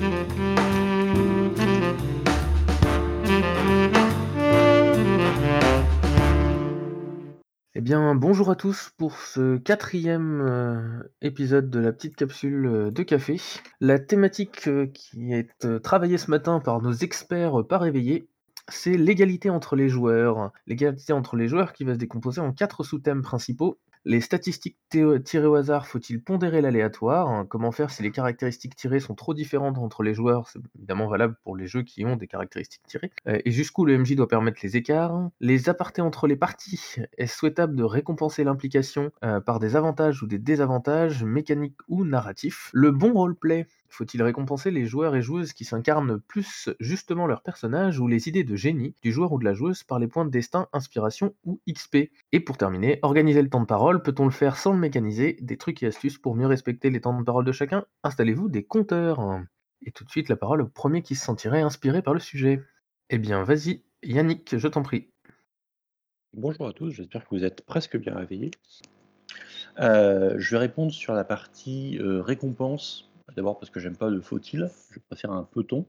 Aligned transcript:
Eh 0.00 0.04
bien, 7.80 8.14
bonjour 8.14 8.50
à 8.50 8.54
tous 8.54 8.92
pour 8.96 9.16
ce 9.16 9.56
quatrième 9.56 10.40
euh, 10.40 11.02
épisode 11.20 11.68
de 11.70 11.80
la 11.80 11.92
petite 11.92 12.14
capsule 12.14 12.66
euh, 12.66 12.90
de 12.92 13.02
café. 13.02 13.40
La 13.80 13.98
thématique 13.98 14.68
euh, 14.68 14.86
qui 14.86 15.32
est 15.32 15.82
travaillée 15.82 16.18
ce 16.18 16.30
matin 16.30 16.60
par 16.60 16.80
nos 16.80 16.92
experts 16.92 17.66
pas 17.68 17.78
réveillés, 17.78 18.28
c'est 18.68 18.96
l'égalité 18.96 19.50
entre 19.50 19.74
les 19.74 19.88
joueurs. 19.88 20.52
L'égalité 20.68 21.12
entre 21.12 21.36
les 21.36 21.48
joueurs 21.48 21.72
qui 21.72 21.82
va 21.82 21.94
se 21.94 21.98
décomposer 21.98 22.40
en 22.40 22.52
quatre 22.52 22.84
sous-thèmes 22.84 23.22
principaux. 23.22 23.80
Les 24.04 24.20
statistiques 24.20 24.78
tirées 25.24 25.46
au 25.46 25.54
hasard, 25.54 25.86
faut-il 25.86 26.22
pondérer 26.22 26.60
l'aléatoire 26.60 27.28
hein, 27.28 27.46
Comment 27.46 27.72
faire 27.72 27.90
si 27.90 28.02
les 28.02 28.10
caractéristiques 28.10 28.76
tirées 28.76 29.00
sont 29.00 29.14
trop 29.14 29.34
différentes 29.34 29.78
entre 29.78 30.02
les 30.02 30.14
joueurs? 30.14 30.48
C'est 30.48 30.60
évidemment 30.76 31.08
valable 31.08 31.36
pour 31.44 31.56
les 31.56 31.66
jeux 31.66 31.82
qui 31.82 32.04
ont 32.04 32.16
des 32.16 32.26
caractéristiques 32.26 32.82
tirées. 32.86 33.10
Euh, 33.26 33.38
et 33.44 33.50
jusqu'où 33.50 33.84
le 33.84 33.98
MJ 33.98 34.14
doit 34.14 34.28
permettre 34.28 34.60
les 34.62 34.76
écarts? 34.76 35.30
Les 35.40 35.68
apartés 35.68 36.00
entre 36.02 36.26
les 36.26 36.36
parties. 36.36 36.96
Est-ce 37.18 37.36
souhaitable 37.36 37.76
de 37.76 37.84
récompenser 37.84 38.44
l'implication 38.44 39.10
euh, 39.24 39.40
par 39.40 39.58
des 39.58 39.76
avantages 39.76 40.22
ou 40.22 40.26
des 40.26 40.38
désavantages, 40.38 41.24
mécaniques 41.24 41.78
ou 41.88 42.04
narratifs? 42.04 42.70
Le 42.72 42.90
bon 42.90 43.12
roleplay. 43.12 43.66
Faut-il 43.88 44.22
récompenser 44.22 44.70
les 44.70 44.86
joueurs 44.86 45.16
et 45.16 45.22
joueuses 45.22 45.52
qui 45.52 45.64
s'incarnent 45.64 46.20
plus 46.20 46.68
justement 46.78 47.26
leur 47.26 47.42
personnage 47.42 47.98
ou 47.98 48.06
les 48.06 48.28
idées 48.28 48.44
de 48.44 48.56
génie 48.56 48.94
du 49.02 49.12
joueur 49.12 49.32
ou 49.32 49.38
de 49.38 49.44
la 49.44 49.54
joueuse 49.54 49.82
par 49.82 49.98
les 49.98 50.08
points 50.08 50.24
de 50.24 50.30
destin, 50.30 50.68
inspiration 50.72 51.34
ou 51.44 51.60
XP 51.68 52.10
Et 52.32 52.40
pour 52.40 52.56
terminer, 52.56 52.98
organiser 53.02 53.42
le 53.42 53.48
temps 53.48 53.60
de 53.60 53.66
parole, 53.66 54.02
peut-on 54.02 54.24
le 54.24 54.30
faire 54.30 54.56
sans 54.56 54.72
le 54.72 54.78
mécaniser? 54.78 55.38
Des 55.40 55.56
trucs 55.56 55.82
et 55.82 55.86
astuces 55.86 56.18
pour 56.18 56.34
mieux 56.34 56.46
respecter 56.46 56.90
les 56.90 57.00
temps 57.00 57.18
de 57.18 57.24
parole 57.24 57.44
de 57.44 57.52
chacun? 57.52 57.84
Installez-vous 58.02 58.48
des 58.48 58.64
compteurs 58.64 59.40
Et 59.82 59.92
tout 59.92 60.04
de 60.04 60.10
suite 60.10 60.28
la 60.28 60.36
parole 60.36 60.62
au 60.62 60.68
premier 60.68 61.02
qui 61.02 61.14
se 61.14 61.24
sentirait 61.24 61.62
inspiré 61.62 62.02
par 62.02 62.14
le 62.14 62.20
sujet. 62.20 62.62
Eh 63.10 63.18
bien 63.18 63.42
vas-y, 63.42 63.82
Yannick, 64.02 64.56
je 64.58 64.68
t'en 64.68 64.82
prie. 64.82 65.08
Bonjour 66.34 66.68
à 66.68 66.72
tous, 66.72 66.90
j'espère 66.90 67.24
que 67.24 67.34
vous 67.34 67.44
êtes 67.44 67.64
presque 67.64 67.96
bien 67.96 68.14
réveillés. 68.14 68.50
Euh, 69.80 70.34
je 70.38 70.50
vais 70.50 70.58
répondre 70.58 70.92
sur 70.92 71.14
la 71.14 71.24
partie 71.24 71.98
euh, 71.98 72.20
récompense. 72.20 73.07
D'abord 73.36 73.58
parce 73.58 73.70
que 73.70 73.80
j'aime 73.80 73.96
pas 73.96 74.08
le 74.08 74.20
faut-il, 74.20 74.70
je 74.90 74.98
préfère 75.08 75.32
un 75.32 75.44
peloton. 75.44 75.86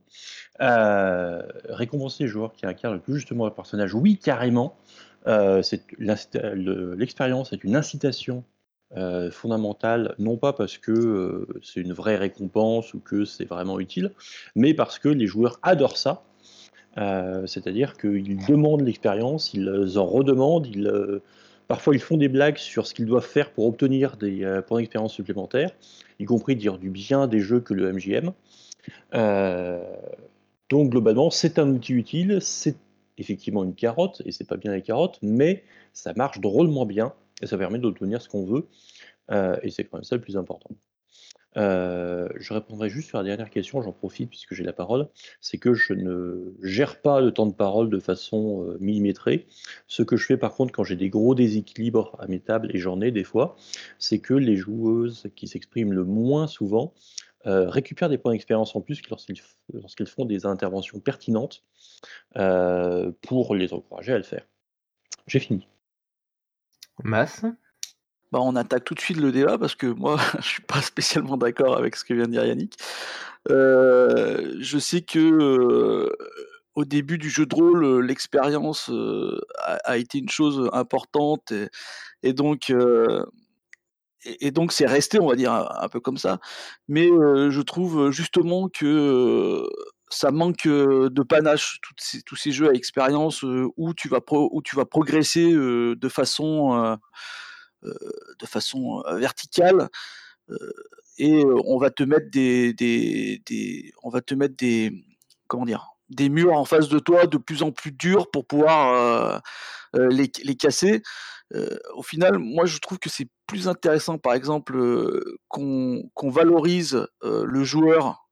Euh, 0.60 1.42
récompenser 1.68 2.24
les 2.24 2.28
joueurs 2.28 2.52
qui 2.52 2.66
incarnent 2.66 2.94
le 2.94 3.00
plus 3.00 3.16
justement 3.16 3.44
leur 3.44 3.54
personnage, 3.54 3.94
oui, 3.94 4.18
carrément. 4.18 4.76
Euh, 5.26 5.62
L'expérience 5.98 7.52
est 7.52 7.64
une 7.64 7.76
incitation 7.76 8.44
euh, 8.96 9.30
fondamentale, 9.30 10.14
non 10.18 10.36
pas 10.36 10.52
parce 10.52 10.78
que 10.78 10.92
euh, 10.92 11.46
c'est 11.62 11.80
une 11.80 11.92
vraie 11.92 12.16
récompense 12.16 12.94
ou 12.94 13.00
que 13.00 13.24
c'est 13.24 13.44
vraiment 13.44 13.78
utile, 13.80 14.12
mais 14.56 14.74
parce 14.74 14.98
que 14.98 15.08
les 15.08 15.26
joueurs 15.26 15.58
adorent 15.62 15.96
ça. 15.96 16.24
C'est-à-dire 17.46 17.96
qu'ils 17.96 18.44
demandent 18.46 18.82
l'expérience, 18.82 19.54
ils 19.54 19.96
en 19.96 20.04
redemandent, 20.04 20.66
ils, 20.66 21.22
parfois 21.70 21.94
ils 21.94 22.00
font 22.00 22.16
des 22.16 22.26
blagues 22.26 22.58
sur 22.58 22.84
ce 22.84 22.94
qu'ils 22.94 23.06
doivent 23.06 23.24
faire 23.24 23.52
pour 23.52 23.64
obtenir 23.64 24.16
des 24.16 24.42
euh, 24.42 24.60
points 24.60 24.80
d'expérience 24.80 25.14
supplémentaires, 25.14 25.70
y 26.18 26.24
compris 26.24 26.56
dire 26.56 26.78
du 26.78 26.90
bien 26.90 27.28
des 27.28 27.38
jeux 27.38 27.60
que 27.60 27.74
le 27.74 27.92
MJM. 27.92 28.32
Euh, 29.14 29.80
donc 30.68 30.90
globalement, 30.90 31.30
c'est 31.30 31.60
un 31.60 31.70
outil 31.70 31.92
utile, 31.92 32.38
c'est 32.40 32.74
effectivement 33.18 33.62
une 33.62 33.76
carotte, 33.76 34.20
et 34.24 34.32
c'est 34.32 34.48
pas 34.48 34.56
bien 34.56 34.72
les 34.72 34.82
carottes, 34.82 35.20
mais 35.22 35.62
ça 35.92 36.12
marche 36.16 36.40
drôlement 36.40 36.86
bien, 36.86 37.12
et 37.40 37.46
ça 37.46 37.56
permet 37.56 37.78
d'obtenir 37.78 38.20
ce 38.20 38.28
qu'on 38.28 38.44
veut, 38.44 38.66
euh, 39.30 39.56
et 39.62 39.70
c'est 39.70 39.84
quand 39.84 39.98
même 39.98 40.04
ça 40.04 40.16
le 40.16 40.22
plus 40.22 40.36
important. 40.36 40.70
Euh, 41.56 42.28
je 42.36 42.52
répondrai 42.54 42.88
juste 42.88 43.08
sur 43.08 43.18
la 43.18 43.24
dernière 43.24 43.50
question, 43.50 43.82
j'en 43.82 43.92
profite 43.92 44.30
puisque 44.30 44.54
j'ai 44.54 44.62
la 44.62 44.72
parole, 44.72 45.08
c'est 45.40 45.58
que 45.58 45.74
je 45.74 45.94
ne 45.94 46.54
gère 46.62 47.00
pas 47.00 47.20
le 47.20 47.32
temps 47.32 47.46
de 47.46 47.54
parole 47.54 47.90
de 47.90 47.98
façon 47.98 48.64
euh, 48.64 48.78
millimétrée. 48.80 49.46
Ce 49.88 50.02
que 50.02 50.16
je 50.16 50.26
fais 50.26 50.36
par 50.36 50.54
contre 50.54 50.72
quand 50.72 50.84
j'ai 50.84 50.96
des 50.96 51.08
gros 51.08 51.34
déséquilibres 51.34 52.16
à 52.20 52.26
mes 52.26 52.40
tables, 52.40 52.74
et 52.74 52.78
j'en 52.78 53.00
ai 53.00 53.10
des 53.10 53.24
fois, 53.24 53.56
c'est 53.98 54.20
que 54.20 54.34
les 54.34 54.56
joueuses 54.56 55.28
qui 55.34 55.48
s'expriment 55.48 55.92
le 55.92 56.04
moins 56.04 56.46
souvent 56.46 56.94
euh, 57.46 57.68
récupèrent 57.68 58.10
des 58.10 58.18
points 58.18 58.32
d'expérience 58.32 58.76
en 58.76 58.80
plus 58.80 59.02
lorsqu'elles 59.08 60.06
font 60.06 60.26
des 60.26 60.46
interventions 60.46 61.00
pertinentes 61.00 61.64
pour 63.22 63.54
les 63.54 63.72
encourager 63.72 64.12
à 64.12 64.18
le 64.18 64.24
faire. 64.24 64.46
J'ai 65.26 65.40
fini. 65.40 65.66
Mas? 67.02 67.44
Bah, 68.32 68.38
on 68.40 68.54
attaque 68.54 68.84
tout 68.84 68.94
de 68.94 69.00
suite 69.00 69.16
le 69.16 69.32
débat 69.32 69.58
parce 69.58 69.74
que 69.74 69.86
moi, 69.86 70.16
je 70.40 70.46
suis 70.46 70.62
pas 70.62 70.82
spécialement 70.82 71.36
d'accord 71.36 71.76
avec 71.76 71.96
ce 71.96 72.04
que 72.04 72.14
vient 72.14 72.26
de 72.26 72.32
dire 72.32 72.44
Yannick. 72.44 72.76
Euh, 73.50 74.56
je 74.60 74.78
sais 74.78 75.00
que 75.00 75.18
euh, 75.18 76.12
au 76.74 76.84
début 76.84 77.18
du 77.18 77.30
jeu 77.30 77.46
de 77.46 77.54
rôle, 77.54 77.84
euh, 77.84 78.00
l'expérience 78.00 78.90
a, 79.58 79.96
été 79.98 80.18
une 80.18 80.28
chose 80.28 80.68
importante 80.72 81.52
et, 82.22 82.32
donc 82.32 82.72
donc 84.52 84.72
c'est 84.72 84.86
resté, 84.86 85.18
on 85.18 85.28
va 85.28 85.34
dire, 85.34 85.52
un, 85.52 85.88
peu 85.88 86.00
comme 86.00 86.18
ça. 86.18 86.38
Mais 86.88 87.06
je 87.06 87.60
trouve 87.62 88.10
justement 88.10 88.68
que 88.68 89.66
ça 90.10 90.30
manque 90.30 90.66
de 90.66 91.22
panache, 91.22 91.80
tous 92.26 92.36
ces 92.36 92.52
jeux 92.52 92.68
à 92.68 92.74
expérience 92.74 93.42
où 93.42 93.94
tu 93.94 94.08
vas 94.08 94.20
pro- 94.20 94.50
où 94.52 94.62
tu 94.62 94.76
vas 94.76 94.84
progresser 94.84 95.50
de 95.52 96.08
façon 96.08 96.98
de 97.82 98.46
façon 98.46 99.02
euh, 99.06 99.16
verticale 99.16 99.88
euh, 100.50 100.56
et 101.18 101.44
euh, 101.44 101.56
on 101.66 101.78
va 101.78 101.90
te 101.90 102.02
mettre 102.02 102.30
des, 102.30 102.72
des, 102.74 103.42
des- 103.46 103.92
on 104.02 104.10
va 104.10 104.20
te 104.20 104.34
mettre 104.34 104.56
des 104.56 105.04
comment 105.48 105.64
dire 105.66 105.86
des 106.08 106.28
murs 106.28 106.54
en 106.54 106.64
face 106.64 106.88
de 106.88 106.98
toi 106.98 107.26
de 107.26 107.38
plus 107.38 107.62
en 107.62 107.72
plus 107.72 107.92
durs 107.92 108.30
pour 108.30 108.46
pouvoir 108.46 108.94
euh, 108.94 109.38
euh, 109.96 110.08
les, 110.08 110.30
les 110.44 110.56
casser. 110.56 111.02
Euh, 111.54 111.76
au 111.94 112.02
final, 112.02 112.38
moi 112.38 112.64
je 112.66 112.78
trouve 112.78 112.98
que 112.98 113.08
c'est 113.10 113.28
plus 113.46 113.68
intéressant 113.68 114.18
par 114.18 114.34
exemple 114.34 114.76
euh, 114.76 115.38
qu'on 115.48 116.10
valorise 116.30 117.06
euh, 117.24 117.44
le 117.44 117.64
joueur 117.64 118.28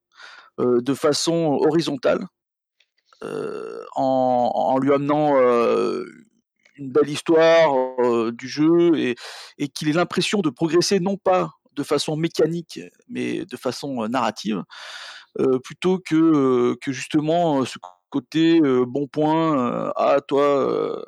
euh, 0.60 0.80
de 0.80 0.94
façon 0.94 1.58
horizontale 1.60 2.26
euh, 3.24 3.84
en, 3.96 4.50
en 4.54 4.78
lui 4.78 4.92
amenant 4.92 5.36
euh, 5.40 6.04
une 6.78 6.90
belle 6.90 7.08
histoire 7.08 8.32
du 8.32 8.48
jeu 8.48 8.92
et, 8.96 9.68
qu'il 9.68 9.88
ait 9.88 9.92
l'impression 9.92 10.40
de 10.40 10.50
progresser 10.50 11.00
non 11.00 11.16
pas 11.16 11.50
de 11.74 11.82
façon 11.82 12.16
mécanique 12.16 12.80
mais 13.08 13.44
de 13.44 13.56
façon 13.56 14.08
narrative 14.08 14.64
plutôt 15.64 15.98
que, 15.98 16.76
justement 16.86 17.64
ce 17.64 17.78
côté 18.10 18.60
bon 18.86 19.06
point 19.06 19.58
euh, 19.58 19.92
ah 19.96 20.20
toi 20.26 21.04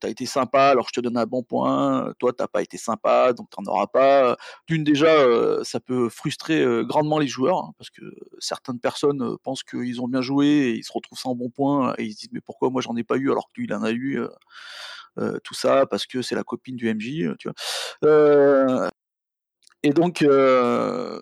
t'as 0.00 0.08
été 0.08 0.26
sympa 0.26 0.64
alors 0.68 0.86
je 0.88 0.92
te 0.92 1.00
donne 1.00 1.16
un 1.16 1.26
bon 1.26 1.42
point 1.42 2.12
toi 2.18 2.32
t'as 2.32 2.48
pas 2.48 2.62
été 2.62 2.76
sympa 2.78 3.32
donc 3.32 3.50
t'en 3.50 3.64
auras 3.64 3.86
pas. 3.86 4.36
D'une 4.66 4.84
déjà 4.84 5.08
euh, 5.08 5.62
ça 5.64 5.80
peut 5.80 6.08
frustrer 6.08 6.60
euh, 6.60 6.84
grandement 6.84 7.18
les 7.18 7.28
joueurs 7.28 7.58
hein, 7.58 7.72
parce 7.78 7.90
que 7.90 8.02
certaines 8.38 8.80
personnes 8.80 9.22
euh, 9.22 9.36
pensent 9.42 9.62
qu'ils 9.62 10.00
ont 10.00 10.08
bien 10.08 10.22
joué 10.22 10.46
et 10.46 10.70
ils 10.76 10.84
se 10.84 10.92
retrouvent 10.92 11.18
sans 11.18 11.34
bon 11.34 11.50
point 11.50 11.94
et 11.98 12.04
ils 12.04 12.12
se 12.12 12.18
disent 12.20 12.32
mais 12.32 12.40
pourquoi 12.40 12.70
moi 12.70 12.82
j'en 12.82 12.96
ai 12.96 13.04
pas 13.04 13.16
eu 13.16 13.30
alors 13.30 13.48
que 13.48 13.60
lui 13.60 13.66
il 13.66 13.74
en 13.74 13.82
a 13.82 13.90
eu 13.90 14.20
euh, 14.20 14.28
euh, 15.18 15.38
tout 15.44 15.54
ça 15.54 15.86
parce 15.86 16.06
que 16.06 16.22
c'est 16.22 16.34
la 16.34 16.44
copine 16.44 16.76
du 16.76 16.92
MJ 16.92 17.22
euh, 17.22 17.34
tu 17.38 17.48
vois. 17.48 17.54
Euh, 18.04 18.88
et 19.86 19.90
donc, 19.90 20.22
euh, 20.22 21.20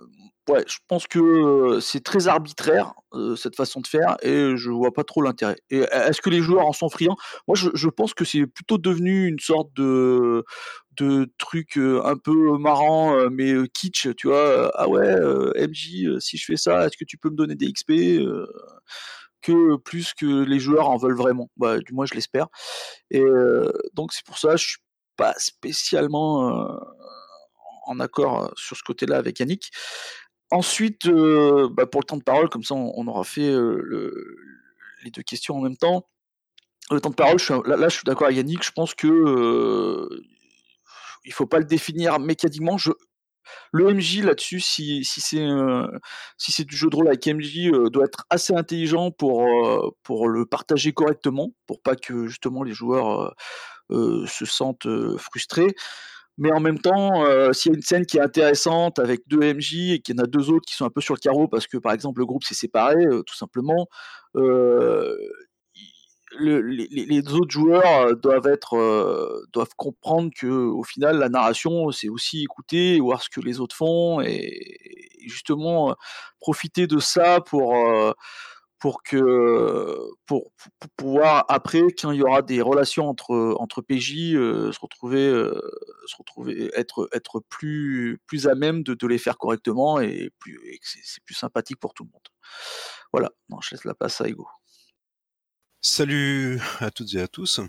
ouais, 0.49 0.65
je 0.67 0.79
pense 0.89 1.07
que 1.07 1.79
c'est 1.81 2.03
très 2.03 2.29
arbitraire 2.29 2.95
cette 3.37 3.57
façon 3.57 3.81
de 3.81 3.87
faire 3.87 4.17
et 4.23 4.57
je 4.57 4.71
vois 4.71 4.93
pas 4.93 5.05
trop 5.05 5.23
l'intérêt. 5.23 5.57
Et 5.71 5.79
est-ce 5.79 6.21
que 6.21 6.31
les 6.31 6.43
joueurs 6.43 6.67
en 6.67 6.73
sont 6.73 6.89
friands? 6.89 7.17
Moi, 7.47 7.57
je, 7.57 7.89
pense 7.89 8.15
que 8.15 8.25
c'est 8.25 8.47
plutôt 8.47 8.79
devenu 8.79 9.29
une 9.29 9.39
sorte 9.39 9.73
de 9.75 10.45
de 10.93 11.33
truc 11.39 11.77
un 11.77 12.17
peu 12.17 12.57
marrant 12.59 13.29
mais 13.31 13.53
kitsch, 13.73 14.09
tu 14.17 14.29
vois? 14.29 14.71
Ah 14.75 14.89
ouais, 14.89 15.17
MJ, 15.69 16.19
si 16.21 16.37
je 16.37 16.45
fais 16.45 16.57
ça, 16.57 16.87
est-ce 16.87 16.97
que 16.97 17.05
tu 17.05 17.19
peux 17.19 17.31
me 17.31 17.37
donner 17.37 17.55
des 17.55 17.73
XP 17.73 17.93
que 19.43 19.77
plus 19.77 20.15
que 20.15 20.45
les 20.45 20.59
joueurs 20.59 20.89
en 20.89 20.97
veulent 20.97 21.17
vraiment? 21.17 21.51
Bah, 21.57 21.79
du 21.79 21.93
moins, 21.93 22.07
je 22.07 22.15
l'espère. 22.15 22.47
Et 23.11 23.25
donc, 23.95 24.13
c'est 24.13 24.25
pour 24.25 24.39
ça 24.39 24.53
que 24.53 24.59
je 24.59 24.67
suis 24.69 24.79
pas 25.17 25.35
spécialement 25.39 26.69
en 27.87 28.01
accord 28.01 28.53
sur 28.57 28.77
ce 28.77 28.83
côté-là 28.83 29.17
avec 29.17 29.39
Yannick. 29.39 29.71
Ensuite, 30.55 31.07
euh, 31.07 31.69
bah, 31.69 31.85
pour 31.85 32.01
le 32.01 32.05
temps 32.07 32.17
de 32.17 32.23
parole, 32.23 32.49
comme 32.49 32.63
ça, 32.63 32.77
on, 32.77 33.07
aura 33.09 33.25
fait 33.25 33.51
euh, 33.51 33.81
le- 33.83 34.37
les 35.03 35.11
deux 35.11 35.25
questions 35.25 35.57
en 35.57 35.61
même 35.61 35.77
temps. 35.77 36.07
Le 36.93 37.01
temps 37.01 37.11
de 37.11 37.17
parole, 37.17 37.39
là, 37.67 37.89
je 37.89 37.95
suis 37.97 38.05
d'accord 38.05 38.27
avec 38.27 38.37
Yannick. 38.37 38.65
Je 38.65 38.71
pense 38.71 38.95
que 38.95 39.09
euh, 39.09 40.09
faut 41.33 41.47
pas 41.47 41.59
le 41.59 41.65
définir 41.65 42.21
mécaniquement. 42.21 42.77
Le 43.73 43.93
MJ 43.93 44.23
là-dessus, 44.23 44.61
si, 44.61 45.03
c'est 45.05 46.65
du 46.65 46.77
jeu 46.77 46.89
de 46.89 46.95
rôle 46.95 47.09
avec 47.09 47.27
MJ, 47.27 47.73
euh, 47.73 47.91
doit 47.91 48.05
être 48.05 48.25
assez 48.31 48.55
intelligent 48.55 49.11
pour 49.11 49.49
pour 50.05 50.29
le 50.29 50.47
partager 50.47 50.93
correctement, 50.93 51.53
pour 51.67 51.83
pas 51.83 51.97
que 51.97 52.29
justement 52.29 52.63
les 52.63 52.75
joueurs 52.75 53.35
se 53.91 54.45
sentent 54.45 54.87
frustrés. 55.19 55.75
Mais 56.37 56.53
en 56.53 56.61
même 56.61 56.79
temps, 56.81 57.25
euh, 57.25 57.53
s'il 57.53 57.73
y 57.73 57.75
a 57.75 57.77
une 57.77 57.83
scène 57.83 58.07
qui 58.07 58.19
est 58.19 58.21
intéressante 58.21 58.99
avec 58.99 59.23
deux 59.29 59.41
MJ 59.55 59.93
et 59.93 60.01
qu'il 60.01 60.17
y 60.17 60.21
en 60.21 60.25
a 60.25 60.27
deux 60.27 60.51
autres 60.51 60.67
qui 60.67 60.75
sont 60.75 60.85
un 60.85 60.91
peu 60.91 61.01
sur 61.01 61.15
le 61.15 61.21
carreau 61.21 61.47
parce 61.49 61.67
que, 61.67 61.79
par 61.79 61.93
exemple, 61.93 62.21
le 62.21 62.27
groupe 62.27 62.45
s'est 62.45 62.55
séparé, 62.55 62.97
euh, 63.07 63.23
tout 63.23 63.37
simplement, 63.37 63.87
euh, 64.37 65.17
le, 66.37 66.61
les, 66.61 67.33
autres 67.33 67.53
joueurs 67.53 68.17
doivent 68.17 68.49
être 68.49 69.47
doivent 69.53 69.75
comprendre 69.77 70.31
que 70.37 70.49
au 70.49 70.83
final 70.83 71.19
la 71.19 71.29
narration 71.29 71.93
c'est 71.93 72.09
aussi 72.09 72.43
écouter 72.43 72.99
voir 72.99 73.23
ce 73.23 73.29
que 73.31 73.41
les 73.41 73.61
autres 73.61 73.77
font 73.77 74.21
et 74.21 75.21
justement 75.29 75.95
profiter 76.41 76.89
de 76.89 76.99
ça 76.99 77.41
pour 77.41 77.77
pour 78.85 79.03
que 79.03 80.11
pour, 80.27 80.53
pour, 80.79 80.91
pouvoir 80.99 81.47
après 81.49 81.85
quand 81.99 82.11
il 82.11 82.19
y 82.19 82.23
aura 82.23 82.43
des 82.43 82.61
relations 82.61 83.09
entre 83.09 83.57
entre 83.59 83.81
PJ 83.81 84.35
euh, 84.35 84.73
se 84.73 84.79
retrouver 84.79 85.27
euh, 85.27 85.59
se 86.07 86.15
retrouver 86.19 86.71
être 86.75 87.09
être 87.15 87.41
plus 87.49 88.21
plus 88.27 88.47
à 88.47 88.55
même 88.55 88.83
de, 88.83 88.93
de 88.93 89.07
les 89.07 89.17
faire 89.17 89.39
correctement 89.39 90.01
et 90.01 90.29
plus 90.39 90.61
c'est 90.83 91.25
plus 91.25 91.35
sympathique 91.35 91.81
pour 91.81 91.95
tout 91.95 92.05
le 92.05 92.11
monde. 92.11 92.29
Voilà, 93.11 93.31
non, 93.49 93.59
je 93.63 93.75
laisse 93.75 93.87
la 93.87 93.95
place 93.95 94.21
à 94.21 94.29
Ego. 94.29 94.47
Salut 95.81 96.61
à 96.81 96.91
toutes 96.91 97.15
et 97.15 97.23
à 97.23 97.27
tous. 97.27 97.63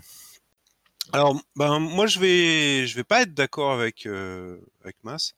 Alors, 1.14 1.40
ben 1.56 1.78
moi 1.78 2.06
je 2.06 2.20
vais 2.20 2.86
je 2.86 2.94
vais 2.94 3.04
pas 3.04 3.22
être 3.22 3.32
d'accord 3.32 3.72
avec 3.72 4.04
euh, 4.04 4.60
avec 4.82 4.96
Mas. 5.02 5.32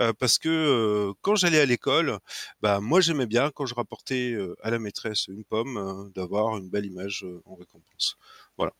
Euh, 0.00 0.12
parce 0.12 0.38
que 0.38 0.48
euh, 0.48 1.14
quand 1.22 1.36
j'allais 1.36 1.60
à 1.60 1.66
l'école, 1.66 2.18
bah 2.60 2.80
moi 2.80 3.00
j'aimais 3.00 3.26
bien 3.26 3.50
quand 3.50 3.66
je 3.66 3.74
rapportais 3.74 4.32
euh, 4.32 4.54
à 4.62 4.70
la 4.70 4.78
maîtresse 4.78 5.28
une 5.28 5.44
pomme 5.44 6.10
d'avoir 6.14 6.56
une 6.58 6.68
belle 6.68 6.86
image 6.86 7.26
en 7.44 7.54
récompense. 7.54 8.16
Voilà. 8.56 8.72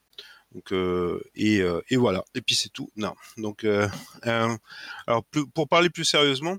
Et, 1.34 1.96
voilà. 1.96 2.24
Et 2.34 2.40
puis 2.42 2.54
c'est 2.54 2.70
tout. 2.70 2.90
Non. 2.96 3.14
Donc 3.36 3.64
alors 4.22 5.24
pour 5.54 5.68
parler 5.68 5.90
plus 5.90 6.04
sérieusement, 6.04 6.58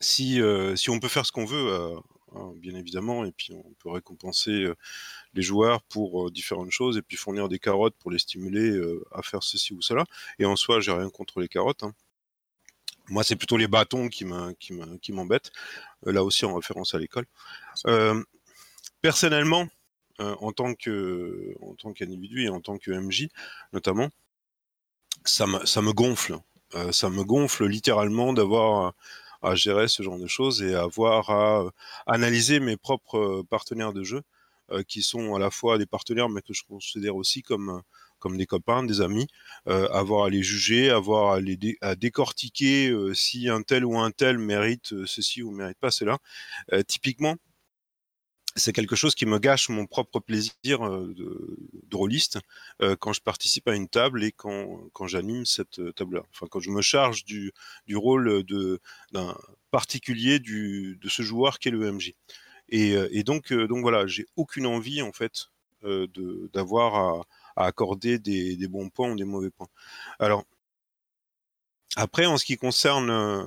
si 0.00 0.40
si 0.76 0.90
on 0.90 1.00
peut 1.00 1.08
faire 1.08 1.26
ce 1.26 1.32
qu'on 1.32 1.46
veut. 1.46 1.96
Hein, 2.34 2.54
bien 2.56 2.74
évidemment, 2.74 3.26
et 3.26 3.32
puis 3.32 3.52
on 3.52 3.74
peut 3.74 3.90
récompenser 3.90 4.66
les 5.34 5.42
joueurs 5.42 5.82
pour 5.82 6.30
différentes 6.30 6.70
choses, 6.70 6.96
et 6.96 7.02
puis 7.02 7.18
fournir 7.18 7.48
des 7.48 7.58
carottes 7.58 7.94
pour 7.98 8.10
les 8.10 8.18
stimuler 8.18 8.80
à 9.12 9.22
faire 9.22 9.42
ceci 9.42 9.74
ou 9.74 9.82
cela. 9.82 10.04
Et 10.38 10.46
en 10.46 10.56
soi, 10.56 10.80
j'ai 10.80 10.92
rien 10.92 11.10
contre 11.10 11.40
les 11.40 11.48
carottes. 11.48 11.82
Hein. 11.82 11.94
Moi, 13.08 13.24
c'est 13.24 13.36
plutôt 13.36 13.56
les 13.56 13.68
bâtons 13.68 14.08
qui 14.08 14.24
m'embêtent. 14.24 15.52
Euh, 16.06 16.12
là 16.12 16.24
aussi, 16.24 16.44
en 16.44 16.54
référence 16.54 16.94
à 16.94 16.98
l'école. 16.98 17.26
Euh, 17.86 18.22
personnellement, 19.00 19.66
euh, 20.20 20.34
en 20.40 20.52
tant 20.52 20.74
qu'individu 20.74 22.44
et 22.44 22.48
en 22.48 22.60
tant 22.60 22.78
que 22.78 22.90
MJ 22.90 23.28
notamment, 23.72 24.10
ça 25.24 25.46
me 25.46 25.64
ça 25.64 25.82
me 25.82 25.92
gonfle. 25.92 26.36
ça 26.90 27.10
me 27.10 27.22
gonfle 27.24 27.66
littéralement 27.66 28.32
d'avoir 28.32 28.94
à 29.42 29.54
gérer 29.54 29.88
ce 29.88 30.02
genre 30.02 30.18
de 30.18 30.26
choses 30.26 30.62
et 30.62 30.74
avoir 30.74 31.30
à 31.30 31.72
analyser 32.06 32.60
mes 32.60 32.76
propres 32.76 33.42
partenaires 33.50 33.92
de 33.92 34.04
jeu 34.04 34.22
qui 34.88 35.02
sont 35.02 35.34
à 35.34 35.38
la 35.38 35.50
fois 35.50 35.78
des 35.78 35.86
partenaires 35.86 36.28
mais 36.28 36.42
que 36.42 36.54
je 36.54 36.62
considère 36.64 37.16
aussi 37.16 37.42
comme 37.42 37.82
comme 38.22 38.36
des 38.36 38.46
copains, 38.46 38.84
des 38.84 39.00
amis, 39.00 39.26
euh, 39.66 39.88
avoir 39.88 40.26
à 40.26 40.30
les 40.30 40.44
juger, 40.44 40.90
avoir 40.90 41.32
à 41.32 41.40
les 41.40 41.76
à 41.80 41.96
décortiquer 41.96 42.88
euh, 42.88 43.14
si 43.14 43.48
un 43.48 43.62
tel 43.62 43.84
ou 43.84 43.98
un 43.98 44.12
tel 44.12 44.38
mérite 44.38 44.92
euh, 44.92 45.06
ceci 45.06 45.42
ou 45.42 45.50
mérite 45.50 45.78
pas 45.78 45.90
cela. 45.90 46.18
typiquement, 46.86 47.36
c'est 48.54 48.72
quelque 48.72 48.96
chose 48.96 49.14
qui 49.14 49.26
me 49.26 49.38
gâche 49.38 49.68
mon 49.70 49.86
propre 49.86 50.20
plaisir 50.20 50.78
de, 50.88 51.58
drôliste 51.88 52.38
quand 53.00 53.12
je 53.12 53.20
participe 53.20 53.66
à 53.68 53.74
une 53.74 53.88
table 53.88 54.22
et 54.22 54.32
quand, 54.32 54.78
quand 54.92 55.06
j'anime 55.06 55.44
cette 55.46 55.94
table-là. 55.94 56.22
Enfin, 56.32 56.46
quand 56.50 56.60
je 56.60 56.70
me 56.70 56.82
charge 56.82 57.24
du, 57.24 57.52
du 57.86 57.96
rôle 57.96 58.44
d'un 59.12 59.36
particulier 59.70 60.38
du, 60.38 60.98
de 61.00 61.08
ce 61.08 61.22
joueur 61.22 61.58
qui 61.58 61.68
est 61.68 61.72
le 61.72 61.90
MJ. 61.92 62.14
Et, 62.68 63.22
donc, 63.24 63.52
donc 63.52 63.80
voilà, 63.82 64.06
j'ai 64.06 64.26
aucune 64.36 64.66
envie 64.66 65.02
en 65.02 65.12
fait 65.12 65.48
d'avoir 66.52 66.94
à, 66.94 67.26
à 67.56 67.66
accorder 67.66 68.18
des, 68.18 68.68
bons 68.68 68.88
points 68.90 69.10
ou 69.10 69.16
des 69.16 69.24
mauvais 69.24 69.50
points. 69.50 69.68
Alors 70.18 70.44
après, 71.96 72.26
en 72.26 72.38
ce 72.38 72.44
qui 72.44 72.56
concerne 72.56 73.10
euh, 73.10 73.42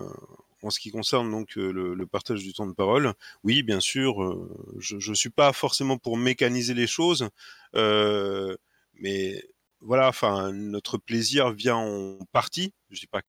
en 0.62 0.70
ce 0.70 0.80
qui 0.80 0.92
concerne 0.92 1.30
donc 1.30 1.58
euh, 1.58 1.72
le, 1.72 2.08
partage 2.08 2.44
du 2.44 2.54
temps 2.54 2.66
de 2.68 2.74
parole, 2.74 3.14
oui, 3.44 3.64
bien 3.64 3.80
sûr, 3.80 4.24
euh, 4.24 4.50
je 4.80 5.10
ne 5.10 5.16
suis 5.16 5.30
pas 5.30 5.54
forcément 5.54 5.98
pour 5.98 6.18
mécaniser 6.18 6.74
les 6.74 6.88
choses, 6.88 7.30
mais 7.74 9.44
voilà, 9.82 10.08
enfin, 10.10 10.52
notre 10.54 10.98
plaisir 10.98 11.52
vient 11.52 11.76
en 11.76 12.18
partie, 12.32 12.74
je 12.90 13.00
dis 13.02 13.08
pas 13.08 13.22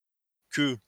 que, 0.50 0.79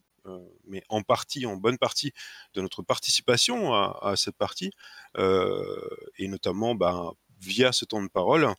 mais 0.66 0.82
en 0.88 1.02
partie, 1.02 1.46
en 1.46 1.56
bonne 1.56 1.78
partie, 1.78 2.12
de 2.54 2.60
notre 2.62 2.82
participation 2.82 3.74
à, 3.74 3.98
à 4.02 4.16
cette 4.16 4.36
partie, 4.36 4.70
et 5.18 6.28
notamment 6.28 6.74
ben, 6.74 7.12
via 7.40 7.72
ce 7.72 7.84
temps 7.84 8.02
de 8.02 8.08
parole. 8.08 8.54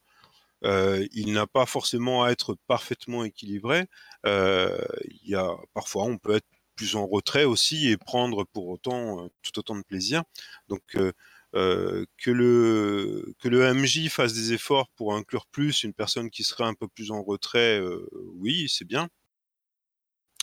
Euh, 0.65 1.07
il 1.13 1.31
n'a 1.33 1.47
pas 1.47 1.65
forcément 1.65 2.23
à 2.23 2.31
être 2.31 2.55
parfaitement 2.67 3.23
équilibré. 3.23 3.85
Euh, 4.25 4.77
il 5.23 5.29
y 5.29 5.35
a 5.35 5.49
parfois 5.73 6.03
on 6.05 6.17
peut 6.17 6.35
être 6.35 6.47
plus 6.75 6.95
en 6.95 7.07
retrait 7.07 7.45
aussi 7.45 7.89
et 7.89 7.97
prendre 7.97 8.45
pour 8.45 8.67
autant 8.69 9.25
euh, 9.25 9.29
tout 9.41 9.57
autant 9.59 9.75
de 9.75 9.83
plaisir. 9.83 10.23
Donc 10.67 10.81
euh, 11.55 12.05
que 12.17 12.31
le 12.31 13.33
que 13.39 13.47
le 13.49 13.73
MJ 13.73 14.09
fasse 14.09 14.33
des 14.33 14.53
efforts 14.53 14.89
pour 14.95 15.15
inclure 15.15 15.47
plus 15.47 15.83
une 15.83 15.93
personne 15.93 16.29
qui 16.29 16.43
serait 16.43 16.65
un 16.65 16.73
peu 16.75 16.87
plus 16.87 17.11
en 17.11 17.23
retrait, 17.23 17.81
oui, 18.35 18.67
c'est 18.69 18.85
bien. 18.85 19.09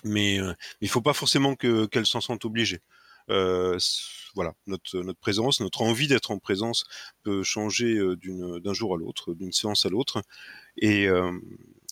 Mais 0.04 0.38
il 0.80 0.88
faut 0.88 1.00
pas 1.02 1.12
forcément 1.14 1.54
que 1.56 1.86
qu'elle 1.86 2.06
s'en 2.06 2.20
sente 2.20 2.44
obligée. 2.44 2.80
Euh, 3.30 3.78
voilà, 4.34 4.54
notre, 4.66 4.98
notre 5.00 5.18
présence, 5.18 5.60
notre 5.60 5.82
envie 5.82 6.08
d'être 6.08 6.30
en 6.30 6.38
présence 6.38 6.84
peut 7.22 7.42
changer 7.42 7.96
euh, 7.96 8.16
d'un 8.60 8.72
jour 8.74 8.94
à 8.94 8.98
l'autre, 8.98 9.34
d'une 9.34 9.52
séance 9.52 9.86
à 9.86 9.88
l'autre, 9.88 10.22
et, 10.76 11.08
euh, 11.08 11.32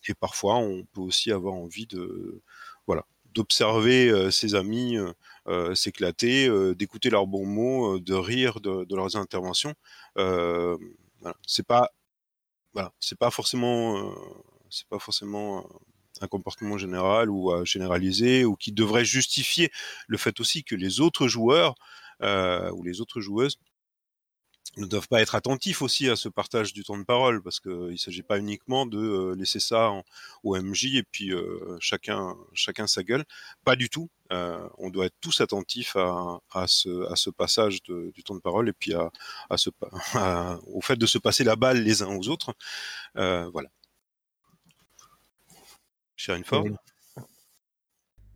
et 0.08 0.14
parfois 0.14 0.56
on 0.56 0.84
peut 0.92 1.00
aussi 1.00 1.32
avoir 1.32 1.54
envie 1.54 1.86
de, 1.86 2.42
voilà, 2.86 3.04
d'observer 3.34 4.30
ses 4.30 4.54
amis 4.54 4.96
euh, 5.48 5.74
s'éclater, 5.74 6.48
d'écouter 6.74 7.10
leurs 7.10 7.26
bons 7.26 7.46
mots, 7.46 7.98
de 7.98 8.14
rire 8.14 8.60
de, 8.60 8.84
de 8.84 8.96
leurs 8.96 9.16
interventions. 9.16 9.74
Euh, 10.18 10.76
voilà. 11.20 11.36
C'est 11.46 11.66
pas, 11.66 11.90
voilà, 12.74 12.92
c'est 13.00 13.18
pas 13.18 13.30
forcément, 13.30 14.14
c'est 14.70 14.88
pas 14.88 14.98
forcément 14.98 15.68
un 16.20 16.28
comportement 16.28 16.78
général 16.78 17.30
ou 17.30 17.52
à 17.52 17.64
généraliser 17.64 18.44
ou 18.44 18.56
qui 18.56 18.72
devrait 18.72 19.04
justifier 19.04 19.70
le 20.06 20.18
fait 20.18 20.40
aussi 20.40 20.64
que 20.64 20.74
les 20.74 21.00
autres 21.00 21.28
joueurs 21.28 21.74
euh, 22.22 22.70
ou 22.72 22.82
les 22.82 23.00
autres 23.00 23.20
joueuses 23.20 23.58
ne 24.76 24.86
doivent 24.86 25.06
pas 25.06 25.20
être 25.20 25.36
attentifs 25.36 25.82
aussi 25.82 26.08
à 26.08 26.16
ce 26.16 26.28
partage 26.28 26.72
du 26.72 26.82
temps 26.82 26.98
de 26.98 27.04
parole 27.04 27.40
parce 27.42 27.60
qu'il 27.60 27.72
ne 27.72 27.96
s'agit 27.96 28.24
pas 28.24 28.38
uniquement 28.38 28.86
de 28.86 28.98
euh, 28.98 29.34
laisser 29.36 29.60
ça 29.60 29.92
au 30.42 30.60
MJ 30.60 30.96
et 30.96 31.04
puis 31.04 31.32
euh, 31.32 31.76
chacun 31.78 32.34
chacun 32.54 32.88
sa 32.88 33.04
gueule. 33.04 33.24
Pas 33.64 33.76
du 33.76 33.88
tout. 33.88 34.10
On 34.78 34.90
doit 34.90 35.06
être 35.06 35.14
tous 35.20 35.40
attentifs 35.40 35.94
à, 35.94 36.40
à, 36.50 36.66
ce, 36.66 37.30
passage 37.30 37.82
du 37.84 38.24
temps 38.24 38.34
de 38.34 38.40
parole 38.40 38.68
et 38.68 38.72
puis 38.72 38.92
à, 38.94 39.56
ce, 39.56 39.70
au 40.66 40.80
fait 40.80 40.96
de 40.96 41.06
se 41.06 41.18
passer 41.18 41.44
la 41.44 41.54
balle 41.54 41.84
les 41.84 42.02
uns 42.02 42.08
aux 42.16 42.28
autres. 42.28 42.52
Voilà 43.14 43.68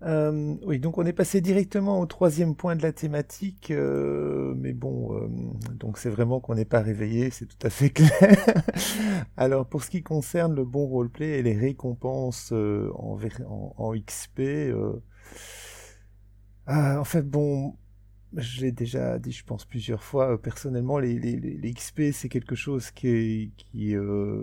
euh, 0.02 0.54
oui, 0.62 0.78
donc 0.78 0.96
on 0.98 1.04
est 1.06 1.12
passé 1.12 1.40
directement 1.40 2.00
au 2.00 2.06
troisième 2.06 2.54
point 2.54 2.76
de 2.76 2.82
la 2.82 2.92
thématique, 2.92 3.72
euh, 3.72 4.54
mais 4.56 4.72
bon, 4.72 5.12
euh, 5.16 5.28
donc 5.74 5.98
c'est 5.98 6.08
vraiment 6.10 6.38
qu'on 6.38 6.54
n'est 6.54 6.64
pas 6.64 6.80
réveillé, 6.82 7.30
c'est 7.30 7.46
tout 7.46 7.66
à 7.66 7.70
fait 7.70 7.90
clair. 7.94 8.12
Alors 9.36 9.66
pour 9.68 9.82
ce 9.82 9.90
qui 9.90 10.02
concerne 10.04 10.54
le 10.54 10.64
bon 10.64 10.86
roleplay 10.86 11.38
et 11.40 11.42
les 11.42 11.56
récompenses 11.56 12.52
en, 12.52 13.18
en, 13.76 13.92
XP, 13.96 14.40
en 16.66 17.04
fait 17.04 17.22
bon, 17.22 17.76
je 18.34 18.60
l'ai 18.60 18.72
déjà 18.72 19.18
dit, 19.18 19.32
je 19.32 19.44
pense 19.44 19.64
plusieurs 19.64 20.02
fois. 20.02 20.40
personnellement, 20.40 20.98
les, 20.98 21.18
les, 21.18 21.36
les 21.36 21.72
XP 21.72 22.12
c'est 22.12 22.28
quelque 22.28 22.54
chose 22.54 22.90
qui, 22.90 23.52
qui 23.56 23.96
euh, 23.96 24.42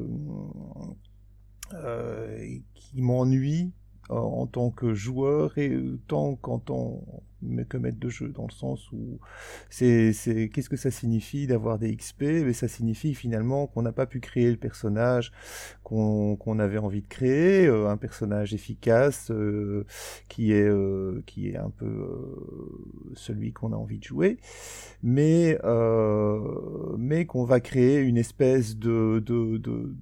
qui 2.73 3.01
m'ennuie 3.01 3.71
en 4.09 4.45
tant 4.45 4.69
que 4.69 4.93
joueur 4.93 5.57
et 5.57 5.75
tant 6.07 6.35
qu'en 6.35 6.59
tant 6.59 7.03
que 7.69 7.77
maître 7.77 7.99
de 7.99 8.09
jeu, 8.09 8.29
dans 8.29 8.45
le 8.47 8.51
sens 8.51 8.91
où 8.91 9.19
c'est, 9.69 10.13
qu'est-ce 10.53 10.69
que 10.69 10.77
ça 10.77 10.91
signifie 10.91 11.47
d'avoir 11.47 11.77
des 11.77 11.95
XP 11.95 12.21
Mais 12.21 12.53
ça 12.53 12.67
signifie 12.67 13.13
finalement 13.13 13.67
qu'on 13.67 13.81
n'a 13.81 13.91
pas 13.91 14.05
pu 14.05 14.19
créer 14.19 14.49
le 14.49 14.57
personnage 14.57 15.31
qu'on, 15.83 16.35
qu'on 16.35 16.59
avait 16.59 16.77
envie 16.77 17.01
de 17.01 17.07
créer, 17.07 17.67
euh, 17.67 17.89
un 17.89 17.97
personnage 17.97 18.53
efficace 18.53 19.29
euh, 19.31 19.85
qui 20.27 20.51
est 20.51 20.67
euh, 20.67 21.21
qui 21.25 21.49
est 21.49 21.57
un 21.57 21.69
peu 21.69 21.85
euh, 21.85 23.13
celui 23.15 23.53
qu'on 23.53 23.73
a 23.73 23.75
envie 23.75 23.99
de 23.99 24.03
jouer, 24.03 24.37
mais 25.03 25.57
mais 26.97 27.25
qu'on 27.25 27.45
va 27.45 27.59
créer 27.59 27.99
une 27.99 28.17
espèce 28.17 28.77
de, 28.77 29.21
de, 29.25 29.57
de 29.57 29.95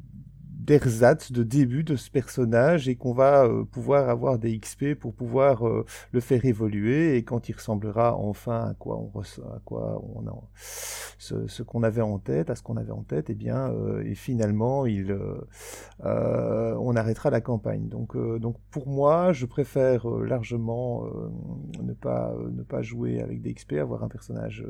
d'ersatz, 0.63 1.31
de 1.31 1.43
début 1.43 1.83
de 1.83 1.95
ce 1.95 2.09
personnage 2.09 2.87
et 2.87 2.95
qu'on 2.95 3.13
va 3.13 3.45
euh, 3.45 3.65
pouvoir 3.65 4.09
avoir 4.09 4.39
des 4.39 4.57
XP 4.57 4.93
pour 4.93 5.13
pouvoir 5.13 5.67
euh, 5.67 5.85
le 6.11 6.19
faire 6.19 6.45
évoluer 6.45 7.17
et 7.17 7.23
quand 7.23 7.49
il 7.49 7.53
ressemblera 7.53 8.15
enfin 8.15 8.69
à 8.69 8.73
quoi 8.73 8.97
on 8.97 9.19
à 9.19 9.59
quoi 9.65 10.01
on 10.15 10.25
a 10.27 10.33
ce, 11.17 11.63
qu'on 11.63 11.83
avait 11.83 12.01
en 12.01 12.17
tête, 12.17 12.49
à 12.49 12.55
ce 12.55 12.63
qu'on 12.63 12.77
avait 12.77 12.91
en 12.91 13.03
tête, 13.03 13.29
et 13.29 13.33
eh 13.33 13.35
bien 13.35 13.71
euh, 13.71 14.03
et 14.05 14.15
finalement 14.15 14.85
il 14.85 15.17
on 16.03 16.95
arrêtera 16.95 17.29
la 17.29 17.41
campagne. 17.41 17.87
Donc 17.87 18.17
donc 18.39 18.57
pour 18.71 18.87
moi, 18.87 19.33
je 19.33 19.45
préfère 19.45 20.07
largement 20.07 21.05
ne 21.81 21.93
pas 21.93 22.33
ne 22.51 22.63
pas 22.63 22.81
jouer 22.81 23.21
avec 23.21 23.41
des 23.41 23.53
XP, 23.53 23.73
avoir 23.73 24.03
un 24.03 24.09
personnage 24.09 24.65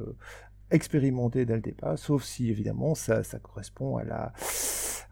le 0.72 1.62
départ, 1.62 1.98
sauf 1.98 2.24
si 2.24 2.50
évidemment 2.50 2.96
ça, 2.96 3.24
correspond 3.41 3.98
à 3.98 4.03
la 4.03 4.34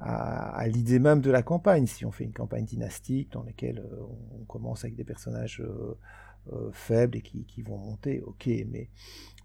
à, 0.01 0.67
l'idée 0.67 0.99
même 0.99 1.21
de 1.21 1.31
la 1.31 1.43
campagne. 1.43 1.85
Si 1.85 2.05
on 2.05 2.11
fait 2.11 2.23
une 2.23 2.33
campagne 2.33 2.65
dynastique 2.65 3.31
dans 3.31 3.43
laquelle 3.43 3.79
euh, 3.79 4.03
on 4.39 4.43
commence 4.45 4.83
avec 4.83 4.95
des 4.95 5.03
personnages 5.03 5.61
euh, 5.61 5.97
euh, 6.51 6.71
faibles 6.71 7.17
et 7.17 7.21
qui, 7.21 7.61
vont 7.61 7.77
monter, 7.77 8.21
ok, 8.21 8.47
mais, 8.69 8.89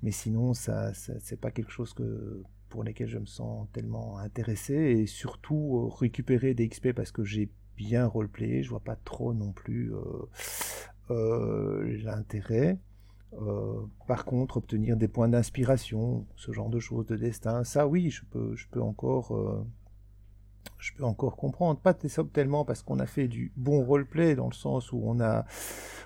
mais 0.03 0.11
sinon 0.11 0.55
ça, 0.55 0.95
c'est 0.95 1.41
pas 1.41 1.51
quelque 1.51 1.71
chose 1.71 1.95
pour 2.71 2.85
lesquels 2.85 3.09
je 3.09 3.19
me 3.19 3.27
sens 3.27 3.69
tellement 3.73 4.19
intéressé 4.19 4.75
et 4.75 5.07
surtout 5.07 5.89
récupérer 5.89 6.55
des 6.55 6.69
XP 6.69 6.93
parce 6.93 7.13
que 7.13 7.23
j'ai 7.23 7.51
bien 7.77 8.07
roleplayé, 8.07 8.63
je 8.63 8.71
vois 8.71 8.81
pas 8.81 8.97
trop 8.97 9.35
non 9.35 9.53
plus 9.53 9.93
l'intérêt. 11.09 12.79
Euh, 13.35 13.83
par 14.07 14.25
contre, 14.25 14.57
obtenir 14.59 14.97
des 14.97 15.09
points 15.09 15.29
d'inspiration, 15.29 16.27
ce 16.37 16.53
genre 16.53 16.71
de 16.71 16.79
choses, 16.79 17.07
de 17.07 17.17
destin, 17.17 17.65
ça 17.65 17.87
oui, 17.87 18.11
je 18.11 18.23
peux, 18.25 18.81
encore, 18.81 19.37
euh, 19.37 19.67
je 20.79 20.93
peux 20.95 21.05
encore 21.05 21.37
comprendre. 21.37 21.79
Pas 21.81 21.95
tellement 21.95 22.65
parce 22.65 22.83
qu'on 22.83 22.99
a 22.99 23.07
fait 23.07 23.29
du 23.29 23.53
bon 23.57 23.85
roleplay 23.85 24.37
dans 24.37 24.49
le 24.49 24.55
sens 24.55 24.93
où 24.93 25.03
on 25.05 25.21
a, 25.21 25.45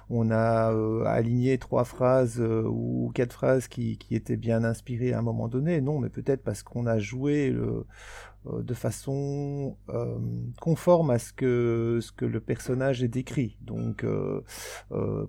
on 0.08 0.30
a 0.30 0.72
euh, 0.72 1.04
aligné 1.04 1.58
trois 1.58 1.84
phrases 1.84 2.40
ou 2.40 3.12
quatre 3.14 3.32
phrases 3.32 3.68
qui, 3.68 3.98
qui, 3.98 4.14
étaient 4.14 4.36
bien 4.36 4.64
inspirées 4.64 5.12
à 5.12 5.18
un 5.18 5.22
moment 5.22 5.48
donné. 5.48 5.80
Non, 5.80 5.98
mais 6.00 6.08
peut-être 6.08 6.42
parce 6.42 6.62
qu'on 6.62 6.86
a 6.86 6.98
joué 6.98 7.50
le, 7.50 7.86
de 8.46 8.74
façon 8.74 9.76
euh, 9.90 10.18
conforme 10.60 11.10
à 11.10 11.18
ce 11.18 11.32
que, 11.32 11.98
ce 12.00 12.12
que 12.12 12.24
le 12.24 12.40
personnage 12.40 13.02
est 13.02 13.08
décrit. 13.08 13.58
Donc, 13.60 14.04
euh, 14.04 14.42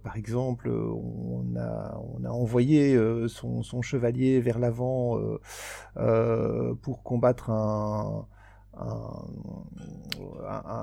par 0.03 0.15
exemple, 0.15 0.69
on 0.69 1.55
a, 1.57 1.99
on 1.99 2.23
a 2.23 2.29
envoyé 2.29 2.97
son, 3.27 3.63
son, 3.63 3.81
chevalier 3.81 4.39
vers 4.39 4.59
l'avant 4.59 5.19
pour 6.81 7.03
combattre 7.03 7.49
un, 7.49 8.27
un, 8.77 9.27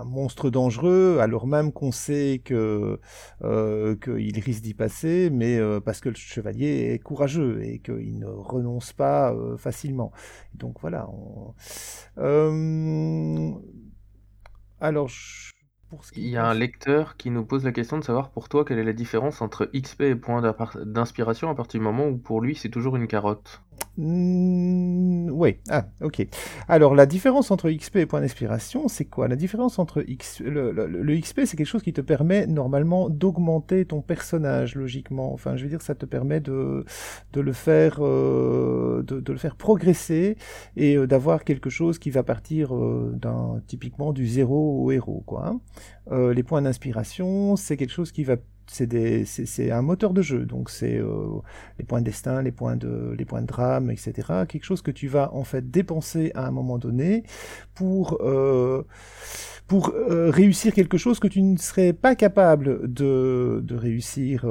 monstre 0.05 0.51
dangereux, 0.51 1.19
alors 1.21 1.47
même 1.47 1.73
qu'on 1.73 1.93
sait 1.93 2.41
que 2.45 3.01
euh, 3.43 3.97
qu'il 3.97 4.39
risque 4.41 4.63
d'y 4.63 4.75
passer, 4.75 5.31
mais 5.31 5.59
euh, 5.59 5.81
parce 5.81 6.01
que 6.01 6.09
le 6.09 6.15
chevalier 6.15 6.93
est 6.93 6.99
courageux 6.99 7.63
et 7.63 7.79
qu'il 7.81 8.19
ne 8.19 8.27
renonce 8.27 8.93
pas 8.93 9.33
euh, 9.33 9.57
facilement. 9.57 10.13
Donc 10.55 10.81
voilà. 10.81 11.09
alors. 14.81 15.11
Il 16.17 16.29
y 16.29 16.37
a 16.37 16.47
un 16.47 16.55
lecteur 16.55 17.17
qui 17.17 17.31
nous 17.31 17.45
pose 17.45 17.65
la 17.65 17.73
question 17.73 17.99
de 17.99 18.05
savoir 18.05 18.31
pour 18.31 18.49
toi 18.49 18.65
quelle 18.65 18.79
est 18.79 18.85
la 18.85 18.93
différence 18.93 19.41
entre 19.41 19.71
XP 19.75 20.03
et 20.03 20.15
point 20.15 20.43
d'inspiration 20.85 21.49
à 21.49 21.55
partir 21.55 21.81
du 21.81 21.85
moment 21.85 22.07
où 22.09 22.19
pour 22.19 22.41
lui 22.41 22.55
c'est 22.55 22.69
toujours 22.69 22.97
une 22.97 23.07
carotte. 23.07 23.63
Mmh, 23.97 25.31
oui, 25.33 25.57
ah, 25.71 25.87
ok. 26.03 26.25
Alors, 26.69 26.95
la 26.95 27.05
différence 27.05 27.51
entre 27.51 27.69
XP 27.69 27.97
et 27.97 28.07
point 28.07 28.21
d'inspiration, 28.21 28.87
c'est 28.87 29.05
quoi? 29.05 29.27
La 29.27 29.35
différence 29.35 29.81
entre 29.81 30.05
X... 30.07 30.41
le, 30.41 30.71
le, 30.71 31.21
XP, 31.21 31.41
c'est 31.47 31.57
quelque 31.57 31.67
chose 31.67 31.83
qui 31.83 31.93
te 31.93 32.01
permet 32.01 32.47
normalement 32.47 33.09
d'augmenter 33.09 33.85
ton 33.87 34.01
personnage, 34.01 34.77
logiquement. 34.77 35.33
Enfin, 35.33 35.57
je 35.57 35.65
veux 35.65 35.69
dire, 35.69 35.83
ça 35.83 35.97
te 35.97 36.07
permet 36.07 36.39
de, 36.39 36.85
de, 37.33 37.41
le, 37.41 37.53
faire, 37.53 37.99
euh, 38.01 39.03
de, 39.05 39.19
de, 39.19 39.33
le 39.33 39.39
faire 39.39 39.57
progresser 39.57 40.37
et 40.77 40.97
euh, 40.97 41.09
d'avoir 41.09 41.43
quelque 41.43 41.69
chose 41.69 41.99
qui 41.99 42.11
va 42.11 42.23
partir 42.23 42.77
euh, 42.77 43.13
d'un 43.17 43.61
typiquement 43.67 44.13
du 44.13 44.29
zéro 44.29 44.85
au 44.85 44.93
héros. 44.93 45.25
Quoi, 45.27 45.49
hein. 45.49 45.61
Euh, 46.11 46.33
les 46.33 46.43
points 46.43 46.63
d'inspiration, 46.63 47.57
c'est 47.57 47.77
quelque 47.77 47.93
chose 47.93 48.13
qui 48.13 48.25
va 48.25 48.37
c'est 48.71 49.71
un 49.71 49.81
moteur 49.81 50.13
de 50.13 50.21
jeu, 50.21 50.45
donc 50.45 50.69
c'est 50.69 50.99
euh, 50.99 51.39
les 51.79 51.87
points 51.87 52.01
de 52.01 52.05
destin, 52.05 52.43
les 52.43 52.53
points 52.53 52.77
de, 52.77 53.15
les 53.17 53.25
points 53.25 53.41
de 53.41 53.47
drame, 53.47 53.91
etc. 53.91 54.13
Quelque 54.47 54.65
chose 54.65 54.83
que 54.83 54.91
tu 54.91 55.09
vas 55.09 55.33
en 55.33 55.43
fait 55.45 55.71
dépenser 55.71 56.33
à 56.35 56.47
un 56.47 56.51
moment 56.51 56.77
donné 56.77 57.23
pour 57.75 58.19
euh, 58.21 58.83
pour 59.69 59.95
réussir 60.07 60.75
quelque 60.75 60.99
chose 60.99 61.19
que 61.19 61.29
tu 61.29 61.41
ne 61.41 61.57
serais 61.57 61.95
pas 61.95 62.15
capable 62.15 62.93
de, 62.93 63.61
de 63.65 63.75
réussir. 63.75 64.45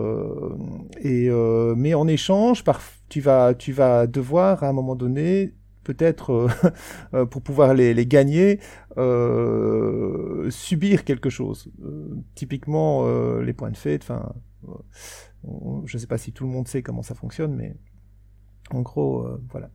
et 0.99 1.29
mais 1.75 1.93
en 1.93 2.07
échange, 2.07 2.63
tu 3.09 3.21
vas 3.21 3.53
tu 3.53 3.71
vas 3.71 4.07
devoir 4.07 4.63
à 4.63 4.69
un 4.69 4.73
moment 4.73 4.95
donné 4.95 5.53
peut-être 5.87 6.31
euh, 6.31 6.49
euh, 7.13 7.25
pour 7.25 7.41
pouvoir 7.41 7.73
les, 7.73 8.05
gagner, 8.05 8.59
euh, 8.97 10.49
subir 10.49 11.05
quelque 11.05 11.29
chose. 11.29 11.71
typiquement, 12.35 13.07
les 13.39 13.53
points 13.53 13.71
de 13.71 13.77
fête, 13.77 14.01
enfin, 14.03 14.33
je 15.85 15.95
ne 15.95 15.99
sais 15.99 16.07
pas 16.07 16.17
si 16.17 16.31
tout 16.33 16.45
le 16.45 16.51
monde 16.51 16.67
sait 16.67 16.81
comment 16.81 17.03
ça 17.03 17.15
fonctionne, 17.15 17.55
mais 17.55 17.75
en 18.71 18.81
gros, 18.81 19.25
voilà. 19.51 19.69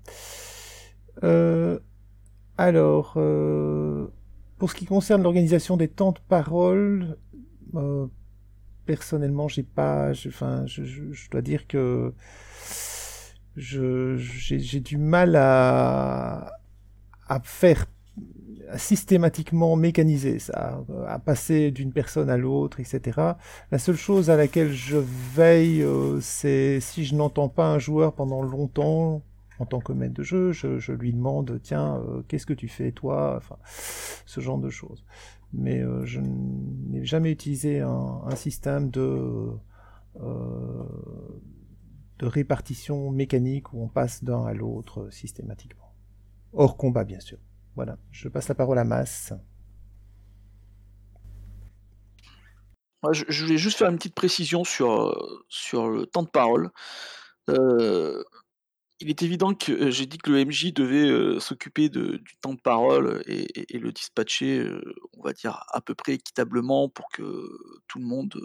alors, 2.58 3.14
pour 4.58 4.70
ce 4.70 4.74
qui 4.74 4.84
concerne 4.84 5.22
l'organisation 5.22 5.76
des 5.76 5.88
temps 5.88 6.12
de 6.12 6.20
parole, 6.28 7.16
personnellement, 8.84 9.48
j'ai 9.48 9.62
pas, 9.62 10.12
enfin, 10.26 10.66
je, 10.66 11.30
dois 11.30 11.42
dire 11.42 11.66
que 11.66 12.12
j'ai 13.56 14.80
du 14.80 14.98
mal 14.98 15.36
à, 15.36 16.52
à 17.28 17.40
faire 17.40 17.86
systématiquement 18.76 19.76
mécaniser 19.76 20.38
ça, 20.38 20.82
à 21.06 21.18
passer 21.18 21.70
d'une 21.70 21.92
personne 21.92 22.30
à 22.30 22.36
l'autre, 22.36 22.80
etc. 22.80 23.20
La 23.70 23.78
seule 23.78 23.96
chose 23.96 24.30
à 24.30 24.36
laquelle 24.36 24.72
je 24.72 24.98
veille, 24.98 25.82
euh, 25.82 26.20
c'est 26.20 26.80
si 26.80 27.04
je 27.04 27.14
n'entends 27.14 27.48
pas 27.48 27.66
un 27.66 27.78
joueur 27.78 28.14
pendant 28.14 28.42
longtemps, 28.42 29.22
en 29.58 29.66
tant 29.66 29.80
que 29.80 29.92
maître 29.92 30.14
de 30.14 30.22
jeu, 30.22 30.52
je, 30.52 30.78
je 30.78 30.92
lui 30.92 31.12
demande, 31.12 31.60
tiens, 31.62 31.96
euh, 31.98 32.22
qu'est-ce 32.28 32.46
que 32.46 32.54
tu 32.54 32.68
fais 32.68 32.92
toi? 32.92 33.34
Enfin, 33.36 33.56
ce 34.26 34.40
genre 34.40 34.58
de 34.58 34.70
choses. 34.70 35.04
Mais 35.52 35.80
euh, 35.80 36.04
je 36.04 36.20
n'ai 36.20 37.04
jamais 37.04 37.30
utilisé 37.30 37.80
un, 37.80 38.22
un 38.24 38.36
système 38.36 38.90
de 38.90 39.50
de 42.22 42.28
répartition 42.28 43.10
mécanique 43.10 43.72
où 43.72 43.82
on 43.82 43.88
passe 43.88 44.22
d'un 44.22 44.46
à 44.46 44.54
l'autre 44.54 45.00
euh, 45.00 45.10
systématiquement. 45.10 45.92
Hors 46.52 46.76
combat, 46.76 47.02
bien 47.02 47.18
sûr. 47.18 47.38
Voilà, 47.74 47.98
je 48.12 48.28
passe 48.28 48.46
la 48.46 48.54
parole 48.54 48.78
à 48.78 48.84
Mass. 48.84 49.32
je, 53.10 53.42
voulais 53.42 53.58
juste 53.58 53.76
faire 53.76 53.90
une 53.90 53.96
petite 53.96 54.14
précision 54.14 54.62
sur, 54.62 54.92
euh, 54.92 55.44
sur 55.48 55.88
le 55.88 56.06
temps 56.06 56.22
de 56.22 56.28
parole. 56.28 56.70
Euh, 57.50 58.22
il 59.00 59.10
est 59.10 59.22
évident 59.22 59.52
que 59.52 59.90
j'ai 59.90 60.06
dit 60.06 60.18
que 60.18 60.30
le 60.30 60.44
MJ 60.44 60.72
devait 60.72 61.40
s'occuper 61.40 61.88
du 61.88 62.22
temps 62.40 62.54
de 62.54 62.60
parole 62.60 63.20
et, 63.26 63.78
le 63.78 63.90
dispatcher, 63.90 64.64
on 65.18 65.24
va 65.24 65.32
dire, 65.32 65.64
à 65.72 65.80
peu 65.80 65.96
près 65.96 66.12
équitablement 66.12 66.88
pour 66.88 67.08
que 67.08 67.22
tout 67.88 67.98
le 67.98 68.04
monde 68.04 68.40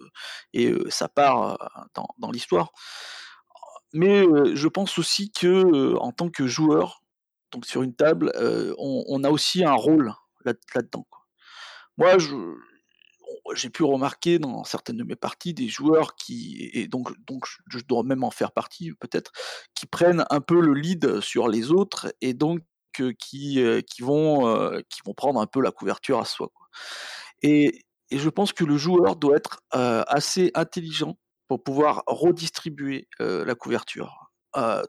ait 0.56 0.74
sa 0.90 1.10
part 1.10 1.60
dans 1.94 2.32
l'histoire. 2.32 2.72
Mais 3.94 4.26
je 4.54 4.68
pense 4.68 4.98
aussi 4.98 5.32
que 5.32 5.96
en 5.98 6.12
tant 6.12 6.30
que 6.30 6.48
joueur, 6.48 7.04
donc 7.52 7.66
sur 7.66 7.84
une 7.84 7.96
table, 7.96 8.32
on, 8.78 9.24
a 9.24 9.30
aussi 9.30 9.64
un 9.64 9.74
rôle 9.74 10.14
là, 10.44 10.54
dedans 10.76 11.08
Moi, 11.98 12.18
j'ai 13.56 13.70
pu 13.70 13.84
remarquer 13.84 14.40
dans 14.40 14.64
certaines 14.64 14.98
de 14.98 15.04
mes 15.04 15.16
parties 15.16 15.54
des 15.54 15.68
joueurs 15.68 16.16
qui, 16.16 16.70
et 16.74 16.88
donc, 16.88 17.10
je 17.70 17.80
dois 17.88 18.04
même 18.04 18.24
en 18.24 18.32
faire 18.32 18.52
partie 18.52 18.94
peut-être, 18.94 19.32
qui 19.74 19.86
prennent 19.86 20.26
un 20.30 20.42
peu 20.42 20.60
le 20.60 20.74
lead 20.74 21.22
sur 21.22 21.48
les 21.48 21.72
autres 21.72 22.14
et 22.22 22.34
donc 22.34 22.62
qui, 23.20 23.62
vont, 24.02 24.82
qui 24.90 25.02
vont 25.06 25.14
prendre 25.14 25.40
un 25.40 25.48
peu 25.48 25.62
la 25.62 25.72
couverture 25.72 26.20
à 26.20 26.26
soi. 26.26 26.52
Et 27.42 27.86
je 28.12 28.30
pense 28.30 28.54
que 28.54 28.64
le 28.64 28.78
joueur 28.78 29.16
doit 29.16 29.38
être 29.38 29.62
assez 29.72 30.52
intelligent 30.54 31.18
pour 31.48 31.64
pouvoir 31.64 32.04
redistribuer 32.08 33.08
la 33.20 33.56
couverture. 33.56 34.32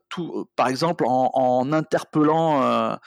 tout, 0.08 0.48
par 0.56 0.68
exemple, 0.68 1.04
en, 1.06 1.72
interpellant, 1.72 2.98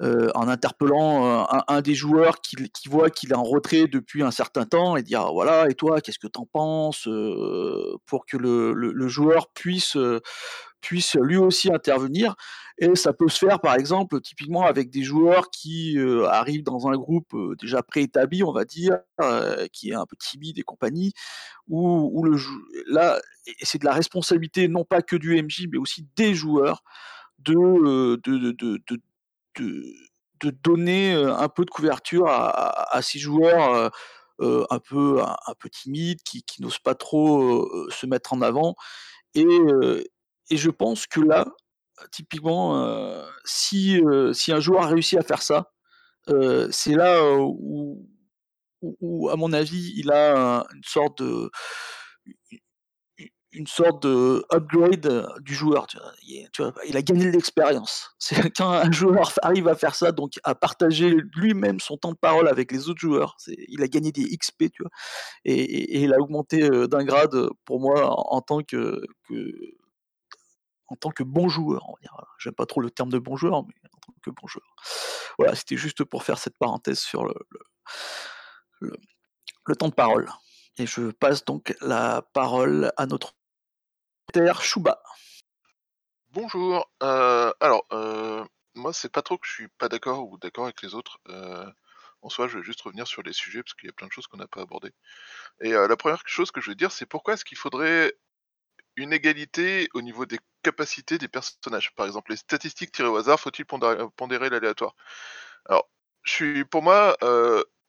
en 0.00 0.48
interpellant 0.48 1.46
un, 1.68 1.80
des 1.80 1.94
joueurs 1.94 2.40
qui, 2.40 2.56
voit 2.88 3.10
qu'il 3.10 3.30
est 3.30 3.36
en 3.36 3.44
retrait 3.44 3.86
depuis 3.86 4.22
un 4.22 4.30
certain 4.30 4.64
temps 4.64 4.96
et 4.96 5.02
dire 5.02 5.32
voilà 5.32 5.68
et 5.68 5.74
toi 5.74 6.00
qu'est-ce 6.00 6.18
que 6.18 6.26
t'en 6.26 6.46
penses 6.46 7.08
pour 8.06 8.26
que 8.26 8.36
le, 8.36 9.08
joueur 9.08 9.48
puisse 9.52 9.96
puisse 10.84 11.14
lui 11.14 11.36
aussi 11.36 11.72
intervenir. 11.72 12.36
Et 12.78 12.94
ça 12.96 13.12
peut 13.12 13.28
se 13.28 13.38
faire, 13.38 13.60
par 13.60 13.76
exemple, 13.76 14.20
typiquement 14.20 14.66
avec 14.66 14.90
des 14.90 15.02
joueurs 15.02 15.50
qui 15.50 15.96
arrivent 16.28 16.64
dans 16.64 16.88
un 16.88 16.96
groupe 16.96 17.34
déjà 17.60 17.82
préétabli, 17.82 18.42
on 18.42 18.52
va 18.52 18.64
dire, 18.64 18.98
qui 19.72 19.90
est 19.90 19.94
un 19.94 20.06
peu 20.06 20.16
timide 20.16 20.58
et 20.58 20.62
compagnie, 20.62 21.12
où, 21.68 22.10
où 22.12 22.24
le 22.24 22.36
là, 22.88 23.20
c'est 23.62 23.78
de 23.78 23.84
la 23.84 23.92
responsabilité 23.92 24.66
non 24.68 24.84
pas 24.84 25.02
que 25.02 25.16
du 25.16 25.40
MJ, 25.40 25.68
mais 25.70 25.78
aussi 25.78 26.06
des 26.16 26.34
joueurs 26.34 26.82
de, 27.38 28.16
de, 28.16 28.52
de, 28.52 28.80
de, 29.56 30.50
donner 30.62 31.14
un 31.14 31.48
peu 31.48 31.64
de 31.64 31.70
couverture 31.70 32.26
à, 32.26 32.94
à, 32.94 33.02
ces 33.02 33.20
joueurs 33.20 33.92
un 34.40 34.78
peu 34.80 35.22
un, 35.22 35.54
peu 35.58 35.70
timides, 35.70 36.22
qui, 36.24 36.42
qui 36.42 36.60
n'osent 36.60 36.80
pas 36.80 36.96
trop 36.96 37.88
se 37.88 38.04
mettre 38.06 38.32
en 38.32 38.42
avant. 38.42 38.74
Et, 39.36 39.46
et 40.50 40.56
je 40.56 40.70
pense 40.70 41.06
que 41.06 41.20
là, 41.20 41.46
typiquement, 42.12 43.24
si, 43.44 44.00
si 44.32 44.52
un 44.52 44.60
joueur 44.60 44.82
a 44.82 44.86
réussi 44.88 45.16
à 45.16 45.22
faire 45.22 45.42
ça, 45.42 45.70
c'est 46.70 46.94
là 46.94 47.38
où, 47.38 48.08
où, 49.00 49.28
à 49.30 49.36
mon 49.36 49.52
avis, 49.52 49.92
il 49.96 50.10
a 50.10 50.66
une 50.74 50.84
sorte 50.84 51.22
de 51.22 51.50
une 53.54 53.66
sorte 53.66 54.02
de 54.02 54.44
upgrade 54.52 55.06
euh, 55.06 55.26
du 55.40 55.54
joueur. 55.54 55.86
Tu 55.86 55.96
vois, 56.58 56.74
il 56.86 56.96
a 56.96 57.02
gagné 57.02 57.26
de 57.26 57.30
l'expérience. 57.30 58.10
C'est 58.18 58.50
quand 58.50 58.70
un 58.70 58.90
joueur 58.90 59.32
arrive 59.42 59.68
à 59.68 59.76
faire 59.76 59.94
ça, 59.94 60.12
donc 60.12 60.32
à 60.42 60.54
partager 60.54 61.16
lui-même 61.36 61.80
son 61.80 61.96
temps 61.96 62.12
de 62.12 62.18
parole 62.18 62.48
avec 62.48 62.72
les 62.72 62.88
autres 62.88 63.00
joueurs, 63.00 63.36
il 63.46 63.82
a 63.82 63.86
gagné 63.86 64.12
des 64.12 64.24
XP, 64.36 64.70
tu 64.72 64.82
vois, 64.82 64.90
et, 65.44 66.02
il 66.02 66.12
a 66.12 66.18
augmenté 66.18 66.64
euh, 66.64 66.86
d'un 66.88 67.04
grade 67.04 67.48
pour 67.64 67.80
moi 67.80 68.10
en, 68.10 68.40
tant 68.40 68.62
que, 68.62 69.00
en 70.94 70.96
tant 70.96 71.10
que 71.10 71.24
bon 71.24 71.48
joueur. 71.48 71.86
J'aime 72.38 72.54
pas 72.54 72.66
trop 72.66 72.80
le 72.80 72.88
terme 72.88 73.10
de 73.10 73.18
bon 73.18 73.36
joueur, 73.36 73.64
mais 73.64 73.74
en 73.92 73.98
tant 74.06 74.14
que 74.22 74.30
bon 74.30 74.46
joueur. 74.46 74.76
Voilà, 75.38 75.56
c'était 75.56 75.76
juste 75.76 76.04
pour 76.04 76.22
faire 76.22 76.38
cette 76.38 76.56
parenthèse 76.56 77.00
sur 77.00 77.24
le, 77.24 77.34
temps 79.76 79.88
de 79.88 79.94
parole. 79.94 80.30
Et 80.76 80.86
je 80.86 81.10
passe 81.10 81.44
donc 81.44 81.74
la 81.80 82.22
parole 82.32 82.92
à 82.96 83.06
notre 83.06 83.34
Chouba. 84.60 85.02
Bonjour. 86.30 86.88
Euh, 87.02 87.52
alors, 87.58 87.84
euh, 87.92 88.44
moi, 88.74 88.92
c'est 88.92 89.12
pas 89.12 89.22
trop 89.22 89.36
que 89.36 89.46
je 89.48 89.52
suis 89.52 89.68
pas 89.68 89.88
d'accord 89.88 90.28
ou 90.28 90.38
d'accord 90.38 90.64
avec 90.64 90.80
les 90.82 90.94
autres. 90.94 91.18
Euh, 91.28 91.68
en 92.22 92.28
soi, 92.28 92.46
je 92.46 92.58
vais 92.58 92.64
juste 92.64 92.82
revenir 92.82 93.08
sur 93.08 93.22
les 93.22 93.32
sujets 93.32 93.64
parce 93.64 93.74
qu'il 93.74 93.88
y 93.88 93.90
a 93.90 93.92
plein 93.92 94.06
de 94.06 94.12
choses 94.12 94.28
qu'on 94.28 94.36
n'a 94.36 94.46
pas 94.46 94.62
abordées. 94.62 94.92
Et 95.60 95.70
la 95.70 95.96
première 95.96 96.22
chose 96.26 96.52
que 96.52 96.60
je 96.60 96.70
veux 96.70 96.76
dire, 96.76 96.92
c'est 96.92 97.06
pourquoi 97.06 97.34
est-ce 97.34 97.44
qu'il 97.44 97.58
faudrait 97.58 98.14
une 98.96 99.12
égalité 99.12 99.88
au 99.94 100.02
niveau 100.02 100.26
des 100.26 100.38
capacités 100.64 101.18
des 101.18 101.28
personnages. 101.28 101.94
Par 101.94 102.06
exemple, 102.06 102.32
les 102.32 102.36
statistiques 102.36 102.92
tirées 102.92 103.08
au 103.08 103.16
hasard, 103.16 103.38
faut-il 103.40 103.64
pondérer, 103.64 104.50
l'aléatoire? 104.50 104.94
Alors, 105.66 105.88
je 106.22 106.32
suis, 106.32 106.64
pour 106.64 106.82
moi, 106.82 107.16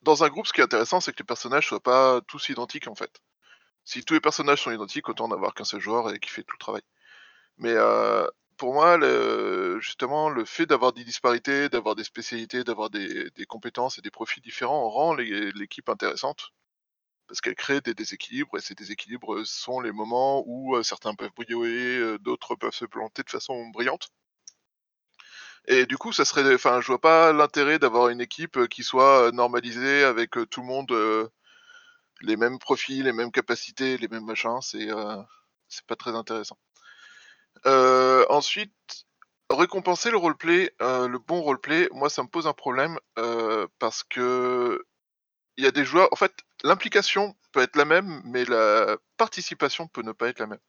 dans 0.02 0.24
un 0.24 0.30
groupe, 0.30 0.48
ce 0.48 0.54
qui 0.54 0.62
est 0.62 0.64
intéressant, 0.64 1.02
c'est 1.02 1.12
que 1.14 1.20
les 1.20 1.26
personnages 1.26 1.68
soient 1.68 1.80
pas 1.82 2.22
tous 2.28 2.50
identiques 2.50 2.88
en 2.88 2.96
fait 2.96 3.22
si 3.86 4.04
tous 4.04 4.16
les 4.16 4.20
personnages 4.20 4.64
sont 4.64 4.72
identiques, 4.72 5.08
autant 5.10 5.28
n'avoir 5.28 5.54
qu'un 5.54 5.64
seul 5.64 5.80
joueur 5.80 6.14
et 6.14 6.20
qui 6.20 6.30
fait 6.30 6.44
tout 6.44 6.56
le 6.56 6.60
travail. 6.60 6.82
Mais 7.58 7.74
euh, 7.74 8.28
pour 8.58 8.74
moi, 8.74 9.00
justement, 9.80 10.30
le 10.30 10.46
fait 10.46 10.66
d'avoir 10.66 10.94
des 10.94 11.04
disparités, 11.06 11.70
d'avoir 11.70 11.96
des 11.96 12.04
spécialités, 12.04 12.64
d'avoir 12.64 12.90
des, 12.90 13.30
compétences 13.48 13.98
et 14.00 14.02
des 14.02 14.12
profils 14.12 14.44
différents 14.44 14.90
rend 14.90 15.14
l'équipe 15.14 15.88
intéressante. 15.90 16.52
Parce 17.28 17.42
qu'elle 17.42 17.56
crée 17.56 17.82
des 17.82 17.94
déséquilibres, 17.94 18.58
et 18.58 18.62
ces 18.62 18.76
déséquilibres 18.76 19.46
sont 19.46 19.80
les 19.80 19.92
moments 19.92 20.44
où 20.46 20.82
certains 20.84 21.16
peuvent 21.16 21.34
briller, 21.36 22.18
d'autres 22.20 22.56
peuvent 22.56 22.74
se 22.74 22.86
planter 22.86 23.24
de 23.24 23.30
façon 23.30 23.68
brillante. 23.70 24.10
Et 25.68 25.88
du 25.88 25.98
coup, 25.98 26.14
ça 26.14 26.26
serait, 26.26 26.54
enfin, 26.54 26.82
je 26.82 26.88
vois 26.88 27.02
pas 27.02 27.34
l'intérêt 27.34 27.80
d'avoir 27.80 28.10
une 28.10 28.22
équipe 28.22 28.68
qui 28.68 28.84
soit 28.84 29.32
normalisée 29.32 30.04
avec 30.04 30.32
tout 30.52 30.62
le 30.62 30.68
monde 30.68 31.32
les 32.22 32.38
mêmes 32.38 32.60
profils, 32.60 33.04
les 33.04 33.14
mêmes 33.14 33.32
capacités, 33.32 33.98
les 33.98 34.08
mêmes 34.08 34.26
machins, 34.26 34.62
c'est 34.62 34.92
euh, 34.92 35.22
c'est 35.68 35.86
pas 35.86 35.96
très 35.96 36.12
intéressant. 36.12 36.58
Ensuite, 38.30 39.06
récompenser 39.50 40.12
le 40.12 40.18
roleplay, 40.18 40.72
le 40.80 41.18
bon 41.18 41.42
roleplay, 41.42 41.88
moi 41.92 42.10
ça 42.10 42.24
me 42.24 42.28
pose 42.28 42.48
un 42.48 42.54
problème 42.54 42.98
parce 43.80 44.04
que 44.04 44.86
il 45.58 45.64
y 45.64 45.68
a 45.68 45.72
des 45.72 45.86
joueurs, 45.86 46.10
en 46.12 46.16
fait, 46.16 46.34
l'implication 46.64 47.36
peut 47.52 47.62
être 47.62 47.76
la 47.76 47.86
même, 47.86 48.22
mais 48.26 48.46
la 48.46 48.98
participation 49.18 49.88
peut 49.88 50.02
ne 50.02 50.12
pas 50.12 50.30
être 50.30 50.40
la 50.40 50.48
même. 50.48 50.60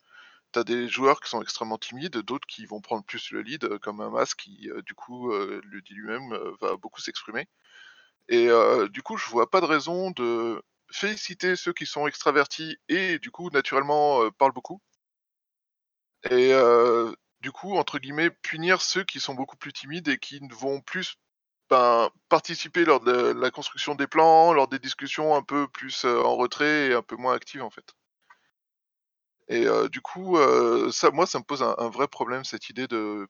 T'as 0.53 0.65
des 0.65 0.89
joueurs 0.89 1.21
qui 1.21 1.29
sont 1.29 1.43
extrêmement 1.43 1.79
timides, 1.79 2.19
d'autres 2.19 2.47
qui 2.47 2.67
vont 2.67 2.81
prendre 2.81 3.05
plus 3.05 3.31
le 3.33 3.43
lead, 3.43 3.79
comme 3.79 4.01
un 4.01 4.11
masque 4.11 4.39
qui, 4.39 4.71
du 4.87 4.95
coup, 4.95 5.33
le 5.33 5.83
dit 5.83 5.95
lui-même, 5.95 6.33
va 6.61 6.77
beaucoup 6.77 7.01
s'exprimer. 7.01 7.49
Et 8.29 8.49
du 8.91 9.03
coup, 9.03 9.17
je 9.17 9.29
vois 9.29 9.51
pas 9.51 9.61
de 9.61 9.67
raison 9.67 10.13
de 10.13 10.63
féliciter 10.91 11.57
ceux 11.57 11.73
qui 11.73 11.87
sont 11.87 12.07
extravertis 12.07 12.79
et 12.89 13.19
du 13.19 13.31
coup 13.31 13.51
naturellement 13.51 14.23
euh, 14.23 14.31
parlent 14.31 14.53
beaucoup. 14.53 14.81
Et 16.31 16.53
euh, 16.53 17.13
du 17.41 17.53
coup, 17.53 17.77
entre 17.77 17.99
guillemets, 17.99 18.31
punir 18.31 18.83
ceux 18.83 19.05
qui 19.05 19.21
sont 19.21 19.35
beaucoup 19.35 19.57
plus 19.57 19.73
timides 19.73 20.09
et 20.09 20.19
qui 20.19 20.41
ne 20.43 20.53
vont 20.53 20.81
plus 20.81 21.17
ben, 21.71 22.11
participer 22.29 22.85
lors 22.85 23.01
de 23.01 23.33
la 23.33 23.51
construction 23.51 23.95
des 23.95 24.07
plans, 24.07 24.53
lors 24.53 24.69
des 24.69 24.79
discussions 24.79 25.35
un 25.35 25.43
peu 25.43 25.69
plus 25.69 26.05
euh, 26.05 26.23
en 26.23 26.37
retrait 26.37 26.89
et 26.89 26.95
un 26.95 27.03
peu 27.03 27.17
moins 27.17 27.35
actives 27.35 27.63
en 27.63 27.71
fait. 27.71 27.95
Et 29.49 29.67
du 29.91 30.01
coup, 30.01 30.37
ça, 30.91 31.13
moi, 31.13 31.25
ça 31.25 31.39
me 31.39 31.45
pose 31.45 31.63
un, 31.63 31.89
vrai 31.89 32.09
problème 32.09 32.45
cette 32.45 32.69
idée 32.69 32.89
de, 32.89 33.29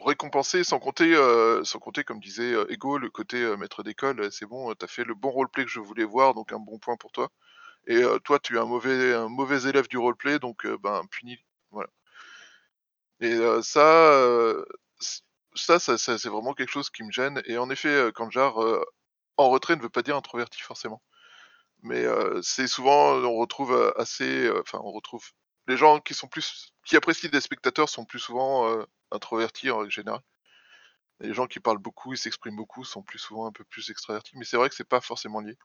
récompenser 0.00 0.64
sans 0.64 0.78
compter, 0.78 1.14
euh, 1.14 1.62
sans 1.64 1.78
compter 1.78 2.04
comme 2.04 2.20
disait 2.20 2.54
euh, 2.54 2.70
Ego, 2.70 2.98
le 2.98 3.10
côté 3.10 3.42
euh, 3.42 3.56
maître 3.56 3.82
d'école, 3.82 4.32
c'est 4.32 4.46
bon, 4.46 4.74
t'as 4.74 4.86
fait 4.86 5.04
le 5.04 5.14
bon 5.14 5.30
roleplay 5.30 5.64
que 5.64 5.70
je 5.70 5.80
voulais 5.80 6.04
voir, 6.04 6.34
donc 6.34 6.52
un 6.52 6.58
bon 6.58 6.78
point 6.78 6.96
pour 6.96 7.12
toi. 7.12 7.30
Et 7.86 8.02
toi, 8.24 8.38
tu 8.38 8.56
es 8.56 8.58
un 8.58 8.66
mauvais, 8.66 9.14
un 9.14 9.28
mauvais 9.28 9.68
élève 9.68 9.88
du 9.88 9.98
roleplay, 9.98 10.38
donc 10.38 10.66
ben 10.82 11.02
puni. 11.10 11.38
Voilà. 11.70 11.88
Et 13.20 13.36
ça, 13.62 14.54
ça, 15.54 15.78
c'est 15.80 16.28
vraiment 16.28 16.54
quelque 16.54 16.70
chose 16.70 16.90
qui 16.90 17.02
me 17.02 17.10
gêne. 17.12 17.42
Et 17.46 17.58
en 17.58 17.70
effet, 17.70 18.10
quand 18.14 18.30
genre 18.30 18.64
en 19.36 19.50
retrait 19.50 19.76
ne 19.76 19.82
veut 19.82 19.88
pas 19.88 20.02
dire 20.02 20.16
introverti 20.16 20.60
forcément. 20.60 21.02
Mais 21.82 22.04
c'est 22.42 22.66
souvent, 22.66 23.14
on 23.16 23.36
retrouve 23.36 23.92
assez, 23.96 24.50
enfin, 24.60 24.80
on 24.82 24.92
retrouve 24.92 25.24
les 25.66 25.76
gens 25.76 26.00
qui 26.00 26.14
sont 26.14 26.28
plus, 26.28 26.72
qui 26.84 26.96
apprécient 26.96 27.30
des 27.30 27.40
spectateurs 27.40 27.88
sont 27.88 28.04
plus 28.04 28.18
souvent 28.18 28.84
introvertis 29.12 29.70
en 29.70 29.78
règle 29.78 29.92
générale. 29.92 30.22
les 31.20 31.34
gens 31.34 31.46
qui 31.46 31.60
parlent 31.60 31.78
beaucoup, 31.78 32.12
ils 32.12 32.18
s'expriment 32.18 32.56
beaucoup, 32.56 32.84
sont 32.84 33.02
plus 33.02 33.18
souvent 33.18 33.46
un 33.46 33.52
peu 33.52 33.64
plus 33.64 33.90
extravertis, 33.90 34.36
mais 34.36 34.44
c'est 34.44 34.56
vrai 34.56 34.68
que 34.68 34.74
c'est 34.74 34.84
pas 34.84 35.00
forcément 35.00 35.40
lié. 35.40 35.56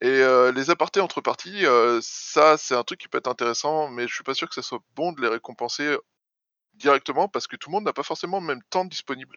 Et 0.00 0.06
euh, 0.08 0.52
les 0.52 0.70
apartés 0.70 1.00
entre 1.00 1.20
parties, 1.20 1.66
euh, 1.66 1.98
ça 2.02 2.56
c'est 2.56 2.74
un 2.76 2.84
truc 2.84 3.00
qui 3.00 3.08
peut 3.08 3.18
être 3.18 3.28
intéressant, 3.28 3.88
mais 3.88 4.06
je 4.06 4.14
suis 4.14 4.22
pas 4.24 4.34
sûr 4.34 4.48
que 4.48 4.54
ça 4.54 4.62
soit 4.62 4.80
bon 4.94 5.12
de 5.12 5.20
les 5.20 5.28
récompenser 5.28 5.96
directement 6.78 7.28
parce 7.28 7.46
que 7.46 7.56
tout 7.56 7.70
le 7.70 7.74
monde 7.74 7.84
n'a 7.84 7.92
pas 7.92 8.02
forcément 8.02 8.40
le 8.40 8.46
même 8.46 8.62
temps 8.70 8.84
disponible. 8.84 9.36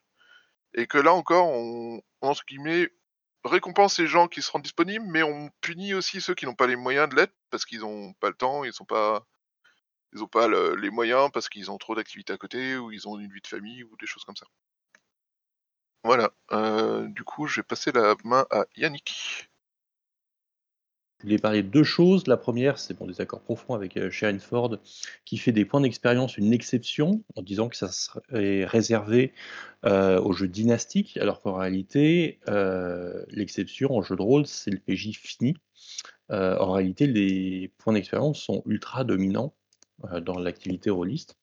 Et 0.73 0.87
que 0.87 0.97
là 0.97 1.13
encore, 1.13 1.47
on, 1.47 2.01
entre 2.21 2.45
guillemets, 2.45 2.89
récompense 3.43 3.99
les 3.99 4.07
gens 4.07 4.27
qui 4.27 4.41
seront 4.41 4.59
disponibles, 4.59 5.05
mais 5.07 5.23
on 5.23 5.49
punit 5.61 5.93
aussi 5.93 6.21
ceux 6.21 6.35
qui 6.35 6.45
n'ont 6.45 6.55
pas 6.55 6.67
les 6.67 6.75
moyens 6.75 7.09
de 7.09 7.15
l'être 7.15 7.33
parce 7.49 7.65
qu'ils 7.65 7.81
n'ont 7.81 8.13
pas 8.13 8.29
le 8.29 8.35
temps, 8.35 8.63
ils 8.63 8.73
sont 8.73 8.85
pas 8.85 9.25
ils 10.13 10.19
n'ont 10.19 10.27
pas 10.27 10.47
les 10.47 10.89
moyens 10.89 11.29
parce 11.33 11.49
qu'ils 11.49 11.71
ont 11.71 11.77
trop 11.77 11.95
d'activités 11.95 12.33
à 12.33 12.37
côté 12.37 12.77
ou 12.77 12.91
ils 12.91 13.07
ont 13.07 13.17
une 13.17 13.31
vie 13.31 13.41
de 13.41 13.47
famille 13.47 13.83
ou 13.83 13.95
des 13.97 14.05
choses 14.05 14.25
comme 14.25 14.35
ça. 14.35 14.45
Voilà, 16.03 16.31
euh, 16.51 17.07
du 17.07 17.23
coup 17.23 17.47
je 17.47 17.57
vais 17.61 17.63
passer 17.63 17.91
la 17.91 18.15
main 18.23 18.45
à 18.51 18.65
Yannick. 18.75 19.50
Je 21.21 21.27
voulais 21.27 21.37
parler 21.37 21.61
de 21.61 21.67
deux 21.67 21.83
choses. 21.83 22.25
La 22.25 22.35
première, 22.35 22.79
c'est 22.79 22.99
mon 22.99 23.05
désaccord 23.05 23.41
profond 23.41 23.75
avec 23.75 23.95
euh, 23.95 24.09
Sharon 24.09 24.39
Ford, 24.39 24.77
qui 25.23 25.37
fait 25.37 25.51
des 25.51 25.65
points 25.65 25.81
d'expérience 25.81 26.35
une 26.35 26.51
exception, 26.51 27.23
en 27.35 27.43
disant 27.43 27.69
que 27.69 27.77
ça 27.77 27.89
serait 27.89 28.65
réservé 28.65 29.31
euh, 29.85 30.19
aux 30.19 30.33
jeux 30.33 30.47
dynastiques, 30.47 31.17
alors 31.17 31.39
qu'en 31.41 31.53
réalité, 31.53 32.39
l'exception 33.27 33.95
en 33.95 34.01
jeu 34.01 34.15
de 34.15 34.21
rôle, 34.23 34.47
c'est 34.47 34.71
le 34.71 34.79
PJ 34.79 35.11
fini. 35.15 35.53
en 36.29 36.71
réalité, 36.71 37.05
les 37.05 37.71
points 37.77 37.93
d'expérience 37.93 38.41
sont 38.41 38.63
ultra 38.65 39.03
dominants 39.03 39.53
euh, 40.11 40.19
dans 40.19 40.37
l'activité 40.39 40.89
rôliste. 40.89 41.37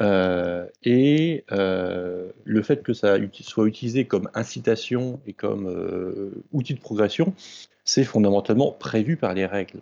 Euh, 0.00 0.66
et 0.82 1.44
euh, 1.52 2.30
le 2.44 2.62
fait 2.62 2.82
que 2.82 2.92
ça 2.92 3.16
soit 3.42 3.66
utilisé 3.66 4.06
comme 4.06 4.30
incitation 4.34 5.20
et 5.26 5.32
comme 5.32 6.32
outil 6.52 6.74
de 6.74 6.80
progression, 6.80 7.34
c'est 7.84 8.04
fondamentalement 8.04 8.72
prévu 8.72 9.16
par 9.16 9.34
les 9.34 9.46
règles. 9.46 9.80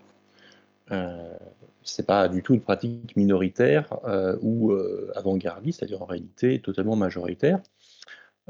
Euh, 0.90 1.32
c'est 1.82 2.06
pas 2.06 2.28
du 2.28 2.42
tout 2.42 2.54
une 2.54 2.60
pratique 2.60 3.16
minoritaire 3.16 3.98
ou 4.42 4.72
avant-gardiste, 5.14 5.78
c'est-à-dire 5.78 6.02
en 6.02 6.06
réalité 6.06 6.60
totalement 6.60 6.96
majoritaire. 6.96 7.60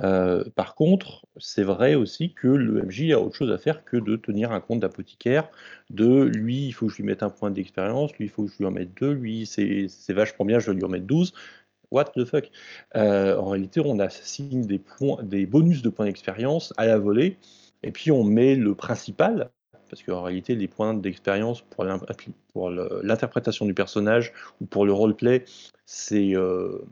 Euh, 0.01 0.45
par 0.55 0.75
contre, 0.75 1.27
c'est 1.39 1.65
vrai 1.65 1.95
aussi 1.95 2.33
que 2.33 2.49
le 2.49 2.83
MJ 2.83 3.13
a 3.13 3.21
autre 3.21 3.35
chose 3.35 3.51
à 3.51 3.59
faire 3.59 3.85
que 3.85 3.97
de 3.97 4.17
tenir 4.17 4.53
un 4.53 4.61
compte 4.61 4.81
d'apothicaire, 4.81 5.51
de 5.91 6.23
lui, 6.23 6.67
il 6.67 6.73
faut 6.73 6.87
que 6.87 6.93
je 6.93 6.99
lui 6.99 7.05
mette 7.05 7.23
un 7.23 7.31
point 7.31 7.51
d'expérience, 7.51 8.13
lui, 8.17 8.27
il 8.27 8.31
faut 8.31 8.45
que 8.45 8.51
je 8.51 8.59
lui 8.59 8.67
en 8.67 8.71
mette 8.71 8.95
deux, 8.95 9.13
lui, 9.13 9.47
c'est 9.47 10.13
vachement 10.13 10.45
bien, 10.45 10.59
je 10.59 10.71
vais 10.71 10.77
lui 10.77 10.85
en 10.85 10.89
mettre 10.89 11.07
12. 11.07 11.33
What 11.91 12.07
the 12.17 12.25
fuck? 12.25 12.51
Euh, 12.97 13.37
En 13.37 13.49
réalité, 13.49 13.81
on 13.85 13.99
assigne 13.99 14.67
des, 14.67 14.79
points, 14.79 15.23
des 15.23 15.47
bonus 15.47 15.83
de 15.83 15.89
points 15.89 16.07
d'expérience 16.07 16.73
à 16.77 16.87
la 16.87 16.99
volée, 16.99 17.39
et 17.83 17.91
puis 17.93 18.11
on 18.11 18.25
met 18.25 18.57
le 18.57 18.75
principal, 18.75 19.51
parce 19.89 20.03
qu'en 20.03 20.23
réalité, 20.23 20.55
les 20.55 20.69
points 20.69 20.95
d'expérience 20.95 21.63
pour 21.63 21.85
l'interprétation 21.85 23.67
du 23.67 23.75
personnage 23.75 24.33
ou 24.61 24.67
pour 24.67 24.85
le 24.85 24.93
roleplay, 24.93 25.45
c'est 25.87 26.37
euh, 26.37 26.85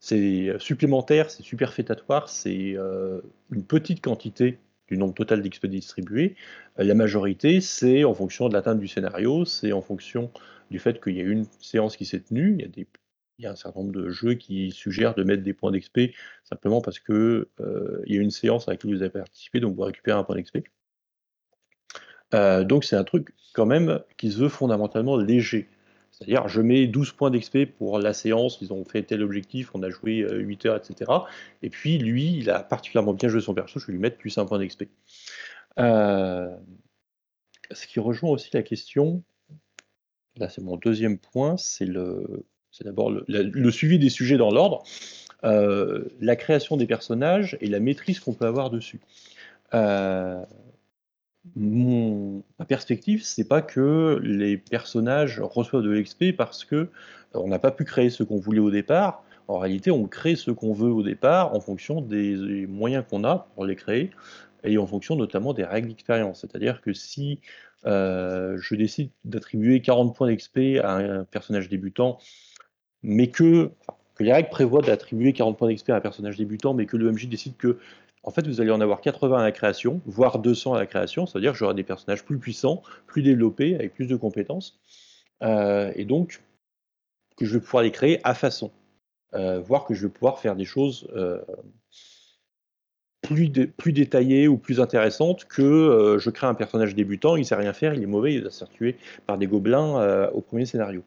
supplémentaire, 0.00 1.30
c'est 1.30 1.42
superfétatoire, 1.42 2.28
c'est 2.28 2.74
euh, 2.76 3.20
une 3.50 3.64
petite 3.64 4.02
quantité 4.02 4.58
du 4.88 4.96
nombre 4.96 5.14
total 5.14 5.42
d'XP 5.42 5.66
distribués. 5.66 6.36
Euh, 6.78 6.84
la 6.84 6.94
majorité, 6.94 7.60
c'est 7.60 8.04
en 8.04 8.14
fonction 8.14 8.48
de 8.48 8.54
l'atteinte 8.54 8.78
du 8.78 8.88
scénario, 8.88 9.44
c'est 9.44 9.72
en 9.72 9.82
fonction 9.82 10.30
du 10.70 10.78
fait 10.78 11.02
qu'il 11.02 11.16
y 11.16 11.20
a 11.20 11.24
une 11.24 11.46
séance 11.60 11.96
qui 11.96 12.04
s'est 12.04 12.20
tenue. 12.20 12.58
Il 13.38 13.44
y, 13.44 13.46
a 13.46 13.52
un 13.52 13.56
certain 13.56 13.80
nombre 13.80 13.92
de 13.92 14.08
jeux 14.08 14.34
qui 14.34 14.70
suggèrent 14.72 15.14
de 15.14 15.22
mettre 15.22 15.42
des 15.42 15.52
points 15.52 15.70
d'XP 15.70 16.12
simplement 16.42 16.80
parce 16.80 16.98
que 16.98 17.48
il 18.06 18.14
y 18.14 18.18
a 18.18 18.20
une 18.20 18.32
séance 18.32 18.68
à 18.68 18.72
laquelle 18.72 18.92
vous 18.92 19.02
avez 19.02 19.10
participé, 19.10 19.60
donc 19.60 19.76
vous 19.76 19.82
récupérez 19.82 20.18
un 20.18 20.24
point 20.24 20.36
d'XP. 20.36 20.58
Euh, 22.34 22.64
donc 22.64 22.84
c'est 22.84 22.96
un 22.96 23.04
truc 23.04 23.28
quand 23.54 23.66
même 23.66 24.00
qui 24.16 24.30
se 24.30 24.38
veut 24.38 24.48
fondamentalement 24.48 25.16
léger. 25.16 25.68
C'est-à-dire, 26.18 26.48
je 26.48 26.60
mets 26.60 26.88
12 26.88 27.12
points 27.12 27.30
d'XP 27.30 27.66
pour 27.78 28.00
la 28.00 28.12
séance, 28.12 28.58
ils 28.60 28.72
ont 28.72 28.84
fait 28.84 29.04
tel 29.04 29.22
objectif, 29.22 29.70
on 29.74 29.84
a 29.84 29.90
joué 29.90 30.26
8 30.28 30.66
euh, 30.66 30.68
heures, 30.68 30.76
etc. 30.76 31.12
Et 31.62 31.70
puis, 31.70 31.96
lui, 31.98 32.36
il 32.38 32.50
a 32.50 32.60
particulièrement 32.60 33.12
bien 33.12 33.28
joué 33.28 33.40
son 33.40 33.54
perso, 33.54 33.78
je 33.78 33.86
vais 33.86 33.92
lui 33.92 34.00
mettre 34.00 34.16
plus 34.16 34.36
un 34.36 34.44
point 34.44 34.58
d'XP. 34.58 34.84
Euh, 35.78 36.56
ce 37.70 37.86
qui 37.86 38.00
rejoint 38.00 38.30
aussi 38.30 38.50
la 38.52 38.64
question, 38.64 39.22
là 40.36 40.48
c'est 40.48 40.62
mon 40.62 40.76
deuxième 40.76 41.18
point, 41.18 41.56
c'est 41.56 41.86
le, 41.86 42.44
c'est 42.72 42.82
d'abord 42.82 43.10
le, 43.10 43.70
suivi 43.70 44.00
des 44.00 44.08
sujets 44.08 44.38
dans 44.38 44.50
l'ordre, 44.50 44.82
la 45.42 46.36
création 46.36 46.76
des 46.76 46.86
personnages 46.86 47.56
et 47.60 47.68
la 47.68 47.78
maîtrise 47.78 48.18
qu'on 48.18 48.34
peut 48.34 48.46
avoir 48.46 48.70
dessus. 48.70 49.00
Euh, 49.74 50.44
ma 51.56 52.64
perspective, 52.64 53.22
c'est 53.22 53.48
pas 53.48 53.62
que 53.62 54.20
les 54.22 54.56
personnages 54.56 55.40
reçoivent 55.40 55.82
de 55.82 55.90
l'XP 55.90 56.36
parce 56.36 56.64
que 56.64 56.76
euh, 56.76 56.88
on 57.34 57.48
n'a 57.48 57.58
pas 57.58 57.70
pu 57.70 57.84
créer 57.84 58.10
ce 58.10 58.22
qu'on 58.22 58.38
voulait 58.38 58.60
au 58.60 58.70
départ. 58.70 59.22
En 59.48 59.58
réalité, 59.58 59.90
on 59.90 60.06
crée 60.06 60.36
ce 60.36 60.50
qu'on 60.50 60.72
veut 60.72 60.90
au 60.90 61.02
départ 61.02 61.54
en 61.54 61.60
fonction 61.60 62.00
des 62.00 62.66
moyens 62.66 63.04
qu'on 63.08 63.24
a 63.24 63.48
pour 63.54 63.64
les 63.64 63.76
créer 63.76 64.10
et 64.64 64.76
en 64.78 64.86
fonction 64.86 65.16
notamment 65.16 65.54
des 65.54 65.64
règles 65.64 65.88
d'expérience. 65.88 66.40
C'est-à-dire 66.40 66.80
que 66.80 66.92
si 66.92 67.40
euh, 67.86 68.58
je 68.60 68.74
décide 68.74 69.10
d'attribuer 69.24 69.80
40 69.80 70.14
points 70.14 70.32
d'XP 70.32 70.80
à 70.82 70.96
un 70.96 71.24
personnage 71.24 71.68
débutant, 71.68 72.18
mais 73.02 73.28
que, 73.28 73.70
les 74.20 74.32
règles 74.32 74.48
prévoient 74.48 74.82
d'attribuer 74.82 75.32
40 75.32 75.56
points 75.56 75.72
d'XP 75.72 75.90
à 75.90 75.96
un 75.96 76.00
personnage 76.00 76.36
débutant, 76.36 76.74
mais 76.74 76.86
que 76.86 76.96
le 76.96 77.12
MJ 77.12 77.28
décide 77.28 77.56
que 77.56 77.78
en 78.28 78.30
fait, 78.30 78.46
vous 78.46 78.60
allez 78.60 78.70
en 78.70 78.82
avoir 78.82 79.00
80 79.00 79.38
à 79.38 79.42
la 79.42 79.52
création, 79.52 80.02
voire 80.04 80.38
200 80.38 80.74
à 80.74 80.78
la 80.78 80.84
création, 80.84 81.24
c'est-à-dire 81.24 81.52
que 81.52 81.58
j'aurai 81.58 81.72
des 81.72 81.82
personnages 81.82 82.26
plus 82.26 82.36
puissants, 82.36 82.82
plus 83.06 83.22
développés, 83.22 83.74
avec 83.74 83.94
plus 83.94 84.06
de 84.06 84.16
compétences, 84.16 84.78
euh, 85.42 85.90
et 85.96 86.04
donc 86.04 86.42
que 87.38 87.46
je 87.46 87.54
vais 87.54 87.60
pouvoir 87.60 87.84
les 87.84 87.90
créer 87.90 88.20
à 88.24 88.34
façon, 88.34 88.70
euh, 89.32 89.60
voire 89.60 89.86
que 89.86 89.94
je 89.94 90.06
vais 90.06 90.12
pouvoir 90.12 90.40
faire 90.40 90.56
des 90.56 90.66
choses 90.66 91.08
euh, 91.16 91.42
plus, 93.22 93.48
détaillées 93.48 94.46
ou 94.46 94.58
plus 94.58 94.78
intéressantes 94.78 95.46
que 95.46 96.18
je 96.20 96.28
crée 96.28 96.46
un 96.46 96.54
personnage 96.54 96.94
débutant, 96.94 97.34
il 97.34 97.40
ne 97.40 97.46
sait 97.46 97.54
rien 97.54 97.72
faire, 97.72 97.94
il 97.94 98.02
est 98.02 98.06
mauvais, 98.06 98.34
il 98.34 98.44
va 98.44 98.50
se 98.50 98.58
faire 98.58 98.68
tuer 98.68 98.98
par 99.24 99.38
des 99.38 99.46
gobelins 99.46 100.28
au 100.34 100.42
premier 100.42 100.66
scénario. 100.66 101.02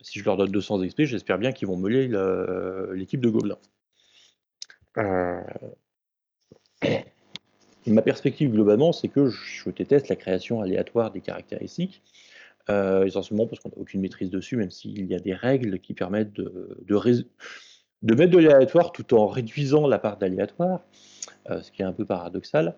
si 0.00 0.20
je 0.20 0.24
leur 0.24 0.38
donne 0.38 0.50
200 0.50 0.86
XP, 0.86 1.02
j'espère 1.02 1.36
bien 1.36 1.52
qu'ils 1.52 1.68
vont 1.68 1.76
meuler 1.76 2.08
l'équipe 2.94 3.20
de 3.20 3.28
gobelins. 3.28 3.58
Ma 7.86 8.00
perspective 8.00 8.50
globalement, 8.50 8.92
c'est 8.92 9.08
que 9.08 9.28
je 9.28 9.68
déteste 9.70 10.08
la 10.08 10.16
création 10.16 10.62
aléatoire 10.62 11.10
des 11.10 11.20
caractéristiques, 11.20 12.02
euh, 12.70 13.04
essentiellement 13.04 13.46
parce 13.46 13.60
qu'on 13.60 13.68
n'a 13.68 13.76
aucune 13.76 14.00
maîtrise 14.00 14.30
dessus, 14.30 14.56
même 14.56 14.70
s'il 14.70 15.04
y 15.04 15.14
a 15.14 15.18
des 15.18 15.34
règles 15.34 15.78
qui 15.80 15.92
permettent 15.92 16.32
de, 16.32 16.78
mettre 18.02 18.32
de 18.32 18.38
l'aléatoire 18.38 18.90
tout 18.92 19.14
en 19.14 19.26
réduisant 19.26 19.86
la 19.86 19.98
part 19.98 20.16
d'aléatoire, 20.16 20.80
euh, 21.50 21.60
ce 21.60 21.70
qui 21.70 21.82
est 21.82 21.84
un 21.84 21.92
peu 21.92 22.06
paradoxal. 22.06 22.74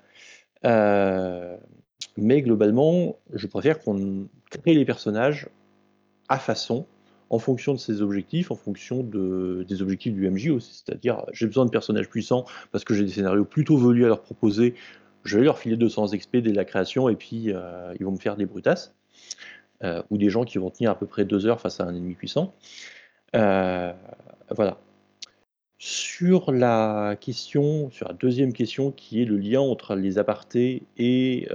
Euh, 0.65 1.57
mais 2.17 2.43
globalement, 2.43 3.17
je 3.33 3.47
préfère 3.47 3.79
qu'on 3.79 4.29
crée 4.51 4.75
les 4.75 4.85
personnages 4.85 5.49
à 6.29 6.39
façon, 6.39 6.85
en 7.31 7.39
fonction 7.39 7.75
de 7.75 7.79
ses 7.79 8.03
objectifs, 8.03 8.51
en 8.51 8.55
fonction 8.55 9.03
de, 9.03 9.65
des 9.69 9.83
objectifs 9.83 10.15
du 10.15 10.29
MJ 10.31 10.51
aussi. 10.51 10.83
C'est-à-dire, 10.85 11.25
j'ai 11.33 11.47
besoin 11.47 11.65
de 11.65 11.71
personnages 11.71 12.09
puissants 12.09 12.45
parce 12.71 12.85
que 12.85 12.95
j'ai 12.95 13.05
des 13.05 13.11
scénarios 13.11 13.45
plutôt 13.45 13.77
velus 13.77 14.05
à 14.05 14.09
leur 14.09 14.23
proposer. 14.23 14.75
Je 15.25 15.39
vais 15.39 15.45
leur 15.45 15.59
filer 15.59 15.77
200 15.77 16.09
XP 16.17 16.37
dès 16.37 16.53
la 16.53 16.65
création 16.65 17.09
et 17.09 17.17
puis 17.17 17.53
euh, 17.53 17.93
ils 17.99 18.05
vont 18.05 18.13
me 18.13 18.19
faire 18.19 18.37
des 18.37 18.47
brutasses. 18.47 18.95
Euh, 19.85 20.03
ou 20.09 20.17
des 20.17 20.31
gens 20.31 20.45
qui 20.45 20.57
vont 20.57 20.71
tenir 20.71 20.91
à 20.91 20.99
peu 20.99 21.07
près 21.07 21.27
deux 21.27 21.45
heures 21.47 21.61
face 21.61 21.81
à 21.81 21.85
un 21.85 21.95
ennemi 21.95 22.15
puissant. 22.15 22.55
Euh, 23.35 23.93
voilà. 24.55 24.79
Sur 25.77 26.51
la 26.51 27.15
question, 27.21 27.91
sur 27.91 28.09
la 28.09 28.15
deuxième 28.15 28.55
question 28.55 28.91
qui 28.91 29.21
est 29.21 29.27
le 29.27 29.37
lien 29.37 29.61
entre 29.61 29.95
les 29.95 30.17
apartés 30.17 30.85
et 30.97 31.47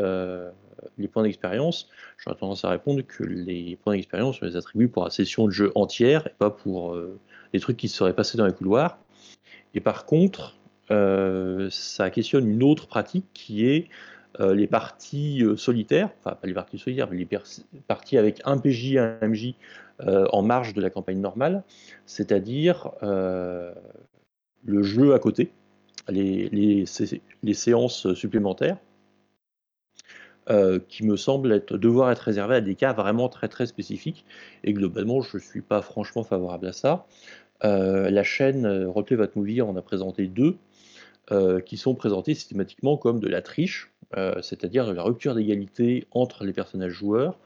les 0.97 1.07
points 1.07 1.23
d'expérience, 1.23 1.89
j'aurais 2.17 2.37
tendance 2.37 2.65
à 2.65 2.69
répondre 2.69 3.01
que 3.01 3.23
les 3.23 3.77
points 3.77 3.95
d'expérience, 3.95 4.41
on 4.41 4.45
les 4.45 4.55
attribue 4.55 4.87
pour 4.87 5.03
la 5.03 5.09
session 5.09 5.45
de 5.45 5.51
jeu 5.51 5.71
entière 5.75 6.27
et 6.27 6.33
pas 6.37 6.49
pour 6.49 6.93
euh, 6.93 7.19
les 7.53 7.59
trucs 7.59 7.77
qui 7.77 7.87
se 7.87 7.97
seraient 7.97 8.15
passés 8.15 8.37
dans 8.37 8.45
les 8.45 8.53
couloirs. 8.53 8.97
Et 9.73 9.79
par 9.79 10.05
contre, 10.05 10.57
euh, 10.91 11.69
ça 11.69 12.09
questionne 12.09 12.47
une 12.49 12.63
autre 12.63 12.87
pratique 12.87 13.25
qui 13.33 13.67
est 13.67 13.87
euh, 14.39 14.53
les 14.53 14.67
parties 14.67 15.43
solitaires, 15.57 16.09
enfin 16.19 16.35
pas 16.35 16.47
les 16.47 16.53
parties 16.53 16.77
solitaires, 16.77 17.07
mais 17.09 17.17
les 17.17 17.27
parties 17.87 18.17
avec 18.17 18.41
un 18.45 18.57
PJ 18.57 18.93
et 18.93 18.99
un 18.99 19.17
MJ 19.21 19.55
en 20.03 20.41
marge 20.41 20.73
de 20.73 20.81
la 20.81 20.89
campagne 20.89 21.19
normale, 21.19 21.63
c'est-à-dire 22.07 22.89
le 23.03 24.81
jeu 24.81 25.13
à 25.13 25.19
côté, 25.19 25.51
les 26.09 26.85
séances 27.53 28.11
supplémentaires. 28.15 28.77
Euh, 30.49 30.79
qui 30.89 31.05
me 31.05 31.17
semble 31.17 31.51
être, 31.51 31.77
devoir 31.77 32.09
être 32.09 32.21
réservé 32.21 32.55
à 32.55 32.61
des 32.61 32.73
cas 32.73 32.93
vraiment 32.93 33.29
très 33.29 33.47
très 33.47 33.67
spécifiques. 33.67 34.25
Et 34.63 34.73
globalement, 34.73 35.21
je 35.21 35.37
ne 35.37 35.41
suis 35.41 35.61
pas 35.61 35.83
franchement 35.83 36.23
favorable 36.23 36.65
à 36.65 36.73
ça. 36.73 37.05
Euh, 37.63 38.09
la 38.09 38.23
chaîne 38.23 38.65
euh, 38.65 38.87
Votre 38.87 39.37
Movie 39.37 39.61
en 39.61 39.75
a 39.75 39.81
présenté 39.83 40.27
deux, 40.27 40.57
qui 41.65 41.77
sont 41.77 41.95
présentés 41.95 42.33
systématiquement 42.33 42.97
comme 42.97 43.21
de 43.21 43.29
la 43.29 43.41
triche, 43.41 43.89
c'est-à-dire 44.41 44.85
de 44.85 44.91
la 44.91 45.01
rupture 45.01 45.33
d'égalité 45.33 46.05
entre 46.11 46.43
les 46.43 46.51
personnages 46.51 46.91
joueurs, 46.91 47.39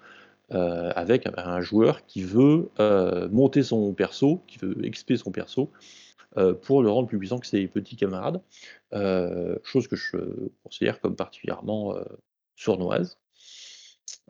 avec 0.50 1.28
un, 1.38 1.62
joueur 1.62 2.04
qui 2.08 2.24
veut 2.24 2.72
monter 3.32 3.62
son 3.62 3.94
perso, 3.94 4.42
qui 4.48 4.58
veut 4.58 4.84
expier 4.84 5.18
son 5.18 5.30
perso, 5.30 5.70
pour 6.64 6.82
le 6.82 6.90
rendre 6.90 7.08
plus 7.08 7.20
puissant 7.20 7.38
que 7.38 7.46
ses 7.46 7.68
petits 7.68 7.96
camarades, 7.96 8.42
chose 9.62 9.88
que 9.88 9.96
je 9.96 10.18
considère 10.64 11.00
comme 11.00 11.16
particulièrement 11.16 11.96
sournoise. 12.56 13.18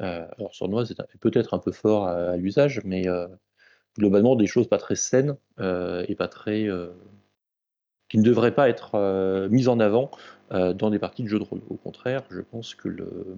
Euh, 0.01 0.27
alors 0.37 0.53
sournoise 0.53 0.91
est 0.91 1.17
peut-être 1.19 1.53
un 1.53 1.59
peu 1.59 1.71
fort 1.71 2.07
à, 2.07 2.35
l'usage, 2.37 2.81
mais 2.83 3.07
euh, 3.07 3.27
globalement 3.97 4.35
des 4.35 4.47
choses 4.47 4.67
pas 4.67 4.77
très 4.77 4.95
saines 4.95 5.37
euh, 5.59 6.05
et 6.07 6.15
pas 6.15 6.27
très 6.27 6.67
qui 8.09 8.19
ne 8.19 8.23
devraient 8.23 8.53
pas 8.53 8.69
être 8.69 9.47
mises 9.49 9.67
en 9.67 9.79
avant 9.79 10.11
dans 10.51 10.89
des 10.89 10.99
parties 10.99 11.23
de 11.23 11.27
jeux 11.27 11.39
de 11.39 11.43
rôle. 11.43 11.61
Au 11.69 11.75
contraire, 11.75 12.23
je 12.29 12.41
pense 12.41 12.75
que 12.75 12.87
le 12.87 13.37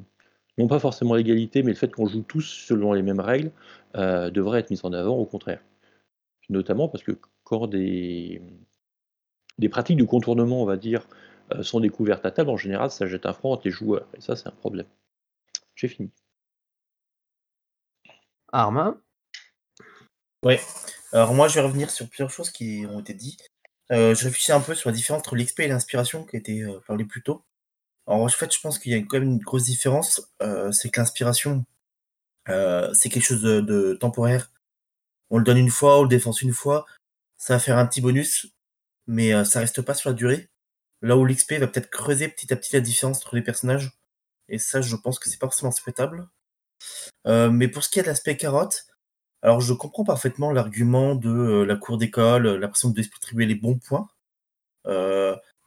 non 0.58 0.67
pas 0.67 0.80
forcément 0.80 1.13
l'égalité, 1.13 1.62
mais 1.62 1.71
le 1.71 1.78
fait 1.78 1.93
qu'on 1.93 2.08
joue 2.08 2.23
tous 2.23 2.41
selon 2.41 2.93
les 2.93 3.04
mêmes 3.04 3.19
règles 3.19 3.52
devrait 3.93 4.60
être 4.60 4.71
mis 4.71 4.80
en 4.84 4.91
avant. 4.91 5.15
Au 5.15 5.26
contraire, 5.26 5.62
notamment 6.50 6.89
parce 6.89 7.04
que 7.04 7.17
quand 7.43 7.67
des 7.67 8.41
des 9.58 9.69
pratiques 9.69 9.97
de 9.97 10.04
contournement, 10.04 10.62
on 10.62 10.65
va 10.65 10.78
dire, 10.78 11.08
sont 11.62 11.79
découvertes 11.79 12.25
à 12.25 12.31
table, 12.31 12.49
en 12.49 12.57
général, 12.57 12.91
ça 12.91 13.07
jette 13.07 13.25
un 13.25 13.33
franc 13.33 13.51
entre 13.51 13.63
les 13.65 13.71
joueurs. 13.71 14.07
Et 14.15 14.21
ça, 14.21 14.36
c'est 14.36 14.47
un 14.47 14.51
problème. 14.51 14.88
J'ai 15.75 15.88
fini. 15.88 16.12
Arma 18.51 18.97
Ouais. 20.43 20.60
Alors 21.12 21.33
moi, 21.33 21.47
je 21.47 21.55
vais 21.55 21.62
revenir 21.62 21.89
sur 21.89 22.07
plusieurs 22.07 22.29
choses 22.29 22.49
qui 22.49 22.86
ont 22.89 22.99
été 22.99 23.13
dites. 23.13 23.49
Euh, 23.91 24.13
je 24.13 24.25
réfléchis 24.25 24.51
un 24.51 24.60
peu 24.60 24.75
sur 24.75 24.89
la 24.89 24.95
différence 24.95 25.21
entre 25.21 25.36
l'XP 25.36 25.62
et 25.62 25.67
l'inspiration 25.67 26.25
qui 26.25 26.36
a 26.36 26.39
été 26.39 26.62
euh, 26.63 26.79
parlé 26.88 27.05
plus 27.05 27.23
tôt. 27.23 27.43
Alors 28.07 28.21
en 28.21 28.27
fait, 28.27 28.53
je 28.53 28.60
pense 28.60 28.79
qu'il 28.79 28.91
y 28.91 28.95
a 28.95 28.99
quand 28.99 29.19
même 29.19 29.23
une 29.23 29.39
grosse 29.39 29.63
différence. 29.63 30.21
c'est 30.71 30.89
que 30.89 30.99
l'inspiration, 30.99 31.65
c'est 32.47 33.10
quelque 33.10 33.25
chose 33.25 33.41
de, 33.41 33.60
de, 33.62 33.93
temporaire. 33.95 34.51
On 35.29 35.38
le 35.38 35.43
donne 35.43 35.57
une 35.57 35.69
fois, 35.69 35.99
on 35.99 36.03
le 36.03 36.10
défense 36.10 36.41
une 36.41 36.53
fois. 36.53 36.86
Ça 37.38 37.55
va 37.55 37.60
faire 37.60 37.77
un 37.77 37.86
petit 37.86 38.01
bonus 38.01 38.47
mais 39.07 39.33
euh, 39.33 39.43
ça 39.43 39.60
reste 39.60 39.81
pas 39.81 39.93
sur 39.93 40.10
la 40.10 40.13
durée. 40.13 40.49
Là 41.01 41.17
où 41.17 41.25
l'XP 41.25 41.53
va 41.53 41.67
peut-être 41.67 41.89
creuser 41.89 42.27
petit 42.27 42.51
à 42.53 42.55
petit 42.55 42.73
la 42.73 42.81
différence 42.81 43.17
entre 43.17 43.36
les 43.36 43.41
personnages, 43.41 43.91
et 44.49 44.57
ça, 44.60 44.81
je 44.81 44.95
pense 44.95 45.19
que 45.19 45.29
c'est 45.29 45.39
pas 45.39 45.47
forcément 45.47 45.71
souhaitable. 45.71 46.29
Euh, 47.27 47.49
mais 47.49 47.67
pour 47.67 47.83
ce 47.83 47.89
qui 47.89 47.99
est 47.99 48.03
de 48.03 48.07
l'aspect 48.07 48.38
carotte, 48.38 48.86
alors 49.41 49.62
je 49.62 49.73
comprends 49.73 50.03
parfaitement 50.03 50.51
l'argument 50.51 51.15
de 51.15 51.29
euh, 51.29 51.65
la 51.65 51.75
cour 51.75 51.97
d'école, 51.97 52.47
l'impression 52.47 52.89
de 52.89 53.01
distribuer 53.01 53.45
les 53.45 53.55
bons 53.55 53.79
points. 53.79 54.07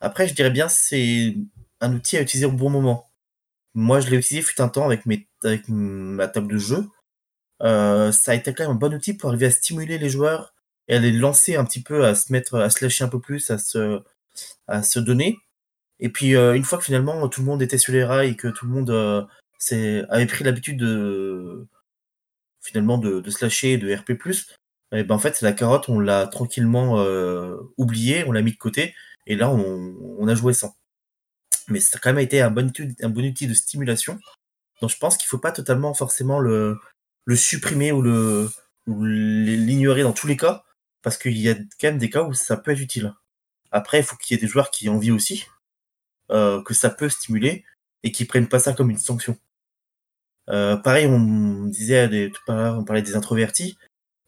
après, 0.01 0.29
je 0.29 0.35
dirais 0.35 0.51
bien 0.51 0.69
c'est 0.69 1.35
un 1.81 1.95
outil 1.95 2.16
à 2.16 2.23
utiliser 2.23 2.47
au 2.47 2.53
bon 2.53 2.71
moment. 2.71 3.11
Moi, 3.75 4.01
je 4.01 4.11
l'ai 4.11 4.16
utilisé 4.19 4.43
fut 4.43 4.61
un 4.61 4.69
temps 4.69 4.87
avec, 4.87 5.03
avec 5.45 5.64
ma 5.69 6.29
table 6.29 6.49
de 6.53 6.59
jeu. 6.59 6.88
Euh, 7.62 8.12
ça 8.12 8.33
a 8.33 8.35
été 8.35 8.55
quand 8.55 8.64
même 8.64 8.73
un 8.73 8.79
bon 8.79 8.95
outil 8.95 9.14
pour 9.14 9.31
arriver 9.31 9.47
à 9.47 9.51
stimuler 9.51 9.99
les 9.99 10.09
joueurs 10.09 10.55
et 10.88 10.97
à 10.97 10.99
les 10.99 11.12
lancer 11.12 11.57
un 11.57 11.64
petit 11.64 11.83
peu, 11.83 12.05
à 12.05 12.14
se 12.14 12.33
mettre, 12.33 12.57
à 12.59 12.71
se 12.71 12.85
lâcher 12.85 13.05
un 13.05 13.09
peu 13.09 13.21
plus, 13.21 13.51
à 13.51 13.59
se, 13.59 14.03
à 14.69 14.83
se 14.83 15.01
donner. 15.01 15.38
Et 16.01 16.09
puis, 16.09 16.35
euh, 16.37 16.55
une 16.55 16.64
fois 16.64 16.79
que 16.79 16.85
finalement 16.85 17.29
tout 17.29 17.40
le 17.43 17.47
monde 17.47 17.62
était 17.62 17.79
sur 17.79 17.93
les 17.93 18.05
rails 18.05 18.31
et 18.31 18.37
que 18.37 18.49
tout 18.49 18.66
le 18.66 18.73
monde 18.73 18.90
euh, 18.90 19.25
avait 20.09 20.27
pris 20.27 20.45
l'habitude 20.45 20.79
de, 20.79 21.66
finalement, 22.62 22.99
de, 22.99 23.21
de 23.21 23.31
se 23.31 23.45
lâcher, 23.45 23.79
de 23.79 23.95
RP+, 23.95 24.11
et 24.93 25.01
eh 25.01 25.05
ben 25.05 25.14
en 25.14 25.19
fait, 25.21 25.40
la 25.40 25.53
carotte, 25.53 25.88
on 25.88 26.01
l'a 26.01 26.27
tranquillement 26.27 26.99
euh, 26.99 27.57
oublié, 27.77 28.25
on 28.27 28.33
l'a 28.33 28.43
mis 28.43 28.53
de 28.53 28.59
côté, 28.59 28.95
et 29.27 29.37
là, 29.37 29.51
on, 29.51 29.95
on 30.19 30.29
a 30.29 30.35
joué 30.35 30.53
sans 30.53 30.75
mais 31.71 31.81
ça 31.81 31.97
a 31.97 32.01
quand 32.01 32.11
même 32.11 32.19
été 32.19 32.40
un 32.40 32.51
bon, 32.51 32.69
outil, 32.69 32.97
un 33.03 33.09
bon 33.09 33.25
outil 33.25 33.47
de 33.47 33.55
stimulation. 33.55 34.19
Donc 34.81 34.90
je 34.90 34.99
pense 34.99 35.16
qu'il 35.16 35.29
faut 35.29 35.38
pas 35.38 35.53
totalement 35.53 35.95
forcément 35.95 36.40
le, 36.40 36.79
le 37.25 37.37
supprimer 37.37 37.93
ou 37.93 38.03
le 38.03 38.51
l'ignorer 38.87 40.03
dans 40.03 40.12
tous 40.12 40.27
les 40.27 40.37
cas, 40.37 40.64
parce 41.03 41.16
qu'il 41.16 41.38
y 41.38 41.49
a 41.49 41.55
quand 41.55 41.88
même 41.88 41.99
des 41.99 42.11
cas 42.11 42.23
où 42.25 42.35
ça 42.35 42.57
peut 42.57 42.73
être 42.73 42.81
utile. 42.81 43.14
Après, 43.73 43.99
il 44.01 44.05
faut 44.05 44.17
qu'il 44.17 44.35
y 44.35 44.39
ait 44.39 44.41
des 44.41 44.49
joueurs 44.49 44.71
qui 44.71 44.87
aient 44.87 44.91
envie 44.91 45.11
aussi, 45.11 45.47
euh, 46.31 46.63
que 46.63 46.75
ça 46.75 46.91
peut 46.91 47.09
stimuler, 47.09 47.65
et 48.03 48.13
qui 48.13 48.25
prennent 48.25 48.49
pas 48.49 48.59
ça 48.59 48.73
comme 48.73 48.91
une 48.91 48.99
sanction. 48.99 49.37
Euh, 50.49 50.77
pareil, 50.77 51.07
on 51.07 51.67
disait 51.67 52.31
tout 52.31 52.53
à 52.53 52.55
l'heure, 52.57 52.79
on 52.79 52.85
parlait 52.85 53.03
des 53.03 53.17
introvertis. 53.17 53.79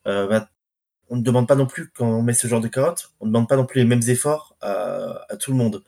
Euh, 0.06 0.26
bah, 0.26 0.48
on 1.08 1.16
ne 1.16 1.22
demande 1.22 1.48
pas 1.48 1.56
non 1.56 1.66
plus 1.66 1.90
quand 1.90 2.06
on 2.06 2.22
met 2.22 2.34
ce 2.34 2.46
genre 2.46 2.60
de 2.60 2.68
carotte, 2.68 3.12
on 3.20 3.26
ne 3.26 3.30
demande 3.30 3.48
pas 3.48 3.56
non 3.56 3.66
plus 3.66 3.80
les 3.80 3.86
mêmes 3.86 4.02
efforts 4.08 4.56
à, 4.60 5.36
tout 5.38 5.50
le 5.50 5.56
monde. 5.56 5.84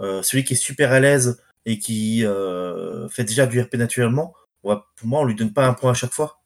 Euh, 0.00 0.22
celui 0.22 0.44
qui 0.44 0.54
est 0.54 0.56
super 0.56 0.92
à 0.92 1.00
l'aise 1.00 1.42
et 1.66 1.78
qui 1.78 2.24
euh, 2.24 3.08
fait 3.08 3.24
déjà 3.24 3.46
du 3.46 3.60
RP 3.60 3.74
naturellement, 3.74 4.34
pour 4.62 4.78
moi, 5.04 5.20
on 5.20 5.24
lui 5.24 5.34
donne 5.34 5.52
pas 5.52 5.66
un 5.66 5.74
point 5.74 5.92
à 5.92 5.94
chaque 5.94 6.12
fois. 6.12 6.42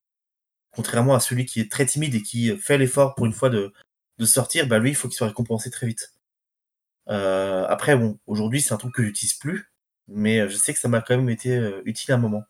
Contrairement 0.73 1.15
à 1.15 1.21
celui 1.21 1.47
qui 1.47 1.61
est 1.61 1.71
très 1.71 1.87
timide 1.87 2.15
et 2.15 2.23
qui 2.23 2.57
fait 2.57 2.79
l'effort 2.79 3.15
pour 3.15 3.27
une 3.27 3.33
fois 3.33 3.51
de, 3.51 3.73
de 4.19 4.25
sortir, 4.27 4.67
bah 4.67 4.79
lui, 4.79 4.91
il 4.91 4.97
faut 4.97 5.09
qu'il 5.09 5.17
soit 5.17 5.29
récompensé 5.29 5.71
très 5.71 5.87
vite. 5.87 6.13
Euh, 7.09 7.67
après, 7.69 7.97
bon, 7.97 8.19
aujourd'hui, 8.27 8.61
c'est 8.61 8.75
un 8.75 8.79
truc 8.79 8.95
que 8.95 9.03
j'utilise 9.05 9.35
plus, 9.35 9.73
mais 10.09 10.49
je 10.49 10.57
sais 10.57 10.73
que 10.75 10.81
ça 10.81 10.89
m'a 10.89 11.01
quand 11.03 11.17
même 11.17 11.31
été 11.31 11.59
utile 11.85 12.13
à 12.13 12.17
un 12.17 12.19
moment. 12.19 12.45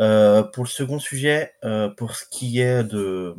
Euh, 0.00 0.42
pour 0.42 0.64
le 0.64 0.68
second 0.68 0.98
sujet, 0.98 1.52
euh, 1.64 1.88
pour 1.88 2.16
ce 2.16 2.24
qui 2.30 2.60
est 2.60 2.84
de 2.84 3.34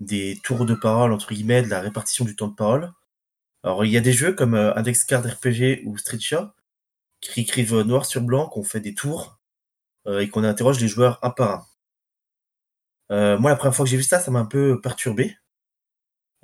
des 0.00 0.38
tours 0.42 0.66
de 0.66 0.74
parole 0.74 1.12
entre 1.12 1.32
guillemets, 1.32 1.62
de 1.62 1.68
la 1.68 1.80
répartition 1.80 2.24
du 2.24 2.34
temps 2.36 2.48
de 2.48 2.54
parole, 2.54 2.92
alors, 3.64 3.84
il 3.84 3.92
y 3.92 3.96
a 3.96 4.00
des 4.00 4.12
jeux 4.12 4.32
comme 4.34 4.54
euh, 4.54 4.74
Index 4.76 5.04
Card 5.04 5.24
RPG 5.24 5.82
ou 5.84 5.96
Street 5.96 6.18
qui 7.20 7.40
écrivent 7.40 7.80
noir 7.82 8.06
sur 8.06 8.20
blanc, 8.22 8.48
qu'on 8.48 8.64
fait 8.64 8.80
des 8.80 8.94
tours 8.94 9.38
euh, 10.06 10.20
et 10.20 10.28
qu'on 10.28 10.44
interroge 10.44 10.80
les 10.80 10.88
joueurs 10.88 11.18
un 11.22 11.30
par 11.30 11.50
un. 11.50 11.66
Euh, 13.12 13.38
moi, 13.38 13.50
la 13.50 13.56
première 13.56 13.74
fois 13.74 13.84
que 13.84 13.90
j'ai 13.90 13.96
vu 13.96 14.02
ça, 14.02 14.18
ça 14.20 14.30
m'a 14.30 14.40
un 14.40 14.46
peu 14.46 14.80
perturbé. 14.80 15.36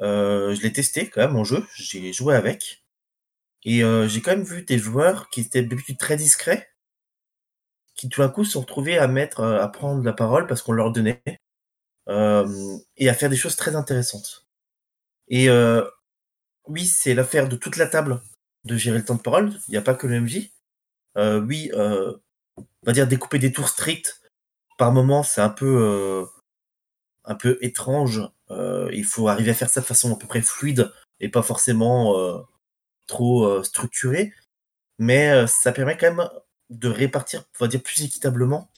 Je 0.00 0.62
l'ai 0.62 0.72
testé 0.72 1.08
quand 1.08 1.20
même 1.20 1.36
en 1.36 1.44
jeu, 1.44 1.66
j'ai 1.74 2.12
joué 2.12 2.34
avec. 2.34 2.84
Et 3.64 3.82
j'ai 4.08 4.20
quand 4.22 4.30
même 4.32 4.44
vu 4.44 4.62
des 4.62 4.78
joueurs 4.78 5.28
qui 5.30 5.40
étaient 5.42 5.62
d'habitude 5.62 5.98
très 5.98 6.16
discrets, 6.16 6.70
qui 7.94 8.08
tout 8.08 8.20
d'un 8.20 8.28
coup 8.28 8.44
se 8.44 8.52
sont 8.52 8.60
retrouvés 8.60 8.98
à 8.98 9.08
mettre, 9.08 9.42
à 9.42 9.68
prendre 9.68 10.04
la 10.04 10.12
parole 10.12 10.46
parce 10.46 10.62
qu'on 10.62 10.72
leur 10.72 10.92
donnait, 10.92 11.22
et 12.08 13.08
à 13.08 13.14
faire 13.14 13.30
des 13.30 13.36
choses 13.36 13.56
très 13.56 13.76
intéressantes. 13.76 14.46
Et 15.28 15.48
oui, 16.66 16.86
c'est 16.86 17.14
l'affaire 17.14 17.48
de 17.48 17.56
toute 17.56 17.76
la 17.76 17.86
table 17.86 18.20
de 18.64 18.76
gérer 18.76 18.98
le 18.98 19.04
temps 19.04 19.16
de 19.16 19.22
parole. 19.22 19.52
Il 19.68 19.72
n'y 19.72 19.76
a 19.76 19.82
pas 19.82 19.94
que 19.94 20.06
le 20.06 20.20
MJ. 20.20 20.50
Euh, 21.16 21.40
oui, 21.40 21.70
euh, 21.74 22.14
on 22.56 22.64
va 22.84 22.92
dire 22.92 23.08
découper 23.08 23.38
des 23.38 23.52
tours 23.52 23.68
stricts 23.68 24.20
par 24.78 24.92
moment, 24.92 25.22
c'est 25.24 25.40
un 25.40 25.48
peu 25.48 25.66
euh, 25.66 26.26
un 27.24 27.34
peu 27.34 27.58
étrange. 27.60 28.22
Il 28.50 29.04
faut 29.04 29.28
arriver 29.28 29.50
à 29.50 29.54
faire 29.54 29.70
ça 29.70 29.80
de 29.80 29.86
façon 29.86 30.14
à 30.14 30.18
peu 30.18 30.26
près 30.26 30.42
fluide 30.42 30.92
et 31.20 31.28
pas 31.28 31.42
forcément 31.42 32.14
trop 33.06 33.62
structurée. 33.62 34.32
Mais 34.98 35.46
ça 35.46 35.72
permet 35.72 35.96
quand 35.96 36.14
même 36.14 36.28
de 36.70 36.88
répartir, 36.88 37.44
on 37.60 37.64
va 37.64 37.68
dire 37.68 37.82
plus 37.82 38.02
équitablement, 38.02 38.70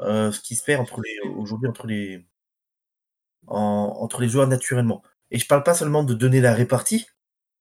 ce 0.00 0.40
qui 0.40 0.56
se 0.56 0.64
perd 0.64 0.80
entre 0.82 1.00
les 1.02 1.30
aujourd'hui 1.36 1.68
entre 1.68 1.86
les 1.86 2.24
entre 3.46 4.20
les 4.20 4.28
joueurs 4.28 4.48
naturellement. 4.48 5.02
Et 5.30 5.38
je 5.38 5.46
parle 5.46 5.62
pas 5.62 5.74
seulement 5.74 6.04
de 6.04 6.14
donner 6.14 6.40
la 6.40 6.54
répartie, 6.54 7.06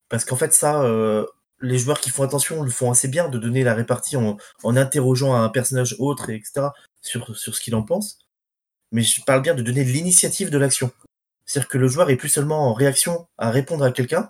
parce 0.09 0.25
qu'en 0.25 0.35
fait, 0.35 0.53
ça, 0.53 0.81
euh, 0.83 1.25
les 1.61 1.77
joueurs 1.77 1.99
qui 1.99 2.09
font 2.09 2.23
attention 2.23 2.63
le 2.63 2.71
font 2.71 2.91
assez 2.91 3.07
bien 3.07 3.29
de 3.29 3.37
donner 3.37 3.63
la 3.63 3.75
répartie 3.75 4.17
en, 4.17 4.37
en 4.63 4.77
interrogeant 4.77 5.35
un 5.35 5.49
personnage 5.49 5.95
autre, 5.99 6.29
etc., 6.29 6.67
sur, 7.01 7.37
sur 7.37 7.55
ce 7.55 7.61
qu'il 7.61 7.75
en 7.75 7.83
pense. 7.83 8.19
Mais 8.91 9.03
je 9.03 9.21
parle 9.23 9.41
bien 9.41 9.55
de 9.55 9.61
donner 9.61 9.83
l'initiative 9.83 10.49
de 10.49 10.57
l'action. 10.57 10.91
C'est-à-dire 11.49 11.69
que 11.69 11.79
le 11.79 11.87
joueur 11.87 12.11
est 12.11 12.15
plus 12.15 12.29
seulement 12.29 12.69
en 12.69 12.73
réaction 12.73 13.27
à 13.39 13.49
répondre 13.49 13.83
à 13.83 13.91
quelqu'un. 13.91 14.29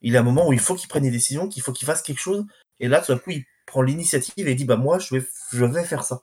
Il 0.00 0.16
a 0.16 0.20
un 0.20 0.24
moment 0.24 0.48
où 0.48 0.52
il 0.52 0.58
faut 0.58 0.74
qu'il 0.74 0.88
prenne 0.88 1.04
des 1.04 1.10
décisions, 1.12 1.48
qu'il 1.48 1.62
faut 1.62 1.72
qu'il 1.72 1.86
fasse 1.86 2.02
quelque 2.02 2.18
chose. 2.18 2.44
Et 2.80 2.88
là, 2.88 3.00
tout 3.00 3.12
d'un 3.12 3.18
coup, 3.18 3.30
il 3.30 3.44
prend 3.66 3.82
l'initiative 3.82 4.48
et 4.48 4.56
dit, 4.56 4.64
bah, 4.64 4.76
moi, 4.76 4.98
je 4.98 5.14
vais, 5.14 5.24
je 5.52 5.64
vais 5.64 5.84
faire 5.84 6.02
ça. 6.02 6.22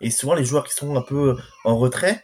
Et 0.00 0.10
souvent, 0.10 0.32
les 0.32 0.46
joueurs 0.46 0.66
qui 0.66 0.72
sont 0.72 0.96
un 0.96 1.02
peu 1.02 1.36
en 1.64 1.76
retrait, 1.76 2.22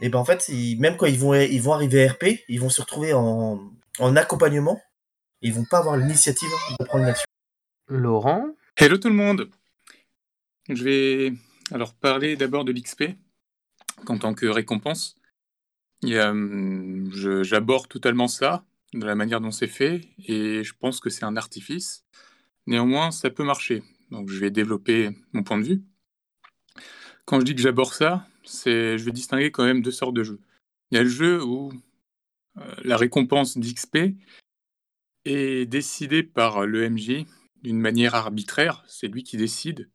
et 0.00 0.08
ben, 0.08 0.18
en 0.18 0.24
fait, 0.24 0.48
même 0.78 0.96
quand 0.96 1.04
ils 1.04 1.18
vont, 1.18 1.34
ils 1.34 1.60
vont 1.60 1.74
arriver 1.74 2.06
à 2.06 2.12
RP, 2.12 2.24
ils 2.48 2.60
vont 2.60 2.70
se 2.70 2.80
retrouver 2.80 3.12
en, 3.12 3.60
en 3.98 4.16
accompagnement, 4.16 4.80
ils 5.42 5.52
vont 5.52 5.66
pas 5.66 5.80
avoir 5.80 5.98
l'initiative 5.98 6.48
de 6.80 6.84
prendre 6.86 7.04
une 7.04 7.10
action. 7.10 7.26
Laurent? 7.88 8.46
Hello 8.78 8.96
tout 8.96 9.08
le 9.08 9.14
monde 9.14 9.50
Je 10.70 10.82
vais 10.82 11.32
alors 11.72 11.92
parler 11.92 12.36
d'abord 12.36 12.64
de 12.64 12.72
l'XP 12.72 13.04
en 14.06 14.16
tant 14.16 14.32
que 14.32 14.46
récompense. 14.46 15.16
J'aborde 16.02 17.88
totalement 17.88 18.28
ça, 18.28 18.64
de 18.92 19.04
la 19.04 19.14
manière 19.14 19.40
dont 19.40 19.50
c'est 19.50 19.66
fait, 19.66 20.08
et 20.26 20.62
je 20.62 20.72
pense 20.78 21.00
que 21.00 21.10
c'est 21.10 21.24
un 21.24 21.36
artifice. 21.36 22.04
Néanmoins, 22.66 23.10
ça 23.10 23.30
peut 23.30 23.44
marcher. 23.44 23.82
Donc 24.10 24.28
je 24.28 24.38
vais 24.38 24.50
développer 24.50 25.10
mon 25.32 25.42
point 25.42 25.58
de 25.58 25.64
vue. 25.64 25.82
Quand 27.24 27.40
je 27.40 27.44
dis 27.44 27.54
que 27.54 27.62
j'aborde 27.62 27.92
ça, 27.92 28.26
je 28.44 29.02
vais 29.02 29.12
distinguer 29.12 29.50
quand 29.50 29.64
même 29.64 29.82
deux 29.82 29.90
sortes 29.90 30.14
de 30.14 30.22
jeux. 30.22 30.40
Il 30.90 30.96
y 30.96 30.98
a 30.98 31.02
le 31.02 31.08
jeu 31.08 31.42
où 31.42 31.72
euh, 32.58 32.74
la 32.84 32.96
récompense 32.96 33.58
d'XP 33.58 34.14
est 35.24 35.66
décidée 35.66 36.22
par 36.22 36.66
le 36.66 36.88
MJ 36.88 37.26
d'une 37.62 37.80
manière 37.80 38.14
arbitraire. 38.14 38.84
C'est 38.86 39.08
lui 39.08 39.24
qui 39.24 39.36
décide. 39.36 39.90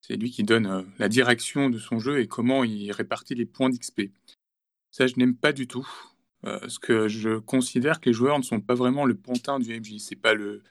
C'est 0.00 0.16
lui 0.16 0.30
qui 0.30 0.44
donne 0.44 0.66
euh, 0.66 0.82
la 0.98 1.08
direction 1.08 1.70
de 1.70 1.78
son 1.78 1.98
jeu 1.98 2.20
et 2.20 2.28
comment 2.28 2.62
il 2.62 2.90
répartit 2.92 3.34
les 3.34 3.46
points 3.46 3.70
d'XP. 3.70 4.02
Ça, 4.92 5.08
je 5.08 5.14
n'aime 5.16 5.34
pas 5.34 5.52
du 5.52 5.66
tout. 5.66 5.88
Euh, 6.44 6.58
parce 6.60 6.78
que 6.78 7.08
je 7.08 7.38
considère 7.38 8.00
que 8.00 8.10
les 8.10 8.12
joueurs 8.12 8.38
ne 8.38 8.44
sont 8.44 8.60
pas 8.60 8.74
vraiment 8.74 9.04
le 9.04 9.14
pantin 9.16 9.58
du 9.58 9.78
MJ. 9.78 9.98
C'est 9.98 10.16
pas 10.16 10.34
le, 10.34 10.62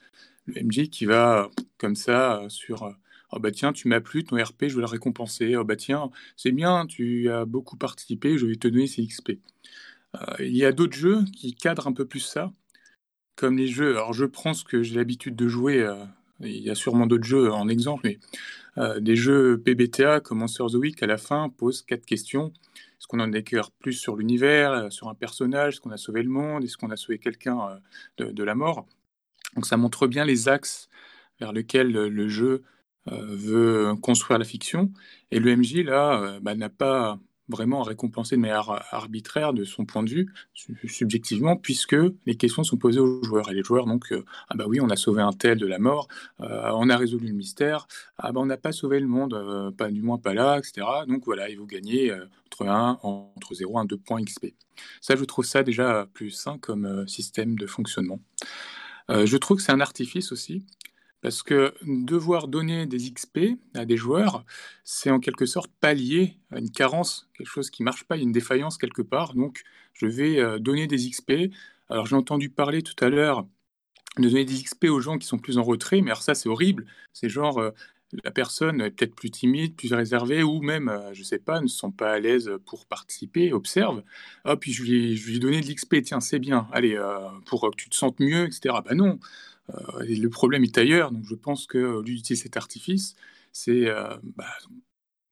MJ 0.47 0.89
qui 0.89 1.05
va 1.05 1.49
comme 1.77 1.95
ça 1.95 2.45
sur 2.49 2.95
oh 3.31 3.39
bah 3.39 3.51
tiens 3.51 3.73
tu 3.73 3.87
m'as 3.87 4.01
plu 4.01 4.23
ton 4.23 4.43
RP 4.43 4.63
je 4.67 4.75
vais 4.75 4.81
le 4.81 4.87
récompenser 4.87 5.55
oh 5.55 5.63
bah 5.63 5.75
tiens 5.75 6.09
c'est 6.35 6.51
bien 6.51 6.87
tu 6.87 7.29
as 7.29 7.45
beaucoup 7.45 7.77
participé 7.77 8.39
je 8.39 8.47
vais 8.47 8.55
te 8.55 8.67
donner 8.67 8.87
ces 8.87 9.05
XP 9.05 9.33
euh, 10.15 10.35
il 10.39 10.55
y 10.55 10.65
a 10.65 10.71
d'autres 10.71 10.97
jeux 10.97 11.23
qui 11.35 11.55
cadrent 11.55 11.87
un 11.87 11.93
peu 11.93 12.05
plus 12.05 12.19
ça, 12.19 12.51
comme 13.35 13.57
les 13.57 13.67
jeux. 13.67 13.91
Alors, 13.91 14.13
je 14.13 14.25
prends 14.25 14.53
ce 14.53 14.63
que 14.63 14.83
j'ai 14.83 14.95
l'habitude 14.95 15.35
de 15.35 15.47
jouer. 15.47 15.79
Euh, 15.81 16.05
il 16.43 16.63
y 16.63 16.69
a 16.69 16.75
sûrement 16.75 17.07
d'autres 17.07 17.23
jeux 17.23 17.51
en 17.51 17.67
exemple, 17.67 18.01
mais 18.05 18.19
euh, 18.77 18.99
des 18.99 19.15
jeux 19.15 19.57
PBTA 19.57 20.19
comme 20.21 20.39
Monster 20.39 20.65
the 20.71 20.75
Week 20.75 21.01
à 21.03 21.07
la 21.07 21.17
fin 21.17 21.49
posent 21.49 21.81
quatre 21.81 22.05
questions. 22.05 22.53
Est-ce 22.99 23.07
qu'on 23.07 23.19
en 23.19 23.31
éclaire 23.33 23.71
plus 23.71 23.93
sur 23.93 24.15
l'univers, 24.15 24.91
sur 24.91 25.09
un 25.09 25.15
personnage? 25.15 25.73
Est-ce 25.73 25.81
qu'on 25.81 25.91
a 25.91 25.97
sauvé 25.97 26.23
le 26.23 26.29
monde? 26.29 26.63
Est-ce 26.63 26.77
qu'on 26.77 26.91
a 26.91 26.95
sauvé 26.95 27.17
quelqu'un 27.17 27.79
de, 28.17 28.43
la 28.43 28.55
mort? 28.55 28.85
Donc 29.55 29.65
ça 29.65 29.75
montre 29.75 30.07
bien 30.07 30.23
les 30.23 30.47
axes 30.47 30.87
vers 31.39 31.51
lesquels 31.51 31.91
le 31.91 32.27
jeu 32.27 32.61
veut 33.07 33.95
construire 34.01 34.37
la 34.37 34.45
fiction. 34.45 34.91
Et 35.31 35.39
le 35.39 35.55
MJ, 35.55 35.77
là, 35.77 36.39
bah, 36.41 36.53
n'a 36.53 36.69
pas 36.69 37.19
vraiment 37.51 37.83
récompensé 37.83 38.35
de 38.35 38.41
manière 38.41 38.83
arbitraire 38.91 39.53
de 39.53 39.63
son 39.63 39.85
point 39.85 40.03
de 40.03 40.09
vue, 40.09 40.33
subjectivement, 40.53 41.55
puisque 41.55 41.95
les 42.25 42.35
questions 42.35 42.63
sont 42.63 42.77
posées 42.77 42.99
aux 42.99 43.23
joueurs. 43.23 43.51
Et 43.51 43.53
les 43.53 43.63
joueurs, 43.63 43.85
donc, 43.85 44.11
euh, 44.11 44.23
ah 44.49 44.55
bah 44.55 44.65
oui, 44.67 44.79
on 44.81 44.89
a 44.89 44.95
sauvé 44.95 45.21
un 45.21 45.33
tel 45.33 45.57
de 45.57 45.67
la 45.67 45.79
mort, 45.79 46.07
euh, 46.41 46.71
on 46.73 46.89
a 46.89 46.97
résolu 46.97 47.27
le 47.27 47.33
mystère, 47.33 47.87
ah 48.17 48.31
bah 48.31 48.39
on 48.41 48.45
n'a 48.45 48.57
pas 48.57 48.71
sauvé 48.71 48.99
le 48.99 49.07
monde, 49.07 49.33
euh, 49.33 49.71
pas 49.71 49.89
du 49.89 50.01
moins 50.01 50.17
pas 50.17 50.33
là, 50.33 50.57
etc. 50.57 50.85
Donc 51.07 51.25
voilà, 51.25 51.49
et 51.49 51.55
vous 51.55 51.67
gagnez 51.67 52.11
entre 52.47 52.67
1, 52.67 52.99
entre 53.03 53.53
0 53.53 53.83
et 53.83 53.87
2 53.87 53.97
points 53.97 54.23
XP. 54.23 54.53
Ça, 54.99 55.15
je 55.15 55.23
trouve 55.23 55.45
ça 55.45 55.63
déjà 55.63 56.07
plus 56.13 56.31
sain 56.31 56.57
comme 56.57 57.07
système 57.07 57.55
de 57.55 57.67
fonctionnement. 57.67 58.19
je 59.09 59.37
trouve 59.37 59.57
que 59.57 59.63
c'est 59.63 59.71
un 59.71 59.81
artifice 59.81 60.31
aussi, 60.31 60.63
parce 61.21 61.43
que 61.43 61.73
devoir 61.83 62.47
donner 62.47 62.85
des 62.85 63.11
XP 63.11 63.57
à 63.75 63.85
des 63.85 63.97
joueurs, 63.97 64.43
c'est 64.83 65.11
en 65.11 65.19
quelque 65.19 65.45
sorte 65.45 65.71
pallier 65.79 66.37
à 66.51 66.59
une 66.59 66.71
carence, 66.71 67.29
quelque 67.37 67.47
chose 67.47 67.69
qui 67.69 67.83
ne 67.83 67.85
marche 67.85 68.03
pas, 68.05 68.15
il 68.17 68.19
y 68.19 68.21
a 68.23 68.25
une 68.25 68.31
défaillance 68.31 68.77
quelque 68.77 69.03
part. 69.03 69.35
Donc, 69.35 69.61
je 69.93 70.07
vais 70.07 70.39
euh, 70.39 70.57
donner 70.57 70.87
des 70.87 71.09
XP. 71.09 71.53
Alors, 71.89 72.05
j'ai 72.07 72.15
entendu 72.15 72.49
parler 72.49 72.81
tout 72.81 72.95
à 73.03 73.09
l'heure 73.09 73.45
de 74.17 74.27
donner 74.27 74.45
des 74.45 74.61
XP 74.63 74.85
aux 74.85 74.99
gens 74.99 75.17
qui 75.17 75.27
sont 75.27 75.37
plus 75.37 75.57
en 75.57 75.63
retrait, 75.63 76.01
mais 76.01 76.11
alors 76.11 76.23
ça, 76.23 76.33
c'est 76.33 76.49
horrible. 76.49 76.85
C'est 77.13 77.29
genre, 77.29 77.59
euh, 77.59 77.71
la 78.23 78.31
personne 78.31 78.81
est 78.81 78.91
peut-être 78.91 79.15
plus 79.15 79.29
timide, 79.29 79.75
plus 79.75 79.93
réservée, 79.93 80.43
ou 80.43 80.61
même, 80.61 80.89
euh, 80.89 81.13
je 81.13 81.19
ne 81.19 81.25
sais 81.25 81.39
pas, 81.39 81.61
ne 81.61 81.67
se 81.67 81.77
sent 81.77 81.93
pas 81.95 82.13
à 82.13 82.19
l'aise 82.19 82.51
pour 82.65 82.87
participer, 82.87 83.53
observe. 83.53 84.03
Ah, 84.43 84.57
puis 84.57 84.73
je 84.73 84.83
lui, 84.83 85.17
je 85.17 85.27
lui 85.27 85.35
ai 85.37 85.39
donné 85.39 85.61
de 85.61 85.71
l'XP, 85.71 86.01
tiens, 86.03 86.19
c'est 86.19 86.39
bien, 86.39 86.67
allez, 86.71 86.99
pour 87.45 87.69
que 87.69 87.75
tu 87.75 87.89
te 87.89 87.95
sentes 87.95 88.19
mieux, 88.19 88.47
etc. 88.47 88.75
Bah 88.83 88.95
non, 88.95 89.19
euh, 89.75 90.05
le 90.07 90.29
problème 90.29 90.63
est 90.63 90.77
ailleurs, 90.77 91.11
donc 91.11 91.25
je 91.25 91.35
pense 91.35 91.67
que 91.67 92.01
d'utiliser 92.03 92.43
cet 92.43 92.57
artifice, 92.57 93.15
c'est 93.51 93.87
euh, 93.87 94.15
bah, 94.35 94.45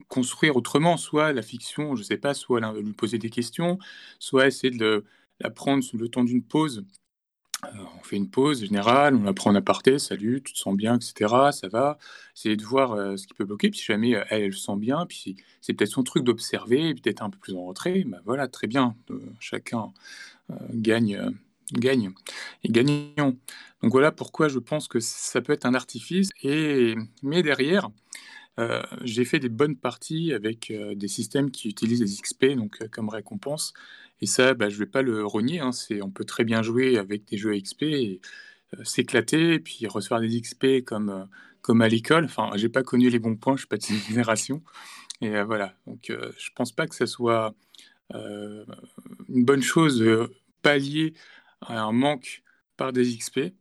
construire 0.07 0.55
autrement, 0.55 0.97
soit 0.97 1.33
la 1.33 1.41
fiction, 1.41 1.95
je 1.95 2.01
ne 2.01 2.05
sais 2.05 2.17
pas, 2.17 2.33
soit 2.33 2.59
lui 2.73 2.93
poser 2.93 3.17
des 3.17 3.29
questions, 3.29 3.79
soit 4.19 4.47
essayer 4.47 4.75
de 4.75 5.05
la 5.39 5.49
prendre 5.49 5.83
le 5.93 6.09
temps 6.09 6.23
d'une 6.23 6.43
pause. 6.43 6.85
Euh, 7.65 7.67
on 7.99 8.03
fait 8.03 8.15
une 8.15 8.29
pause 8.29 8.61
générale, 8.61 9.15
on 9.15 9.23
la 9.23 9.33
prend 9.33 9.51
en 9.51 9.55
aparté, 9.55 9.99
salut, 9.99 10.41
tu 10.43 10.53
te 10.53 10.57
sens 10.57 10.75
bien, 10.75 10.95
etc. 10.95 11.51
Ça 11.51 11.67
va. 11.67 11.97
Essayer 12.35 12.55
de 12.55 12.63
voir 12.63 13.17
ce 13.17 13.27
qui 13.27 13.33
peut 13.33 13.43
bloquer. 13.43 13.69
Puis 13.69 13.81
si 13.81 13.85
jamais 13.85 14.11
elle, 14.11 14.43
elle 14.43 14.53
se 14.53 14.61
sent 14.61 14.77
bien, 14.77 15.05
puis 15.05 15.35
c'est 15.61 15.73
peut-être 15.73 15.91
son 15.91 16.03
truc 16.03 16.23
d'observer, 16.23 16.93
peut-être 16.95 17.21
un 17.21 17.29
peu 17.29 17.37
plus 17.37 17.55
en 17.55 17.65
retrait. 17.65 18.05
Bah 18.05 18.21
voilà, 18.25 18.47
très 18.47 18.67
bien. 18.67 18.95
chacun 19.39 19.91
gagne 20.71 21.33
gagne 21.73 22.11
et 22.63 22.69
gagnons. 22.69 23.37
Donc 23.81 23.91
voilà 23.91 24.11
pourquoi 24.11 24.47
je 24.47 24.59
pense 24.59 24.87
que 24.87 24.99
ça 24.99 25.41
peut 25.41 25.53
être 25.53 25.65
un 25.65 25.73
artifice. 25.73 26.29
Et 26.43 26.95
mais 27.23 27.43
derrière, 27.43 27.89
euh, 28.59 28.81
j'ai 29.03 29.23
fait 29.23 29.39
des 29.39 29.49
bonnes 29.49 29.77
parties 29.77 30.33
avec 30.33 30.69
euh, 30.71 30.93
des 30.93 31.07
systèmes 31.07 31.49
qui 31.49 31.69
utilisent 31.69 32.01
les 32.01 32.21
XP 32.21 32.57
donc 32.57 32.81
euh, 32.81 32.87
comme 32.91 33.09
récompense. 33.09 33.73
Et 34.21 34.25
ça, 34.25 34.53
bah, 34.53 34.67
je 34.69 34.75
ne 34.75 34.79
vais 34.79 34.85
pas 34.85 35.01
le 35.01 35.25
renier. 35.25 35.59
Hein, 35.59 35.71
on 36.01 36.09
peut 36.11 36.25
très 36.25 36.43
bien 36.43 36.61
jouer 36.61 36.97
avec 36.97 37.25
des 37.25 37.37
jeux 37.37 37.57
XP 37.57 37.83
et 37.83 38.21
s'éclater, 38.83 39.59
puis 39.59 39.87
recevoir 39.87 40.19
des 40.21 40.41
XP 40.41 40.83
comme 40.85 41.27
comme 41.61 41.81
à 41.81 41.87
l'école. 41.87 42.25
Enfin, 42.25 42.51
j'ai 42.55 42.69
pas 42.69 42.83
connu 42.83 43.09
les 43.09 43.19
bons 43.19 43.37
points. 43.37 43.55
Je 43.55 43.59
suis 43.59 43.67
pas 43.67 43.77
de 43.77 43.83
cette 43.83 43.97
génération. 44.09 44.61
Et 45.21 45.41
voilà. 45.43 45.73
Donc, 45.87 46.11
je 46.11 46.49
pense 46.55 46.71
pas 46.73 46.87
que 46.87 46.95
ça 46.95 47.07
soit 47.07 47.55
une 48.13 49.45
bonne 49.45 49.61
chose 49.61 49.99
de 49.99 50.31
un 51.67 51.91
manque 51.91 52.43
par 52.77 52.93
des 52.93 53.17
XP. 53.17 53.53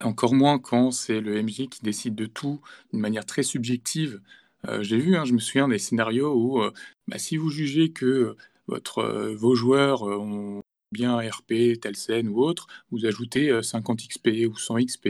Encore 0.00 0.34
moins 0.34 0.58
quand 0.58 0.90
c'est 0.90 1.20
le 1.20 1.42
MJ 1.42 1.68
qui 1.68 1.80
décide 1.82 2.14
de 2.14 2.26
tout 2.26 2.60
d'une 2.92 3.00
manière 3.00 3.24
très 3.24 3.42
subjective. 3.42 4.20
Euh, 4.68 4.82
j'ai 4.82 4.98
vu, 4.98 5.16
hein, 5.16 5.24
je 5.24 5.32
me 5.32 5.38
souviens 5.38 5.68
des 5.68 5.78
scénarios 5.78 6.34
où 6.34 6.62
euh, 6.62 6.72
bah, 7.08 7.18
si 7.18 7.36
vous 7.36 7.50
jugez 7.50 7.92
que 7.92 8.36
votre, 8.66 8.98
euh, 8.98 9.34
vos 9.34 9.54
joueurs 9.54 10.02
ont 10.02 10.62
bien 10.92 11.18
RP, 11.18 11.80
telle 11.80 11.96
scène 11.96 12.28
ou 12.28 12.40
autre, 12.40 12.66
vous 12.90 13.06
ajoutez 13.06 13.62
50 13.62 14.00
XP 14.08 14.28
ou 14.48 14.56
100 14.56 14.84
XP, 14.84 15.06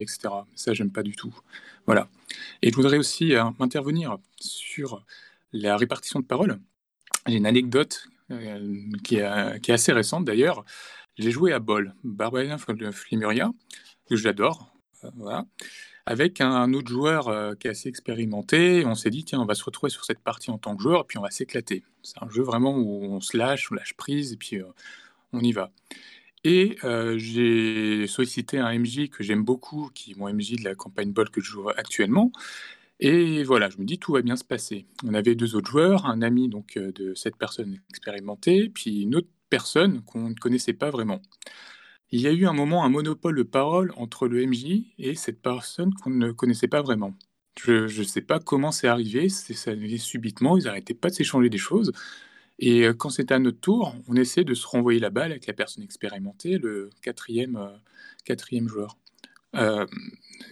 etc. 0.00 0.28
Ça, 0.54 0.74
j'aime 0.74 0.90
pas 0.92 1.02
du 1.02 1.14
tout. 1.16 1.34
Voilà. 1.86 2.08
Et 2.60 2.70
je 2.70 2.76
voudrais 2.76 2.98
aussi 2.98 3.34
intervenir 3.58 4.18
sur 4.40 5.04
la 5.52 5.76
répartition 5.76 6.20
de 6.20 6.24
paroles. 6.24 6.60
J'ai 7.26 7.36
une 7.36 7.46
anecdote 7.46 8.06
qui, 9.02 9.16
est, 9.16 9.70
assez 9.70 9.92
récente 9.92 10.24
d'ailleurs. 10.24 10.64
J'ai 11.18 11.30
joué 11.30 11.52
à 11.52 11.58
Bol, 11.58 11.94
Barbarian 12.04 12.56
Flimuria, 12.58 13.50
que 14.08 14.16
j'adore, 14.16 14.72
euh, 15.04 15.10
voilà, 15.16 15.44
avec 16.06 16.40
un, 16.40 16.72
autre 16.72 16.88
joueur 16.88 17.28
euh, 17.28 17.54
qui 17.54 17.66
est 17.66 17.70
assez 17.70 17.88
expérimenté. 17.88 18.84
On 18.86 18.94
s'est 18.94 19.10
dit, 19.10 19.24
tiens, 19.24 19.40
on 19.40 19.44
va 19.44 19.54
se 19.54 19.62
retrouver 19.62 19.90
sur 19.90 20.06
cette 20.06 20.20
partie 20.20 20.50
en 20.50 20.56
tant 20.56 20.74
que 20.74 20.82
joueur, 20.82 21.06
puis 21.06 21.18
on 21.18 21.22
va 21.22 21.30
s'éclater. 21.30 21.84
C'est 22.02 22.22
un 22.22 22.30
jeu 22.30 22.42
vraiment 22.42 22.76
où 22.76 23.04
on 23.04 23.20
se 23.20 23.36
lâche, 23.36 23.70
on 23.70 23.74
lâche 23.74 23.92
prise, 23.94 24.32
et 24.32 24.36
puis 24.38 24.56
euh, 24.56 24.64
on 25.34 25.40
y 25.40 25.52
va. 25.52 25.70
Et 26.44 26.78
j'ai 27.18 28.06
sollicité 28.08 28.58
un 28.58 28.76
MJ 28.76 29.08
que 29.08 29.22
j'aime 29.22 29.44
beaucoup, 29.44 29.90
qui 29.94 30.10
est 30.10 30.16
mon 30.16 30.32
MJ 30.32 30.56
de 30.56 30.64
la 30.64 30.74
campagne 30.74 31.12
Bol 31.12 31.30
que 31.30 31.40
je 31.40 31.50
joue 31.52 31.68
actuellement. 31.68 32.32
Et 32.98 33.44
voilà, 33.44 33.70
je 33.70 33.78
me 33.78 33.84
dis 33.84 33.98
tout 34.00 34.12
va 34.12 34.22
bien 34.22 34.34
se 34.34 34.42
passer. 34.42 34.86
On 35.04 35.14
avait 35.14 35.36
deux 35.36 35.54
autres 35.54 35.70
joueurs, 35.70 36.06
un 36.06 36.20
ami 36.20 36.48
donc 36.48 36.76
de 36.76 37.14
cette 37.14 37.36
personne 37.36 37.78
expérimentée, 37.90 38.70
puis 38.70 39.02
une 39.02 39.14
autre 39.14 39.28
personne 39.52 40.00
qu'on 40.04 40.30
ne 40.30 40.34
connaissait 40.34 40.72
pas 40.72 40.88
vraiment. 40.88 41.20
Il 42.10 42.22
y 42.22 42.26
a 42.26 42.32
eu 42.32 42.46
un 42.46 42.54
moment 42.54 42.84
un 42.86 42.88
monopole 42.88 43.36
de 43.36 43.42
parole 43.42 43.92
entre 43.96 44.26
le 44.26 44.46
MJ 44.46 44.94
et 44.96 45.14
cette 45.14 45.42
personne 45.42 45.92
qu'on 45.92 46.08
ne 46.08 46.32
connaissait 46.32 46.68
pas 46.68 46.80
vraiment. 46.80 47.12
Je 47.62 47.98
ne 47.98 48.04
sais 48.04 48.22
pas 48.22 48.40
comment 48.40 48.72
c'est 48.72 48.88
arrivé, 48.88 49.28
ça 49.28 49.72
arrivé 49.72 49.98
subitement, 49.98 50.56
ils 50.56 50.64
n'arrêtaient 50.64 50.94
pas 50.94 51.10
de 51.10 51.14
s'échanger 51.16 51.50
des 51.50 51.58
choses. 51.58 51.92
Et 52.58 52.86
euh, 52.86 52.94
quand 52.94 53.10
c'était 53.10 53.34
à 53.34 53.38
notre 53.38 53.60
tour, 53.60 53.94
on 54.08 54.16
essaie 54.16 54.44
de 54.44 54.54
se 54.54 54.66
renvoyer 54.66 55.00
la 55.00 55.10
balle 55.10 55.32
avec 55.32 55.46
la 55.46 55.52
personne 55.52 55.84
expérimentée, 55.84 56.56
le 56.56 56.88
quatrième, 57.02 57.56
euh, 57.56 57.76
quatrième 58.24 58.68
joueur. 58.68 58.96
Euh, 59.56 59.84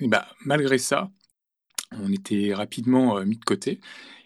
et 0.01 0.09
bah, 0.09 0.27
malgré 0.45 0.77
ça, 0.77 1.11
on 1.93 2.13
était 2.13 2.53
rapidement 2.53 3.25
mis 3.25 3.39
de 3.39 3.45
côté. 3.45 3.81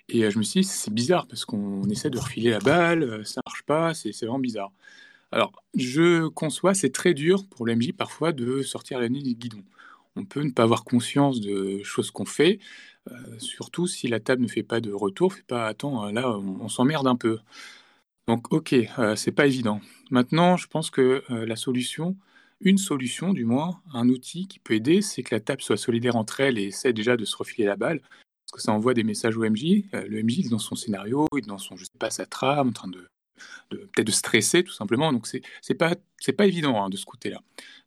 Et 0.09 0.31
je 0.31 0.39
me 0.39 0.43
suis 0.43 0.61
dit, 0.61 0.67
c'est 0.67 0.93
bizarre 0.93 1.27
parce 1.27 1.45
qu'on 1.45 1.89
essaie 1.89 2.11
de 2.11 2.19
refiler 2.19 2.51
la 2.51 2.59
balle, 2.59 3.25
ça 3.27 3.41
marche 3.47 3.63
pas, 3.63 3.95
c'est 3.95 4.11
vraiment 4.21 4.39
bizarre. 4.39 4.71
Alors, 5.33 5.53
je 5.75 6.29
conçois, 6.29 6.75
c'est 6.75 6.91
très 6.91 7.15
dur 7.15 7.47
pour 7.49 7.67
l'MJ 7.67 7.93
parfois 7.93 8.33
de 8.33 8.63
sortir 8.63 9.01
la 9.01 9.09
nuit 9.09 9.23
du 9.23 9.35
guidon. 9.35 9.65
On 10.17 10.25
peut 10.25 10.43
ne 10.43 10.51
pas 10.51 10.63
avoir 10.63 10.85
conscience 10.85 11.41
de 11.41 11.83
choses 11.83 12.11
qu'on 12.11 12.25
fait, 12.25 12.61
surtout 13.39 13.87
si 13.87 14.07
la 14.09 14.21
table 14.21 14.43
ne 14.43 14.49
fait 14.49 14.63
pas 14.63 14.81
de 14.81 14.93
retour, 14.93 15.35
fait 15.35 15.43
pas 15.43 15.67
attends, 15.67 16.11
là 16.13 16.39
on, 16.39 16.69
s'emmerde 16.69 17.07
un 17.07 17.17
peu. 17.17 17.39
Donc 18.29 18.53
ok, 18.53 18.75
c'est 19.17 19.33
pas 19.33 19.47
évident. 19.47 19.81
Maintenant, 20.11 20.57
je 20.57 20.69
pense 20.69 20.91
que 20.91 21.25
la 21.29 21.57
solution, 21.57 22.17
une 22.61 22.79
solution 22.79 23.33
du 23.33 23.45
moins, 23.45 23.81
un 23.93 24.09
outil 24.09 24.47
qui 24.47 24.59
peut 24.61 24.75
aider, 24.75 25.03
c'est 25.03 25.23
que 25.23 25.35
la 25.35 25.41
table 25.41 25.63
soit 25.63 25.77
solidaire 25.77 26.17
entre 26.17 26.41
elles 26.41 26.59
et 26.59 26.67
essaie 26.67 26.93
déjà 26.93 27.17
de 27.17 27.25
se 27.25 27.37
refiler 27.37 27.67
la 27.67 27.77
balle 27.77 28.01
que 28.53 28.61
ça 28.61 28.73
envoie 28.73 28.95
des 28.95 29.05
messages 29.05 29.37
au 29.37 29.45
MJ. 29.45 29.85
Euh, 29.95 30.07
le 30.09 30.23
MJ, 30.23 30.39
il 30.39 30.47
est 30.47 30.51
dans 30.51 30.59
son 30.59 30.77
scénario, 30.77 31.27
il 31.35 31.45
est 31.45 31.49
dans 31.49 31.59
son, 31.59 31.77
je 31.77 31.85
sais 31.85 31.91
pas, 31.99 32.11
sa 32.11 32.27
trame, 32.27 32.69
en 32.69 32.73
train 32.73 32.89
de, 32.89 33.09
peut-être 33.71 34.07
de 34.07 34.13
stresser 34.13 34.63
tout 34.65 34.73
simplement. 34.73 35.13
Donc 35.13 35.27
c'est 35.27 35.43
c'est 35.63 35.75
pas 35.75 35.95
c'est 36.19 36.33
pas 36.33 36.47
évident 36.47 36.83
hein, 36.83 36.91
de 36.91 36.97
ce 36.97 37.05
côté-là. 37.05 37.41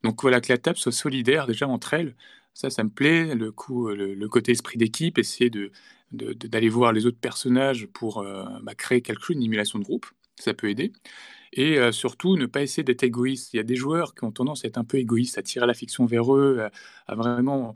Donc 0.04 0.22
voilà 0.22 0.42
que 0.42 0.52
la 0.52 0.58
table 0.58 0.78
soit 0.78 0.92
solidaire 0.92 1.48
déjà 1.48 1.68
entre 1.68 1.94
elles. 1.94 2.16
Ça, 2.54 2.70
ça 2.70 2.84
me 2.84 2.90
plaît. 2.90 3.36
Le 3.36 3.52
coup, 3.52 3.88
le, 3.90 4.28
côté 4.30 4.52
esprit 4.52 4.78
d'équipe, 4.78 5.20
essayer 5.20 5.50
de 5.50 5.72
d'aller 6.12 6.70
voir 6.70 6.94
les 6.94 7.06
autres 7.06 7.20
personnages 7.20 7.86
pour 7.88 8.20
euh, 8.20 8.46
bah, 8.64 8.76
créer 8.76 9.02
quelque 9.02 9.22
chose, 9.22 9.36
une 9.36 9.44
émulation 9.44 9.78
de 9.78 9.84
groupe, 9.84 10.06
ça 10.38 10.54
peut 10.54 10.70
aider. 10.70 10.94
Et 11.52 11.78
euh, 11.78 11.92
surtout, 11.92 12.38
ne 12.38 12.46
pas 12.46 12.62
essayer 12.62 12.84
d'être 12.84 13.04
égoïste. 13.04 13.54
Il 13.54 13.58
y 13.58 13.60
a 13.60 13.64
des 13.64 13.76
joueurs 13.76 14.16
qui 14.16 14.24
ont 14.24 14.32
tendance 14.32 14.64
à 14.64 14.70
être 14.70 14.78
un 14.78 14.86
peu 14.86 14.98
égoïstes, 14.98 15.38
à 15.38 15.44
tirer 15.44 15.68
la 15.68 15.74
fiction 15.74 16.06
vers 16.06 16.34
eux, 16.34 16.66
à 17.08 17.16
vraiment 17.16 17.74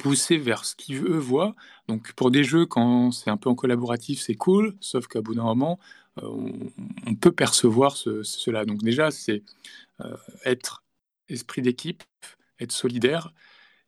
pousser 0.00 0.38
vers 0.38 0.64
ce 0.64 0.76
qu'ils 0.76 1.02
eux 1.04 1.18
voient. 1.18 1.54
Donc 1.88 2.12
pour 2.12 2.30
des 2.30 2.44
jeux, 2.44 2.66
quand 2.66 3.12
c'est 3.12 3.30
un 3.30 3.36
peu 3.36 3.48
en 3.48 3.54
collaboratif, 3.54 4.20
c'est 4.20 4.34
cool, 4.34 4.76
sauf 4.80 5.06
qu'à 5.06 5.20
bout 5.20 5.34
d'un 5.34 5.44
moment, 5.44 5.78
euh, 6.22 6.28
on, 7.06 7.14
peut 7.14 7.32
percevoir 7.32 7.96
cela. 7.96 8.64
Donc 8.64 8.82
déjà, 8.82 9.10
c'est 9.10 9.42
euh, 10.00 10.16
être 10.44 10.82
esprit 11.28 11.62
d'équipe, 11.62 12.02
être 12.58 12.72
solidaire, 12.72 13.32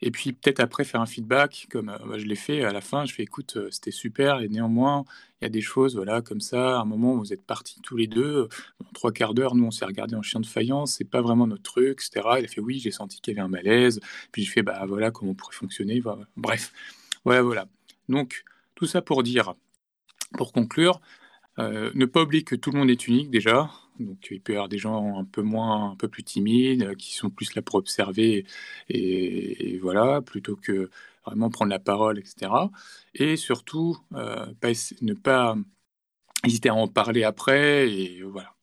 et 0.03 0.11
puis 0.11 0.33
peut-être 0.33 0.61
après 0.61 0.85
faire 0.85 1.01
un 1.01 1.07
feedback, 1.07 1.69
comme 1.71 1.97
je 2.17 2.27
l'ai 2.27 2.35
fait 2.35 2.65
à 2.65 2.73
la 2.73 2.81
fin, 2.81 3.07
je 3.07 3.15
fais 3.15 3.23
écoute, 3.23 3.57
c'était 3.71 3.93
super, 3.93 4.41
et 4.41 4.49
néanmoins, 4.49 5.05
il 5.41 5.45
y 5.45 5.47
a 5.47 5.49
des 5.49 5.61
choses, 5.61 5.95
voilà, 5.95 6.21
comme 6.23 6.41
ça, 6.41 6.79
à 6.79 6.81
un 6.81 6.85
moment, 6.85 7.15
vous 7.15 7.33
êtes 7.33 7.43
partis 7.43 7.81
tous 7.83 7.97
les 7.97 8.09
deux, 8.09 8.49
en 8.85 8.93
trois 8.93 9.13
quarts 9.13 9.33
d'heure, 9.33 9.55
nous, 9.55 9.65
on 9.65 9.71
s'est 9.71 9.85
regardé 9.85 10.17
en 10.17 10.23
chien 10.23 10.41
de 10.41 10.47
faïence, 10.47 10.97
c'est 10.97 11.09
pas 11.09 11.23
vraiment 11.23 11.47
notre 11.47 11.63
truc, 11.63 12.03
etc. 12.03 12.29
Il 12.41 12.45
a 12.45 12.49
fait 12.49 12.61
oui, 12.61 12.81
j'ai 12.81 12.91
senti 12.91 13.21
qu'il 13.21 13.33
y 13.33 13.39
avait 13.39 13.47
un 13.47 13.49
malaise, 13.49 14.01
puis 14.33 14.45
je 14.45 14.51
fais 14.51 14.63
bah 14.63 14.85
voilà 14.87 15.13
comment 15.13 15.31
on 15.31 15.35
pourrait 15.35 15.55
fonctionner, 15.55 16.03
bref, 16.37 16.73
voilà, 17.25 17.43
voilà. 17.43 17.69
Donc, 18.09 18.45
tout 18.75 18.87
ça 18.87 19.03
pour 19.03 19.23
dire, 19.23 19.55
pour 20.37 20.53
conclure, 20.53 21.01
ne 21.59 22.05
pas 22.07 22.23
oublier 22.23 22.43
que 22.43 22.57
tout 22.57 22.73
le 22.73 22.79
monde 22.79 22.91
est 22.91 23.07
unique 23.07 23.31
déjà, 23.31 23.71
donc 23.99 24.29
il 24.31 24.41
peut 24.41 24.53
y 24.53 24.57
avoir 24.57 24.69
des 24.69 24.79
gens 24.79 25.19
un 25.19 25.25
peu 25.25 25.43
moins, 25.43 25.93
un 25.93 25.97
peu 25.97 26.09
plus 26.09 26.25
timides, 26.25 26.83
euh, 26.83 26.95
qui 26.95 27.15
sont 27.15 27.31
plus 27.31 27.55
là 27.55 27.63
pour 27.63 27.77
observer 27.77 28.47
et, 28.89 29.79
voilà, 29.79 30.23
plutôt 30.23 30.57
que 30.57 30.91
vraiment 31.25 31.51
prendre 31.51 31.71
la 31.71 31.79
parole, 31.79 32.19
etc. 32.19 32.51
Et 33.15 33.37
surtout, 33.37 33.99
euh, 34.15 34.47
ne 35.03 35.15
pas 35.15 35.57
hésiter 36.45 36.69
à 36.69 36.75
en 36.75 36.89
parler 36.89 37.25
après, 37.25 37.89
et 37.91 38.23
voilà. 38.23 38.55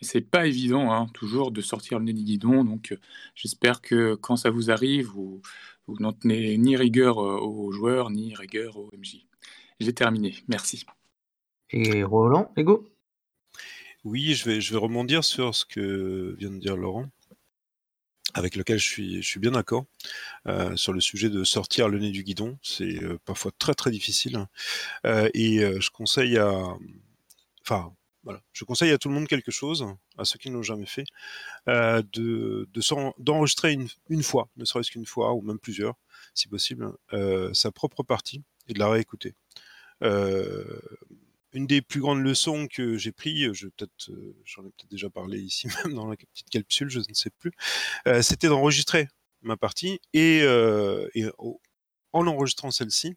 C'est 0.00 0.20
pas 0.20 0.46
évident, 0.46 0.92
hein, 0.92 1.08
toujours, 1.12 1.50
de 1.50 1.60
sortir 1.60 1.98
le 1.98 2.04
nez 2.04 2.12
du 2.12 2.22
guidon, 2.22 2.64
donc 2.64 2.96
j'espère 3.34 3.80
que 3.82 4.14
quand 4.14 4.36
ça 4.36 4.50
vous 4.50 4.70
arrive, 4.70 5.06
vous, 5.08 5.42
vous 5.88 5.96
n'en 5.98 6.12
tenez 6.12 6.56
ni 6.56 6.76
rigueur 6.76 7.18
aux 7.18 7.72
joueurs, 7.72 8.10
ni 8.10 8.34
rigueur 8.34 8.76
aux 8.76 8.90
MJ. 8.96 9.26
J'ai 9.80 9.92
terminé, 9.92 10.36
merci. 10.48 10.86
Et 11.70 12.02
Roland, 12.02 12.52
Ego? 12.56 12.88
Oui, 14.10 14.34
je 14.34 14.48
vais, 14.48 14.78
rebondir 14.78 15.22
sur 15.22 15.54
ce 15.54 15.66
que 15.66 16.34
vient 16.38 16.48
de 16.48 16.56
dire 16.56 16.78
Laurent 16.78 17.10
avec 18.32 18.56
lequel 18.56 18.78
je 18.78 19.20
suis, 19.20 19.38
bien 19.38 19.50
d'accord 19.50 19.84
euh, 20.46 20.74
sur 20.76 20.94
le 20.94 21.00
sujet 21.02 21.28
de 21.28 21.44
sortir 21.44 21.90
le 21.90 21.98
nez 21.98 22.10
du 22.10 22.22
guidon. 22.22 22.58
C'est 22.62 23.04
euh, 23.04 23.18
parfois 23.26 23.50
très 23.58 23.74
très 23.74 23.90
difficile 23.90 24.46
euh, 25.04 25.28
et 25.34 25.58
je 25.58 25.90
conseille 25.90 26.38
à, 26.38 26.74
enfin 27.60 27.92
voilà, 28.24 28.40
je 28.54 28.64
conseille 28.64 28.92
à 28.92 28.98
tout 28.98 29.10
le 29.10 29.14
monde 29.14 29.28
quelque 29.28 29.50
chose, 29.50 29.84
à 30.16 30.24
ceux 30.24 30.38
qui 30.38 30.48
ne 30.48 30.54
l'ont 30.54 30.62
jamais 30.62 30.86
fait, 30.86 31.04
de, 31.66 32.66
d'enregistrer 33.18 33.74
une, 33.74 33.88
une 34.08 34.22
fois, 34.22 34.48
ne 34.56 34.64
serait-ce 34.64 34.90
qu'une 34.90 35.06
fois 35.06 35.34
ou 35.34 35.42
même 35.42 35.58
plusieurs, 35.58 35.96
si 36.32 36.48
possible, 36.48 36.94
sa 37.52 37.70
propre 37.72 38.02
partie 38.04 38.42
et 38.68 38.72
de 38.72 38.78
la 38.78 38.88
réécouter. 38.88 39.34
Une 41.58 41.66
des 41.66 41.82
plus 41.82 42.00
grandes 42.00 42.22
leçons 42.22 42.68
que 42.68 42.96
j'ai 42.96 43.12
pris, 43.12 43.52
je 43.52 43.66
vais 43.66 43.72
peut-être, 43.76 44.10
euh, 44.10 44.36
j'en 44.44 44.62
ai 44.62 44.70
peut-être 44.70 44.90
déjà 44.90 45.10
parlé 45.10 45.38
ici 45.40 45.66
même 45.84 45.94
dans 45.94 46.06
la 46.08 46.16
petite 46.16 46.48
capsule, 46.50 46.88
je 46.88 47.00
ne 47.00 47.14
sais 47.14 47.30
plus, 47.30 47.50
euh, 48.06 48.22
c'était 48.22 48.48
d'enregistrer 48.48 49.08
ma 49.42 49.56
partie 49.56 50.00
et, 50.14 50.40
euh, 50.42 51.08
en 52.12 52.26
enregistrant 52.26 52.70
celle-ci, 52.70 53.14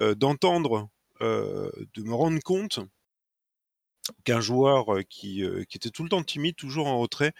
euh, 0.00 0.14
d'entendre, 0.14 0.88
euh, 1.22 1.70
de 1.94 2.02
me 2.02 2.14
rendre 2.14 2.40
compte 2.42 2.80
qu'un 4.24 4.40
joueur 4.40 4.94
euh, 4.94 5.02
qui, 5.02 5.42
euh, 5.44 5.64
était 5.74 5.90
tout 5.90 6.02
le 6.02 6.08
temps 6.08 6.22
timide, 6.22 6.56
toujours 6.56 6.86
en 6.86 6.98
retrait, 6.98 7.32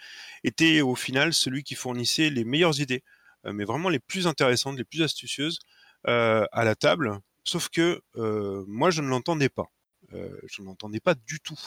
était 0.43 0.81
au 0.81 0.95
final 0.95 1.33
celui 1.33 1.63
qui 1.63 1.75
fournissait 1.75 2.29
les 2.29 2.43
meilleures 2.43 2.79
idées, 2.79 3.03
euh, 3.45 3.53
mais 3.53 3.65
vraiment 3.65 3.89
les 3.89 3.99
plus 3.99 4.27
intéressantes, 4.27 4.77
les 4.77 4.83
plus 4.83 5.01
astucieuses 5.01 5.59
euh, 6.07 6.45
à 6.51 6.63
la 6.65 6.75
table. 6.75 7.19
Sauf 7.43 7.69
que 7.69 8.01
euh, 8.17 8.63
moi, 8.67 8.91
je 8.91 9.01
ne 9.01 9.07
l'entendais 9.07 9.49
pas. 9.49 9.71
Euh, 10.13 10.29
je 10.47 10.61
ne 10.61 10.67
l'entendais 10.67 10.99
pas 10.99 11.15
du 11.15 11.39
tout. 11.39 11.59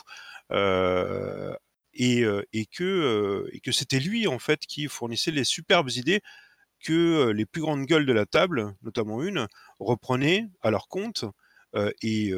Euh, 0.51 1.55
et, 1.93 2.23
euh, 2.23 2.43
et 2.53 2.67
que, 2.67 3.49
que 3.63 3.73
c'était 3.73 4.01
lui, 4.01 4.27
en 4.27 4.39
fait, 4.39 4.61
qui 4.61 4.87
fournissait 4.87 5.31
les 5.31 5.45
superbes 5.45 5.91
idées 5.91 6.21
que 6.83 7.31
les 7.31 7.45
plus 7.45 7.61
grandes 7.61 7.85
gueules 7.85 8.07
de 8.07 8.13
la 8.13 8.25
table, 8.25 8.75
notamment 8.83 9.23
une, 9.23 9.47
reprenaient 9.79 10.49
à 10.63 10.71
leur 10.71 10.89
compte 10.89 11.27
et, 12.03 12.33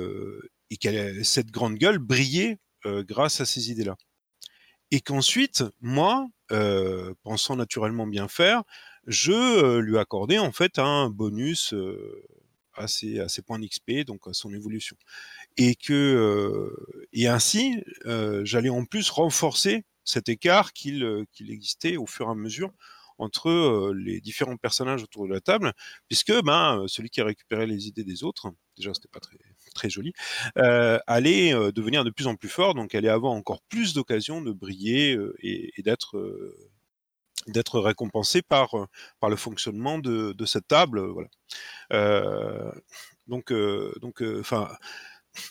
qu'elle, 0.80 1.24
cette 1.24 1.52
grande 1.52 1.76
gueule 1.76 1.98
brillait 1.98 2.58
grâce 2.84 3.40
à 3.40 3.46
ces 3.46 3.70
idées-là. 3.70 3.96
Et 4.90 5.00
qu'ensuite, 5.00 5.62
moi, 5.80 6.26
pensant 7.22 7.54
naturellement 7.54 8.08
bien 8.08 8.26
faire, 8.26 8.64
je 9.06 9.78
lui 9.78 9.96
accordais 9.96 10.38
en 10.38 10.50
fait 10.50 10.80
un 10.80 11.08
bonus 11.08 11.72
à, 12.74 12.88
ses, 12.88 13.42
points 13.42 13.58
d'XP, 13.58 14.04
donc 14.06 14.26
à 14.26 14.32
son 14.32 14.52
évolution. 14.52 14.96
Et 15.56 15.74
que 15.74 15.92
euh, 15.92 17.06
et 17.12 17.28
ainsi, 17.28 17.82
euh, 18.06 18.42
j'allais 18.44 18.68
en 18.68 18.84
plus 18.84 19.10
renforcer 19.10 19.84
cet 20.04 20.28
écart 20.28 20.72
qu'il 20.72 21.04
euh, 21.04 21.24
qu'il 21.32 21.50
existait 21.50 21.96
au 21.96 22.06
fur 22.06 22.28
et 22.28 22.30
à 22.30 22.34
mesure 22.34 22.72
entre 23.18 23.92
les 23.94 24.20
différents 24.20 24.56
personnages 24.56 25.04
autour 25.04 25.28
de 25.28 25.32
la 25.32 25.40
table, 25.40 25.74
puisque 26.08 26.32
ben, 26.42 26.84
celui 26.88 27.08
qui 27.08 27.20
a 27.20 27.24
récupéré 27.24 27.66
les 27.66 27.86
idées 27.86 28.02
des 28.02 28.24
autres, 28.24 28.50
déjà 28.76 28.92
c'était 28.94 29.06
pas 29.12 29.20
très, 29.20 29.36
très 29.76 29.90
joli, 29.90 30.12
allait 30.56 31.52
devenir 31.72 32.02
de 32.02 32.10
plus 32.10 32.26
en 32.26 32.34
plus 32.34 32.48
fort, 32.48 32.74
donc 32.74 32.96
allait 32.96 33.10
avoir 33.10 33.32
encore 33.32 33.62
plus 33.68 33.94
d'occasions 33.94 34.40
de 34.40 34.50
briller 34.50 35.16
et, 35.40 35.82
d'être 35.82 36.18
d'être 37.46 37.80
récompensé 37.80 38.42
par, 38.42 38.74
euh, 38.74 38.86
par 39.20 39.30
le 39.30 39.36
fonctionnement 39.36 39.98
de, 39.98 40.34
cette 40.46 40.68
table. 40.68 40.98
euh, 40.98 41.12
Voilà. 41.12 41.28
Euh, 41.92 42.72
donc, 43.26 43.52
donc, 44.00 44.22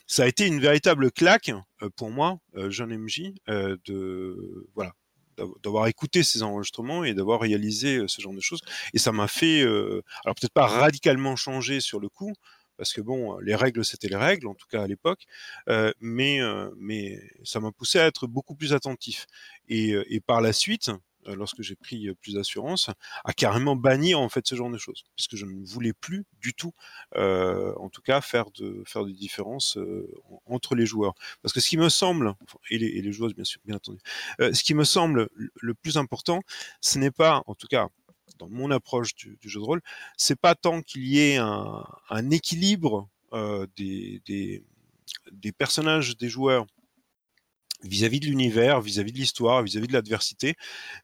ça 0.07 0.23
a 0.23 0.27
été 0.27 0.45
une 0.47 0.59
véritable 0.59 1.11
claque 1.11 1.51
pour 1.95 2.11
moi, 2.11 2.39
jeune 2.69 2.91
MJ, 2.91 3.33
de 3.47 4.67
voilà 4.75 4.93
d'av- 5.37 5.53
d'avoir 5.63 5.87
écouté 5.87 6.23
ces 6.23 6.43
enregistrements 6.43 7.03
et 7.03 7.13
d'avoir 7.13 7.39
réalisé 7.41 8.03
ce 8.07 8.21
genre 8.21 8.33
de 8.33 8.41
choses. 8.41 8.61
Et 8.93 8.99
ça 8.99 9.11
m'a 9.11 9.27
fait, 9.27 9.61
alors 9.63 10.35
peut-être 10.39 10.53
pas 10.53 10.67
radicalement 10.67 11.35
changer 11.35 11.79
sur 11.79 11.99
le 11.99 12.09
coup, 12.09 12.33
parce 12.77 12.93
que 12.93 13.01
bon, 13.01 13.37
les 13.39 13.55
règles 13.55 13.85
c'était 13.85 14.09
les 14.09 14.15
règles, 14.17 14.47
en 14.47 14.53
tout 14.55 14.67
cas 14.69 14.83
à 14.83 14.87
l'époque, 14.87 15.23
mais 15.99 16.39
mais 16.77 17.19
ça 17.43 17.59
m'a 17.59 17.71
poussé 17.71 17.99
à 17.99 18.05
être 18.07 18.27
beaucoup 18.27 18.55
plus 18.55 18.73
attentif. 18.73 19.25
Et, 19.69 20.19
par 20.27 20.41
la 20.41 20.53
suite, 20.53 20.91
lorsque 21.26 21.61
j'ai 21.61 21.76
pris 21.76 22.07
euh, 22.07 22.15
plus 22.15 22.34
d'assurance, 22.34 22.89
à 23.24 23.34
carrément 23.34 23.76
bannir 23.76 24.19
en 24.19 24.30
fait 24.30 24.47
ce 24.47 24.55
genre 24.55 24.69
de 24.69 24.78
choses, 24.78 25.03
puisque 25.15 25.36
je 25.36 25.45
ne 25.45 25.65
voulais 25.65 25.93
plus 25.93 26.26
du 26.41 26.53
tout, 26.53 26.74
euh, 27.15 27.74
en 27.78 27.89
tout 27.89 28.01
cas, 28.01 28.22
faire 28.22 28.51
de 28.51 28.84
faire 28.86 29.03
euh, 29.78 30.07
en- 30.30 30.41
entre 30.45 30.76
les 30.76 30.86
joueurs. 30.86 31.13
Parce 31.41 31.53
que 31.53 31.59
ce 31.59 31.69
qui 31.69 31.78
me 31.78 31.89
semble, 31.89 32.34
et 32.69 32.78
les, 32.78 33.11
joueuses 33.11 33.34
bien 33.34 33.76
entendu, 33.76 33.99
euh, 34.39 34.53
ce 34.53 34.63
qui 34.63 34.74
me 34.74 34.84
semble 34.84 35.30
le 35.36 35.74
plus 35.74 35.97
important, 35.97 36.41
ce 36.82 36.99
n'est 36.99 37.11
pas, 37.11 37.43
en 37.47 37.55
tout 37.55 37.67
cas, 37.67 37.88
dans 38.39 38.49
mon 38.49 38.72
approche 38.72 39.15
du, 39.15 39.38
jeu 39.43 39.59
de 39.59 39.65
rôle, 39.65 39.82
c'est 40.17 40.39
pas 40.39 40.55
tant 40.55 40.82
qu'il 40.82 41.05
y 41.05 41.19
ait 41.19 41.38
un, 41.38 42.30
équilibre 42.32 43.09
euh, 43.34 43.67
des 43.76 44.63
personnages 45.57 46.17
des 46.17 46.30
joueurs 46.30 46.65
vis-à-vis 47.84 48.19
de 48.19 48.27
l'univers, 48.27 48.82
vis-à-vis 48.82 49.11
de 49.11 49.17
l'histoire, 49.17 49.63
vis-à-vis 49.63 49.88
de 49.88 49.93
l'adversité, 49.93 50.55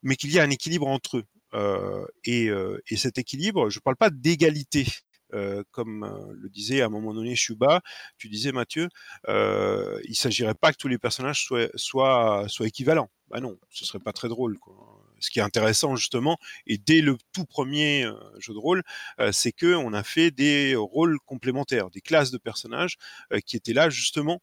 mais 0.03 0.15
qu'il 0.15 0.32
y 0.32 0.39
a 0.39 0.43
un 0.43 0.49
équilibre 0.49 0.88
entre 0.88 1.17
eux. 1.17 1.23
Euh, 1.53 2.05
et, 2.25 2.49
euh, 2.49 2.82
et 2.89 2.97
cet 2.97 3.17
équilibre, 3.17 3.69
je 3.69 3.80
ne 3.80 3.82
parle 3.82 3.95
pas 3.95 4.09
d'égalité, 4.09 4.86
euh, 5.34 5.63
comme 5.71 6.03
euh, 6.03 6.34
le 6.36 6.49
disait 6.49 6.82
à 6.82 6.86
un 6.86 6.89
moment 6.89 7.13
donné 7.13 7.36
Shuba, 7.36 7.82
tu 8.17 8.30
disais 8.30 8.51
Mathieu, 8.51 8.89
euh, 9.28 9.99
il 10.05 10.15
s'agirait 10.15 10.55
pas 10.55 10.71
que 10.71 10.78
tous 10.78 10.88
les 10.88 10.97
personnages 10.97 11.43
soient, 11.43 11.69
soient, 11.75 12.45
soient 12.47 12.67
équivalents. 12.67 13.09
Bah 13.30 13.41
non, 13.41 13.57
ce 13.69 13.86
serait 13.86 13.99
pas 13.99 14.13
très 14.13 14.30
drôle. 14.30 14.57
Quoi. 14.59 14.75
Ce 15.19 15.30
qui 15.30 15.39
est 15.39 15.41
intéressant 15.41 15.95
justement, 15.95 16.38
et 16.65 16.78
dès 16.78 17.01
le 17.01 17.17
tout 17.34 17.43
premier 17.45 18.05
euh, 18.05 18.13
jeu 18.39 18.53
de 18.53 18.59
rôle, 18.59 18.84
c'est 19.32 19.51
que 19.51 19.73
on 19.75 19.91
a 19.93 20.03
fait 20.03 20.32
des 20.32 20.75
rôles 20.75 21.17
complémentaires, 21.25 21.89
des 21.89 22.01
classes 22.01 22.32
de 22.32 22.38
personnages 22.38 22.97
qui 23.45 23.57
étaient 23.57 23.73
là 23.73 23.89
justement 23.89 24.41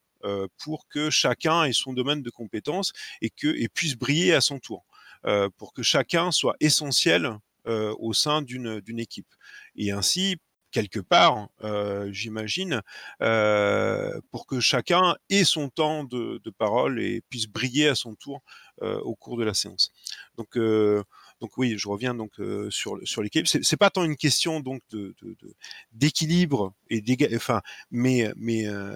pour 0.58 0.88
que 0.88 1.10
chacun 1.10 1.64
ait 1.64 1.72
son 1.72 1.92
domaine 1.92 2.22
de 2.22 2.30
compétences 2.30 2.92
et 3.20 3.30
que 3.30 3.48
et 3.48 3.68
puisse 3.68 3.96
briller 3.96 4.34
à 4.34 4.40
son 4.40 4.58
tour, 4.58 4.84
euh, 5.26 5.48
pour 5.58 5.72
que 5.72 5.82
chacun 5.82 6.30
soit 6.30 6.56
essentiel 6.60 7.38
euh, 7.66 7.94
au 7.98 8.12
sein 8.12 8.42
d'une 8.42 8.98
équipe. 8.98 9.32
Et 9.76 9.90
ainsi, 9.90 10.36
quelque 10.70 11.00
part, 11.00 11.48
euh, 11.62 12.10
j'imagine, 12.12 12.82
euh, 13.22 14.20
pour 14.30 14.46
que 14.46 14.60
chacun 14.60 15.14
ait 15.30 15.44
son 15.44 15.68
temps 15.68 16.04
de, 16.04 16.40
de 16.42 16.50
parole 16.50 17.00
et 17.00 17.22
puisse 17.30 17.46
briller 17.46 17.88
à 17.88 17.94
son 17.94 18.14
tour 18.16 18.42
euh, 18.82 18.98
au 19.00 19.14
cours 19.14 19.36
de 19.36 19.44
la 19.44 19.54
séance. 19.54 19.92
Donc, 20.36 20.56
euh, 20.56 21.02
donc 21.40 21.56
oui, 21.58 21.74
je 21.78 21.88
reviens 21.88 22.14
donc 22.14 22.40
euh, 22.40 22.68
sur 22.70 22.98
sur 23.04 23.22
l'équipe. 23.22 23.46
C'est, 23.46 23.76
pas 23.76 23.90
tant 23.90 24.04
une 24.04 24.16
question 24.16 24.60
donc 24.60 24.82
de, 24.90 25.14
de, 25.22 25.36
de- 25.40 25.54
d'équilibre 25.92 26.74
d'éga- 26.90 27.34
enfin, 27.36 27.60
mais 27.90 28.32
mais 28.36 28.66
euh, 28.66 28.94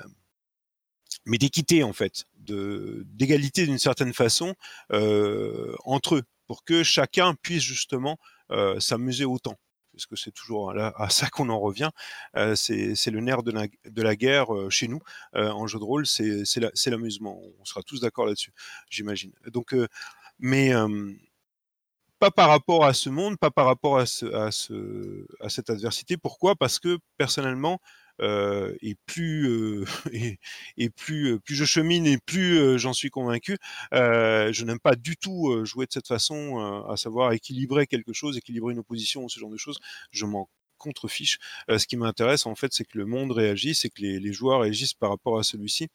mais 1.28 1.38
d'équité 1.38 1.82
en 1.84 1.92
fait, 1.92 2.26
d'égalité 2.38 3.66
d'une 3.66 3.78
certaine 3.78 4.14
façon 4.14 4.54
euh, 4.92 5.74
entre 5.84 6.16
eux, 6.16 6.22
pour 6.46 6.64
que 6.64 6.82
chacun 6.82 7.34
puisse 7.34 7.62
justement 7.62 8.18
euh, 8.50 8.80
s'amuser 8.80 9.24
autant. 9.24 9.56
Parce 9.92 10.06
que 10.06 10.16
c'est 10.16 10.30
toujours 10.30 10.70
à 10.78 11.10
ça 11.10 11.28
qu'on 11.30 11.48
en 11.48 11.58
revient. 11.58 11.90
Euh, 12.36 12.54
c'est 12.54 13.10
le 13.10 13.20
nerf 13.20 13.42
de 13.42 13.50
la, 13.50 13.66
de 13.84 14.02
la 14.02 14.14
guerre 14.16 14.46
chez 14.70 14.88
nous 14.88 15.00
en 15.34 15.66
jeu 15.66 15.78
de 15.78 15.84
rôle, 15.84 16.06
c'est 16.06 16.44
c'est 16.44 16.60
la- 16.60 16.70
c'est 16.74 16.90
l'amusement. 16.90 17.40
On 17.60 17.64
sera 17.64 17.82
tous 17.82 18.00
d'accord 18.00 18.26
là-dessus, 18.26 18.52
j'imagine. 18.90 19.32
Donc, 19.52 19.74
mais 20.38 20.72
pas 22.18 22.30
par 22.30 22.48
rapport 22.48 22.84
à 22.84 22.92
ce 22.94 23.10
monde, 23.10 23.38
pas 23.38 23.50
par 23.50 23.66
rapport 23.66 23.98
à, 23.98 24.06
ce, 24.06 24.26
à 25.40 25.48
cette 25.48 25.70
adversité. 25.70 26.16
Pourquoi? 26.16 26.56
Parce 26.56 26.78
que 26.80 26.98
personnellement, 27.16 27.78
euh, 28.20 28.74
et 28.82 28.96
plus 29.06 29.48
euh, 29.48 29.84
et, 30.76 30.90
plus 30.90 31.32
euh, 31.32 31.38
plus 31.38 31.54
je 31.54 31.64
chemine 31.64 32.06
et 32.06 32.18
plus 32.18 32.78
j'en 32.78 32.92
suis 32.92 33.10
convaincu, 33.10 33.56
je 33.92 34.64
n'aime 34.64 34.80
pas 34.80 34.96
du 34.96 35.16
tout 35.16 35.64
jouer 35.64 35.86
de 35.86 35.92
cette 35.92 36.08
façon, 36.08 36.84
à 36.88 36.96
savoir 36.96 37.32
équilibrer 37.32 37.86
quelque 37.86 38.12
chose, 38.12 38.36
équilibrer 38.36 38.72
une 38.72 38.80
opposition 38.80 39.24
ou 39.24 39.28
ce 39.28 39.38
genre 39.38 39.50
de 39.50 39.56
choses. 39.56 39.78
Je 40.10 40.26
m'en 40.26 40.48
contrefiche. 40.78 41.38
Ce 41.68 41.86
qui 41.86 41.96
m'intéresse 41.96 42.46
en 42.46 42.54
fait, 42.54 42.72
c'est 42.72 42.84
que 42.84 42.98
le 42.98 43.06
monde 43.06 43.32
réagisse, 43.32 43.84
et 43.84 43.90
que 43.90 44.00
les, 44.00 44.32
joueurs 44.32 44.60
réagissent 44.60 44.94
par 44.94 45.10
rapport 45.10 45.38
à 45.38 45.42
celui-ci, 45.42 45.88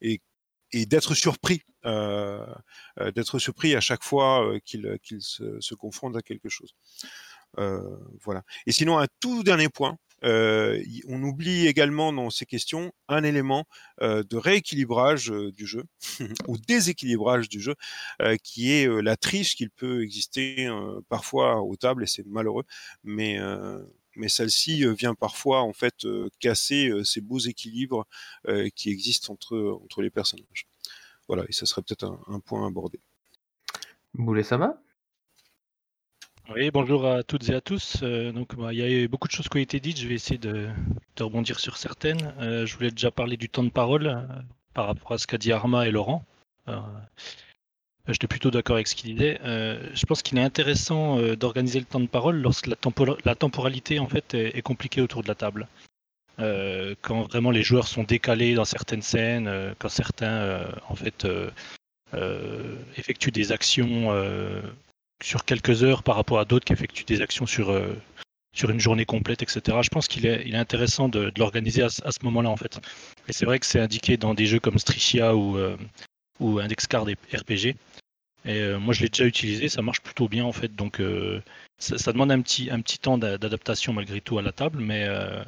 et 0.00 0.86
d'être 0.86 1.14
surpris, 1.14 1.62
d'être 1.84 3.38
surpris 3.38 3.74
à 3.74 3.80
chaque 3.80 4.04
fois 4.04 4.46
euh, 4.46 4.58
qu'il 4.64 4.98
qu'il 5.02 5.20
se, 5.20 5.60
se, 5.60 5.74
confronte 5.74 6.16
à 6.16 6.22
quelque 6.22 6.48
chose. 6.48 6.74
voilà. 7.56 8.42
Et 8.66 8.72
sinon, 8.72 8.98
un 8.98 9.06
tout 9.20 9.42
dernier 9.42 9.68
point. 9.68 9.98
On 10.22 11.22
oublie 11.22 11.66
également 11.66 12.12
dans 12.12 12.30
ces 12.30 12.46
questions 12.46 12.92
un 13.08 13.24
élément 13.24 13.66
de 14.00 14.36
rééquilibrage 14.36 15.30
du 15.30 15.66
jeu 15.66 15.84
ou 16.48 16.56
déséquilibrage 16.58 17.48
du 17.48 17.60
jeu, 17.60 17.74
qui 18.42 18.72
est 18.72 18.86
la 19.02 19.16
triche 19.16 19.56
qu'il 19.56 19.70
peut 19.70 20.02
exister 20.02 20.68
parfois 21.08 21.62
aux 21.62 21.76
tables 21.76 22.04
et 22.04 22.06
c'est 22.06 22.26
malheureux, 22.26 22.64
mais 23.04 23.38
mais 24.16 24.28
celle-ci 24.28 24.84
vient 24.94 25.14
parfois 25.14 25.62
en 25.62 25.72
fait 25.72 26.06
casser 26.40 26.90
ces 27.04 27.20
beaux 27.20 27.38
équilibres 27.38 28.06
qui 28.74 28.90
existent 28.90 29.32
entre, 29.32 29.80
entre 29.82 30.02
les 30.02 30.10
personnages. 30.10 30.66
Voilà, 31.30 31.44
et 31.48 31.52
ça 31.52 31.64
serait 31.64 31.82
peut-être 31.82 32.18
un, 32.26 32.40
point 32.40 32.66
abordé. 32.66 33.00
Boulet 34.14 34.42
Sama 34.42 34.82
Oui, 36.52 36.70
bonjour 36.72 37.06
à 37.06 37.22
toutes 37.22 37.48
et 37.48 37.54
à 37.54 37.60
tous. 37.60 38.02
donc, 38.02 38.56
bah, 38.56 38.72
il 38.72 38.78
y 38.78 38.82
a 38.82 38.90
eu 38.90 39.08
beaucoup 39.08 39.28
de 39.28 39.32
choses 39.32 39.48
qui 39.48 39.56
ont 39.56 39.60
été 39.60 39.80
dites. 39.80 39.98
Je 40.00 40.08
vais 40.08 40.14
essayer 40.14 40.38
de, 40.38 40.68
rebondir 41.18 41.60
sur 41.60 41.76
certaines. 41.76 42.34
je 42.40 42.74
voulais 42.74 42.90
déjà 42.90 43.10
parler 43.10 43.36
du 43.36 43.48
temps 43.48 43.64
de 43.64 43.70
parole 43.70 44.26
par 44.74 44.86
rapport 44.86 45.12
à 45.12 45.18
ce 45.18 45.26
qu'a 45.26 45.38
dit 45.38 45.52
Arma 45.52 45.86
et 45.86 45.90
Laurent. 45.90 46.24
J'étais 48.08 48.26
plutôt 48.26 48.50
d'accord 48.50 48.76
avec 48.76 48.88
ce 48.88 48.94
qu'il 48.94 49.14
disait. 49.14 49.38
Euh, 49.44 49.78
je 49.94 50.06
pense 50.06 50.22
qu'il 50.22 50.38
est 50.38 50.42
intéressant 50.42 51.18
euh, 51.18 51.36
d'organiser 51.36 51.78
le 51.78 51.84
temps 51.84 52.00
de 52.00 52.06
parole 52.06 52.40
lorsque 52.40 52.66
la, 52.66 53.34
temporalité 53.34 53.98
en 53.98 54.08
fait 54.08 54.34
est, 54.34 54.62
compliquée 54.62 55.00
autour 55.00 55.22
de 55.22 55.28
la 55.28 55.34
table. 55.34 55.68
Euh, 56.38 56.94
quand 57.02 57.22
vraiment 57.22 57.50
les 57.50 57.62
joueurs 57.62 57.86
sont 57.86 58.02
décalés 58.02 58.54
dans 58.54 58.64
certaines 58.64 59.02
scènes, 59.02 59.74
quand 59.78 59.88
certains 59.88 60.64
en 60.88 60.94
fait 60.94 61.26
effectuent 62.96 63.30
des 63.30 63.52
actions 63.52 64.12
sur 65.22 65.44
quelques 65.44 65.82
heures 65.82 66.02
par 66.02 66.16
rapport 66.16 66.38
à 66.38 66.44
d'autres 66.44 66.64
qui 66.64 66.72
effectuent 66.72 67.04
des 67.04 67.20
actions 67.22 67.46
sur 67.46 67.74
sur 68.52 68.70
une 68.70 68.80
journée 68.80 69.04
complète, 69.04 69.42
etc. 69.42 69.78
Je 69.82 69.90
pense 69.90 70.08
qu'il 70.08 70.26
est, 70.26 70.54
intéressant 70.54 71.08
de, 71.08 71.32
l'organiser 71.36 71.82
à, 71.82 71.88
ce 71.88 72.24
moment-là 72.24 72.50
en 72.50 72.56
fait. 72.56 72.80
Et 73.28 73.32
c'est 73.32 73.46
vrai 73.46 73.58
que 73.60 73.66
c'est 73.66 73.78
indiqué 73.78 74.16
dans 74.16 74.34
des 74.34 74.46
jeux 74.46 74.60
comme 74.60 74.78
Stricia 74.78 75.36
ou 75.36 75.56
ou 76.40 76.58
Index 76.58 76.86
Card 76.86 77.06
RPG. 77.06 77.76
Et 78.44 78.60
euh, 78.60 78.78
moi, 78.78 78.94
je 78.94 79.02
l'ai 79.02 79.08
déjà 79.08 79.26
utilisé, 79.26 79.68
ça 79.68 79.82
marche 79.82 80.00
plutôt 80.00 80.28
bien 80.28 80.44
en 80.44 80.52
fait. 80.52 80.74
Donc, 80.74 81.00
euh, 81.00 81.42
ça, 81.78 82.12
demande 82.12 82.32
un 82.32 82.40
petit, 82.40 82.98
temps 82.98 83.18
d'adaptation 83.18 83.92
malgré 83.92 84.20
tout 84.20 84.38
à 84.38 84.42
la 84.42 84.52
table, 84.52 84.80
mais 84.80 85.04
euh, 85.04 85.44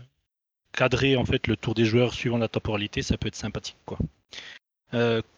cadrer 0.73 1.17
en 1.17 1.25
fait 1.25 1.47
le 1.47 1.57
tour 1.57 1.75
des 1.75 1.85
joueurs 1.85 2.15
suivant 2.15 2.39
la 2.39 2.49
temporalité, 2.49 3.03
ça 3.03 3.17
peut 3.17 3.29
être 3.29 3.35
sympathique. 3.35 3.77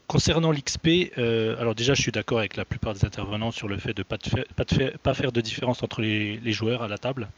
Concernant 0.07 0.53
l'XP, 0.53 1.17
alors 1.17 1.75
déjà, 1.75 1.95
je 1.95 2.03
suis 2.03 2.13
d'accord 2.13 2.39
avec 2.39 2.57
la 2.57 2.65
plupart 2.65 2.95
des 2.95 3.05
intervenants 3.05 3.51
sur 3.51 3.69
le 3.69 3.79
fait 3.79 3.95
de 3.95 4.03
pas, 4.03 4.19
pas, 4.57 4.65
pas 5.03 5.15
faire 5.15 5.33
de 5.33 5.41
différence 5.41 5.83
entre 5.83 6.03
les, 6.03 6.53
joueurs 6.53 6.83
à 6.83 6.89
la 6.89 6.99
table. 6.99 7.29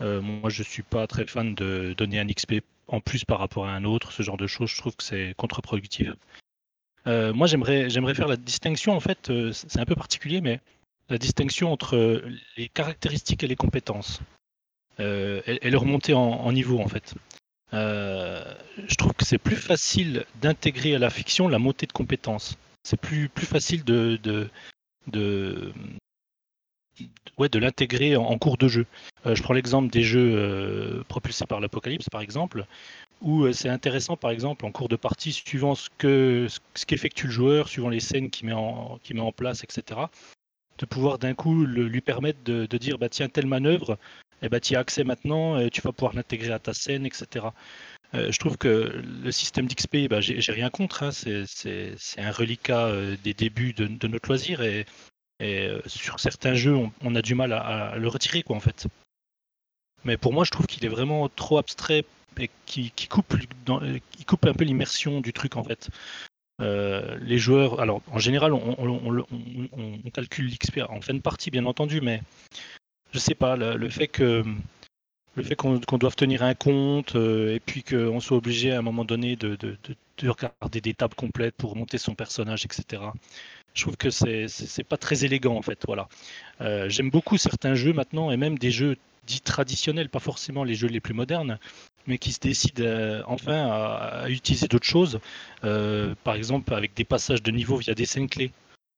moi, 0.00 0.50
je 0.50 0.62
suis 0.62 0.82
pas 0.82 1.06
très 1.06 1.26
fan 1.26 1.54
de 1.54 1.94
donner 1.96 2.18
un 2.18 2.26
XP 2.26 2.60
en 2.88 3.00
plus 3.00 3.24
par 3.24 3.38
rapport 3.38 3.66
à 3.66 3.72
un 3.72 3.84
autre, 3.84 4.12
ce 4.12 4.22
genre 4.22 4.36
de 4.36 4.46
choses. 4.46 4.70
Je 4.70 4.78
trouve 4.78 4.96
que 4.96 5.04
c'est 5.04 5.34
contre-productif. 5.36 6.10
Euh, 7.06 7.32
moi, 7.32 7.46
j'aimerais, 7.46 7.88
faire 8.14 8.28
la 8.28 8.36
distinction, 8.36 8.94
en 8.94 9.00
fait, 9.00 9.30
euh, 9.30 9.52
c'est 9.52 9.78
un 9.78 9.84
peu 9.84 9.94
particulier, 9.94 10.40
mais 10.40 10.60
la 11.10 11.18
distinction 11.18 11.72
entre 11.72 12.22
les 12.56 12.68
caractéristiques 12.68 13.42
et 13.42 13.46
les 13.46 13.56
compétences 13.56 14.20
euh, 15.00 15.42
et, 15.46 15.70
leur 15.70 15.84
montée 15.84 16.14
en, 16.14 16.50
niveau, 16.52 16.80
en 16.80 16.88
fait. 16.88 17.14
Je 17.74 18.94
trouve 18.96 19.12
que 19.12 19.24
c'est 19.24 19.38
plus 19.38 19.56
facile 19.56 20.24
d'intégrer 20.40 20.94
à 20.94 20.98
la 20.98 21.10
fiction 21.10 21.48
la 21.48 21.58
montée 21.58 21.86
de 21.86 21.92
compétences. 21.92 22.56
C'est 22.82 23.00
plus, 23.00 23.28
plus 23.28 23.46
facile 23.46 23.82
de, 23.84 24.18
de, 24.22 24.48
de, 25.06 25.72
ouais, 27.38 27.48
de 27.48 27.58
l'intégrer 27.58 28.16
en, 28.16 28.36
cours 28.38 28.58
de 28.58 28.68
jeu. 28.68 28.86
je 29.24 29.42
prends 29.42 29.54
l'exemple 29.54 29.90
des 29.90 30.02
jeux 30.02 31.02
propulsés 31.08 31.46
par 31.46 31.60
l'Apocalypse, 31.60 32.08
par 32.10 32.20
exemple, 32.20 32.66
où 33.24 33.44
euh, 33.44 33.52
c'est 33.52 33.68
intéressant, 33.68 34.16
par 34.16 34.30
exemple, 34.30 34.64
en 34.66 34.70
cours 34.70 34.88
de 34.88 34.96
partie, 34.96 35.32
suivant 35.32 35.74
ce 35.74 35.88
que 35.98 36.46
ce 36.74 36.86
qu'effectue 36.86 37.26
le 37.26 37.32
joueur, 37.32 37.68
suivant 37.68 37.88
les 37.88 38.00
scènes 38.00 38.30
qu'il 38.30 38.46
met 38.46 38.52
en, 38.52 39.00
met 39.12 39.20
en 39.20 39.32
place, 39.32 39.64
etc., 39.64 40.00
de 40.78 40.86
pouvoir 40.86 41.18
d'un 41.18 41.34
coup 41.34 41.64
lui 41.64 42.00
permettre 42.00 42.42
de, 42.44 42.66
dire 42.76 42.98
bah 42.98 43.08
tiens 43.08 43.28
telle 43.28 43.46
manœuvre, 43.46 43.96
eh 44.42 44.48
bah, 44.48 44.60
tu 44.60 44.76
as 44.76 44.80
accès 44.80 45.04
maintenant, 45.04 45.58
et 45.58 45.70
tu 45.70 45.80
vas 45.80 45.92
pouvoir 45.92 46.14
l'intégrer 46.14 46.52
à 46.52 46.58
ta 46.58 46.74
scène, 46.74 47.06
etc. 47.06 47.46
Euh, 48.14 48.30
je 48.30 48.38
trouve 48.38 48.56
que 48.56 49.02
le 49.22 49.32
système 49.32 49.66
d'XP, 49.66 50.08
bah, 50.08 50.20
j'ai 50.20 50.52
rien 50.52 50.70
contre, 50.70 51.02
hein, 51.02 51.10
c'est 51.12 51.96
un 52.18 52.30
reliquat 52.30 52.86
euh, 52.86 53.16
des 53.22 53.34
débuts 53.34 53.72
de, 53.72 54.06
notre 54.06 54.28
loisir 54.28 54.62
et, 54.62 54.86
sur 55.86 56.20
certains 56.20 56.54
jeux, 56.54 56.74
on, 57.02 57.14
a 57.14 57.20
du 57.20 57.34
mal 57.34 57.52
à, 57.52 57.96
le 57.98 58.08
retirer, 58.08 58.42
quoi, 58.42 58.56
en 58.56 58.60
fait. 58.60 58.86
Mais 60.04 60.16
pour 60.16 60.32
moi, 60.32 60.44
je 60.44 60.50
trouve 60.50 60.66
qu'il 60.66 60.84
est 60.86 60.88
vraiment 60.88 61.28
trop 61.28 61.58
abstrait 61.58 62.04
qui, 62.66 62.92
coupe, 63.08 63.36
qui 64.10 64.24
coupe 64.24 64.46
un 64.46 64.54
peu 64.54 64.64
l'immersion 64.64 65.20
du 65.20 65.32
truc 65.32 65.56
en 65.56 65.64
fait. 65.64 65.90
Euh, 66.60 67.18
les 67.20 67.38
joueurs, 67.38 67.80
alors 67.80 68.00
en 68.12 68.18
général, 68.18 68.52
on, 68.52 69.98
calcule 70.12 70.46
l'XP 70.46 70.80
en 70.88 71.00
fin 71.00 71.14
de 71.14 71.20
partie, 71.20 71.50
bien 71.50 71.66
entendu, 71.66 72.00
mais 72.00 72.22
je 73.14 73.20
sais 73.20 73.36
pas, 73.36 73.54
le, 73.54 73.88
fait 73.88 74.08
que 74.08 74.42
le 75.36 75.42
fait 75.44 75.54
qu'on 75.54 75.78
doive 75.98 76.16
tenir 76.16 76.42
un 76.42 76.54
compte 76.54 77.14
euh, 77.14 77.54
et 77.54 77.60
puis 77.60 77.84
qu'on 77.84 78.18
soit 78.18 78.36
obligé 78.36 78.72
à 78.72 78.78
un 78.80 78.82
moment 78.82 79.04
donné 79.04 79.36
de, 79.36 79.56
regarder 80.20 80.80
des 80.80 80.94
tables 80.94 81.14
complètes 81.14 81.54
pour 81.54 81.76
monter 81.76 81.96
son 81.96 82.16
personnage, 82.16 82.64
etc. 82.64 83.02
Je 83.72 83.82
trouve 83.82 83.96
que 83.96 84.10
c'est 84.10 84.48
pas 84.88 84.96
très 84.96 85.24
élégant 85.24 85.54
en 85.56 85.62
fait. 85.62 85.78
Voilà. 85.86 86.08
Euh, 86.60 86.88
j'aime 86.88 87.10
beaucoup 87.10 87.36
certains 87.36 87.76
jeux 87.76 87.92
maintenant 87.92 88.32
et 88.32 88.36
même 88.36 88.58
des 88.58 88.72
jeux 88.72 88.96
dits 89.28 89.40
traditionnels, 89.40 90.08
pas 90.08 90.18
forcément 90.18 90.64
les 90.64 90.74
jeux 90.74 90.88
les 90.88 91.00
plus 91.00 91.14
modernes, 91.14 91.60
mais 92.08 92.18
qui 92.18 92.32
se 92.32 92.40
décide 92.40 92.80
euh, 92.80 93.22
enfin 93.28 93.68
à, 93.70 94.28
utiliser 94.28 94.66
d'autres 94.66 94.86
choses, 94.86 95.20
par 95.62 96.34
exemple 96.34 96.74
avec 96.74 96.94
des 96.94 97.04
passages 97.04 97.44
de 97.44 97.52
niveau 97.52 97.76
via 97.76 97.94
des 97.94 98.06
scènes 98.06 98.28
clés. 98.28 98.50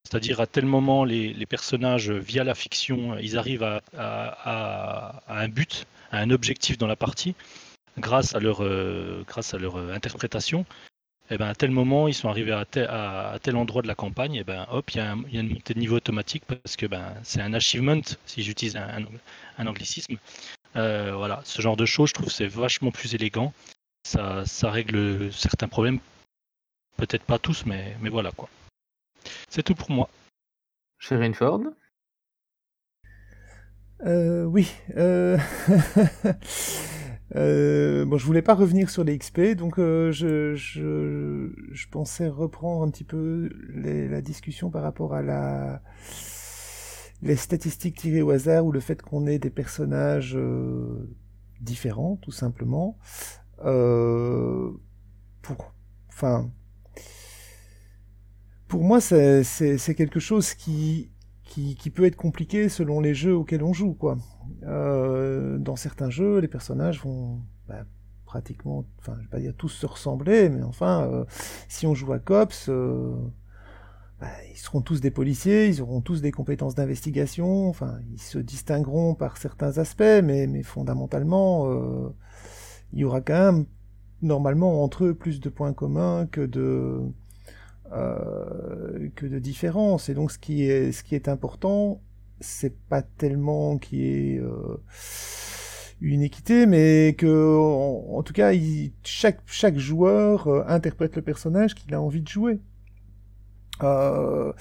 C'est-à-dire 0.08 0.40
à 0.40 0.46
tel 0.46 0.66
moment, 0.66 1.04
les, 1.04 1.46
personnages, 1.46 2.12
via 2.12 2.44
la 2.44 2.54
fiction, 2.54 3.18
ils 3.18 3.36
arrivent 3.36 3.64
à, 3.98 5.20
un 5.26 5.48
but, 5.48 5.84
à 6.12 6.20
un 6.20 6.30
objectif 6.30 6.78
dans 6.78 6.86
la 6.86 6.94
partie, 6.94 7.34
grâce 7.98 8.36
à 8.36 8.38
leur, 8.38 8.62
euh, 8.62 9.24
grâce 9.26 9.52
à 9.52 9.58
leur 9.58 9.76
interprétation. 9.76 10.64
Et 11.28 11.34
eh 11.34 11.38
ben, 11.38 11.48
à 11.48 11.56
tel 11.56 11.72
moment, 11.72 12.06
ils 12.06 12.14
sont 12.14 12.28
arrivés 12.28 12.52
à 12.52 12.64
tel, 12.64 13.56
endroit 13.56 13.82
de 13.82 13.88
la 13.88 13.96
campagne, 13.96 14.36
et 14.36 14.44
ben, 14.44 14.64
hop, 14.70 14.92
il 14.92 14.98
y, 14.98 15.00
a 15.00 15.12
une 15.32 15.48
montée 15.48 15.74
de 15.74 15.80
niveau 15.80 15.96
automatique 15.96 16.44
parce 16.46 16.76
que 16.76 16.86
ben, 16.86 17.12
c'est 17.24 17.40
un 17.40 17.52
achievement, 17.52 18.00
si 18.26 18.44
j'utilise 18.44 18.76
un, 18.76 19.66
anglicisme. 19.66 20.18
Euh, 20.76 21.14
voilà, 21.16 21.40
ce 21.44 21.60
genre 21.60 21.76
de 21.76 21.84
choses, 21.84 22.10
je 22.10 22.14
trouve 22.14 22.30
c'est 22.30 22.46
vachement 22.46 22.92
plus 22.92 23.16
élégant. 23.16 23.52
Ça, 24.04 24.46
ça 24.46 24.70
règle 24.70 25.32
certains 25.32 25.66
problèmes. 25.66 25.98
Peut-être 26.96 27.24
pas 27.24 27.40
tous, 27.40 27.66
mais, 27.66 27.96
mais 28.00 28.08
voilà 28.08 28.30
quoi. 28.30 28.48
C'est 29.48 29.62
tout 29.62 29.74
pour 29.74 29.90
moi. 29.90 30.08
Sherine 30.98 31.34
Ford 31.34 31.62
euh, 34.04 34.44
Oui. 34.44 34.72
Euh... 34.96 35.38
euh... 37.36 38.04
bon, 38.04 38.18
je 38.18 38.26
voulais 38.26 38.42
pas 38.42 38.54
revenir 38.54 38.90
sur 38.90 39.04
les 39.04 39.16
XP, 39.18 39.54
donc 39.56 39.78
euh, 39.78 40.10
je, 40.12 40.54
je, 40.54 41.52
je, 41.70 41.88
pensais 41.88 42.28
reprendre 42.28 42.84
un 42.84 42.90
petit 42.90 43.04
peu 43.04 43.50
la 43.74 44.20
discussion 44.20 44.70
par 44.70 44.82
rapport 44.82 45.14
à 45.14 45.22
la 45.22 45.82
les 47.22 47.36
statistiques 47.36 47.98
tirées 47.98 48.22
au 48.22 48.30
hasard 48.30 48.66
ou 48.66 48.72
le 48.72 48.80
fait 48.80 49.00
qu'on 49.02 49.26
ait 49.26 49.38
des 49.38 49.50
personnages 49.50 50.36
euh, 50.36 51.08
différents, 51.60 52.16
tout 52.16 52.30
simplement. 52.30 52.98
Euh, 53.64 54.70
pour, 55.42 55.74
enfin, 56.08 56.50
pour 58.68 58.82
moi, 58.82 59.00
c'est 59.00 59.94
quelque 59.96 60.20
chose 60.20 60.54
qui, 60.54 61.10
qui, 61.44 61.90
peut 61.90 62.04
être 62.04 62.16
compliqué 62.16 62.68
selon 62.68 63.00
les 63.00 63.14
jeux 63.14 63.34
auxquels 63.34 63.62
on 63.62 63.72
joue. 63.72 63.94
Quoi. 63.94 64.18
Euh, 64.64 65.58
dans 65.58 65.76
certains 65.76 66.10
jeux, 66.10 66.38
les 66.38 66.48
personnages 66.48 67.02
vont 67.02 67.40
bah, 67.68 67.84
pratiquement, 68.24 68.84
enfin, 68.98 69.14
je 69.16 69.22
vais 69.22 69.30
pas 69.30 69.40
dire 69.40 69.54
tous 69.56 69.68
se 69.68 69.86
ressembler, 69.86 70.48
mais 70.48 70.62
enfin, 70.62 71.24
si 71.68 71.86
on 71.86 71.94
joue 71.94 72.12
à 72.12 72.18
Cops, 72.18 72.70
bah, 74.20 74.28
ils 74.50 74.56
seront 74.56 74.80
tous 74.80 75.00
des 75.02 75.10
policiers, 75.10 75.68
ils 75.68 75.82
auront 75.82 76.00
tous 76.00 76.22
des 76.22 76.32
compétences 76.32 76.74
d'investigation, 76.74 77.68
enfin, 77.68 77.98
ils 78.10 78.20
se 78.20 78.38
distingueront 78.38 79.14
par 79.14 79.36
certains 79.36 79.76
aspects, 79.76 80.22
mais, 80.24 80.46
mais 80.46 80.62
fondamentalement, 80.62 81.70
euh, 81.70 82.08
il 82.92 83.00
y 83.00 83.04
aura 83.04 83.20
quand 83.20 83.52
même, 83.52 83.66
normalement, 84.22 84.82
entre 84.82 85.04
eux, 85.04 85.14
plus 85.14 85.40
de 85.40 85.50
points 85.50 85.74
communs 85.74 86.26
que 86.26 86.40
de, 86.40 87.02
euh, 87.92 89.08
que 89.14 89.26
de 89.26 89.38
différences. 89.38 90.08
Et 90.08 90.14
donc, 90.14 90.30
ce 90.32 90.38
qui 90.38 90.64
est, 90.64 90.92
ce 90.92 91.02
qui 91.02 91.14
est 91.14 91.28
important, 91.28 92.02
c'est 92.40 92.76
pas 92.88 93.02
tellement 93.02 93.78
qu'il 93.78 93.98
y 93.98 94.34
ait 94.34 94.38
euh, 94.38 94.76
une 96.00 96.22
équité, 96.22 96.66
mais 96.66 97.14
que, 97.16 97.56
en, 97.56 98.22
tout 98.22 98.32
cas, 98.32 98.52
chaque, 99.02 99.40
chaque 99.46 99.78
joueur 99.78 100.48
interprète 100.68 101.16
le 101.16 101.22
personnage 101.22 101.74
qu'il 101.74 101.94
a 101.94 102.00
envie 102.00 102.22
de 102.22 102.28
jouer. 102.28 102.60
Euh, 103.82 104.52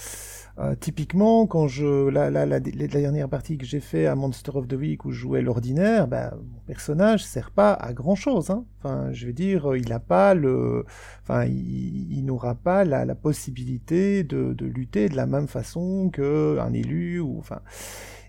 euh, 0.57 0.73
typiquement, 0.73 1.47
quand 1.47 1.67
je 1.67 2.07
la, 2.07 2.29
la, 2.29 2.45
la, 2.45 2.59
la 2.59 2.87
dernière 2.87 3.27
partie 3.27 3.57
que 3.57 3.65
j'ai 3.65 3.81
fait 3.81 4.05
à 4.05 4.15
Monster 4.15 4.51
of 4.55 4.67
the 4.69 4.73
Week 4.73 5.03
où 5.03 5.11
je 5.11 5.19
jouais 5.19 5.41
l'ordinaire, 5.41 6.07
ben, 6.07 6.31
mon 6.33 6.59
personnage 6.65 7.25
sert 7.25 7.51
pas 7.51 7.73
à 7.73 7.91
grand 7.91 8.15
chose. 8.15 8.49
Hein. 8.49 8.63
Enfin, 8.79 9.11
je 9.11 9.27
veux 9.27 9.33
dire, 9.33 9.75
il 9.75 9.89
n'a 9.89 9.99
pas 9.99 10.33
le, 10.33 10.85
enfin, 11.23 11.43
il, 11.43 12.13
il 12.13 12.23
n'aura 12.23 12.55
pas 12.55 12.85
la, 12.85 13.03
la 13.03 13.15
possibilité 13.15 14.23
de, 14.23 14.53
de, 14.53 14.65
lutter 14.65 15.09
de 15.09 15.17
la 15.17 15.25
même 15.25 15.47
façon 15.47 16.09
qu'un 16.09 16.71
élu 16.71 17.19
ou 17.19 17.37
enfin. 17.37 17.59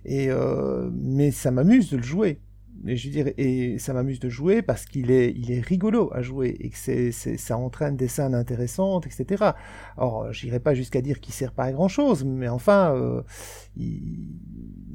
Et 0.05 0.29
euh, 0.31 0.91
mais 0.93 1.31
ça 1.31 1.53
m'amuse 1.53 1.91
de 1.91 1.97
le 1.97 2.03
jouer. 2.03 2.41
Et 2.87 2.97
je 2.97 3.09
veux 3.09 3.12
dire, 3.12 3.33
et 3.39 3.79
ça 3.79 3.93
m'amuse 3.93 4.20
de 4.20 4.29
jouer 4.29 4.62
parce 4.62 4.85
qu'il 4.85 5.11
est, 5.11 5.33
il 5.37 5.51
est 5.53 5.61
rigolo 5.61 6.11
à 6.12 6.22
jouer 6.22 6.57
et 6.61 6.70
que 6.70 6.79
c'est, 6.79 7.11
c'est, 7.12 7.37
ça 7.37 7.57
entraîne 7.57 7.97
des 7.97 8.09
scènes 8.09 8.35
intéressantes, 8.35 9.07
etc. 9.07 9.53
Alors, 9.97 10.33
j'irai 10.33 10.61
pas 10.61 10.74
jusqu'à 10.74 11.01
dire 11.01 11.20
qu'il 11.20 11.35
sert 11.35 11.53
pas 11.53 11.64
à 11.64 11.72
grand 11.72 11.89
chose, 11.89 12.24
mais 12.24 12.49
enfin, 12.49 12.95
euh, 12.95 13.22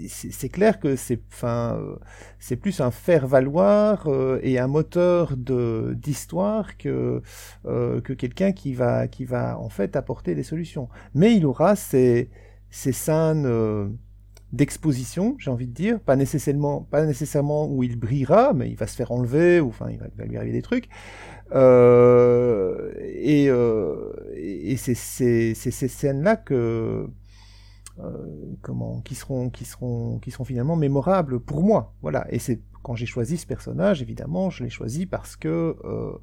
c'est 0.07 0.49
clair 0.49 0.79
que 0.79 0.95
c'est, 0.95 1.21
enfin, 1.32 1.77
euh, 1.79 1.95
c'est 2.39 2.55
plus 2.55 2.82
un 2.82 2.91
faire 2.91 3.27
valoir 3.27 4.07
euh, 4.07 4.39
et 4.43 4.59
un 4.59 4.67
moteur 4.67 5.38
de 5.38 5.95
d'histoire 5.97 6.77
que 6.77 7.21
euh, 7.65 8.01
que 8.01 8.13
quelqu'un 8.13 8.51
qui 8.51 8.73
va 8.73 9.07
qui 9.07 9.25
va 9.25 9.59
en 9.59 9.69
fait 9.69 9.95
apporter 9.95 10.36
des 10.36 10.43
solutions. 10.43 10.89
Mais 11.13 11.36
il 11.36 11.45
aura 11.45 11.75
ces 11.75 12.29
ces 12.69 12.91
scènes 12.93 13.45
euh, 13.45 13.89
d'exposition, 14.54 15.36
j'ai 15.39 15.49
envie 15.49 15.68
de 15.68 15.74
dire, 15.74 15.99
pas 15.99 16.16
nécessairement, 16.16 16.82
pas 16.82 17.06
nécessairement 17.06 17.68
où 17.68 17.84
il 17.84 17.97
brillera, 17.97 18.54
mais 18.54 18.70
il 18.70 18.76
va 18.76 18.88
se 18.88 18.95
faire 18.95 19.12
enlever, 19.12 19.60
ou 19.60 19.70
enfin 19.70 19.89
il 19.89 19.97
va, 19.97 20.26
lui 20.26 20.38
arriver 20.38 20.54
des 20.54 20.62
trucs. 20.62 20.89
Euh, 21.54 22.91
et 22.97 23.49
euh, 23.49 24.12
et 24.36 24.78
c'est 24.78 24.93
ces 24.95 25.54
scènes-là 25.56 26.36
que 26.38 27.08
euh, 27.99 28.28
comment, 28.62 29.02
qui 29.02 29.16
seront, 29.16 29.49
qui 29.49 29.66
seront, 29.66 30.20
qui 30.20 30.32
seront 30.32 30.45
finalement 30.45 30.76
mémorables 30.76 31.39
pour 31.39 31.62
moi. 31.62 31.93
Voilà. 32.02 32.26
Et 32.30 32.39
c'est 32.39 32.62
quand 32.84 32.95
j'ai 32.95 33.05
choisi 33.05 33.38
ce 33.38 33.45
personnage, 33.45 34.01
évidemment, 34.01 34.49
je 34.49 34.63
l'ai 34.63 34.69
choisi 34.69 35.05
parce 35.05 35.36
que 35.36 35.77
euh, 35.84 36.13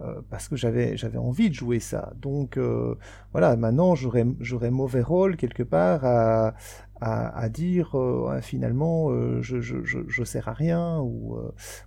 euh, 0.00 0.20
parce 0.30 0.48
que 0.48 0.56
j'avais 0.56 0.96
j'avais 0.96 1.18
envie 1.18 1.50
de 1.50 1.54
jouer 1.54 1.80
ça. 1.80 2.12
Donc 2.16 2.56
euh, 2.56 2.94
voilà, 3.32 3.56
maintenant 3.56 3.94
j'aurais 3.94 4.70
mauvais 4.70 5.02
rôle 5.02 5.36
quelque 5.36 5.62
part 5.62 6.04
à 6.04 6.54
à, 7.02 7.38
à 7.38 7.48
dire 7.48 7.98
euh, 7.98 8.40
finalement 8.42 9.10
euh, 9.10 9.40
je, 9.40 9.60
je, 9.60 9.82
je, 9.84 10.00
je 10.06 10.24
sers 10.24 10.48
à 10.48 10.52
rien 10.52 11.00
ou 11.00 11.38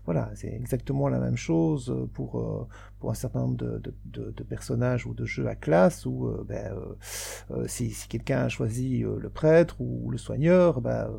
voilà 0.05 0.32
c'est 0.36 0.51
exactement 0.51 1.07
la 1.07 1.20
même 1.20 1.38
chose 1.38 1.95
pour 2.14 2.68
pour 2.99 3.11
un 3.11 3.14
certain 3.14 3.41
nombre 3.41 3.57
de, 3.57 3.78
de, 3.80 3.93
de, 4.05 4.32
de, 4.32 4.43
personnages 4.43 5.05
ou 5.05 5.14
de 5.14 5.26
jeux 5.26 5.47
à 5.47 5.55
classe 5.55 6.05
où 6.05 6.32
ben, 6.47 6.74
si, 7.68 7.91
si 7.91 8.07
quelqu'un 8.07 8.39
a 8.43 8.49
choisi 8.49 8.99
le 8.99 9.30
prêtre 9.30 9.82
ou 9.82 10.09
le 10.09 10.18
soigneur 10.18 10.82
ben, 10.82 11.09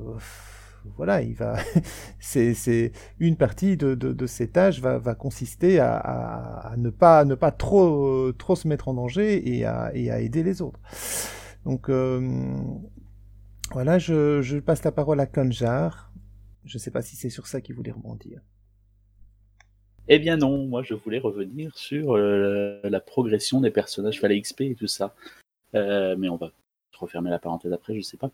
voilà, 0.97 1.23
il 1.23 1.35
va, 1.35 1.57
c'est 2.21 2.93
une 3.19 3.37
partie 3.37 3.77
de, 3.77 3.95
de, 3.95 4.13
de, 4.13 4.27
tâches 4.47 4.81
va, 4.81 5.15
consister 5.15 5.79
à, 5.81 6.75
ne 6.77 6.91
pas 6.91 7.25
trop 7.53 8.33
se 8.33 8.69
mettre 8.69 8.89
en 8.89 8.95
danger 8.95 9.57
et 9.57 9.65
à, 9.65 9.93
aider 9.95 10.43
les 10.43 10.63
autres. 10.63 10.81
Donc 11.65 11.89
euh, 11.89 12.21
voilà, 13.73 13.99
je, 13.99 14.59
passe 14.61 14.85
la 14.85 14.93
parole 14.93 15.21
à 15.21 15.27
Konjar. 15.27 16.13
Je 16.65 16.77
ne 16.77 16.81
sais 16.81 16.91
pas 16.91 17.03
si 17.03 17.17
c'est 17.17 17.31
sur 17.31 17.47
ça 17.47 17.61
qu'il 17.61 17.75
voulait 17.75 17.91
rebondir. 17.91 18.41
Eh 20.09 20.19
bien 20.19 20.37
non, 20.37 20.67
moi 20.67 20.83
je 20.83 20.95
voulais 20.95 21.19
revenir 21.19 21.77
sur 21.77 22.13
euh, 22.13 22.79
la 22.85 23.01
progression 23.01 23.61
des 23.61 23.71
personnages, 23.71 24.21
les 24.23 24.41
XP 24.41 24.61
et 24.63 24.75
tout 24.75 24.87
ça. 24.87 25.15
Euh, 25.75 26.15
mais 26.19 26.29
on 26.29 26.37
va 26.37 26.53
refermer 26.97 27.31
la 27.31 27.39
parenthèse 27.39 27.73
après, 27.73 27.95
je 27.95 28.01
sais 28.01 28.17
pas. 28.17 28.31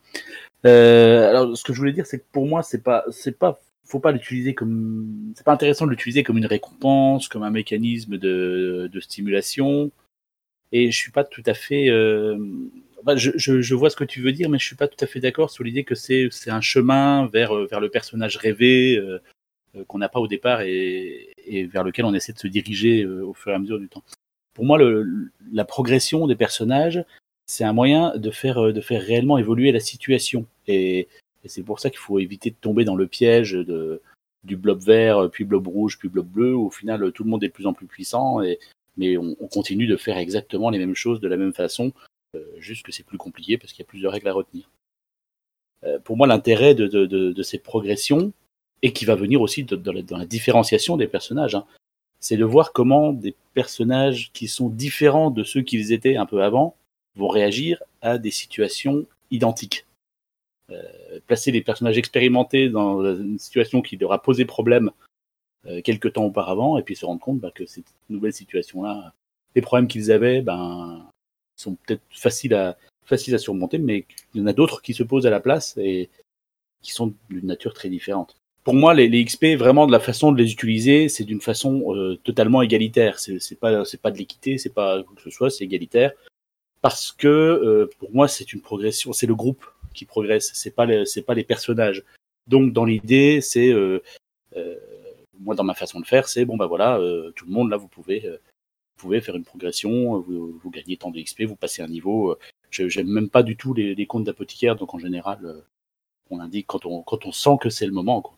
Euh, 0.67 1.29
alors, 1.29 1.57
ce 1.57 1.65
que 1.65 1.73
je 1.73 1.79
voulais 1.79 1.93
dire, 1.93 2.07
c'est 2.07 2.19
que 2.19 2.25
pour 2.33 2.47
moi, 2.47 2.63
c'est 2.63 2.83
pas, 2.83 3.05
c'est 3.11 3.39
pas, 3.39 3.61
faut 3.85 4.01
pas 4.01 4.13
l'utiliser 4.13 4.55
comme, 4.55 5.33
c'est 5.37 5.45
pas 5.45 5.53
intéressant 5.53 5.87
de 5.87 5.91
l'utiliser 5.91 6.23
comme 6.23 6.39
une 6.39 6.47
récompense, 6.47 7.29
comme 7.29 7.43
un 7.43 7.51
mécanisme 7.51 8.19
de, 8.19 8.91
stimulation. 9.01 9.91
Et 10.73 10.91
je 10.91 10.97
suis 10.97 11.11
pas 11.11 11.25
tout 11.25 11.43
à 11.47 11.55
fait, 11.55 11.91
euh, 11.91 12.39
enfin, 13.03 13.17
je, 13.17 13.75
vois 13.75 13.91
ce 13.91 13.97
que 13.97 14.05
tu 14.05 14.21
veux 14.21 14.33
dire, 14.33 14.49
mais 14.49 14.59
je 14.59 14.67
suis 14.67 14.77
pas 14.77 14.87
tout 14.89 15.03
à 15.03 15.07
fait 15.07 15.21
d'accord 15.21 15.51
sur 15.51 15.65
l'idée 15.65 15.85
que 15.85 15.97
c'est, 15.97 16.29
c'est 16.31 16.51
un 16.51 16.61
chemin 16.61 17.27
vers, 17.27 17.55
vers 17.67 17.81
le 17.81 17.89
personnage 17.89 18.37
rêvé 18.37 18.97
euh, 18.97 19.19
qu'on 19.89 19.99
n'a 19.99 20.09
pas 20.09 20.21
au 20.21 20.29
départ 20.29 20.61
et, 20.63 21.35
et, 21.47 21.65
vers 21.65 21.83
lequel 21.83 22.05
on 22.05 22.15
essaie 22.15 22.33
de 22.33 22.39
se 22.39 22.47
diriger 22.47 23.05
au 23.07 23.35
fur 23.35 23.51
et 23.53 23.55
à 23.55 23.59
mesure 23.59 23.81
du 23.81 23.89
temps. 23.89 24.05
Pour 24.55 24.65
moi, 24.65 24.79
le, 24.79 25.31
la 25.53 25.65
progression 25.65 26.27
des 26.27 26.37
personnages, 26.37 27.05
c'est 27.51 27.65
un 27.65 27.73
moyen 27.73 28.17
de 28.17 28.31
faire, 28.31 28.59
euh, 28.59 28.73
de 28.73 28.81
faire 28.81 29.03
réellement 29.03 29.37
évoluer 29.37 29.73
la 29.73 29.81
situation. 29.81 30.47
Et, 30.69 31.09
c'est 31.47 31.63
pour 31.63 31.81
ça 31.81 31.89
qu'il 31.89 31.99
faut 31.99 32.19
éviter 32.19 32.51
de 32.51 32.57
tomber 32.61 32.85
dans 32.85 32.97
le 32.97 33.07
piège 33.07 33.57
du 34.45 34.57
blob 34.57 34.79
vert, 34.83 35.31
puis 35.33 35.45
blob 35.45 35.67
rouge, 35.67 35.99
puis 35.99 36.11
blob 36.11 36.27
bleu. 36.27 36.55
Où, 36.55 36.67
au 36.67 36.71
final, 36.71 37.13
tout 37.13 37.25
le 37.25 37.31
monde 37.31 37.43
est 37.43 37.49
de 37.49 37.53
plus 37.53 37.67
en 37.67 37.73
plus 37.73 37.87
puissant, 37.87 38.41
mais 38.99 39.17
on, 39.17 39.35
on 39.41 39.49
continue 39.49 39.87
de 39.87 39.97
faire 39.97 40.19
exactement 40.19 40.69
les 40.69 40.79
mêmes 40.79 40.95
choses 40.95 41.19
de 41.19 41.29
la 41.29 41.39
même 41.39 41.55
façon, 41.55 41.95
euh, 42.37 42.45
juste 42.59 42.85
que 42.85 42.93
c'est 42.93 43.03
plus 43.03 43.19
compliqué 43.19 43.59
parce 43.59 43.73
qu'il 43.73 43.83
y 43.83 43.87
a 43.87 43.89
plus 43.89 44.03
de 44.03 44.07
règles 44.07 44.29
à 44.29 44.33
retenir. 44.33 44.71
Euh, 45.85 45.99
pour 45.99 46.17
moi, 46.17 46.27
l'intérêt 46.27 46.75
de, 46.75 46.87
de, 46.87 47.07
de, 47.07 47.43
ces 47.43 47.59
progressions, 47.59 48.33
et 48.83 48.93
qui 48.93 49.05
va 49.05 49.15
venir 49.15 49.41
aussi 49.41 49.65
de, 49.65 49.77
dans, 49.77 49.93
la, 49.93 50.03
dans 50.03 50.19
la 50.19 50.27
différenciation 50.27 50.97
des 50.97 51.09
personnages, 51.09 51.55
hein, 51.55 51.65
c'est 52.21 52.37
de 52.37 52.45
voir 52.45 52.73
comment 52.73 53.13
des 53.13 53.35
personnages 53.55 54.31
qui 54.33 54.47
sont 54.47 54.69
différents 54.69 55.31
de 55.31 55.43
ceux 55.43 55.63
qu'ils 55.63 55.93
étaient 55.93 56.17
un 56.17 56.27
peu 56.27 56.43
avant 56.43 56.77
vont 57.17 57.29
réagir 57.29 57.83
à 58.03 58.19
des 58.19 58.31
situations 58.31 59.07
identiques. 59.31 59.87
Euh, 60.71 61.21
placer 61.27 61.51
les 61.51 61.63
personnages 61.63 61.99
expérimentés 61.99 62.69
dans 62.69 63.05
une 63.17 63.39
situation 63.39 63.83
qui 63.83 63.97
leur 63.97 64.13
a 64.13 64.23
posé 64.23 64.45
problème 64.45 64.91
euh, 65.67 65.83
quelques 65.83 66.13
temps 66.13 66.25
auparavant 66.25 66.79
et 66.79 66.83
puis 66.83 66.95
se 66.95 67.05
rendre 67.05 67.21
compte 67.21 67.41
bah, 67.41 67.51
que 67.53 67.67
cette 67.67 67.93
nouvelle 68.09 68.33
situation-là, 68.33 69.13
les 69.55 69.63
problèmes 69.63 69.89
qu'ils 69.89 70.13
avaient, 70.13 70.43
ben, 70.43 71.07
sont 71.57 71.77
peut-être 71.87 72.03
faciles 72.11 72.55
à, 72.55 72.77
surmonter, 73.39 73.79
mais 73.79 74.07
il 74.35 74.41
y 74.41 74.45
en 74.45 74.47
a 74.47 74.53
d'autres 74.53 74.81
qui 74.81 74.95
se 74.95 75.03
posent 75.03 75.27
à 75.27 75.31
la 75.31 75.41
place 75.41 75.77
et 75.77 76.09
qui 76.83 76.93
sont 76.93 77.13
d'une 77.29 77.47
nature 77.47 77.75
très 77.75 77.89
différente. 77.89 78.37
Pour 78.63 78.75
moi, 78.75 78.95
les, 78.95 79.09
les, 79.09 79.25
XP, 79.25 79.57
vraiment 79.59 79.87
de 79.87 79.93
la 79.93 80.01
façon 80.01 80.33
de 80.33 80.39
les 80.41 80.53
utiliser, 80.53 81.09
c'est 81.09 81.25
d'une 81.25 81.41
façon 81.41 81.95
euh, 81.95 82.17
totalement 82.23 82.63
égalitaire. 82.63 83.19
C'est 83.19 83.59
pas, 83.59 83.85
c'est 83.85 84.01
pas 84.01 84.13
de 84.13 84.19
l'équité, 84.19 84.59
c'est 84.59 84.73
pas 84.73 85.03
quoi 85.03 85.17
que 85.17 85.23
ce 85.23 85.31
soit, 85.31 85.51
c'est 85.51 85.65
égalitaire 85.65 86.13
parce 86.83 87.13
que 87.13 87.29
euh, 87.29 87.91
pour 87.99 88.13
moi 88.13 88.29
c'est 88.29 88.53
une 88.53 88.61
progression, 88.61 89.13
c'est 89.13 89.27
le 89.27 89.35
groupe 89.35 89.65
qui 89.95 90.05
progresse, 90.05 90.51
c'est 90.55 90.71
pas 90.71 90.87
c'est 91.05 91.23
pas 91.23 91.35
les 91.35 91.45
personnages. 91.45 92.05
Donc 92.47 92.73
dans 92.73 92.85
l'idée, 92.85 93.41
c'est 93.41 93.71
euh, 93.73 94.03
euh, 94.57 94.77
moi 95.41 95.55
dans 95.55 95.65
ma 95.65 95.75
façon 95.75 96.01
de 96.01 96.07
faire, 96.07 96.29
c'est 96.29 96.45
bon 96.45 96.57
bah 96.57 96.67
voilà, 96.67 96.99
euh, 96.99 97.33
tout 97.33 97.47
le 97.47 97.53
monde 97.53 97.71
là 97.71 97.77
vous 97.77 97.89
pouvez 97.89 98.27
euh, 98.27 98.39
vous 98.97 99.09
pouvez 99.09 99.21
faire 99.21 99.37
une 99.37 99.45
progression, 99.45 100.21
vous, 100.21 100.59
vous 100.63 100.71
gagnez 100.71 100.97
tant 100.97 101.11
de 101.11 101.21
XP, 101.21 101.43
vous 101.45 101.57
passez 101.57 101.83
un 101.83 101.89
niveau. 101.89 102.37
Je 102.71 102.89
j'aime 102.89 103.09
même 103.09 103.31
pas 103.31 103.43
du 103.43 103.57
tout 103.57 103.75
les, 103.75 103.95
les 103.95 104.07
comptes 104.07 104.25
d'apothicaire, 104.25 104.77
donc 104.77 104.95
en 104.95 104.99
général 104.99 105.65
on 106.31 106.41
indique 106.41 106.67
quand 106.67 106.87
on 106.87 107.03
quand 107.03 107.27
on 107.27 107.33
sent 107.33 107.57
que 107.61 107.71
c'est 107.71 107.87
le 107.87 107.93
moment. 107.93 108.23
Quoi. 108.23 108.37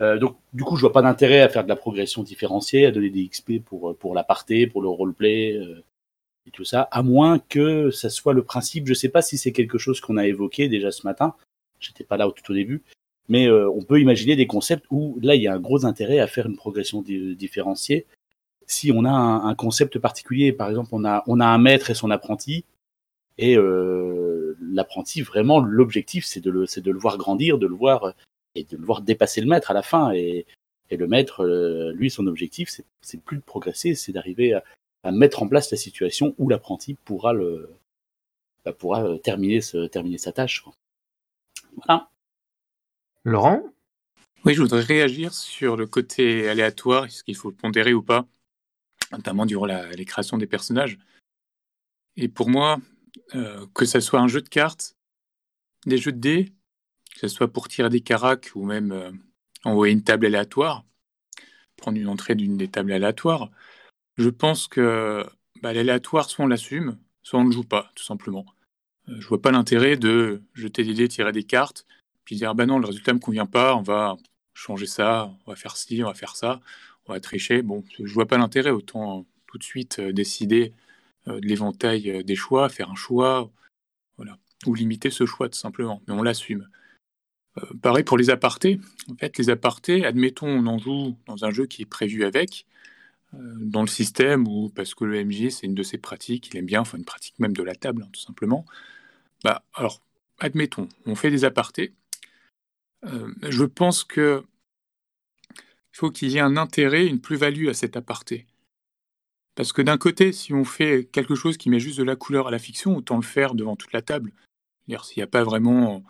Euh, 0.00 0.18
donc, 0.18 0.36
du 0.52 0.64
coup, 0.64 0.76
je 0.76 0.80
vois 0.82 0.92
pas 0.92 1.02
d'intérêt 1.02 1.40
à 1.40 1.48
faire 1.48 1.64
de 1.64 1.68
la 1.68 1.76
progression 1.76 2.22
différenciée, 2.22 2.86
à 2.86 2.90
donner 2.90 3.10
des 3.10 3.28
XP 3.28 3.64
pour 3.64 3.96
pour 3.96 4.14
l'aparté, 4.14 4.66
pour 4.66 4.82
le 4.82 4.88
roleplay, 4.88 5.56
euh, 5.56 5.82
et 6.46 6.50
tout 6.50 6.64
ça, 6.64 6.82
à 6.90 7.02
moins 7.02 7.38
que 7.38 7.90
ça 7.90 8.10
soit 8.10 8.34
le 8.34 8.42
principe. 8.42 8.86
Je 8.86 8.94
sais 8.94 9.08
pas 9.08 9.22
si 9.22 9.38
c'est 9.38 9.52
quelque 9.52 9.78
chose 9.78 10.00
qu'on 10.00 10.16
a 10.16 10.26
évoqué 10.26 10.68
déjà 10.68 10.90
ce 10.90 11.06
matin. 11.06 11.34
J'étais 11.80 12.04
pas 12.04 12.16
là 12.16 12.30
tout 12.34 12.50
au 12.50 12.54
début, 12.54 12.82
mais 13.28 13.48
euh, 13.48 13.70
on 13.70 13.82
peut 13.82 14.00
imaginer 14.00 14.36
des 14.36 14.46
concepts 14.46 14.86
où 14.90 15.18
là 15.22 15.34
il 15.34 15.42
y 15.42 15.48
a 15.48 15.54
un 15.54 15.60
gros 15.60 15.84
intérêt 15.86 16.18
à 16.18 16.26
faire 16.26 16.46
une 16.46 16.56
progression 16.56 17.02
di 17.02 17.36
différenciée. 17.36 18.06
Si 18.66 18.92
on 18.92 19.04
a 19.04 19.10
un, 19.10 19.46
un, 19.46 19.54
concept 19.54 19.98
particulier, 19.98 20.52
par 20.52 20.70
exemple, 20.70 20.90
on 20.92 21.04
a 21.04 21.22
on 21.26 21.40
a 21.40 21.46
un 21.46 21.58
maître 21.58 21.90
et 21.90 21.94
son 21.94 22.10
apprenti, 22.10 22.64
et 23.38 23.56
euh, 23.56 24.56
l'apprenti 24.62 25.20
vraiment 25.22 25.60
l'objectif 25.60 26.24
c'est 26.24 26.40
de 26.40 26.50
le 26.50 26.66
c'est 26.66 26.80
de 26.80 26.90
le 26.90 26.98
voir 26.98 27.18
grandir, 27.18 27.58
de 27.58 27.66
le 27.66 27.74
voir 27.74 28.14
et 28.54 28.64
de 28.64 28.76
le 28.76 28.84
voir 28.84 29.02
dépasser 29.02 29.40
le 29.40 29.48
maître 29.48 29.70
à 29.70 29.74
la 29.74 29.82
fin 29.82 30.12
et 30.12 30.46
et 30.90 30.96
le 30.96 31.06
maître, 31.06 31.44
euh, 31.44 31.92
lui, 31.92 32.10
son 32.10 32.26
objectif, 32.26 32.70
c'est 33.00 33.20
plus 33.20 33.38
de 33.38 33.42
progresser, 33.42 33.94
c'est 33.94 34.12
d'arriver 34.12 34.54
à, 34.54 34.62
à 35.04 35.12
mettre 35.12 35.42
en 35.42 35.48
place 35.48 35.70
la 35.70 35.76
situation 35.76 36.34
où 36.38 36.48
l'apprenti 36.48 36.94
pourra 36.94 37.32
le 37.32 37.70
bah, 38.64 38.72
pourra 38.72 39.18
terminer 39.18 39.60
ce, 39.60 39.86
terminer 39.86 40.18
sa 40.18 40.32
tâche. 40.32 40.62
Quoi. 40.62 40.74
Voilà. 41.76 42.10
Laurent? 43.22 43.62
Oui, 44.44 44.54
je 44.54 44.62
voudrais 44.62 44.82
réagir 44.82 45.32
sur 45.32 45.76
le 45.76 45.86
côté 45.86 46.48
aléatoire, 46.48 47.04
est-ce 47.04 47.22
qu'il 47.24 47.36
faut 47.36 47.52
pondérer 47.52 47.94
ou 47.94 48.02
pas, 48.02 48.26
notamment 49.12 49.46
durant 49.46 49.66
la, 49.66 49.90
les 49.92 50.04
créations 50.04 50.38
des 50.38 50.46
personnages. 50.46 50.98
Et 52.16 52.28
pour 52.28 52.50
moi, 52.50 52.78
euh, 53.34 53.66
que 53.74 53.84
ce 53.84 54.00
soit 54.00 54.20
un 54.20 54.28
jeu 54.28 54.40
de 54.40 54.48
cartes, 54.48 54.96
des 55.86 55.98
jeux 55.98 56.12
de 56.12 56.18
dés, 56.18 56.52
que 57.14 57.20
ce 57.20 57.28
soit 57.28 57.48
pour 57.48 57.68
tirer 57.68 57.88
des 57.88 58.00
caracs 58.00 58.50
ou 58.54 58.64
même 58.64 58.92
euh, 58.92 59.10
envoyer 59.64 59.92
une 59.92 60.04
table 60.04 60.26
aléatoire, 60.26 60.84
prendre 61.76 61.98
une 61.98 62.08
entrée 62.08 62.34
d'une 62.34 62.56
des 62.56 62.68
tables 62.68 62.92
aléatoires, 62.92 63.50
je 64.16 64.28
pense 64.28 64.68
que 64.68 65.24
bah, 65.62 65.72
l'aléatoire, 65.72 66.28
soit 66.28 66.44
on 66.44 66.48
l'assume, 66.48 66.98
soit 67.22 67.40
on 67.40 67.44
ne 67.44 67.52
joue 67.52 67.64
pas, 67.64 67.90
tout 67.94 68.04
simplement. 68.04 68.46
Euh, 69.08 69.20
je 69.20 69.26
vois 69.26 69.40
pas 69.40 69.50
l'intérêt 69.50 69.96
de 69.96 70.42
jeter 70.54 70.84
des 70.84 70.94
dés, 70.94 71.08
tirer 71.08 71.32
des 71.32 71.44
cartes, 71.44 71.86
puis 72.24 72.36
dire 72.36 72.54
bah 72.54 72.66
non, 72.66 72.78
le 72.78 72.86
résultat 72.86 73.12
me 73.12 73.18
convient 73.18 73.46
pas, 73.46 73.74
on 73.74 73.82
va 73.82 74.16
changer 74.54 74.86
ça, 74.86 75.30
on 75.46 75.50
va 75.50 75.56
faire 75.56 75.76
ci, 75.76 76.02
on 76.02 76.06
va 76.06 76.14
faire 76.14 76.36
ça, 76.36 76.60
on 77.06 77.12
va 77.12 77.20
tricher. 77.20 77.62
Bon, 77.62 77.84
je 77.98 78.12
vois 78.12 78.26
pas 78.26 78.38
l'intérêt, 78.38 78.70
autant 78.70 79.26
tout 79.46 79.58
de 79.58 79.64
suite 79.64 79.98
euh, 79.98 80.12
décider 80.12 80.72
euh, 81.28 81.40
de 81.40 81.46
l'éventail 81.46 82.24
des 82.24 82.36
choix, 82.36 82.68
faire 82.68 82.90
un 82.90 82.94
choix, 82.94 83.50
voilà, 84.16 84.38
ou 84.66 84.74
limiter 84.74 85.10
ce 85.10 85.26
choix 85.26 85.48
tout 85.48 85.58
simplement, 85.58 86.02
mais 86.06 86.14
on 86.14 86.22
l'assume. 86.22 86.68
pareil 87.82 88.04
pour 88.04 88.18
les 88.18 88.30
apartés. 88.30 88.80
En 89.10 89.16
fait, 89.16 89.38
les 89.38 89.50
apartés, 89.50 90.04
admettons, 90.04 90.48
on 90.48 90.66
en 90.66 90.78
joue 90.78 91.16
dans 91.26 91.44
un 91.44 91.50
jeu 91.50 91.66
qui 91.66 91.82
est 91.82 91.86
prévu 91.86 92.24
avec, 92.24 92.66
dans 93.60 93.82
le 93.82 93.88
système, 93.88 94.46
ou 94.46 94.68
parce 94.68 94.94
que 94.94 95.04
le 95.04 95.24
MJ, 95.24 95.48
c'est 95.48 95.66
une 95.66 95.74
de 95.74 95.82
ses 95.82 95.98
pratiques, 95.98 96.50
il 96.52 96.56
aime 96.58 96.66
bien, 96.66 96.80
enfin 96.80 96.98
une 96.98 97.04
pratique 97.04 97.38
même 97.38 97.54
de 97.54 97.62
la 97.62 97.74
table, 97.74 98.02
hein, 98.04 98.10
tout 98.12 98.20
simplement. 98.20 98.64
Bah, 99.42 99.64
alors, 99.74 100.00
admettons, 100.38 100.88
on 101.06 101.14
fait 101.14 101.30
des 101.30 101.44
apartés. 101.44 101.92
Euh, 103.04 103.32
je 103.48 103.64
pense 103.64 104.04
que 104.04 104.44
faut 105.92 106.10
qu'il 106.10 106.30
y 106.30 106.38
ait 106.38 106.40
un 106.40 106.56
intérêt, 106.56 107.06
une 107.06 107.20
plus-value 107.20 107.68
à 107.68 107.74
cet 107.74 107.96
aparté. 107.96 108.46
Parce 109.54 109.72
que 109.72 109.82
d'un 109.82 109.98
côté, 109.98 110.32
si 110.32 110.52
on 110.52 110.64
fait 110.64 111.08
quelque 111.12 111.36
chose 111.36 111.56
qui 111.56 111.70
met 111.70 111.78
juste 111.78 111.98
de 111.98 112.04
la 112.04 112.16
couleur 112.16 112.48
à 112.48 112.50
la 112.50 112.58
fiction, 112.58 112.96
autant 112.96 113.16
le 113.16 113.22
faire 113.22 113.54
devant 113.54 113.76
toute 113.76 113.92
la 113.92 114.02
table. 114.02 114.32
S'il 114.88 115.18
n'y 115.18 115.22
a 115.22 115.28
pas 115.28 115.44
vraiment 115.44 116.04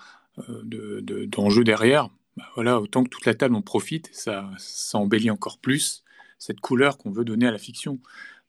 euh, 0.49 1.01
d'enjeu 1.27 1.65
derrière, 1.65 2.09
bah 2.37 2.49
voilà, 2.55 2.81
autant 2.81 3.05
que 3.05 3.11
toute 3.11 3.27
la 3.27 3.35
table 3.35 3.55
en 3.55 3.63
profite, 3.63 4.09
ça, 4.13 4.51
ça 4.59 4.99
embellit 4.99 5.31
encore 5.31 5.59
plus 5.59 6.04
cette 6.45 6.61
couleur 6.61 6.99
qu'on 6.99 7.11
veut 7.11 7.25
donner 7.25 7.47
à 7.47 7.51
la 7.51 7.59
fiction. 7.59 8.01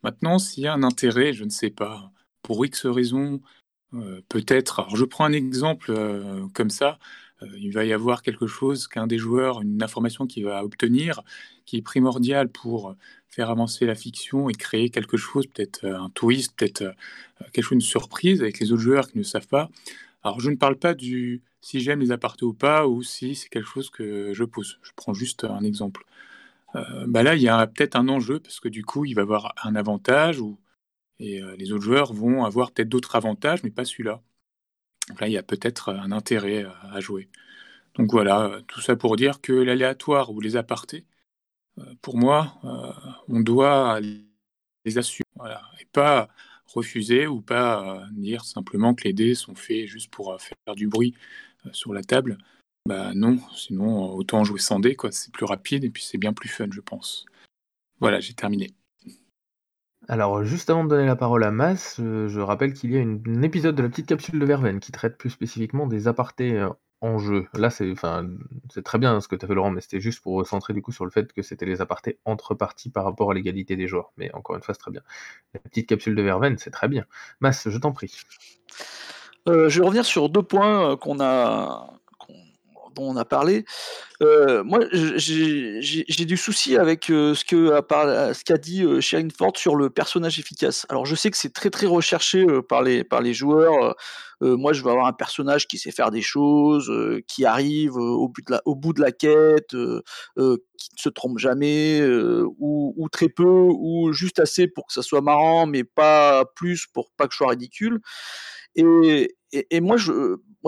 Maintenant, 0.03 0.37
s'il 0.37 0.63
y 0.63 0.67
a 0.67 0.73
un 0.73 0.83
intérêt, 0.83 1.31
je 1.31 1.45
ne 1.45 1.49
sais 1.49 1.69
pas, 1.69 2.11
pour 2.41 2.65
X 2.65 2.85
raisons, 2.85 3.41
euh, 3.93 4.21
peut-être, 4.27 4.81
alors 4.81 4.97
je 4.97 5.05
prends 5.05 5.23
un 5.23 5.31
exemple 5.31 5.91
euh, 5.91 6.45
comme 6.53 6.69
ça, 6.69 6.99
euh, 7.41 7.47
il 7.57 7.71
va 7.71 7.85
y 7.85 7.93
avoir 7.93 8.21
quelque 8.21 8.47
chose 8.47 8.87
qu'un 8.87 9.07
des 9.07 9.17
joueurs, 9.17 9.61
une 9.61 9.81
information 9.81 10.27
qu'il 10.27 10.43
va 10.43 10.65
obtenir, 10.65 11.21
qui 11.65 11.77
est 11.77 11.81
primordiale 11.81 12.49
pour 12.49 12.95
faire 13.29 13.49
avancer 13.49 13.85
la 13.85 13.95
fiction 13.95 14.49
et 14.49 14.53
créer 14.53 14.89
quelque 14.89 15.15
chose, 15.15 15.47
peut-être 15.47 15.85
un 15.85 16.09
twist, 16.09 16.53
peut-être 16.57 16.83
quelque 17.53 17.63
chose, 17.63 17.75
une 17.75 17.81
surprise 17.81 18.41
avec 18.41 18.59
les 18.59 18.73
autres 18.73 18.81
joueurs 18.81 19.07
qui 19.07 19.17
ne 19.17 19.23
savent 19.23 19.47
pas. 19.47 19.69
Alors 20.23 20.41
je 20.41 20.49
ne 20.49 20.57
parle 20.57 20.77
pas 20.77 20.93
du 20.93 21.43
si 21.61 21.79
j'aime 21.79 22.01
les 22.01 22.11
apartés 22.11 22.45
ou 22.45 22.53
pas, 22.53 22.87
ou 22.87 23.03
si 23.03 23.35
c'est 23.35 23.49
quelque 23.49 23.67
chose 23.67 23.89
que 23.89 24.33
je 24.33 24.43
pose. 24.43 24.79
Je 24.83 24.91
prends 24.95 25.13
juste 25.13 25.45
un 25.45 25.63
exemple. 25.63 26.05
Bah 27.07 27.23
là, 27.23 27.35
il 27.35 27.41
y 27.41 27.49
a 27.49 27.65
peut-être 27.67 27.95
un 27.95 28.07
enjeu, 28.09 28.39
parce 28.39 28.59
que 28.59 28.69
du 28.69 28.83
coup, 28.83 29.05
il 29.05 29.15
va 29.15 29.21
avoir 29.23 29.53
un 29.63 29.75
avantage, 29.75 30.39
ou 30.39 30.59
et 31.19 31.41
les 31.57 31.71
autres 31.71 31.83
joueurs 31.83 32.13
vont 32.13 32.43
avoir 32.43 32.71
peut-être 32.71 32.89
d'autres 32.89 33.15
avantages, 33.15 33.63
mais 33.63 33.71
pas 33.71 33.85
celui-là. 33.85 34.21
Donc 35.09 35.21
là, 35.21 35.27
il 35.27 35.33
y 35.33 35.37
a 35.37 35.43
peut-être 35.43 35.93
un 35.93 36.11
intérêt 36.11 36.65
à 36.91 36.99
jouer. 36.99 37.29
Donc 37.95 38.11
voilà, 38.11 38.61
tout 38.67 38.81
ça 38.81 38.95
pour 38.97 39.15
dire 39.15 39.39
que 39.39 39.53
l'aléatoire 39.53 40.31
ou 40.31 40.41
les 40.41 40.57
apartés, 40.57 41.05
pour 42.01 42.17
moi, 42.17 42.59
on 43.29 43.39
doit 43.39 43.99
les 44.01 44.97
assumer. 44.97 45.25
et 45.79 45.85
pas 45.91 46.29
refuser 46.65 47.27
ou 47.27 47.41
pas 47.41 48.07
dire 48.11 48.43
simplement 48.43 48.93
que 48.95 49.03
les 49.03 49.13
dés 49.13 49.35
sont 49.35 49.55
faits 49.55 49.87
juste 49.87 50.11
pour 50.11 50.39
faire 50.39 50.75
du 50.75 50.87
bruit 50.87 51.13
sur 51.71 51.93
la 51.93 52.03
table. 52.03 52.37
Bah 52.87 53.11
non, 53.15 53.39
sinon 53.55 54.13
autant 54.13 54.43
jouer 54.43 54.59
sans 54.59 54.79
dés, 54.79 54.95
quoi. 54.95 55.11
C'est 55.11 55.31
plus 55.31 55.45
rapide 55.45 55.83
et 55.83 55.89
puis 55.89 56.03
c'est 56.03 56.17
bien 56.17 56.33
plus 56.33 56.49
fun, 56.49 56.67
je 56.71 56.81
pense. 56.81 57.25
Voilà, 57.99 58.19
j'ai 58.19 58.33
terminé. 58.33 58.71
Alors, 60.07 60.43
juste 60.43 60.69
avant 60.69 60.83
de 60.83 60.89
donner 60.89 61.07
la 61.07 61.15
parole 61.15 61.43
à 61.43 61.51
Mas, 61.51 61.95
je 61.97 62.39
rappelle 62.39 62.73
qu'il 62.73 62.91
y 62.91 62.97
a 62.97 63.01
un 63.01 63.41
épisode 63.41 63.75
de 63.75 63.81
la 63.81 63.89
petite 63.89 64.05
capsule 64.05 64.39
de 64.39 64.45
Verveine 64.45 64.79
qui 64.79 64.91
traite 64.91 65.17
plus 65.17 65.31
spécifiquement 65.31 65.87
des 65.87 66.07
apartés 66.07 66.59
euh, 66.59 66.69
en 67.01 67.17
jeu. 67.17 67.47
Là, 67.53 67.71
c'est 67.71 67.91
enfin, 67.91 68.29
c'est 68.71 68.83
très 68.83 68.99
bien 68.99 69.19
ce 69.19 69.27
que 69.27 69.35
tu 69.35 69.45
as 69.45 69.47
fait, 69.47 69.55
Laurent, 69.55 69.71
mais 69.71 69.81
c'était 69.81 69.99
juste 69.99 70.21
pour 70.21 70.35
recentrer 70.35 70.73
du 70.73 70.83
coup 70.83 70.91
sur 70.91 71.05
le 71.05 71.11
fait 71.11 71.33
que 71.33 71.41
c'était 71.41 71.65
les 71.65 71.81
apartés 71.81 72.19
entre 72.25 72.53
parties 72.53 72.91
par 72.91 73.03
rapport 73.03 73.31
à 73.31 73.33
l'égalité 73.33 73.75
des 73.75 73.87
joueurs. 73.87 74.11
Mais 74.17 74.31
encore 74.35 74.55
une 74.55 74.61
fois, 74.61 74.75
c'est 74.75 74.79
très 74.79 74.91
bien. 74.91 75.01
La 75.55 75.59
petite 75.59 75.89
capsule 75.89 76.15
de 76.15 76.21
Verveine, 76.21 76.59
c'est 76.59 76.71
très 76.71 76.87
bien. 76.87 77.05
Mas, 77.39 77.67
je 77.67 77.77
t'en 77.79 77.91
prie. 77.91 78.15
Euh, 79.47 79.69
je 79.69 79.79
vais 79.79 79.85
revenir 79.85 80.05
sur 80.05 80.29
deux 80.29 80.43
points 80.43 80.91
euh, 80.91 80.97
qu'on 80.97 81.19
a 81.19 81.99
dont 82.95 83.09
on 83.09 83.17
a 83.17 83.25
parlé. 83.25 83.65
Euh, 84.21 84.63
moi, 84.63 84.79
j'ai 84.91 86.25
du 86.25 86.37
souci 86.37 86.77
avec 86.77 87.09
euh, 87.09 87.35
ce 87.35 87.43
que 87.43 87.67
ce 87.67 88.43
qu'a 88.43 88.57
dit 88.57 88.83
euh, 88.83 89.01
Sharon 89.01 89.27
Ford 89.37 89.53
sur 89.55 89.75
le 89.75 89.89
personnage 89.89 90.39
efficace. 90.39 90.85
Alors, 90.89 91.05
je 91.05 91.15
sais 91.15 91.29
que 91.29 91.37
c'est 91.37 91.53
très 91.53 91.69
très 91.69 91.87
recherché 91.87 92.45
par 92.67 92.81
les 92.81 93.03
par 93.03 93.21
les 93.21 93.33
joueurs. 93.33 93.95
moi, 94.41 94.73
je 94.73 94.81
veux 94.83 94.91
avoir 94.91 95.07
un 95.07 95.13
personnage 95.13 95.67
qui 95.67 95.77
sait 95.77 95.91
faire 95.91 96.11
des 96.11 96.21
choses, 96.21 96.91
qui 97.27 97.45
arrive 97.45 97.95
au, 97.95 98.27
but 98.29 98.45
de 98.47 98.53
la, 98.53 98.61
au 98.65 98.75
bout 98.75 98.93
de 98.93 99.01
la 99.01 99.11
quête, 99.11 99.69
qui 99.69 99.75
ne 100.35 100.57
se 100.97 101.09
trompe 101.09 101.39
jamais, 101.39 102.01
ou, 102.59 102.93
ou, 102.97 103.09
très 103.09 103.29
peu, 103.29 103.43
ou 103.43 104.13
juste 104.13 104.39
assez 104.39 104.67
pour 104.67 104.87
que 104.87 104.93
ça 104.93 105.01
soit 105.01 105.21
marrant, 105.21 105.65
mais 105.65 105.83
pas 105.83 106.45
plus 106.55 106.85
pour 106.87 107.11
pas 107.17 107.27
que 107.27 107.33
je 107.33 107.37
sois 107.37 107.49
ridicule. 107.49 108.01
Et, 108.75 109.81
moi, 109.81 109.97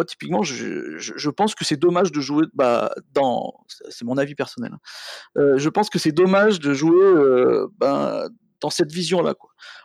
typiquement, 0.05 0.43
je, 0.43 1.29
pense 1.29 1.55
que 1.55 1.65
c'est 1.65 1.77
dommage 1.77 2.11
de 2.11 2.21
jouer 2.21 2.45
bah, 2.53 2.93
dans. 3.13 3.53
C'est 3.89 4.05
mon 4.05 4.17
avis 4.17 4.35
personnel. 4.35 4.71
Hein. 4.73 4.79
Euh, 5.37 5.57
je 5.57 5.69
pense 5.69 5.89
que 5.89 5.99
c'est 5.99 6.11
dommage 6.11 6.59
de 6.59 6.73
jouer 6.73 7.03
euh, 7.03 7.67
ben, 7.77 8.29
dans 8.61 8.69
cette 8.69 8.91
vision-là. 8.91 9.35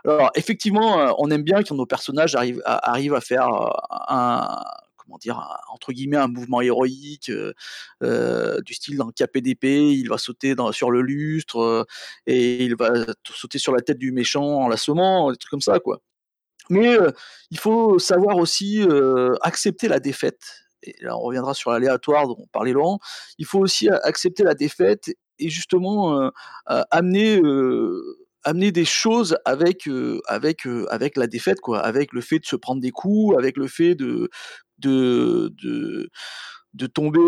Alors, 0.04 0.30
effectivement, 0.34 1.00
euh, 1.00 1.12
on 1.18 1.30
aime 1.30 1.42
bien 1.42 1.62
quand 1.62 1.74
nos 1.74 1.86
personnages 1.86 2.34
arrivent 2.34 2.62
à, 2.64 3.20
faire 3.20 3.48
un. 4.08 4.62
Comment 4.96 5.18
dire, 5.18 5.58
entre 5.72 5.92
guillemets, 5.92 6.16
un 6.16 6.28
mouvement 6.28 6.60
héroïque, 6.60 7.28
du 8.00 8.74
style 8.74 8.96
dans 8.96 9.10
KPDP, 9.10 9.64
il 9.64 10.08
va 10.08 10.16
sauter 10.16 10.54
sur 10.70 10.92
le 10.92 11.02
lustre 11.02 11.86
et 12.26 12.64
il 12.64 12.76
va 12.76 12.92
sauter 13.34 13.58
sur 13.58 13.74
la 13.74 13.80
tête 13.80 13.98
du 13.98 14.12
méchant 14.12 14.44
en 14.44 14.68
l'assommant, 14.68 15.32
des 15.32 15.36
trucs 15.36 15.50
comme 15.50 15.60
ça, 15.60 15.80
quoi. 15.80 16.00
Mais 16.70 16.96
il 17.50 17.58
faut 17.58 17.98
savoir 17.98 18.36
aussi 18.36 18.86
accepter 19.42 19.88
la 19.88 20.00
défaite. 20.00 20.40
Et 20.82 20.94
là, 21.00 21.16
on 21.16 21.20
reviendra 21.20 21.54
sur 21.54 21.70
l'aléatoire 21.70 22.26
dont 22.26 22.46
parlait 22.52 22.72
Laurent. 22.72 22.98
Il 23.38 23.46
faut 23.46 23.60
aussi 23.60 23.88
accepter 23.88 24.42
la 24.42 24.54
défaite 24.54 25.10
et 25.38 25.48
justement 25.48 26.30
amener 26.66 27.40
amener 28.44 28.72
des 28.72 28.84
choses 28.84 29.36
avec 29.44 29.88
avec 30.26 30.66
avec 30.90 31.16
la 31.16 31.26
défaite 31.26 31.60
quoi 31.60 31.80
avec 31.80 32.12
le 32.12 32.20
fait 32.20 32.40
de 32.40 32.46
se 32.46 32.56
prendre 32.56 32.80
des 32.80 32.90
coups 32.90 33.36
avec 33.38 33.56
le 33.56 33.68
fait 33.68 33.94
de 33.94 34.28
de 34.78 35.52
de, 36.74 36.86
tomber 36.86 37.20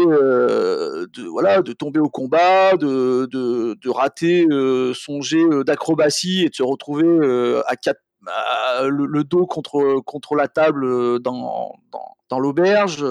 voilà 1.30 1.62
de 1.62 1.72
tomber 1.72 2.00
au 2.00 2.08
combat 2.08 2.76
de 2.76 3.26
de, 3.30 3.76
de 3.80 3.90
rater 3.90 4.46
son 4.94 5.20
jet 5.20 5.44
d'acrobatie 5.64 6.44
et 6.44 6.48
de 6.48 6.54
se 6.54 6.62
retrouver 6.62 7.62
à 7.66 7.76
quatre 7.76 8.00
bah, 8.24 8.82
le, 8.88 9.24
dos 9.24 9.46
contre, 9.46 10.00
contre 10.04 10.34
la 10.34 10.48
table 10.48 11.20
dans, 11.20 11.74
dans, 12.30 12.38
l'auberge. 12.38 13.04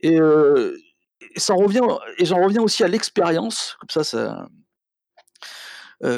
Et, 0.00 0.18
j'en 1.36 1.56
reviens 1.56 2.62
aussi 2.62 2.84
à 2.84 2.88
l'expérience, 2.88 3.76
comme 3.80 3.90
ça, 3.90 4.04
ça, 4.04 4.48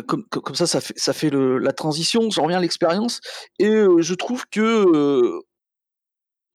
comme, 0.06 0.54
ça, 0.54 0.66
ça 0.66 0.80
fait, 0.80 0.98
ça 0.98 1.12
fait 1.12 1.30
la 1.30 1.72
transition, 1.72 2.28
j'en 2.30 2.42
reviens 2.44 2.58
à 2.58 2.62
l'expérience, 2.62 3.20
et 3.58 3.70
je 3.70 4.14
trouve 4.14 4.46
que 4.50 5.42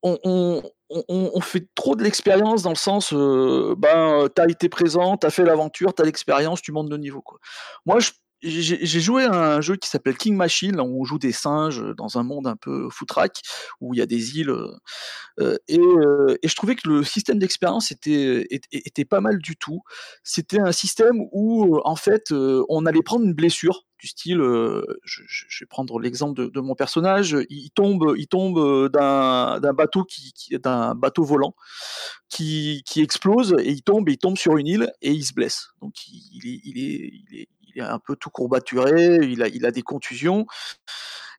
on, 0.04 1.42
fait 1.42 1.68
trop 1.76 1.96
de 1.96 2.04
l'expérience 2.04 2.64
dans 2.64 2.72
le 2.72 2.76
sens, 2.76 3.14
ben, 3.14 4.28
t'as 4.34 4.48
été 4.48 4.70
présent, 4.70 5.18
t'as 5.18 5.30
fait 5.30 5.44
l'aventure, 5.44 5.94
t'as 5.94 6.04
l'expérience, 6.04 6.62
tu 6.62 6.72
montes 6.72 6.90
de 6.90 6.98
niveau. 6.98 7.22
Quoi. 7.22 7.40
Moi, 7.86 8.00
je 8.00 8.12
j'ai 8.44 9.00
joué 9.00 9.24
à 9.24 9.56
un 9.56 9.62
jeu 9.62 9.76
qui 9.76 9.90
s'appelle 9.90 10.18
King 10.18 10.36
Machine, 10.36 10.80
où 10.80 11.02
on 11.02 11.04
joue 11.04 11.20
des 11.20 11.32
singes 11.32 11.84
dans 11.96 12.18
un 12.18 12.24
monde 12.24 12.48
un 12.48 12.56
peu 12.56 12.90
foutraque, 12.90 13.42
où 13.80 13.94
il 13.94 13.98
y 13.98 14.02
a 14.02 14.06
des 14.06 14.40
îles. 14.40 14.56
Euh, 15.40 15.58
et, 15.68 15.80
euh, 15.80 16.36
et, 16.42 16.48
je 16.48 16.56
trouvais 16.56 16.76
que 16.76 16.88
le 16.88 17.04
système 17.04 17.40
d'expérience 17.40 17.92
était, 17.92 18.48
était, 18.72 19.06
pas 19.06 19.22
mal 19.22 19.38
du 19.40 19.56
tout. 19.56 19.82
C'était 20.24 20.60
un 20.60 20.72
système 20.72 21.22
où, 21.32 21.80
en 21.84 21.96
fait, 21.96 22.32
euh, 22.32 22.64
on 22.70 22.86
allait 22.86 23.02
prendre 23.02 23.26
une 23.26 23.34
blessure 23.34 23.86
du 24.00 24.08
style, 24.08 24.40
je, 25.04 25.22
vais 25.60 25.66
prendre 25.68 26.00
l'exemple 26.00 26.50
de, 26.50 26.60
mon 26.60 26.74
personnage, 26.74 27.38
il 27.52 27.70
tombe, 27.70 28.16
il 28.18 28.26
tombe 28.26 28.90
d'un 28.90 29.74
bateau 29.74 30.04
qui, 30.06 30.34
bateau 30.96 31.24
volant 31.24 31.54
qui, 32.28 32.82
qui, 32.88 33.02
explose 33.02 33.56
et 33.60 33.70
il 33.70 33.84
tombe, 33.84 34.10
il 34.10 34.18
tombe 34.18 34.40
sur 34.40 34.58
une 34.58 34.66
île 34.66 34.92
et 35.04 35.12
il 35.12 35.24
se 35.24 35.34
blesse. 35.34 35.68
Donc 35.82 35.94
il 36.08 36.80
est 36.80 37.48
il 37.76 37.82
est 37.82 37.86
un 37.86 38.00
peu 38.00 38.16
tout 38.16 38.30
courbaturé, 38.30 39.20
il 39.22 39.42
a, 39.44 39.48
il 39.48 39.66
a 39.66 39.72
des 39.72 39.82
contusions 39.82 40.46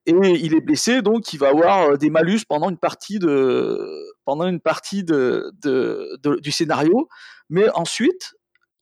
et 0.07 0.12
il 0.12 0.55
est 0.55 0.61
blessé, 0.61 1.01
donc 1.01 1.33
il 1.33 1.39
va 1.39 1.49
avoir 1.49 1.97
des 1.97 2.11
malus 2.11 2.41
pendant 2.49 2.70
une 2.70 2.78
partie 2.78 3.18
de 3.18 3.89
pendant 4.24 4.49
une 4.49 4.61
partie 4.61 5.05
de, 5.05 5.53
du 6.41 6.51
scénario. 6.51 7.09
Mais 7.49 7.68
ensuite, 7.70 8.35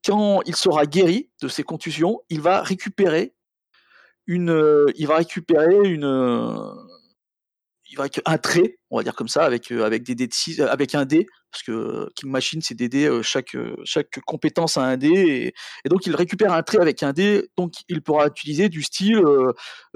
quand 0.05 0.41
il 0.47 0.57
sera 0.57 0.87
guéri 0.87 1.31
de 1.43 1.49
ses 1.49 1.63
contusions, 1.63 2.21
il 2.31 2.41
va 2.41 2.63
récupérer 2.63 3.35
une, 4.27 4.87
il 4.97 5.07
va 5.07 5.17
récupérer 5.17 5.77
une, 5.89 6.07
il 7.91 7.97
va 7.97 8.05
avec 8.05 8.21
un 8.25 8.39
trait, 8.39 8.79
on 8.91 8.99
va 8.99 9.03
dire 9.03 9.15
comme 9.15 9.29
ça, 9.29 9.45
avec, 9.45 9.71
avec 9.73 10.05
des 10.05 10.15
dés 10.15 10.29
de 10.29 10.33
6, 10.33 10.61
avec 10.61 10.95
un 10.95 11.05
dé, 11.05 11.27
parce 11.51 11.65
que 11.65 12.09
King 12.15 12.31
Machine, 12.31 12.63
c'est 12.63 12.77
des 12.77 12.89
dés, 12.89 13.11
chaque, 13.23 13.57
chaque 13.85 14.21
compétence 14.27 14.77
a 14.77 14.83
un 14.83 14.97
dé, 14.97 15.53
et, 15.85 15.89
donc 15.89 16.07
il 16.07 16.15
récupère 16.15 16.53
un 16.53 16.63
trait 16.63 16.81
avec 16.81 17.03
un 17.03 17.13
dé, 17.13 17.49
donc 17.57 17.73
il 17.89 18.01
pourra 18.01 18.29
utiliser 18.29 18.69
du 18.69 18.83
style, 18.83 19.23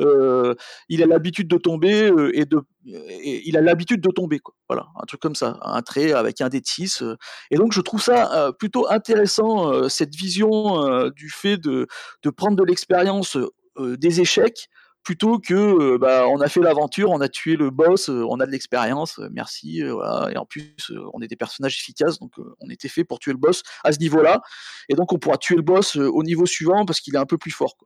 euh, 0.01 0.55
il 0.89 1.03
a 1.05 1.07
l'habitude 1.07 1.47
de 1.47 1.57
tomber, 1.57 2.11
et 2.35 2.45
de, 2.45 2.61
il 2.85 3.57
a 3.57 3.61
l'habitude 3.61 4.01
de 4.01 4.11
tomber. 4.11 4.41
Voilà, 4.69 4.87
un 5.01 5.07
truc 5.07 5.21
comme 5.21 5.37
ça, 5.37 5.59
un 5.63 5.83
trait 5.83 6.13
avec 6.13 6.41
un 6.41 6.49
dé 6.49 6.61
de 6.61 6.67
6, 6.67 7.05
et 7.53 7.57
donc 7.57 7.73
je 7.73 7.81
trouve 7.81 8.03
ça 8.03 8.53
plutôt 8.59 8.91
intéressant, 8.91 9.89
cette 9.89 10.15
vision 10.17 11.09
du 11.11 11.31
fait 11.31 11.59
de, 11.59 11.87
de 12.25 12.31
prendre 12.31 12.57
de 12.57 12.65
l'expérience 12.65 13.39
des 13.79 14.21
échecs, 14.21 14.69
plutôt 15.05 15.39
que 15.39 15.55
euh, 15.55 15.99
bah, 15.99 16.27
on 16.29 16.41
a 16.41 16.49
fait 16.49 16.61
l'aventure, 16.61 17.11
on 17.11 17.21
a 17.21 17.29
tué 17.29 17.57
le 17.57 17.71
boss, 17.71 18.09
euh, 18.09 18.25
on 18.29 18.41
a 18.41 18.47
de 18.47 18.51
l'expérience, 18.51 19.19
euh, 19.19 19.29
merci, 19.31 19.81
et 19.81 20.37
en 20.37 20.47
plus 20.47 20.75
on 21.13 21.21
est 21.21 21.29
des 21.29 21.37
personnages 21.37 21.77
efficaces, 21.79 22.19
donc 22.19 22.33
on 22.61 22.71
était 22.71 22.89
fait 22.89 23.05
pour 23.05 23.19
tuer 23.19 23.33
le 23.33 23.39
boss 23.39 23.63
à 23.85 23.93
ce 23.93 23.99
niveau-là, 23.99 24.41
et 24.89 24.95
donc 24.95 25.13
on 25.13 25.19
pourra 25.19 25.37
tuer 25.37 25.57
le 25.57 25.63
boss 25.63 25.97
au 25.97 26.23
niveau 26.23 26.47
suivant 26.47 26.85
parce 26.87 27.01
qu'il 27.01 27.15
est 27.15 27.19
un 27.19 27.27
peu 27.27 27.39
plus 27.39 27.51
fort, 27.51 27.77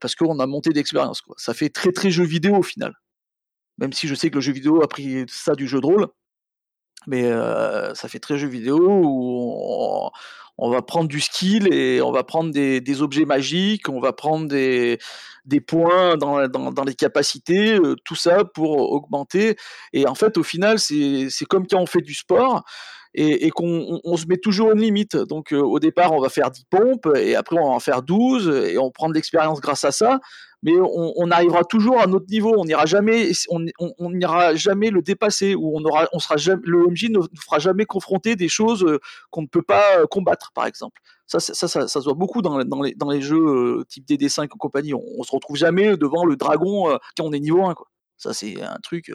parce 0.00 0.14
qu'on 0.14 0.38
a 0.38 0.46
monté 0.46 0.70
d'expérience. 0.70 1.22
Ça 1.36 1.54
fait 1.54 1.70
très 1.70 1.92
très 1.92 2.10
jeu 2.10 2.24
vidéo 2.24 2.56
au 2.56 2.62
final, 2.62 2.92
même 3.78 3.92
si 3.92 4.06
je 4.08 4.14
sais 4.14 4.30
que 4.30 4.36
le 4.36 4.40
jeu 4.42 4.52
vidéo 4.52 4.82
a 4.82 4.88
pris 4.88 5.24
ça 5.28 5.54
du 5.54 5.66
jeu 5.66 5.80
de 5.80 5.86
rôle, 5.86 6.08
mais 7.06 7.30
ça 7.94 8.08
fait 8.08 8.18
très 8.18 8.38
jeu 8.38 8.48
vidéo 8.48 8.78
où 8.80 10.10
on, 10.58 10.70
va 10.70 10.82
prendre 10.82 11.08
du 11.08 11.20
skill 11.20 11.72
et 11.72 12.00
on 12.02 12.12
va 12.12 12.24
prendre 12.24 12.52
des, 12.52 13.02
objets 13.02 13.24
magiques, 13.24 13.88
on 13.88 14.00
va 14.00 14.12
prendre 14.12 14.48
des, 14.48 14.98
points 15.66 16.16
dans, 16.16 16.48
dans, 16.48 16.84
les 16.84 16.94
capacités, 16.94 17.78
tout 18.04 18.14
ça 18.16 18.44
pour 18.44 18.92
augmenter. 18.92 19.56
Et 19.92 20.06
en 20.06 20.14
fait, 20.14 20.38
au 20.38 20.42
final, 20.42 20.78
c'est 20.78 21.46
comme 21.48 21.66
quand 21.66 21.80
on 21.80 21.86
fait 21.86 22.02
du 22.02 22.14
sport 22.14 22.64
et, 23.16 23.50
qu'on 23.50 24.00
on, 24.04 24.16
se 24.16 24.26
met 24.26 24.36
toujours 24.36 24.72
une 24.72 24.80
limite. 24.80 25.16
Donc 25.16 25.52
au 25.52 25.78
départ, 25.78 26.12
on 26.12 26.20
va 26.20 26.28
faire 26.28 26.50
10 26.50 26.64
pompes 26.70 27.08
et 27.16 27.34
après 27.34 27.56
on 27.58 27.68
va 27.68 27.74
en 27.74 27.80
faire 27.80 28.02
12 28.02 28.48
et 28.48 28.78
on 28.78 28.90
prend 28.90 29.08
de 29.08 29.14
l'expérience 29.14 29.60
grâce 29.60 29.84
à 29.84 29.92
ça 29.92 30.20
mais 30.66 30.72
on, 30.80 31.30
arrivera 31.30 31.62
toujours 31.62 32.00
à 32.00 32.08
notre 32.08 32.26
niveau. 32.28 32.52
On 32.58 32.64
n'ira 32.64 32.86
jamais, 32.86 33.30
on, 33.50 33.64
on, 33.78 34.10
jamais 34.56 34.90
le 34.90 35.00
dépasser 35.00 35.54
ou 35.54 35.78
on 35.78 35.84
aura, 35.84 36.08
on 36.12 36.18
sera 36.18 36.36
jamais, 36.36 36.62
le 36.64 36.88
MJ 36.88 37.04
ne 37.04 37.18
nous 37.18 37.28
fera 37.40 37.60
jamais 37.60 37.84
confronter 37.84 38.34
des 38.34 38.48
choses 38.48 38.82
euh, 38.82 38.98
qu'on 39.30 39.42
ne 39.42 39.46
peut 39.46 39.62
pas 39.62 39.98
euh, 39.98 40.06
combattre, 40.06 40.50
par 40.52 40.66
exemple. 40.66 41.00
Ça, 41.28 41.38
ça, 41.38 41.68
ça, 41.68 41.86
se 41.86 42.00
voit 42.00 42.14
beaucoup 42.14 42.42
dans, 42.42 42.58
les, 42.58 42.94
dans 42.94 43.10
les 43.10 43.22
jeux 43.22 43.36
euh, 43.46 43.84
type 43.88 44.08
DD5 44.08 44.46
et 44.46 44.48
compagnie. 44.58 44.92
On, 44.92 45.04
on 45.16 45.22
se 45.22 45.30
retrouve 45.30 45.56
jamais 45.56 45.96
devant 45.96 46.24
le 46.24 46.34
dragon 46.34 46.98
quand 47.16 47.24
on 47.24 47.32
est 47.32 47.38
niveau 47.38 47.64
1, 47.64 47.74
quoi. 47.74 47.86
Ça, 48.16 48.34
c'est 48.34 48.60
un 48.60 48.78
truc 48.82 49.12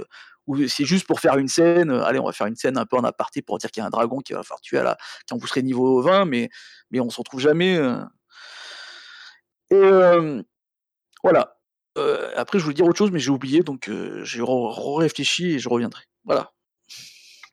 où 0.48 0.56
c'est 0.70 0.86
juste 0.86 1.06
pour 1.06 1.20
faire 1.20 1.38
une 1.38 1.50
scène. 1.50 1.92
allez, 1.92 2.20
on 2.20 2.28
va 2.28 2.32
faire 2.32 2.48
une 2.48 2.56
scène 2.56 2.78
un 2.78 2.86
peu 2.86 2.96
en 2.96 3.04
aparté 3.04 3.42
pour 3.42 3.58
dire 3.58 3.72
qu'il 3.72 3.82
y 3.82 3.84
a 3.84 3.88
un 3.88 3.90
dragon 3.90 4.20
qui 4.20 4.32
va 4.32 4.44
faire 4.44 4.62
tuer 4.62 4.78
à 4.78 4.84
la, 4.84 4.98
quand 5.28 5.38
vous 5.38 5.48
serez 5.48 5.64
niveau 5.64 6.02
20, 6.02 6.24
mais, 6.24 6.50
mais 6.92 7.02
on 7.02 7.10
se 7.10 7.18
retrouve 7.18 7.42
jamais. 7.42 7.78
Et, 9.70 9.76
voilà. 11.24 11.58
Euh, 11.98 12.32
après, 12.36 12.60
je 12.60 12.64
voulais 12.64 12.76
dire 12.76 12.86
autre 12.86 12.98
chose, 12.98 13.12
mais 13.12 13.20
j'ai 13.20 13.32
oublié, 13.32 13.62
donc 13.62 13.90
euh, 13.90 14.24
j'ai 14.24 14.42
réfléchi 14.42 15.52
et 15.52 15.60
je 15.60 15.70
reviendrai. 15.70 16.04
Voilà. 16.24 16.52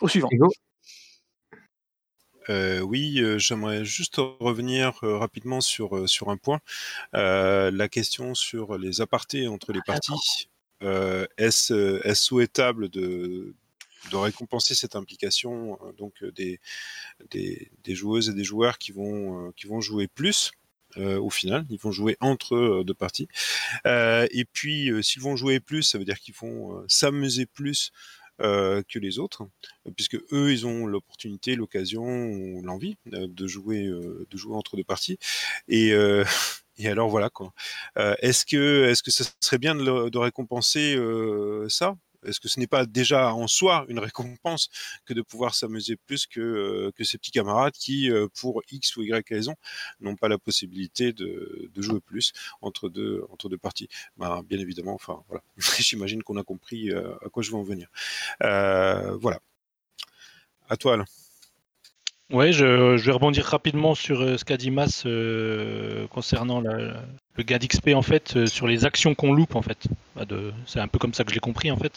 Au 0.00 0.08
suivant. 0.08 0.28
Euh, 2.48 2.80
oui, 2.80 3.22
j'aimerais 3.38 3.84
juste 3.84 4.16
revenir 4.40 4.94
rapidement 5.02 5.60
sur, 5.60 6.08
sur 6.08 6.30
un 6.30 6.36
point. 6.36 6.60
la 7.12 7.88
question 7.88 8.34
sur 8.34 8.78
les 8.78 9.00
apartés 9.00 9.48
entre 9.48 9.72
les 9.72 9.82
parties. 9.84 10.48
Est-ce 10.80 12.06
est 12.06 12.14
souhaitable 12.14 12.88
de, 12.88 13.54
de 14.10 14.16
récompenser 14.16 14.74
cette 14.74 14.96
implication 14.96 15.78
donc 15.98 16.24
des, 16.24 16.60
des, 17.30 17.70
des, 17.82 17.94
joueuses 17.94 18.30
et 18.30 18.34
des 18.34 18.44
joueurs 18.44 18.78
qui 18.78 18.92
vont, 18.92 19.52
qui 19.56 19.66
vont 19.66 19.80
jouer 19.80 20.06
plus? 20.06 20.52
Au 20.96 21.30
final. 21.30 21.66
Ils 21.70 21.78
vont 21.78 21.92
jouer 21.92 22.16
entre 22.20 22.56
eux 22.56 22.84
deux 22.84 22.94
parties. 22.94 23.28
Euh, 23.86 24.26
et 24.30 24.44
puis, 24.44 24.90
euh, 24.90 25.02
s'ils 25.02 25.22
vont 25.22 25.36
jouer 25.36 25.60
plus, 25.60 25.82
ça 25.82 25.98
veut 25.98 26.04
dire 26.04 26.18
qu'ils 26.18 26.34
vont 26.34 26.84
s'amuser 26.88 27.46
plus 27.46 27.92
que 28.40 28.98
les 29.00 29.18
autres, 29.18 29.48
puisque 29.96 30.16
eux, 30.30 30.52
ils 30.52 30.64
ont 30.64 30.86
l'opportunité, 30.86 31.56
l'occasion 31.56 32.04
ou 32.04 32.62
l'envie 32.62 32.96
de 33.06 33.46
jouer, 33.48 33.90
entre 34.52 34.76
deux 34.76 34.84
parties. 34.84 35.18
Et 35.66 35.92
alors 36.84 37.08
voilà 37.08 37.30
quoi. 37.30 37.52
est-ce 37.96 38.46
que 38.46 38.84
est-ce 38.84 39.24
serait 39.40 39.58
bien 39.58 39.74
de 39.74 40.18
récompenser 40.18 40.96
ça? 41.68 41.96
Est-ce 42.28 42.40
que 42.40 42.48
ce 42.48 42.60
n'est 42.60 42.66
pas 42.66 42.86
déjà 42.86 43.34
en 43.34 43.46
soi 43.46 43.84
une 43.88 43.98
récompense 43.98 44.68
que 45.04 45.14
de 45.14 45.22
pouvoir 45.22 45.54
s'amuser 45.54 45.96
plus 45.96 46.26
que, 46.26 46.40
euh, 46.40 46.90
que 46.96 47.04
ces 47.04 47.18
petits 47.18 47.30
camarades 47.30 47.72
qui, 47.72 48.10
euh, 48.10 48.28
pour 48.40 48.62
X 48.70 48.96
ou 48.96 49.02
Y 49.02 49.28
raison, 49.28 49.54
n'ont 50.00 50.16
pas 50.16 50.28
la 50.28 50.38
possibilité 50.38 51.12
de, 51.12 51.70
de, 51.72 51.82
jouer 51.82 52.00
plus 52.00 52.32
entre 52.60 52.88
deux, 52.88 53.24
entre 53.30 53.48
deux 53.48 53.58
parties? 53.58 53.88
Ben, 54.16 54.42
Bien 54.42 54.58
évidemment, 54.58 54.94
enfin 54.94 55.22
voilà, 55.28 55.42
j'imagine 55.78 56.22
qu'on 56.22 56.36
a 56.36 56.44
compris 56.44 56.90
euh, 56.90 57.14
à 57.24 57.28
quoi 57.28 57.42
je 57.42 57.50
veux 57.50 57.56
en 57.56 57.62
venir. 57.62 57.88
voilà. 58.40 59.40
À 60.70 60.76
toi, 60.76 60.94
Alain. 60.94 61.04
Je, 62.30 62.52
je, 62.52 63.04
vais 63.06 63.12
rebondir 63.12 63.46
rapidement 63.46 63.94
sur 63.94 64.18
ce 64.38 64.44
qu'a 64.44 64.58
dit 64.58 64.70
Mas 64.70 65.04
concernant 66.10 66.60
la, 66.60 67.04
le 67.38 67.44
gain 67.44 67.58
d'XP 67.58 67.90
en 67.94 68.02
fait 68.02 68.36
euh, 68.36 68.46
sur 68.46 68.66
les 68.66 68.84
actions 68.84 69.14
qu'on 69.14 69.32
loupe 69.32 69.54
en 69.54 69.62
fait. 69.62 69.86
Bah, 70.16 70.24
c'est 70.66 70.80
un 70.80 70.88
peu 70.88 70.98
comme 70.98 71.14
ça 71.14 71.24
que 71.24 71.30
je 71.30 71.34
l'ai 71.34 71.40
compris 71.40 71.70
en 71.70 71.76
fait. 71.76 71.96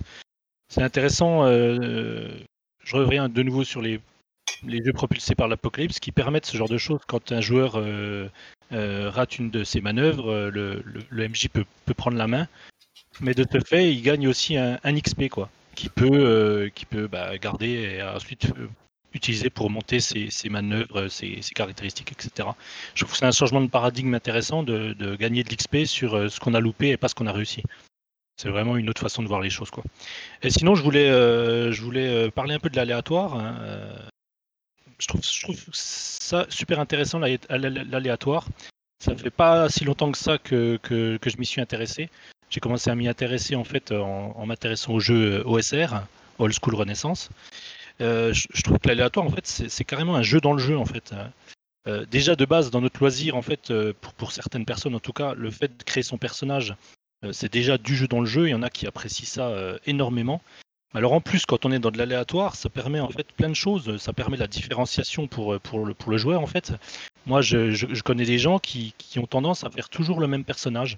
C'est 0.69 0.83
intéressant. 0.83 1.45
Euh, 1.45 2.29
je 2.83 2.95
reviens 2.95 3.27
de 3.27 3.43
nouveau 3.43 3.63
sur 3.63 3.81
les, 3.81 3.99
jeux 4.63 4.93
propulsés 4.93 5.35
par 5.35 5.47
l'apocalypse 5.47 5.99
qui 5.99 6.11
permettent 6.11 6.45
ce 6.45 6.55
genre 6.55 6.69
de 6.69 6.77
choses. 6.77 7.01
Quand 7.07 7.31
un 7.31 7.41
joueur 7.41 7.73
euh, 7.75 8.29
rate 8.71 9.39
une 9.39 9.49
de 9.49 9.63
ses 9.63 9.81
manœuvres, 9.81 10.49
le, 10.49 10.83
le, 11.09 11.27
MJ 11.27 11.49
peut, 11.49 11.65
peut, 11.85 11.93
prendre 11.93 12.17
la 12.17 12.27
main. 12.27 12.47
Mais 13.19 13.33
de 13.33 13.45
ce 13.51 13.59
fait, 13.59 13.91
il 13.91 14.01
gagne 14.01 14.27
aussi 14.27 14.55
un, 14.57 14.77
XP 14.83 15.27
quoi, 15.29 15.49
qui 15.75 15.89
peut, 15.89 16.71
qui 16.73 16.85
peut 16.85 17.07
bah, 17.07 17.37
garder 17.37 18.01
ensuite 18.15 18.47
utiliser 19.13 19.49
pour 19.49 19.69
monter 19.69 19.99
ses, 19.99 20.29
manœuvres, 20.49 21.07
ses, 21.07 21.41
caractéristiques, 21.53 22.11
etc. 22.11 22.49
Je 22.95 23.03
trouve 23.03 23.11
que 23.11 23.17
c'est 23.17 23.25
un 23.25 23.31
changement 23.31 23.61
de 23.61 23.67
paradigme 23.67 24.13
intéressant 24.13 24.63
de, 24.63 25.15
gagner 25.15 25.43
de 25.43 25.49
l'XP 25.49 25.85
sur 25.85 26.15
euh, 26.15 26.29
ce 26.29 26.39
qu'on 26.39 26.53
a 26.53 26.59
loupé 26.59 26.89
et 26.89 26.97
pas 26.97 27.07
ce 27.07 27.15
qu'on 27.15 27.27
a 27.27 27.31
réussi. 27.31 27.63
C'est 28.37 28.49
vraiment 28.49 28.77
une 28.77 28.89
autre 28.89 29.01
façon 29.01 29.21
de 29.21 29.27
voir 29.27 29.41
les 29.41 29.49
choses. 29.49 29.69
Quoi. 29.69 29.83
Et 30.41 30.49
sinon, 30.49 30.75
je 30.75 30.83
voulais, 30.83 31.09
euh, 31.09 31.71
euh, 31.71 32.31
parler 32.31 32.55
un 32.55 32.59
peu 32.59 32.69
de 32.69 32.75
l'aléatoire. 32.75 33.35
Hein, 33.35 33.55
je, 34.97 35.07
trouve, 35.07 35.21
ça 35.73 36.45
super 36.49 36.79
intéressant, 36.79 37.19
l'aléatoire. 37.19 38.47
Ça 39.03 39.15
fait 39.15 39.31
pas 39.31 39.67
si 39.69 39.83
longtemps 39.83 40.11
que 40.11 40.17
ça 40.17 40.37
que, 40.37 40.77
que, 40.81 41.19
je 41.23 41.37
m'y 41.37 41.45
suis 41.45 41.61
intéressé. 41.61 42.09
J'ai 42.49 42.59
commencé 42.59 42.89
à 42.89 42.95
m'y 42.95 43.07
intéresser 43.07 43.55
en 43.55 43.63
fait 43.63 43.91
en, 43.91 44.33
en 44.35 44.45
m'intéressant 44.45 44.93
au 44.93 44.99
jeu 44.99 45.41
OSR, 45.45 46.03
Old 46.37 46.53
School 46.53 46.75
Renaissance. 46.75 47.29
Euh, 48.01 48.33
je, 48.33 48.61
trouve 48.63 48.79
que 48.79 48.87
l'aléatoire, 48.87 49.25
en 49.25 49.29
fait, 49.29 49.45
c'est 49.45 49.83
carrément 49.83 50.15
un 50.15 50.23
jeu 50.23 50.41
dans 50.41 50.53
le 50.53 50.59
jeu, 50.59 50.77
en 50.77 50.85
fait. 50.85 51.13
Euh, 51.87 52.05
déjà 52.09 52.35
de 52.35 52.45
base, 52.45 52.71
dans 52.71 52.81
notre 52.81 52.99
loisir, 52.99 53.35
en 53.35 53.41
fait, 53.41 53.71
euh, 53.71 53.93
pour, 54.17 54.31
certaines 54.31 54.65
personnes 54.65 54.95
en 54.95 54.99
tout 54.99 55.13
cas, 55.13 55.33
le 55.35 55.51
fait 55.51 55.77
de 55.77 55.83
créer 55.83 56.03
son 56.03 56.17
personnage, 56.17 56.75
c'est 57.31 57.53
déjà 57.53 57.77
du 57.77 57.95
jeu 57.95 58.07
dans 58.07 58.19
le 58.19 58.25
jeu. 58.25 58.47
Il 58.47 58.51
y 58.51 58.55
en 58.55 58.63
a 58.63 58.71
qui 58.71 58.87
apprécient 58.87 59.27
ça 59.27 59.53
énormément. 59.85 60.41
Alors 60.95 61.13
en 61.13 61.21
plus, 61.21 61.45
quand 61.45 61.65
on 61.65 61.71
est 61.71 61.77
dans 61.77 61.91
de 61.91 61.99
l'aléatoire, 61.99 62.55
ça 62.55 62.67
permet 62.67 62.99
en 62.99 63.09
fait 63.09 63.31
plein 63.33 63.49
de 63.49 63.53
choses. 63.53 63.97
Ça 63.97 64.11
permet 64.11 64.37
la 64.37 64.47
différenciation 64.47 65.27
pour, 65.27 65.53
le, 65.53 66.17
joueur 66.17 66.41
en 66.41 66.47
fait. 66.47 66.73
Moi, 67.27 67.41
je, 67.41 68.01
connais 68.01 68.25
des 68.25 68.39
gens 68.39 68.57
qui, 68.57 68.95
ont 69.17 69.27
tendance 69.27 69.63
à 69.63 69.69
faire 69.69 69.87
toujours 69.87 70.19
le 70.19 70.25
même 70.25 70.43
personnage, 70.43 70.97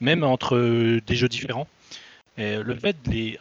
même 0.00 0.22
entre 0.22 1.00
des 1.04 1.16
jeux 1.16 1.28
différents. 1.28 1.66
Le 2.38 2.74
fait 2.76 2.96
de 3.02 3.10
les, 3.10 3.38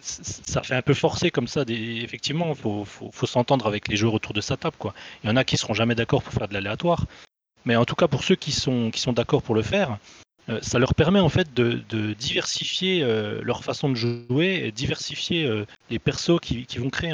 ça 0.00 0.62
fait 0.62 0.74
un 0.74 0.82
peu 0.82 0.94
forcé 0.94 1.30
comme 1.30 1.48
ça. 1.48 1.64
effectivement, 1.68 2.50
il 2.50 2.56
faut, 2.56 3.26
s'entendre 3.26 3.66
avec 3.66 3.88
les 3.88 3.96
joueurs 3.96 4.14
autour 4.14 4.32
de 4.32 4.40
sa 4.40 4.56
table. 4.56 4.76
Il 5.22 5.28
y 5.28 5.32
en 5.32 5.36
a 5.36 5.44
qui 5.44 5.56
seront 5.56 5.74
jamais 5.74 5.94
d'accord 5.94 6.22
pour 6.22 6.32
faire 6.32 6.48
de 6.48 6.54
l'aléatoire. 6.54 7.04
Mais 7.64 7.76
en 7.76 7.84
tout 7.84 7.94
cas, 7.94 8.08
pour 8.08 8.24
ceux 8.24 8.36
qui 8.36 8.52
sont, 8.52 8.90
d'accord 9.08 9.42
pour 9.42 9.54
le 9.54 9.62
faire, 9.62 9.98
euh, 10.48 10.58
ça 10.62 10.78
leur 10.78 10.94
permet 10.94 11.20
en 11.20 11.28
fait 11.28 11.52
de, 11.52 11.82
diversifier 12.14 13.02
euh, 13.02 13.40
leur 13.42 13.62
façon 13.62 13.90
de 13.90 13.94
jouer 13.94 14.62
et 14.64 14.72
diversifier 14.72 15.44
euh, 15.44 15.66
les 15.90 15.98
persos 15.98 16.40
qu'ils 16.40 16.66
qui 16.66 16.78
vont 16.78 16.88
créer 16.90 17.12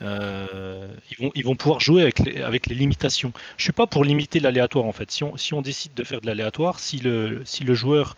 ils, 0.00 1.44
vont, 1.44 1.54
pouvoir 1.54 1.78
jouer 1.78 2.02
avec 2.02 2.66
les, 2.66 2.74
limitations. 2.74 3.32
Je 3.56 3.62
suis 3.62 3.72
pas 3.72 3.86
pour 3.86 4.04
limiter 4.04 4.40
l'aléatoire 4.40 4.84
en 4.84 4.92
fait. 4.92 5.12
Si 5.12 5.22
on, 5.22 5.36
si 5.36 5.54
on 5.54 5.62
décide 5.62 5.94
de 5.94 6.02
faire 6.02 6.20
de 6.20 6.26
l'aléatoire, 6.26 6.80
si 6.80 6.98
le, 6.98 7.42
si 7.44 7.62
le 7.62 7.74
joueur 7.74 8.16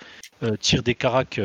tire 0.60 0.82
des 0.82 0.94
caracs 0.94 1.38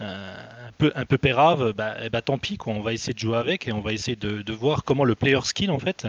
un 0.00 0.72
peu 0.78 0.92
un 0.94 1.04
peu 1.04 1.18
pérave, 1.18 1.72
bah, 1.72 1.96
eh 2.02 2.08
bah, 2.08 2.22
tant 2.22 2.38
pis 2.38 2.56
quoi. 2.56 2.72
On 2.72 2.80
va 2.80 2.92
essayer 2.92 3.14
de 3.14 3.18
jouer 3.18 3.36
avec 3.36 3.66
et 3.66 3.72
on 3.72 3.80
va 3.80 3.92
essayer 3.92 4.16
de, 4.16 4.42
de 4.42 4.52
voir 4.52 4.84
comment 4.84 5.04
le 5.04 5.14
player 5.14 5.40
skill 5.42 5.70
en 5.70 5.78
fait 5.78 6.06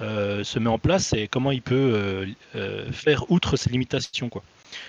euh, 0.00 0.42
se 0.42 0.58
met 0.58 0.70
en 0.70 0.78
place 0.80 1.12
et 1.12 1.28
comment 1.28 1.52
il 1.52 1.62
peut 1.62 1.92
euh, 1.94 2.26
euh, 2.56 2.90
faire 2.90 3.30
outre 3.30 3.56
ses 3.56 3.70
limitations 3.70 4.28
quoi. 4.28 4.42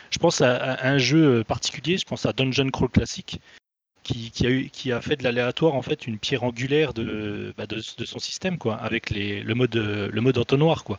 Je 0.09 0.17
pense 0.17 0.41
à, 0.41 0.83
un 0.83 0.97
jeu 0.97 1.43
particulier, 1.43 1.97
je 1.97 2.05
pense 2.05 2.25
à 2.25 2.33
Dungeon 2.33 2.69
Crawl 2.69 2.89
Classic, 2.89 3.39
qui, 4.01 4.31
qui, 4.31 4.47
a, 4.47 4.49
eu, 4.49 4.69
qui 4.69 4.91
a 4.91 5.01
fait 5.01 5.15
de 5.15 5.23
l'aléatoire 5.23 5.75
en 5.75 5.83
fait 5.83 6.07
une 6.07 6.17
pierre 6.17 6.43
angulaire 6.43 6.93
de, 6.93 7.53
bah, 7.55 7.67
de, 7.67 7.81
son 7.81 8.17
système, 8.17 8.57
quoi, 8.57 8.75
avec 8.77 9.11
les, 9.11 9.43
le, 9.43 9.53
mode, 9.53 9.75
le 9.75 10.21
mode 10.21 10.39
entonnoir. 10.39 10.83
Quoi. 10.83 10.97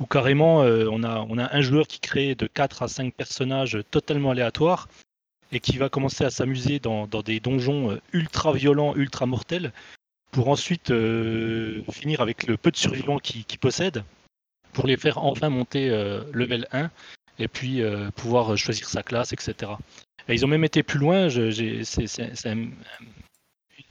Où 0.00 0.06
carrément, 0.06 0.58
on, 0.58 1.02
a, 1.02 1.26
on 1.26 1.38
a 1.38 1.56
un 1.56 1.60
joueur 1.62 1.86
qui 1.86 2.00
crée 2.00 2.34
de 2.34 2.46
4 2.46 2.82
à 2.82 2.88
5 2.88 3.14
personnages 3.14 3.78
totalement 3.90 4.32
aléatoires 4.32 4.86
et 5.52 5.60
qui 5.60 5.78
va 5.78 5.88
commencer 5.88 6.24
à 6.24 6.30
s'amuser 6.30 6.78
dans, 6.78 7.06
des 7.06 7.40
donjons 7.40 7.92
euh, 7.92 8.00
ultra 8.12 8.52
violents, 8.52 8.94
ultra 8.96 9.26
mortels, 9.26 9.72
pour 10.30 10.48
ensuite 10.48 10.90
euh, 10.90 11.82
finir 11.90 12.20
avec 12.20 12.46
le 12.46 12.56
peu 12.56 12.70
de 12.70 12.76
survivants 12.76 13.18
qu'il 13.18 13.44
qui 13.44 13.58
possède, 13.58 14.04
pour 14.72 14.86
les 14.86 14.96
faire 14.96 15.18
enfin 15.18 15.48
monter 15.48 15.90
euh, 15.90 16.22
level 16.32 16.68
1 16.72 16.90
et 17.38 17.48
puis 17.48 17.82
pouvoir 18.16 18.54
choisir 18.58 18.86
sa 18.86 19.02
classe, 19.02 19.32
etc. 19.32 19.72
Et 20.28 20.34
ils 20.34 20.44
ont 20.44 20.48
même 20.48 20.64
été 20.64 20.82
plus 20.82 20.98
loin, 20.98 21.30
c'est 21.30 22.50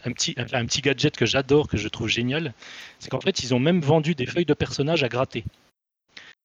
un, 0.05 0.12
petit, 0.12 0.36
un, 0.38 0.66
petit 0.68 0.82
gadget 0.82 1.18
que 1.18 1.26
j'adore, 1.26 1.68
que 1.68 1.76
je 1.76 1.88
trouve 1.88 2.07
génial, 2.07 2.53
c'est 2.99 3.10
qu'en 3.10 3.20
fait 3.20 3.41
ils 3.41 3.55
ont 3.55 3.60
même 3.60 3.82
vendu 3.82 4.14
des 4.14 4.28
feuilles 4.28 4.45
de 4.45 4.53
personnages 4.53 5.03
à 5.03 5.10
gratter. 5.10 5.43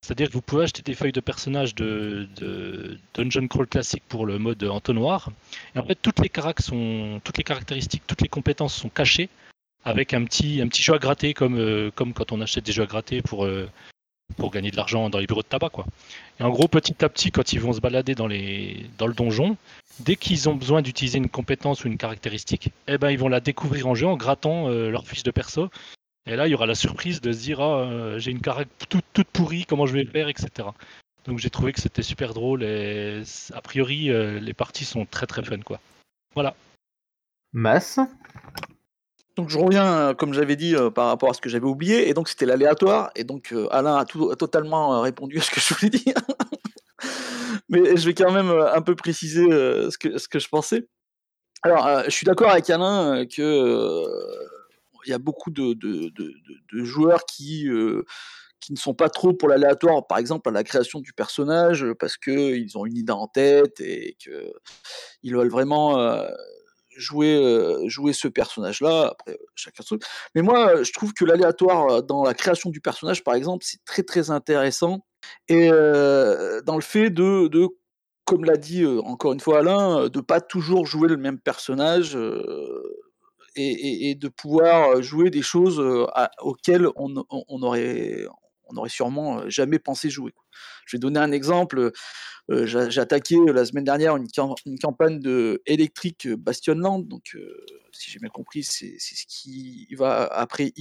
C'est-à-dire 0.05 0.29
que 0.29 0.35
vous 0.35 0.43
pouvez 0.43 0.65
acheter 0.65 0.83
des 0.83 0.93
feuilles 0.93 1.13
de 1.13 1.21
personnages 1.21 1.75
de, 1.75 2.29
Dungeon 3.15 3.49
Crawl 3.49 3.67
classique 3.67 4.03
pour 4.07 4.27
le 4.27 4.39
mode 4.39 4.63
entonnoir. 4.65 5.31
Et 5.75 5.79
en 5.79 5.83
fait, 5.83 5.95
toutes 5.95 6.19
les, 6.19 6.29
caractéristiques, 6.29 8.03
toutes 8.07 8.21
les 8.21 8.29
compétences 8.29 8.75
sont 8.75 8.91
cachées 8.91 9.31
avec 9.83 10.13
un 10.13 10.23
petit, 10.25 10.61
un 10.61 10.69
jeu 10.71 10.93
à 10.93 10.99
gratter 10.99 11.33
comme, 11.33 11.59
euh, 11.59 11.91
comme 11.95 12.13
quand 12.13 12.33
on 12.33 12.43
achète 12.43 12.67
des 12.67 12.73
jeux 12.73 12.83
à 12.83 12.87
gratter 12.87 13.23
pour, 13.23 13.47
euh, 13.47 13.67
pour 14.37 14.51
gagner 14.51 14.71
de 14.71 14.77
l'argent 14.77 15.09
dans 15.09 15.19
les 15.19 15.27
bureaux 15.27 15.43
de 15.43 15.49
tabac. 15.49 15.71
Quoi. 15.71 15.87
Et 16.39 16.43
en 16.43 16.51
gros, 16.51 16.69
petit 16.69 17.03
à 17.03 17.09
petit, 17.09 17.31
quand 17.31 17.55
ils 17.55 17.61
vont 17.61 17.73
se 17.73 17.81
balader 17.81 18.15
dans 18.15 18.27
le 18.27 19.15
donjon, 19.15 19.57
dès 20.01 20.17
qu'ils 20.17 20.51
ont 20.51 20.55
besoin 20.55 20.83
d'utiliser 20.83 21.17
une 21.17 21.31
compétence 21.31 21.83
ou 21.83 21.89
une 21.89 21.97
caractéristique, 21.97 22.69
eh 22.89 22.99
ben, 22.99 23.11
ils 23.11 23.19
vont 23.19 23.29
la 23.29 23.41
découvrir 23.41 23.87
en 23.87 23.95
jeu 23.95 24.07
en 24.07 24.19
grattant 24.19 24.69
euh, 24.69 24.91
leur 24.91 25.07
fiche 25.07 25.23
de 25.23 25.31
perso 25.31 25.71
et 26.27 26.37
là, 26.37 26.47
il 26.49 26.51
y 26.51 26.55
aura 26.55 26.67
la 26.67 26.75
surprise 26.75 27.21
de 27.21 27.33
se 27.33 27.41
dire 27.41 27.61
ah, 27.61 27.81
euh, 27.81 28.19
j'ai 28.19 28.31
une 28.31 28.41
caractère 28.41 28.89
toute, 28.89 29.05
toute, 29.13 29.29
pourrie, 29.29 29.67
comment 29.67 29.87
je 29.87 29.93
vais 29.93 30.05
le 30.05 30.11
faire, 30.11 30.29
etc. 30.29 30.69
Donc 31.27 31.39
j'ai 31.39 31.51
trouvé 31.51 31.73
que 31.73 31.81
c'était 31.81 32.03
super 32.03 32.35
drôle 32.35 32.63
et 32.63 33.23
a 33.53 33.61
priori, 33.63 34.11
euh, 34.11 34.39
les 34.41 34.55
parties 34.55 34.85
sont 34.85 35.07
très 35.07 35.27
très 35.27 35.43
fun. 35.43 35.61
quoi. 35.61 35.81
Voilà. 36.35 36.55
Masse 37.53 37.99
donc 39.37 39.49
je 39.49 39.59
reviens, 39.59 40.15
comme 40.15 40.33
j'avais 40.33 40.55
dit, 40.55 40.77
euh, 40.77 40.91
par 40.91 41.09
rapport 41.09 41.31
à 41.31 41.35
ce 41.35 41.41
que 41.41 41.49
j'avais 41.49 41.67
oublié, 41.67 42.09
et 42.09 42.15
donc 42.15 42.29
c'était 42.29 42.47
l'aléatoire, 42.47 43.11
et 43.17 43.25
donc 43.25 43.53
euh, 43.53 43.67
Alain 43.73 43.97
a, 43.97 44.05
tout, 44.05 44.31
a, 44.31 44.37
totalement 44.37 45.01
répondu 45.01 45.39
à 45.39 45.43
ce 45.43 45.51
que 45.51 45.61
je 45.61 45.75
voulais 45.75 45.91
dire. 45.91 46.15
Mais 47.69 47.97
je 47.97 48.07
vais 48.07 48.15
quand 48.15 48.31
même 48.31 48.51
un 48.51 48.81
peu 48.81 48.95
préciser 48.95 49.45
ce, 49.51 49.99
que, 49.99 50.19
ce 50.19 50.29
que 50.29 50.39
je 50.39 50.49
pensais. 50.49 50.87
Alors, 51.63 52.05
je 52.05 52.11
suis 52.11 52.25
d'accord 52.25 52.51
avec 52.51 52.71
Alain 52.71 53.27
que 53.27 54.25
il 55.07 55.11
y 55.11 55.15
a 55.15 55.19
beaucoup 55.19 55.51
de, 55.51 55.77
joueurs 56.73 57.25
qui, 57.27 57.69
euh, 57.69 58.05
qui 58.61 58.73
ne 58.73 58.79
sont 58.79 58.95
pas 58.95 59.09
trop 59.09 59.33
pour 59.33 59.49
l'aléatoire, 59.49 60.07
par 60.07 60.19
exemple 60.19 60.49
à 60.49 60.53
la 60.53 60.65
création 60.65 61.01
du 61.01 61.13
personnage, 61.13 61.87
parce 61.99 62.17
qu'ils 62.17 62.77
ont 62.77 62.87
une 62.87 62.97
idée 62.97 63.13
en 63.13 63.29
tête 63.29 63.81
et 63.81 64.17
qu'ils 64.19 65.35
veulent 65.35 65.51
vraiment 65.51 65.99
euh, 65.99 66.27
jouer, 66.97 67.37
euh, 67.37 67.89
ce 68.13 68.29
personnage-là. 68.29 69.13
Après, 69.13 69.39
chacun 69.55 69.83
truc. 69.83 70.03
Mais 70.35 70.43
moi, 70.43 70.83
je 70.83 70.93
trouve 70.93 71.13
que 71.13 71.25
l'aléatoire 71.25 72.03
dans 72.03 72.25
la 72.25 72.35
création 72.35 72.71
du 72.71 72.81
personnage, 72.81 73.25
par 73.25 73.35
exemple, 73.35 73.65
c'est 73.67 73.85
très 73.85 74.03
très 74.03 74.31
intéressant. 74.31 75.05
Et 75.49 75.69
dans 75.69 76.77
le 76.77 76.83
fait 76.83 77.11
de, 77.11 77.69
comme 78.25 78.45
l'a 78.45 78.57
dit 78.57 78.85
encore 78.87 79.33
une 79.33 79.41
fois 79.41 79.61
Alain, 79.61 80.09
de 80.09 80.21
pas 80.21 80.41
toujours 80.43 80.87
jouer 80.87 81.09
le 81.09 81.17
même 81.17 81.39
personnage 81.39 82.17
et, 83.57 84.15
de 84.15 84.29
pouvoir 84.29 85.03
jouer 85.03 85.31
des 85.31 85.43
choses 85.43 85.83
à, 86.15 86.31
auxquelles 86.41 86.89
on, 86.97 87.25
on, 87.31 87.45
on, 87.49 87.63
aurait, 87.63 88.25
on 88.69 88.77
aurait 88.77 88.89
sûrement 88.89 89.49
jamais 89.49 89.79
pensé 89.79 90.11
jouer. 90.11 90.33
Je 90.87 90.97
vais 90.97 91.01
donner 91.01 91.21
un 91.21 91.33
exemple. 91.33 91.93
Euh, 92.51 92.67
j'ai 92.67 93.01
attaqué 93.01 93.37
la 93.47 93.65
semaine 93.65 93.85
dernière 93.85 94.17
une, 94.17 94.79
campagne 94.79 95.19
de 95.19 95.63
électrique 95.65 96.29
Bastionland, 96.29 97.09
donc 97.09 97.23
euh, 97.35 97.65
si 97.93 98.11
j'ai 98.11 98.19
bien 98.19 98.29
compris, 98.29 98.63
c'est 98.63 98.97
ce 98.99 99.25
qui 99.27 99.89
va 99.95 100.25
après 100.25 100.75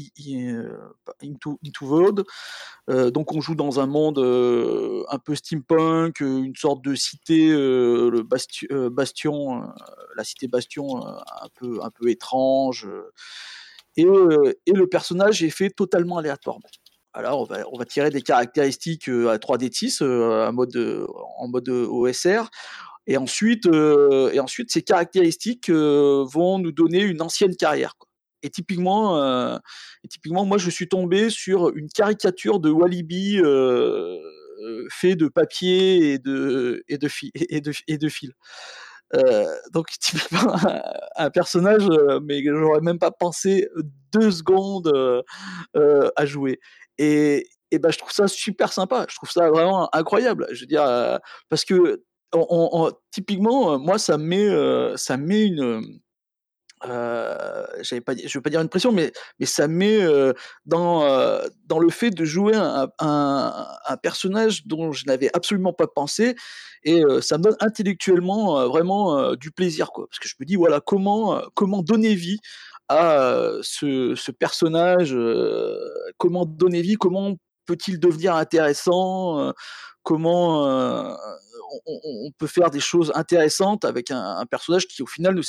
Into, 1.24 1.60
Into 1.66 1.86
World. 1.86 2.24
Euh, 2.90 3.12
donc 3.12 3.34
on 3.34 3.40
joue 3.40 3.56
dans 3.56 3.80
un 3.80 3.86
monde 3.86 4.20
un 4.20 5.20
peu 5.20 5.36
steampunk, 5.36 6.20
une 6.20 6.56
sorte 6.56 6.84
de 6.84 6.96
cité, 6.96 7.54
Bastion, 8.92 9.64
la 10.18 10.24
cité 10.26 10.50
Bastion, 10.50 11.06
un 11.06 11.50
peu 11.56 11.80
un 11.82 11.92
peu 11.92 12.10
étrange. 12.10 12.90
Et, 13.96 14.04
et, 14.66 14.72
le 14.74 14.88
personnage 14.88 15.44
est 15.44 15.52
fait 15.52 15.70
totalement 15.70 16.18
aléatoirement. 16.18 16.68
Alors, 17.14 17.50
on 17.72 17.78
va, 17.78 17.86
tirer 17.86 18.10
des 18.10 18.22
caractéristiques 18.22 19.08
à 19.08 19.38
3D 19.38 19.70
de 19.70 19.74
6 19.74 20.02
en 20.02 20.52
mode, 20.52 21.08
mode 21.48 21.70
OSR. 21.70 22.50
Et 23.06 23.18
ensuite, 23.18 23.68
ces 24.68 24.82
caractéristiques 24.82 25.70
vont 25.70 26.60
nous 26.60 26.72
donner 26.72 27.02
une 27.02 27.22
ancienne 27.22 27.56
carrière. 27.56 27.96
Et 28.44 28.50
typiquement, 28.50 29.18
euh, 29.18 29.58
typiquement, 30.10 30.46
moi, 30.46 30.58
je 30.58 30.70
suis 30.70 30.90
tombé 30.90 31.30
sur 31.30 31.70
une 31.76 31.90
caricature 31.90 32.60
de 32.60 32.70
Walibi 32.70 33.40
euh, 33.42 34.20
fait 34.92 35.16
de 35.16 35.30
papier 35.30 36.14
et 36.14 36.20
de, 36.20 37.10
fil. 38.10 38.34
Euh, 39.16 39.46
donc 39.72 39.88
typiquement 40.00 40.56
un, 40.56 40.82
un 41.16 41.30
personnage, 41.30 41.88
mais 42.22 42.44
j'aurais 42.44 42.82
même 42.82 43.00
pas 43.00 43.12
pensé 43.12 43.70
deux 44.12 44.32
secondes 44.32 44.92
à 45.74 46.26
jouer. 46.26 46.60
Et, 47.72 47.80
ben, 47.80 47.92
je 47.92 47.98
trouve 47.98 48.12
ça 48.12 48.28
super 48.28 48.72
sympa. 48.72 49.06
Je 49.10 49.16
trouve 49.16 49.32
ça 49.32 49.50
vraiment 49.50 49.90
incroyable. 49.96 50.48
Je 50.52 50.62
veux 50.62 50.68
dire, 50.68 50.84
euh, 50.84 51.18
parce 51.50 51.66
que 51.66 52.04
typiquement, 53.12 53.78
moi, 53.80 53.98
ça 53.98 54.18
met, 54.18 54.48
euh, 54.48 54.96
ça 54.98 55.18
met 55.18 55.46
une. 55.46 56.00
Euh, 56.86 57.66
je 57.82 57.96
veux 57.96 58.42
pas 58.42 58.50
dire 58.50 58.60
une 58.60 58.68
pression, 58.68 58.92
mais, 58.92 59.14
mais 59.40 59.46
ça 59.46 59.70
met 59.70 60.02
euh, 60.02 60.34
dans, 60.66 61.40
dans 61.66 61.80
le 61.80 61.90
fait 61.90 62.10
de 62.10 62.26
jouer 62.26 62.56
un, 62.56 62.90
un, 63.00 63.98
personnage 64.02 64.68
dont 64.68 64.92
je 64.92 65.06
n'avais 65.06 65.30
absolument 65.34 65.72
pas 65.72 65.88
pensé, 65.88 66.36
et 66.84 67.02
ça 67.22 67.38
me 67.38 67.44
donne 67.44 67.56
intellectuellement 67.62 68.68
vraiment 68.68 69.34
du 69.36 69.52
plaisir, 69.52 69.92
quoi. 69.92 70.08
Parce 70.10 70.20
que 70.20 70.28
je 70.28 70.36
me 70.42 70.46
dis, 70.46 70.58
voilà, 70.58 70.82
comment, 70.82 71.42
comment 71.54 71.84
donner 71.84 72.16
vie 72.16 72.40
à 72.90 73.52
ce, 73.62 74.16
ce 74.16 74.32
personnage, 74.32 75.16
comment 76.18 76.46
donner 76.46 76.82
vie, 76.82 76.96
comment 76.96 77.36
peut-il 77.66 78.00
devenir 78.00 78.36
intéressant, 78.36 79.54
comment 80.04 81.18
on, 81.86 82.32
peut 82.38 82.48
faire 82.48 82.70
des 82.70 82.80
choses 82.80 83.12
intéressantes 83.16 83.86
avec 83.86 84.12
un, 84.12 84.46
personnage 84.46 84.88
qui 84.88 85.02
au 85.02 85.08
final 85.08 85.40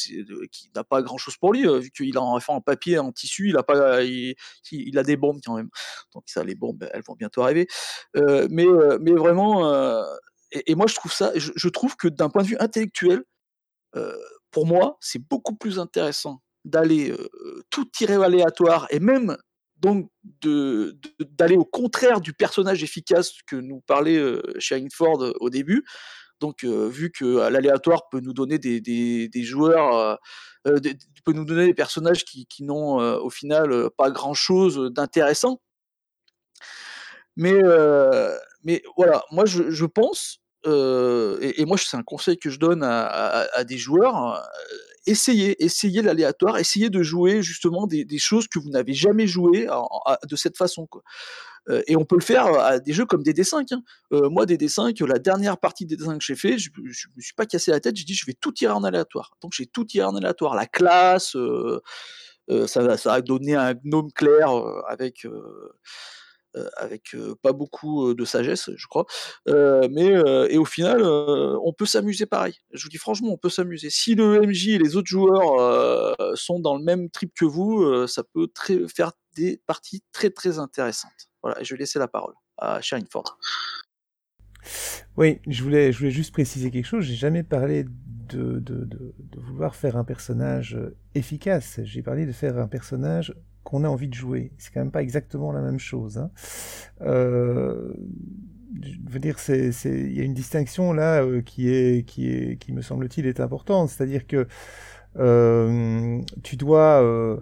qui 0.50 0.70
n'a 0.74 0.84
pas 0.84 1.02
grand 1.02 1.18
chose 1.18 1.36
pour 1.36 1.52
lui 1.52 1.62
vu 1.80 1.90
qu'il 1.90 2.16
a 2.16 2.20
un 2.20 2.38
en 2.46 2.60
papier 2.60 2.98
en 2.98 3.12
tissu 3.12 3.50
il 3.50 3.56
a 3.56 3.62
pas 3.62 4.02
il, 4.02 4.98
a 4.98 5.02
des 5.02 5.16
bombes 5.16 5.40
quand 5.44 5.56
même. 5.56 5.68
Donc 6.14 6.24
ça 6.26 6.44
les 6.44 6.54
bombes 6.54 6.88
elles 6.92 7.02
vont 7.06 7.14
bientôt 7.14 7.42
arriver. 7.42 7.66
Euh, 8.16 8.46
mais 8.50 8.66
mais 9.00 9.12
vraiment 9.12 9.68
euh, 9.68 10.04
et, 10.50 10.74
moi 10.74 10.86
je 10.86 10.94
trouve 10.94 11.12
ça 11.12 11.32
je, 11.34 11.68
trouve 11.68 11.96
que 11.96 12.08
d'un 12.08 12.30
point 12.30 12.42
de 12.42 12.48
vue 12.48 12.58
intellectuel 12.58 13.22
euh, 13.96 14.16
pour 14.50 14.66
moi 14.66 14.96
c'est 15.00 15.22
beaucoup 15.22 15.54
plus 15.54 15.78
intéressant 15.78 16.40
d'aller 16.64 17.14
tout 17.70 17.84
tirer 17.84 18.22
aléatoire 18.22 18.86
et 18.90 19.00
même 19.00 19.36
donc 19.84 20.10
d'aller 20.42 21.56
au 21.56 21.64
contraire 21.64 22.20
du 22.20 22.32
personnage 22.32 22.82
efficace 22.82 23.32
que 23.46 23.56
nous 23.56 23.80
parlait 23.82 24.16
euh, 24.16 24.40
Sharon 24.58 24.88
Ford 24.92 25.22
au 25.40 25.50
début. 25.50 25.84
Donc, 26.40 26.64
vu 26.64 27.10
que 27.10 27.48
l'aléatoire 27.48 28.08
peut 28.10 28.20
nous 28.20 28.34
donner 28.34 28.58
des, 28.58 28.80
des, 28.80 29.42
joueurs, 29.44 30.18
peut 30.64 31.32
nous 31.32 31.44
donner 31.44 31.66
des 31.66 31.74
personnages 31.74 32.24
qui, 32.24 32.46
qui 32.46 32.64
n'ont 32.64 32.98
au 32.98 33.30
final 33.30 33.88
pas 33.96 34.10
grand 34.10 34.34
chose 34.34 34.90
d'intéressant. 34.92 35.62
Mais, 37.36 37.62
mais 38.62 38.82
voilà, 38.96 39.22
moi 39.30 39.44
je, 39.46 39.86
pense, 39.86 40.40
et, 40.66 41.64
moi 41.66 41.78
c'est 41.78 41.96
un 41.96 42.02
conseil 42.02 42.36
que 42.36 42.50
je 42.50 42.58
donne 42.58 42.82
à 42.82 43.64
des 43.64 43.78
joueurs, 43.78 44.44
essayez, 45.06 45.62
essayez 45.62 46.02
l'aléatoire, 46.02 46.58
essayez 46.58 46.90
de 46.90 47.02
jouer 47.02 47.42
justement 47.42 47.86
des, 47.86 48.06
choses 48.18 48.48
que 48.48 48.58
vous 48.58 48.70
n'avez 48.70 48.94
jamais 48.94 49.26
jouées 49.26 49.66
de 50.28 50.36
cette 50.36 50.56
façon. 50.56 50.88
Euh, 51.70 51.82
et 51.86 51.96
on 51.96 52.04
peut 52.04 52.16
le 52.16 52.22
faire 52.22 52.46
à 52.46 52.78
des 52.78 52.92
jeux 52.92 53.06
comme 53.06 53.22
DD5. 53.22 53.72
Hein. 53.72 53.82
Euh, 54.12 54.28
moi, 54.28 54.44
DD5, 54.44 55.02
la 55.06 55.18
dernière 55.18 55.58
partie 55.58 55.86
des 55.86 55.96
DD5 55.96 56.18
que 56.18 56.24
j'ai 56.24 56.36
fait, 56.36 56.58
je, 56.58 56.70
ne 56.78 56.86
me 56.86 57.20
suis 57.20 57.34
pas 57.34 57.46
cassé 57.46 57.70
la 57.70 57.80
tête, 57.80 57.96
j'ai 57.96 58.04
dit 58.04 58.14
je 58.14 58.26
vais 58.26 58.34
tout 58.34 58.52
tirer 58.52 58.72
en 58.72 58.84
aléatoire. 58.84 59.36
Donc 59.40 59.52
j'ai 59.54 59.66
tout 59.66 59.84
tiré 59.84 60.06
en 60.06 60.14
aléatoire, 60.16 60.54
la 60.54 60.66
classe, 60.66 61.36
euh, 61.36 61.80
ça, 62.66 62.96
ça, 62.98 63.14
a 63.14 63.20
donné 63.22 63.54
un 63.54 63.72
gnome 63.74 64.12
clair 64.12 64.50
avec 64.86 65.26
avec 66.76 67.14
euh, 67.14 67.34
pas 67.42 67.52
beaucoup 67.52 68.08
euh, 68.08 68.14
de 68.14 68.24
sagesse, 68.24 68.70
je 68.76 68.86
crois. 68.86 69.06
Euh, 69.48 69.88
mais 69.90 70.10
euh, 70.14 70.46
et 70.50 70.58
au 70.58 70.64
final, 70.64 71.00
euh, 71.02 71.58
on 71.64 71.72
peut 71.72 71.86
s'amuser 71.86 72.26
pareil. 72.26 72.54
Je 72.72 72.82
vous 72.84 72.88
dis 72.88 72.98
franchement, 72.98 73.32
on 73.32 73.38
peut 73.38 73.50
s'amuser. 73.50 73.90
Si 73.90 74.14
le 74.14 74.40
MJ 74.40 74.68
et 74.68 74.78
les 74.78 74.96
autres 74.96 75.08
joueurs 75.08 75.60
euh, 75.60 76.34
sont 76.34 76.60
dans 76.60 76.76
le 76.76 76.84
même 76.84 77.10
trip 77.10 77.32
que 77.34 77.44
vous, 77.44 77.82
euh, 77.82 78.06
ça 78.06 78.22
peut 78.22 78.48
faire 78.94 79.12
des 79.36 79.60
parties 79.66 80.02
très 80.12 80.30
très 80.30 80.58
intéressantes. 80.58 81.10
Voilà, 81.42 81.60
et 81.60 81.64
je 81.64 81.74
vais 81.74 81.78
laisser 81.78 81.98
la 81.98 82.08
parole 82.08 82.34
à 82.58 82.80
Ford. 83.10 83.38
Oui, 85.16 85.40
je 85.46 85.62
voulais, 85.62 85.92
je 85.92 85.98
voulais 85.98 86.10
juste 86.10 86.32
préciser 86.32 86.70
quelque 86.70 86.86
chose. 86.86 87.04
J'ai 87.04 87.14
jamais 87.14 87.42
parlé 87.42 87.84
de, 87.84 88.62
vouloir 89.36 89.74
faire 89.74 89.96
un 89.96 90.04
personnage 90.04 90.74
euh, 90.74 90.96
efficace. 91.14 91.80
J'ai 91.84 92.02
parlé 92.02 92.26
de 92.26 92.32
faire 92.32 92.58
un 92.58 92.66
personnage 92.66 93.34
qu'on 93.64 93.84
a 93.84 93.88
envie 93.88 94.08
de 94.08 94.14
jouer. 94.14 94.52
C'est 94.58 94.72
quand 94.72 94.80
même 94.80 94.90
pas 94.92 95.02
exactement 95.02 95.50
la 95.52 95.60
même 95.60 95.78
chose. 95.78 96.18
Hein. 96.18 96.30
Euh, 97.00 97.92
je 98.82 99.12
veux 99.12 99.18
dire, 99.18 99.36
il 99.48 100.12
y 100.12 100.20
a 100.20 100.24
une 100.24 100.34
distinction 100.34 100.92
là 100.92 101.22
euh, 101.22 101.40
qui 101.42 101.68
est, 101.68 102.06
qui 102.06 102.28
est, 102.28 102.56
qui 102.58 102.72
me 102.72 102.82
semble-t-il 102.82 103.26
est 103.26 103.40
importante. 103.40 103.88
C'est-à-dire 103.88 104.26
que 104.26 104.46
euh, 105.16 106.20
tu 106.42 106.56
dois 106.56 107.40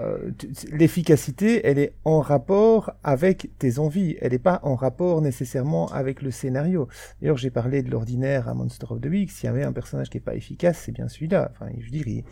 euh, 0.00 0.30
l'efficacité, 0.70 1.66
elle 1.66 1.78
est 1.78 1.94
en 2.04 2.20
rapport 2.20 2.92
avec 3.02 3.50
tes 3.58 3.78
envies, 3.78 4.16
elle 4.20 4.32
n'est 4.32 4.38
pas 4.38 4.60
en 4.62 4.74
rapport 4.74 5.22
nécessairement 5.22 5.86
avec 5.88 6.22
le 6.22 6.30
scénario. 6.30 6.88
D'ailleurs, 7.20 7.38
j'ai 7.38 7.50
parlé 7.50 7.82
de 7.82 7.90
l'ordinaire 7.90 8.48
à 8.48 8.54
Monster 8.54 8.86
of 8.90 9.00
the 9.00 9.06
Week. 9.06 9.30
S'il 9.30 9.46
y 9.46 9.48
avait 9.48 9.64
un 9.64 9.72
personnage 9.72 10.10
qui 10.10 10.18
n'est 10.18 10.22
pas 10.22 10.34
efficace, 10.34 10.82
c'est 10.84 10.92
bien 10.92 11.08
celui-là. 11.08 11.50
Enfin, 11.52 11.70
je 11.78 11.90
dirais, 11.90 12.24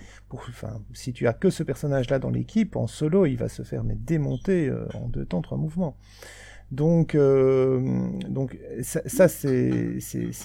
si 0.92 1.12
tu 1.12 1.26
as 1.26 1.32
que 1.32 1.50
ce 1.50 1.62
personnage-là 1.62 2.18
dans 2.18 2.30
l'équipe, 2.30 2.76
en 2.76 2.86
solo, 2.86 3.24
il 3.26 3.36
va 3.36 3.48
se 3.48 3.62
faire 3.62 3.82
mais, 3.82 3.94
démonter 3.94 4.68
euh, 4.68 4.86
en 4.94 5.08
deux 5.08 5.24
temps, 5.24 5.40
trois 5.40 5.58
mouvements. 5.58 5.96
Donc, 6.70 7.14
euh, 7.14 8.08
donc 8.28 8.58
ça, 8.82 9.28
c'est, 9.28 10.00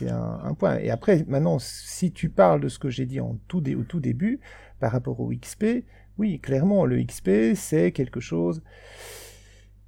un, 0.09 0.53
point. 0.53 0.77
Et 0.77 0.89
après, 0.89 1.25
maintenant, 1.27 1.57
si 1.59 2.11
tu 2.11 2.29
parles 2.29 2.61
de 2.61 2.69
ce 2.69 2.77
que 2.77 2.89
j'ai 2.89 3.05
dit 3.05 3.19
au 3.19 3.37
tout 3.47 3.61
début, 3.61 4.39
par 4.79 4.91
rapport 4.91 5.19
au 5.19 5.31
XP, 5.31 5.83
oui, 6.19 6.39
clairement, 6.39 6.85
le 6.85 7.01
XP, 7.01 7.55
c'est 7.55 7.93
quelque 7.93 8.19
chose 8.19 8.61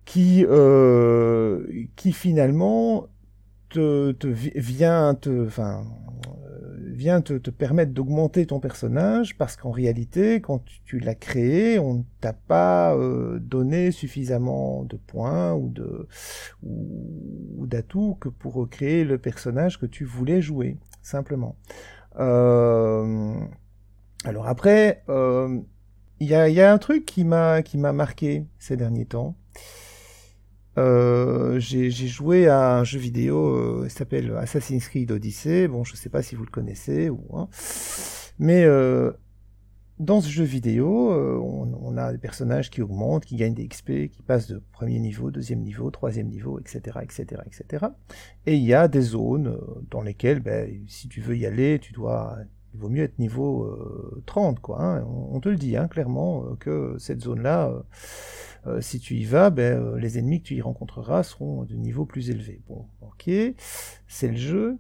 qui, 0.06 0.46
euh, 0.48 1.66
qui 1.98 2.14
finalement 2.14 3.08
te, 3.68 4.14
te 4.14 4.28
vient 4.28 5.14
te, 5.14 5.46
enfin, 5.46 5.84
euh, 6.46 6.78
vient 6.80 7.20
te, 7.20 7.34
te 7.34 7.50
permettre 7.50 7.92
d'augmenter 7.92 8.46
ton 8.46 8.62
personnage 8.62 9.38
parce 9.38 9.58
qu'en 9.58 9.72
réalité, 9.72 10.40
quand 10.40 10.64
tu, 10.86 11.00
l'as 11.00 11.16
créé, 11.16 11.80
on 11.80 11.96
ne 11.96 12.04
t'a 12.22 12.34
pas 12.34 12.96
euh, 12.96 13.38
donné 13.40 13.92
suffisamment 13.92 14.84
de 14.84 14.96
points 14.96 15.54
ou 15.54 15.68
de 15.68 16.08
ou, 16.64 17.58
ou 17.58 17.68
d'atouts 17.68 18.18
que 18.22 18.30
pour 18.30 18.70
créer 18.70 19.04
le 19.04 19.18
personnage 19.18 19.80
que 19.80 19.86
tu 19.86 20.06
voulais 20.06 20.42
jouer, 20.42 20.78
simplement. 21.02 21.58
Euh, 22.20 23.34
alors 24.24 24.48
après, 24.48 25.04
il 26.22 26.28
y 26.28 26.62
a, 26.62 26.72
un 26.72 26.78
truc 26.78 27.04
qui 27.06 27.24
m'a 27.24 27.64
qui 27.64 27.80
m'a 27.80 27.94
marqué 27.94 28.46
ces 28.60 28.78
derniers 28.78 29.08
temps. 29.08 29.36
Euh, 30.78 31.60
j'ai 31.60 31.90
joué 31.90 32.48
à 32.48 32.78
un 32.78 32.84
jeu 32.84 33.00
vidéo, 33.00 33.84
euh, 33.84 33.90
s'appelle 33.90 34.32
Assassin's 34.38 34.88
Creed 34.88 35.12
Odyssey. 35.12 35.68
Bon, 35.68 35.84
je 35.84 35.96
sais 35.96 36.10
pas 36.10 36.22
si 36.22 36.36
vous 36.36 36.44
le 36.44 36.52
connaissez 36.52 37.10
ou, 37.10 37.26
hein. 37.34 37.50
mais 38.38 38.64
euh, 38.66 39.12
dans 39.98 40.22
ce 40.22 40.30
jeu 40.30 40.44
vidéo, 40.44 41.12
euh, 41.12 41.40
on, 41.40 41.74
on, 41.82 41.98
a 41.98 42.12
des 42.12 42.20
personnages 42.20 42.70
qui 42.70 42.84
augmentent, 42.84 43.26
qui 43.26 43.36
gagnent 43.36 43.56
des 43.56 43.68
XP, 43.68 44.08
qui 44.12 44.22
passent 44.22 44.48
de 44.48 44.62
premier 44.72 45.00
niveau, 45.00 45.32
deuxième 45.32 45.62
niveau, 45.62 45.90
troisième 45.90 46.28
niveau, 46.28 46.60
etc., 46.60 47.00
etc., 47.02 47.42
etc. 47.48 47.88
Et 48.46 48.56
il 48.56 48.64
y 48.64 48.76
a 48.76 48.88
des 48.88 49.02
zones 49.02 49.58
dans 49.90 50.04
lesquelles, 50.04 50.40
ben, 50.40 50.84
si 50.88 51.08
tu 51.08 51.20
veux 51.20 51.36
y 51.36 51.48
aller, 51.48 51.80
tu 51.80 51.94
dois 51.94 52.38
il 52.74 52.80
vaut 52.80 52.90
mieux 52.90 53.04
être 53.04 53.20
niveau 53.20 53.64
euh, 53.64 54.24
30, 54.26 54.60
quoi. 54.60 54.82
Hein. 54.82 55.06
On, 55.32 55.40
te 55.40 55.50
le 55.50 55.58
dit 55.58 55.76
hein, 55.76 55.88
clairement 55.88 56.46
euh, 56.46 56.56
que 56.60 56.96
cette 57.00 57.22
zone-là, 57.22 57.70
euh, 57.70 57.82
euh, 58.68 58.82
si 58.82 59.00
tu 59.00 59.16
y 59.16 59.26
vas, 59.26 59.50
ben, 59.50 59.96
les 59.98 60.18
ennemis 60.18 60.42
que 60.42 60.48
tu 60.48 60.56
y 60.56 60.62
rencontreras 60.62 61.24
seront 61.24 61.64
de 61.64 61.76
niveau 61.76 62.06
plus 62.06 62.30
élevé. 62.30 62.62
Bon, 62.68 62.86
ok, 63.02 63.30
c'est 64.08 64.28
le 64.28 64.38
jeu. 64.38 64.78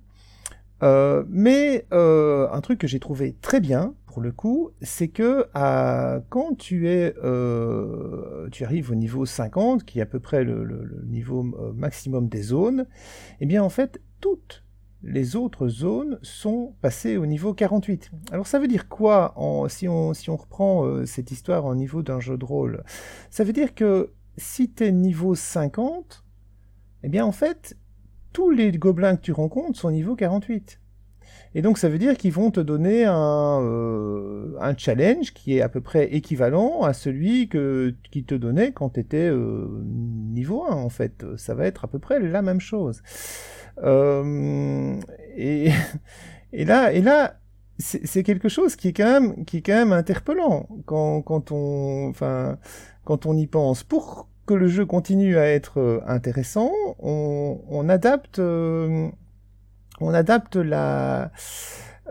mais 0.82 1.86
un 1.92 2.62
truc 2.62 2.80
que 2.80 2.88
j'ai 2.88 3.00
trouvé 3.00 3.36
très 3.42 3.60
bien 3.60 3.94
pour 4.06 4.22
le 4.22 4.32
coup, 4.32 4.72
c'est 4.82 5.08
que 5.08 5.48
quand 6.30 6.58
tu 6.58 6.90
es, 6.90 7.14
tu 8.52 8.64
arrives 8.64 8.92
au 8.92 8.96
niveau 8.96 9.26
50, 9.26 9.84
qui 9.84 10.00
est 10.00 10.02
à 10.02 10.06
peu 10.06 10.20
près 10.20 10.44
le, 10.44 10.64
le, 10.64 10.84
le 10.84 11.04
niveau 11.06 11.44
maximum 11.74 12.30
des 12.30 12.42
zones, 12.44 12.86
eh 13.40 13.46
bien 13.46 13.64
en 13.64 13.70
fait 13.70 14.00
toutes 14.20 14.64
les 15.04 15.36
autres 15.36 15.68
zones 15.68 16.20
sont 16.22 16.76
passées 16.82 17.18
au 17.18 17.26
niveau 17.26 17.54
48. 17.54 18.12
Alors 18.32 18.48
ça 18.48 18.60
veut 18.60 18.68
dire 18.68 18.88
quoi 18.88 19.34
si, 19.70 19.88
on, 19.88 20.12
reprend 20.36 20.86
euh, 20.86 21.06
cette 21.06 21.32
histoire 21.32 21.66
en 21.66 21.76
niveau 21.76 22.04
d'un 22.04 22.20
jeu 22.20 22.38
de 22.38 22.46
rôle? 22.46 22.84
Ça 23.30 23.44
veut 23.44 23.54
dire 23.54 23.74
que 23.74 24.12
si 24.38 24.72
tu 24.72 24.86
es 24.86 24.92
niveau 24.92 25.36
50, 25.36 26.24
eh 27.04 27.10
bien 27.10 27.26
en 27.26 27.32
fait, 27.32 27.78
tous 28.34 28.52
les 28.52 28.72
gobelins 28.72 29.16
que 29.16 29.22
tu 29.22 29.32
rencontres 29.32 29.80
sont 29.80 29.92
niveau 29.92 30.16
48. 30.16 30.80
Et 31.54 31.62
donc 31.62 31.78
ça 31.78 31.90
veut 31.90 31.98
dire 31.98 32.16
qu'ils 32.16 32.32
vont 32.32 32.52
te 32.52 32.60
donner 32.60 33.06
un, 33.06 33.62
euh, 33.62 34.74
challenge 34.78 35.34
qui 35.34 35.58
est 35.58 35.62
à 35.62 35.70
peu 35.70 35.82
près 35.82 36.14
équivalent 36.14 36.84
à 36.84 36.94
celui 36.94 37.50
qu'ils 37.50 38.26
te 38.26 38.36
donnaient 38.36 38.72
quand 38.72 38.92
tu 38.92 39.00
étais 39.02 39.30
euh, 39.30 39.68
niveau 39.84 40.64
1 40.64 40.76
en 40.76 40.90
fait. 40.90 41.26
Ça 41.38 41.56
va 41.56 41.66
être 41.66 41.86
à 41.86 41.88
peu 41.88 42.00
près 42.00 42.20
la 42.20 42.42
même 42.42 42.62
chose. 42.62 43.02
Euh, 43.84 45.00
et, 45.36 45.72
là, 46.54 47.34
c'est 47.80 48.24
quelque 48.24 48.50
chose 48.50 48.76
qui 48.76 48.90
est 48.90 48.94
quand 48.94 49.22
même, 49.66 49.92
interpellant 49.92 50.68
quand, 50.86 51.52
on, 51.52 52.14
y 53.38 53.48
pense. 53.48 53.84
Pour 53.84 54.28
que 54.46 54.54
le 54.54 54.68
jeu 54.68 54.86
continue 54.86 55.38
à 55.38 55.48
être 55.48 56.04
intéressant, 56.08 56.72
on, 57.00 57.90
adapte, 57.90 58.40
euh, 58.40 59.10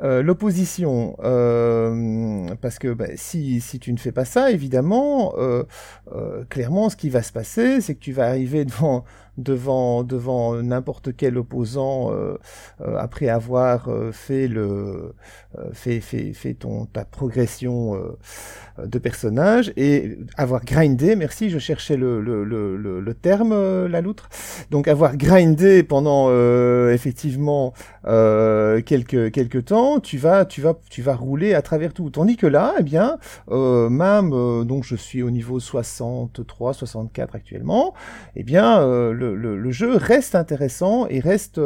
euh, 0.03 0.23
l'opposition, 0.23 1.15
euh, 1.23 2.47
parce 2.63 2.79
que 2.79 2.95
bah, 2.95 3.09
si, 3.17 3.61
tu 3.81 3.93
ne 3.93 3.99
fais 3.99 4.13
pas 4.13 4.25
ça, 4.25 4.51
évidemment, 4.51 5.35
euh, 5.37 5.65
clairement, 6.49 6.89
ce 6.89 6.97
qui 6.97 7.11
va 7.11 7.23
se 7.23 7.33
passer, 7.33 7.83
c'est 7.83 7.95
que 7.95 8.01
tu 8.01 8.13
vas 8.13 8.29
arriver 8.29 8.65
devant 8.65 9.05
devant 9.39 10.03
devant 10.03 10.63
n'importe 10.63 11.17
quel 11.17 11.39
opposant 11.39 12.13
euh, 12.13 12.39
euh, 12.81 12.97
après 12.99 13.29
avoir 13.29 13.89
euh, 13.89 14.13
fait 14.13 14.49
le 14.49 15.15
fait, 15.73 16.01
fait, 16.01 16.33
fait 16.33 16.55
ton 16.55 16.87
ta 16.87 17.05
progression 17.05 18.01
de 18.81 18.99
personnage 18.99 19.73
et 19.77 20.17
avoir 20.37 20.65
grindé 20.65 21.17
merci 21.17 21.51
je 21.51 21.59
cherchais 21.59 21.97
le, 21.97 22.21
le, 22.21 22.45
le, 22.45 23.15
terme 23.15 23.87
la 23.87 24.01
loutre. 24.01 24.29
Donc 24.71 24.87
avoir 24.87 25.17
grindé 25.17 25.83
pendant 25.83 26.31
effectivement 26.89 27.75
quelques 28.05 29.33
quelques 29.33 29.65
temps 29.65 29.99
tu 29.99 30.19
vas 30.19 30.45
tu 30.45 30.61
vas 30.63 30.79
tu 30.89 31.03
vas 31.03 31.17
rouler 31.17 31.55
à 31.55 31.63
travers 31.63 31.93
tout. 31.93 32.11
Tandis 32.11 32.37
que 32.37 32.47
là 32.47 32.75
eh 32.79 32.85
bien 32.85 33.19
même 33.51 34.31
donc 34.65 34.85
je 34.85 34.95
suis 34.95 35.23
au 35.23 35.31
niveau 35.31 35.59
63 35.59 36.75
64 36.75 37.35
actuellement 37.35 37.95
eh 38.37 38.45
bien 38.45 38.81
le, 39.21 39.71
jeu 39.71 39.97
reste 39.97 40.35
intéressant 40.35 41.07
et 41.09 41.21
reste 41.21 41.59
euh, 41.59 41.63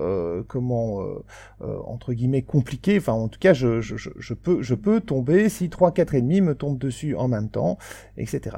euh, 0.00 0.42
comment 0.46 1.00
euh, 1.02 1.78
entre 1.86 2.12
guillemets 2.12 2.42
compliqué. 2.42 2.98
Enfin, 2.98 3.12
en 3.12 3.28
tout 3.28 3.38
cas, 3.38 3.52
je, 3.52 4.34
peux 4.74 5.00
tomber 5.00 5.48
si 5.48 5.70
trois 5.70 5.92
quatre 5.92 6.14
ennemis 6.14 6.40
me 6.40 6.54
tombent 6.54 6.78
dessus 6.78 7.14
en 7.14 7.28
même 7.28 7.48
temps, 7.48 7.78
etc. 8.16 8.56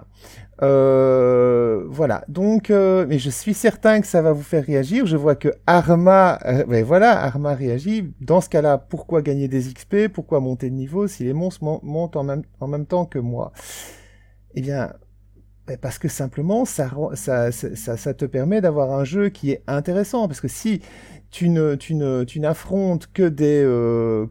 voilà. 0.59 2.25
Donc, 2.29 2.71
mais 2.71 3.19
je 3.19 3.31
suis 3.31 3.55
certain 3.55 4.01
que 4.01 4.07
ça 4.07 4.23
va 4.23 4.33
vous 4.33 4.43
faire 4.43 4.65
réagir. 4.65 5.07
Je 5.07 5.17
vois 5.17 5.35
que 5.35 5.49
Arma, 5.67 6.39
ben 6.69 6.85
voilà, 6.85 7.23
Arma 7.23 7.55
réagit. 7.55 8.13
Dans 8.21 8.41
ce 8.41 8.49
cas-là, 8.49 8.79
pourquoi 8.79 9.23
gagner 9.23 9.49
des 9.49 9.73
XP 9.73 10.09
Pourquoi 10.13 10.41
monter 10.41 10.71
de 10.71 10.75
niveau 10.75 11.07
si 11.07 11.25
les 11.25 11.33
monstres 11.33 11.65
montent 11.65 12.17
en 12.17 12.69
même 12.69 12.87
temps 12.87 13.07
que 13.07 13.19
moi? 13.19 13.53
Eh 14.55 14.61
bien, 14.61 14.93
parce 15.81 15.99
que 15.99 16.09
simplement, 16.09 16.65
ça, 16.65 17.51
te 17.51 18.25
permet 18.25 18.61
d'avoir 18.61 18.93
un 18.93 19.05
jeu 19.05 19.29
qui 19.29 19.53
est 19.53 19.63
intéressant. 19.67 20.27
Parce 20.27 20.41
que 20.41 20.49
si 20.49 20.81
tu 21.31 21.49
n'affrontes 21.49 23.09
que 23.13 23.29
des, 23.29 23.63
euh, 23.65 24.27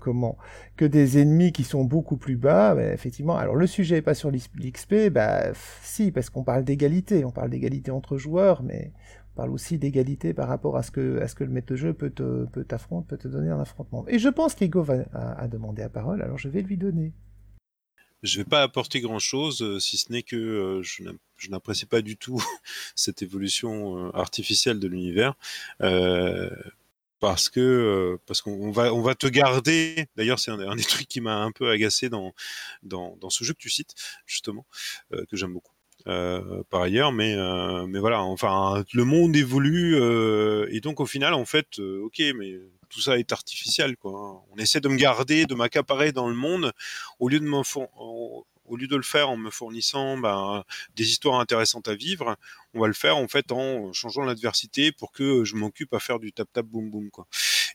que 0.78 0.86
des 0.86 1.20
ennemis 1.20 1.52
qui 1.52 1.64
sont 1.64 1.84
beaucoup 1.84 2.18
plus 2.18 2.36
bas, 2.36 2.76
bah, 2.76 2.94
effectivement. 2.94 3.38
Alors 3.38 3.56
le 3.56 3.66
sujet 3.68 3.98
est 3.98 4.02
pas 4.02 4.14
sur 4.14 4.30
l'XP, 4.32 5.10
bah 5.12 5.54
si, 5.82 6.12
parce 6.12 6.30
qu'on 6.30 6.44
parle 6.44 6.64
d'égalité, 6.64 7.26
on 7.26 7.32
parle 7.32 7.50
d'égalité 7.50 7.92
entre 7.92 8.18
joueurs, 8.18 8.62
mais 8.62 8.92
on 9.34 9.38
parle 9.38 9.52
aussi 9.52 9.78
d'égalité 9.78 10.34
par 10.34 10.48
rapport 10.48 10.78
à 10.78 10.84
ce 10.84 10.92
que, 10.92 11.22
à 11.22 11.44
le 11.44 11.50
maître 11.50 11.72
de 11.72 11.78
jeu 11.78 11.94
peut 11.94 12.10
te, 12.10 12.46
peut 12.46 12.66
t'affronter, 12.66 13.08
peut 13.08 13.18
te 13.18 13.28
donner 13.30 13.50
un 13.50 13.60
affrontement. 13.60 14.06
Et 14.08 14.20
je 14.20 14.30
pense 14.30 14.54
qu'Ego 14.54 14.86
a, 15.14 15.42
a 15.42 15.48
demandé 15.48 15.82
la 15.82 15.90
parole, 15.90 16.22
alors 16.22 16.38
je 16.38 16.50
vais 16.50 16.62
lui 16.62 16.78
donner. 16.78 17.14
Je 18.24 18.38
vais 18.38 18.46
pas 18.46 18.62
apporter 18.62 19.02
grand 19.02 19.20
chose, 19.20 19.80
si 19.80 19.98
ce 19.98 20.12
n'est 20.12 20.24
que 20.24 20.82
je 20.84 21.50
n'apprécie 21.50 21.86
pas 21.86 22.02
du 22.02 22.18
tout 22.18 22.42
cette 22.96 23.22
évolution 23.22 24.14
artificielle 24.14 24.80
de 24.80 24.88
l'univers. 24.88 25.34
parce 27.20 27.50
que 27.50 28.20
parce 28.26 28.42
qu'on 28.42 28.72
va 28.72 28.94
on 28.94 29.02
va 29.02 29.16
te 29.16 29.28
garder. 29.28 30.08
D'ailleurs, 30.16 30.40
c'est 30.40 30.52
un, 30.52 30.76
des 30.76 30.84
trucs 30.84 31.08
qui 31.08 31.22
m'a 31.22 31.38
un 31.44 31.52
peu 31.52 31.70
agacé 31.70 32.10
dans, 32.10 32.34
dans, 32.84 33.18
dans 33.18 33.30
ce 33.30 33.44
jeu 33.44 33.54
que 33.54 33.60
tu 33.60 33.70
cites 33.70 33.96
justement, 34.26 34.66
que 35.12 35.36
j'aime 35.38 35.54
beaucoup. 35.54 35.74
Euh, 36.08 36.64
par 36.70 36.82
ailleurs, 36.82 37.12
mais 37.12 37.36
euh, 37.36 37.86
mais 37.86 38.00
voilà, 38.00 38.22
enfin 38.24 38.84
le 38.94 39.04
monde 39.04 39.36
évolue 39.36 39.96
euh, 39.96 40.68
et 40.72 40.80
donc 40.80 41.00
au 41.00 41.06
final 41.06 41.34
en 41.34 41.46
fait, 41.46 41.80
ok, 41.80 42.22
mais 42.36 42.56
tout 42.92 43.02
ça 43.02 43.18
est 43.18 43.32
artificiel 43.32 43.98
quoi. 43.98 44.44
On 44.52 44.58
essaie 44.58 44.82
de 44.82 44.90
me 44.90 44.98
garder, 44.98 45.46
de 45.46 45.56
m'accaparer 45.56 46.12
dans 46.12 46.28
le 46.28 46.36
monde 46.36 46.74
au 47.20 47.30
lieu 47.30 47.40
de 47.40 47.46
me 47.46 47.62
au 48.66 48.78
lieu 48.78 48.88
de 48.88 48.96
le 48.96 49.04
faire 49.04 49.30
en 49.30 49.38
me 49.38 49.50
fournissant 49.50 50.18
ben, 50.18 50.64
des 50.96 51.10
histoires 51.10 51.40
intéressantes 51.40 51.88
à 51.88 51.96
vivre, 51.96 52.38
on 52.74 52.80
va 52.80 52.88
le 52.88 52.94
faire 52.94 53.18
en 53.18 53.28
fait 53.28 53.52
en 53.52 53.92
changeant 53.92 54.24
l'adversité 54.24 54.92
pour 54.92 55.12
que 55.12 55.44
je 55.44 55.56
m'occupe 55.56 55.94
à 55.94 56.00
faire 56.00 56.20
du 56.20 56.32
tap 56.32 56.48
tap 56.54 56.66
boum 56.66 56.90
boum 56.90 57.10
quoi. 57.10 57.28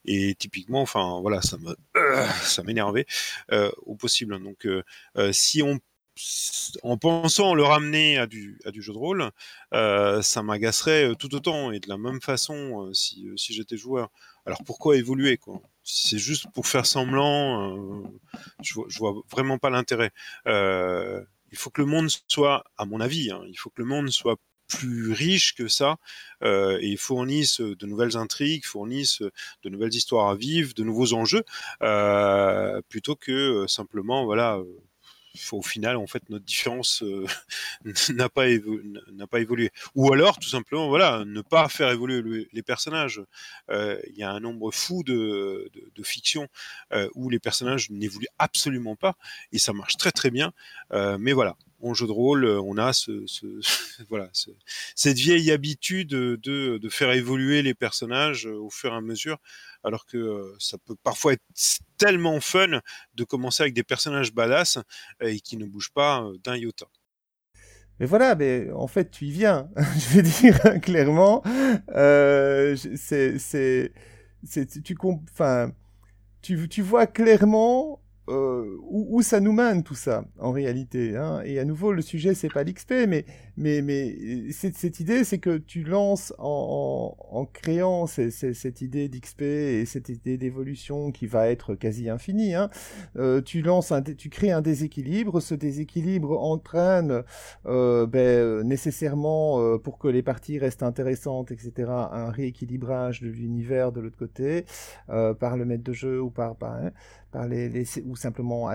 Et 0.05 0.35
typiquement, 0.37 0.83
enfin 0.83 1.21
voilà, 1.21 1.43
ça 1.43 1.57
me 1.59 1.77
ça 2.43 2.63
m'énervait 2.63 3.07
au 3.51 3.95
possible. 3.97 4.43
Donc 4.43 4.67
si 5.33 5.63
on 5.63 5.81
en 6.83 6.97
pensant 6.97 7.55
le 7.55 7.63
ramener 7.63 8.19
à 8.19 8.27
du, 8.27 8.59
à 8.65 8.71
du 8.71 8.83
jeu 8.83 8.93
de 8.93 8.99
rôle, 8.99 9.31
euh, 9.75 10.23
ça 10.23 10.43
m'agacerait 10.43 11.11
euh, 11.11 11.15
tout 11.15 11.35
autant 11.35 11.73
et 11.73 11.81
de 11.81 11.89
la 11.89 11.99
même 11.99 12.21
façon 12.21 12.87
euh, 12.87 12.95
si, 12.95 13.27
si 13.37 13.53
j'étais 13.53 13.77
joueur. 13.77 14.11
Alors 14.47 14.63
pourquoi 14.65 14.97
évoluer 14.97 15.37
quoi? 15.37 15.61
C'est 15.83 16.19
juste 16.19 16.47
pour 16.53 16.67
faire 16.67 16.87
semblant, 16.87 18.03
je, 18.63 18.75
vois, 18.75 18.87
vois 18.99 19.15
vraiment 19.31 19.59
pas 19.59 19.71
l'intérêt. 19.71 20.11
il 20.47 21.59
faut 21.59 21.71
que 21.71 21.81
le 21.81 21.87
monde 21.87 22.09
soit, 22.29 22.65
à 22.77 22.87
mon 22.87 23.01
avis, 23.01 23.31
hein, 23.31 23.43
il 23.49 23.57
faut 23.57 23.71
que 23.71 23.83
le 23.83 23.89
monde 23.89 24.11
soit 24.11 24.37
plus 24.69 25.13
riche 25.13 25.55
que 25.55 25.69
ça 25.69 25.97
euh, 26.43 26.79
et 26.81 26.97
fournisse 26.97 27.61
de 27.61 27.87
nouvelles 27.87 28.17
intrigues, 28.17 28.65
fournisse 28.65 29.23
de 29.63 29.69
nouvelles 29.69 29.95
histoires 29.95 30.29
à 30.29 30.37
vivre, 30.37 30.75
de 30.75 30.83
nouveaux 30.83 31.13
enjeux, 31.13 31.45
euh, 31.83 32.81
plutôt 32.89 33.17
que 33.17 33.65
simplement 33.69 34.25
voilà 34.25 34.61
au 35.53 35.63
final, 35.63 35.97
en 35.97 36.07
fait, 36.07 36.29
notre 36.31 36.45
différence 36.45 37.03
euh, 37.03 37.27
n'a 38.11 38.29
pas, 38.29 38.47
pas 39.31 39.41
évolué. 39.41 39.71
Ou 39.95 40.13
alors, 40.13 40.39
tout 40.39 40.49
simplement, 40.49 40.89
voilà, 40.89 41.25
ne 41.25 41.41
pas 41.41 41.69
faire 41.69 41.91
évoluer 41.91 42.49
les 42.53 42.63
personnages. 42.63 43.23
Euh, 43.71 44.01
il 44.09 44.17
y 44.17 44.23
a 44.23 44.31
un 44.31 44.41
nombre 44.41 44.71
fou 44.73 45.03
de, 45.03 45.71
de, 45.73 45.91
de 45.95 46.03
fictions 46.03 46.49
euh, 46.93 47.09
où 47.15 47.31
les 47.31 47.39
personnages 47.39 47.91
n'évoluent 47.91 48.27
absolument 48.39 48.97
pas, 48.97 49.17
et 49.53 49.59
ça 49.59 49.73
marche 49.73 49.97
très 49.97 50.13
très 50.13 50.31
bien. 50.31 50.53
mais 50.93 51.33
voilà, 51.33 51.57
en 51.83 51.95
jeu 51.95 52.07
de 52.07 52.13
rôle, 52.13 52.47
on 52.47 52.79
a 52.79 52.93
ce, 52.93 53.25
ce 53.27 53.47
voilà, 54.09 54.31
cette 54.95 55.19
vieille 55.19 55.51
habitude 55.51 56.09
de, 56.09 56.89
faire 56.89 57.13
évoluer 57.13 57.63
les 57.63 57.75
personnages 57.75 58.47
au 58.47 58.71
fur 58.71 58.93
et 58.93 58.97
à 58.97 59.01
mesure 59.01 59.39
alors 59.87 60.05
que 60.05 60.19
euh, 60.19 60.55
ça 60.59 60.79
peut 60.79 60.97
parfois 61.03 61.35
être 61.35 61.45
tellement 61.97 62.41
fun 62.41 62.81
de 63.15 63.25
commencer 63.25 63.63
avec 63.63 63.75
des 63.75 63.85
personnages 63.85 64.33
badass 64.33 64.79
euh, 65.23 65.29
et 65.29 65.39
qui 65.41 65.57
ne 65.57 65.65
bougent 65.65 65.93
pas 65.93 66.23
euh, 66.23 66.37
d'un 66.43 66.57
iota. 66.57 66.87
Mais 68.01 68.07
voilà, 68.07 68.35
mais 68.35 68.69
en 68.73 68.89
fait, 68.89 69.11
tu 69.11 69.27
y 69.27 69.31
viens. 69.31 69.71
Je 69.77 70.17
vais 70.17 70.23
dire 70.23 70.81
clairement, 70.83 71.43
c'est, 72.97 73.93
tu 76.43 76.83
vois 76.83 77.07
clairement 77.07 78.03
euh, 78.29 78.77
où, 78.89 79.23
ça 79.23 79.41
nous 79.41 79.53
mène 79.53 79.83
tout 79.83 79.95
ça 79.95 80.25
en 80.39 80.51
réalité. 80.51 81.17
Hein. 81.17 81.43
Et 81.45 81.59
à 81.59 81.65
nouveau, 81.65 81.93
le 81.93 82.03
sujet 82.03 82.35
c'est 82.35 82.53
pas 82.53 82.65
l'XP, 82.65 82.93
mais 83.09 83.25
mais 83.57 83.83
mais 83.83 84.51
cette, 84.51 85.01
idée, 85.01 85.23
c'est 85.25 85.39
que 85.39 85.59
tu 85.59 85.85
lances 85.85 86.35
en, 86.39 87.17
en, 87.31 87.45
créant 87.45 88.07
cette 88.07 88.81
idée 88.81 89.09
d'XP 89.09 89.43
et 89.43 89.85
cette 89.87 90.09
idée 90.09 90.37
d'évolution 90.37 91.13
qui 91.13 91.27
va 91.27 91.49
être 91.49 91.75
quasi 91.75 92.09
infinie. 92.09 92.55
Hein. 92.55 92.69
Euh, 93.17 93.41
tu 93.41 93.63
lances, 93.63 93.93
un, 93.93 94.03
tu 94.03 94.29
crées 94.29 94.51
un 94.51 94.63
déséquilibre. 94.63 95.41
Ce 95.41 95.55
déséquilibre 95.55 96.39
entraîne 96.41 97.23
euh, 97.67 98.07
ben, 98.07 98.63
nécessairement 98.63 99.79
pour 99.79 99.99
que 99.99 100.09
les 100.09 100.23
parties 100.23 100.59
restent 100.59 100.83
intéressantes, 100.83 101.53
etc. 101.53 101.91
Un 102.13 102.31
rééquilibrage 102.31 103.23
de 103.23 103.29
l'univers 103.29 103.93
de 103.93 104.01
l'autre 104.01 104.19
côté 104.19 104.65
par 105.07 105.57
le 105.57 105.65
maître 105.65 105.85
de 105.85 105.93
jeu 105.93 106.21
ou 106.21 106.31
par, 106.31 106.57
hein 106.63 106.91
ou 108.05 108.17
simplement 108.17 108.71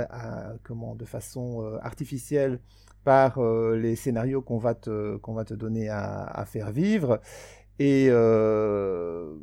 comment, 0.64 0.96
de 0.96 1.06
façon 1.06 1.64
euh, 1.64 1.78
artificielle 1.82 2.60
par 3.04 3.40
euh, 3.40 3.76
les 3.76 3.96
scénarios 3.96 4.42
qu'on 4.42 4.60
va 4.60 4.76
te, 4.76 5.18
qu'on 5.18 5.34
va 5.34 5.46
te 5.46 5.54
donner 5.54 5.90
à, 5.90 6.46
faire 6.46 6.72
vivre. 6.72 7.20
Et 7.80 8.08
euh, 8.10 9.34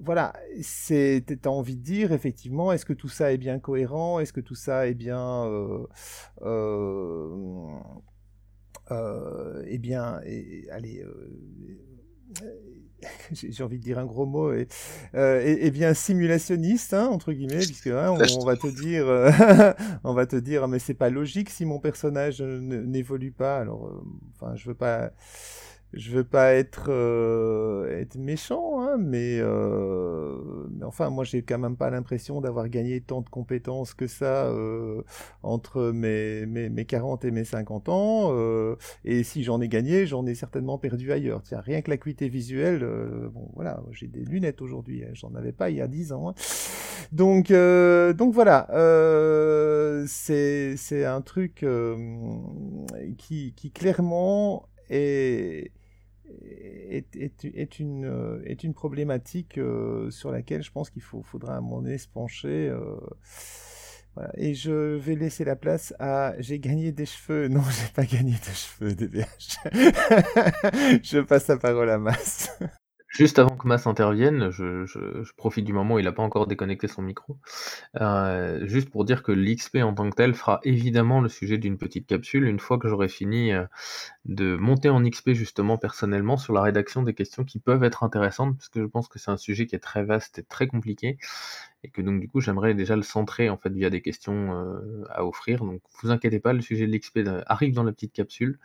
voilà, 0.00 0.32
c'est, 0.62 1.24
as 1.44 1.50
envie 1.50 1.76
de 1.76 1.82
dire, 1.82 2.12
effectivement, 2.12 2.72
est-ce 2.72 2.84
que 2.84 2.92
tout 2.92 3.08
ça 3.08 3.32
est 3.32 3.38
bien 3.38 3.58
cohérent? 3.58 4.20
Est-ce 4.20 4.32
que 4.32 4.40
tout 4.40 4.54
ça 4.54 4.86
est 4.86 4.94
bien... 4.94 5.48
eh 9.66 9.78
bien, 9.78 10.20
allez, 10.70 11.04
j'ai 13.32 13.62
envie 13.62 13.78
de 13.78 13.82
dire 13.82 13.98
un 13.98 14.04
gros 14.04 14.26
mot, 14.26 14.52
et, 14.52 14.68
euh, 15.14 15.40
et, 15.44 15.70
bien 15.70 15.94
simulationniste 15.94 16.94
hein, 16.94 17.06
entre 17.06 17.32
guillemets, 17.32 17.64
puisque 17.64 17.88
hein, 17.88 18.10
on, 18.10 18.44
va 18.44 18.56
te 18.56 18.66
dire, 18.66 19.06
euh, 19.06 19.30
on 20.04 20.14
va 20.14 20.26
te 20.26 20.36
dire, 20.36 20.66
mais 20.68 20.78
c'est 20.78 20.94
pas 20.94 21.10
logique 21.10 21.50
si 21.50 21.64
mon 21.64 21.78
personnage 21.78 22.42
n'évolue 22.42 23.32
pas. 23.32 23.58
Alors, 23.58 23.86
euh, 23.86 24.02
enfin, 24.34 24.56
je 24.56 24.68
veux 24.68 24.74
pas 24.74 25.12
je 25.94 26.10
veux 26.10 26.24
pas 26.24 26.52
être, 26.52 26.86
euh, 26.90 27.98
être 27.98 28.16
méchant, 28.16 28.82
hein, 28.82 28.98
mais, 28.98 29.38
euh, 29.40 30.36
mais, 30.70 30.84
enfin, 30.84 31.08
moi, 31.08 31.24
j'ai 31.24 31.42
quand 31.42 31.58
même 31.58 31.76
pas 31.76 31.88
l'impression 31.88 32.42
d'avoir 32.42 32.68
gagné 32.68 33.00
tant 33.00 33.22
de 33.22 33.28
compétences 33.28 33.94
que 33.94 34.06
ça 34.06 34.46
euh, 34.46 35.02
entre 35.42 35.90
mes, 35.92 36.44
mes, 36.46 36.68
mes, 36.68 36.84
40 36.84 37.24
et 37.24 37.30
mes 37.30 37.44
50 37.44 37.88
ans. 37.88 38.28
Euh, 38.32 38.76
et 39.04 39.22
si 39.24 39.42
j'en 39.44 39.60
ai 39.62 39.68
gagné, 39.68 40.06
j'en 40.06 40.26
ai 40.26 40.34
certainement 40.34 40.76
perdu 40.76 41.10
ailleurs. 41.10 41.42
Tiens, 41.42 41.60
rien 41.60 41.80
que 41.80 41.90
l'acuité 41.90 42.28
visuelle, 42.28 42.82
euh, 42.82 43.30
bon, 43.30 43.50
voilà, 43.54 43.82
j'ai 43.92 44.08
des 44.08 44.24
lunettes 44.24 44.60
aujourd'hui, 44.60 45.04
hein, 45.04 45.10
j'en 45.14 45.34
avais 45.34 45.52
pas 45.52 45.70
il 45.70 45.76
y 45.76 45.80
a 45.80 45.88
10 45.88 46.12
ans. 46.12 46.28
Hein. 46.28 46.34
Donc, 47.12 47.50
donc 47.50 48.34
voilà, 48.34 48.66
c'est 50.06 51.04
un 51.04 51.20
truc 51.22 51.64
qui, 53.16 53.54
qui 53.54 53.70
clairement 53.70 54.68
euh, 54.90 55.64
est 58.44 58.64
une 58.64 58.74
problématique 58.74 59.58
euh, 59.58 60.10
sur 60.10 60.30
laquelle 60.30 60.62
je 60.62 60.70
pense 60.70 60.90
qu'il 60.90 61.02
faudra 61.02 61.54
à 61.54 61.58
un 61.58 61.60
moment 61.60 61.82
donné 61.82 61.98
se 61.98 62.08
pencher. 62.08 62.68
Euh. 62.68 62.96
Et 64.36 64.54
je 64.54 64.96
vais 64.96 65.14
laisser 65.14 65.44
la 65.44 65.54
place 65.54 65.94
à 66.00 66.34
j'ai 66.38 66.58
gagné 66.58 66.92
des 66.92 67.06
cheveux. 67.06 67.48
Non, 67.48 67.62
j'ai 67.70 67.92
pas 67.94 68.04
gagné 68.04 68.32
de 68.32 68.54
cheveux, 68.54 68.94
DBH. 68.94 69.58
je 71.02 71.20
passe 71.20 71.46
la 71.48 71.56
parole 71.56 71.90
à 71.90 71.98
Mass. 71.98 72.50
Juste 73.08 73.38
avant 73.38 73.56
que 73.56 73.66
Mass 73.66 73.86
intervienne, 73.86 74.50
je, 74.50 75.32
profite 75.36 75.64
du 75.64 75.72
moment 75.72 75.94
où 75.94 75.98
il 75.98 76.04
n'a 76.04 76.12
pas 76.12 76.22
encore 76.22 76.46
déconnecté 76.46 76.88
son 76.88 77.00
micro, 77.00 77.38
euh, 78.00 78.66
juste 78.66 78.90
pour 78.90 79.06
dire 79.06 79.22
que 79.22 79.32
l'XP 79.32 79.76
en 79.76 79.94
tant 79.94 80.10
que 80.10 80.14
tel 80.14 80.34
fera 80.34 80.60
évidemment 80.62 81.22
le 81.22 81.30
sujet 81.30 81.56
d'une 81.56 81.78
petite 81.78 82.06
capsule 82.06 82.44
une 82.44 82.58
fois 82.58 82.78
que 82.78 82.86
j'aurai 82.86 83.08
fini 83.08 83.52
euh, 83.52 83.64
de 84.26 84.56
monter 84.56 84.90
en 84.90 85.02
XP 85.02 85.30
justement 85.30 85.78
personnellement 85.78 86.36
sur 86.36 86.52
la 86.52 86.60
rédaction 86.60 87.02
des 87.02 87.14
questions 87.14 87.44
qui 87.44 87.58
peuvent 87.60 87.82
être 87.82 88.04
intéressantes, 88.04 88.56
parce 88.58 88.68
que 88.68 88.82
je 88.82 88.86
pense 88.86 89.08
que 89.08 89.18
c'est 89.18 89.30
un 89.30 89.38
sujet 89.38 89.66
qui 89.66 89.74
est 89.74 89.80
très 89.80 90.04
vaste 90.04 90.40
et 90.40 90.42
très 90.42 90.66
compliqué, 90.66 91.16
et 91.84 91.88
que 91.90 92.02
donc 92.02 92.20
du 92.20 92.28
coup 92.28 92.40
j'aimerais 92.40 92.74
déjà 92.74 92.94
le 92.94 93.02
centrer 93.02 93.48
en 93.48 93.56
fait 93.56 93.72
via 93.72 93.88
des 93.88 94.02
questions 94.02 94.52
euh, 94.54 95.04
à 95.10 95.24
offrir. 95.24 95.64
Donc 95.64 95.80
vous 96.02 96.10
inquiétez 96.10 96.40
pas, 96.40 96.52
le 96.52 96.60
sujet 96.60 96.86
de 96.86 96.94
l'XP 96.94 97.20
arrive 97.46 97.72
dans 97.72 97.84
la 97.84 97.92
petite 97.92 98.12
capsule, 98.12 98.58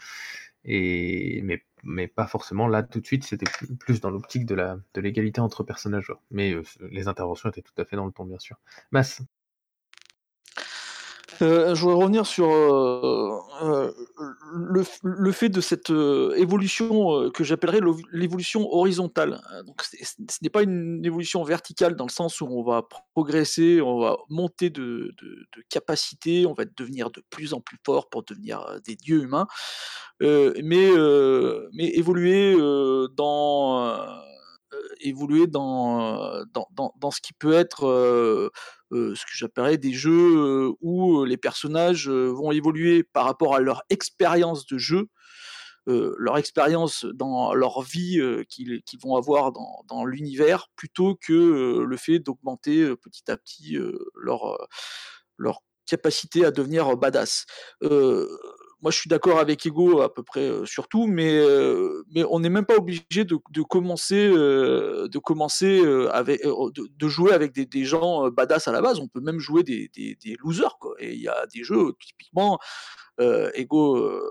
et 0.66 1.42
mais 1.44 1.64
mais 1.84 2.08
pas 2.08 2.28
forcément 2.28 2.68
là 2.68 2.84
tout 2.84 3.00
de 3.02 3.06
suite, 3.06 3.24
c'était 3.26 3.46
plus 3.80 4.00
dans 4.02 4.10
l'optique 4.10 4.46
de 4.46 4.56
la 4.56 4.78
de 4.94 5.02
l'égalité 5.02 5.42
entre 5.42 5.64
personnages. 5.64 6.12
Mais 6.32 6.54
euh, 6.54 6.64
les 6.92 7.08
interventions 7.08 7.50
étaient 7.50 7.62
tout 7.62 7.74
à 7.82 7.86
fait 7.86 7.96
dans 7.98 8.06
le 8.06 8.12
ton, 8.14 8.26
bien 8.26 8.40
sûr. 8.40 8.58
Mass. 8.92 9.22
Euh, 11.42 11.76
je 11.76 11.82
voudrais 11.82 12.02
revenir 12.04 12.26
sur 12.26 12.52
euh, 12.52 13.38
euh, 13.62 13.92
le, 15.04 15.32
fait 15.32 15.50
de 15.50 15.62
cette 15.62 15.90
évolution 15.90 17.30
que 17.32 17.44
j'appellerais 17.44 17.82
l'évolution 18.12 18.72
horizontale. 18.72 19.42
Donc, 19.66 19.82
ce 19.84 20.16
n'est 20.42 20.50
pas 20.50 20.64
une 20.64 21.04
évolution 21.06 21.44
verticale 21.44 21.96
dans 21.96 22.06
le 22.06 22.12
sens 22.12 22.42
où 22.42 22.48
on 22.48 22.64
va 22.64 22.88
progresser, 23.14 23.82
on 23.82 24.00
va 24.00 24.18
monter 24.30 24.70
de, 24.70 25.14
de, 25.22 25.64
capacité, 25.70 26.46
on 26.46 26.54
va 26.54 26.66
devenir 26.66 27.10
de 27.10 27.24
plus 27.30 27.54
en 27.54 27.62
plus 27.62 27.78
fort 27.86 28.10
pour 28.10 28.24
devenir 28.24 28.80
des 28.86 28.96
dieux 28.96 29.24
humains, 29.24 29.48
mais 30.22 30.90
évoluer 31.78 32.56
dans 33.16 33.98
évoluer 35.00 35.48
dans, 35.48 36.44
dans, 36.54 36.68
dans, 36.72 36.94
dans, 37.00 37.12
ce 37.12 37.22
qui 37.22 37.34
peut 37.34 37.54
être 37.54 37.88
euh, 37.88 38.50
ce 38.92 39.26
que 39.26 39.32
j'appellerais 39.34 39.78
des 39.78 39.94
jeux 39.94 40.74
où 40.82 41.26
les 41.26 41.38
personnages 41.38 42.10
vont 42.10 42.52
évoluer 42.52 43.04
par 43.04 43.26
rapport 43.26 43.56
à 43.56 43.60
leur 43.60 43.84
expérience 43.90 44.66
de 44.68 44.78
jeu, 44.78 45.10
leur 45.88 46.38
expérience 46.38 47.06
dans 47.06 47.54
leur 47.54 47.82
vie 47.82 48.22
qu'ils 48.50 49.00
vont 49.02 49.16
avoir 49.16 49.52
dans, 49.52 50.06
l'univers, 50.06 50.68
plutôt 50.76 51.16
que 51.16 51.84
le 51.84 51.98
fait 51.98 52.20
d'augmenter 52.20 52.96
petit 52.98 53.30
à 53.32 53.38
petit 53.38 53.78
leur, 54.16 54.68
leur 55.38 55.62
capacité 55.86 56.46
à 56.46 56.52
devenir 56.52 56.96
badass. 56.98 57.46
Euh, 57.84 58.28
moi, 58.84 58.92
je 58.92 58.98
suis 59.00 59.08
d'accord 59.08 59.40
avec 59.40 59.66
Ego 59.66 60.02
à 60.02 60.14
peu 60.14 60.24
près 60.24 60.42
euh, 60.42 60.66
sur 60.66 60.90
tout, 60.90 61.08
mais, 61.08 61.38
euh, 61.38 62.04
mais 62.14 62.26
on 62.30 62.42
n'est 62.42 62.50
même 62.50 62.66
pas 62.66 62.76
obligé 62.76 63.24
de, 63.24 63.38
de 63.50 63.62
commencer, 63.62 64.28
de, 64.28 65.20
commencer 65.20 65.82
avec, 66.12 66.42
de, 66.44 67.08
jouer 67.08 67.32
avec 67.32 67.54
des, 67.54 67.66
des, 67.66 67.86
gens 67.86 68.30
badass 68.30 68.68
à 68.68 68.74
la 68.74 68.82
base. 68.82 69.00
On 69.00 69.08
peut 69.08 69.22
même 69.22 69.40
jouer 69.40 69.64
des, 69.64 69.90
des, 69.96 70.18
des 70.22 70.36
losers. 70.44 70.78
Quoi. 70.80 70.96
Et 71.00 71.14
il 71.14 71.22
y 71.22 71.30
a 71.30 71.46
des 71.48 71.64
jeux, 71.64 71.94
typiquement, 72.06 72.60
Ego. 73.20 74.22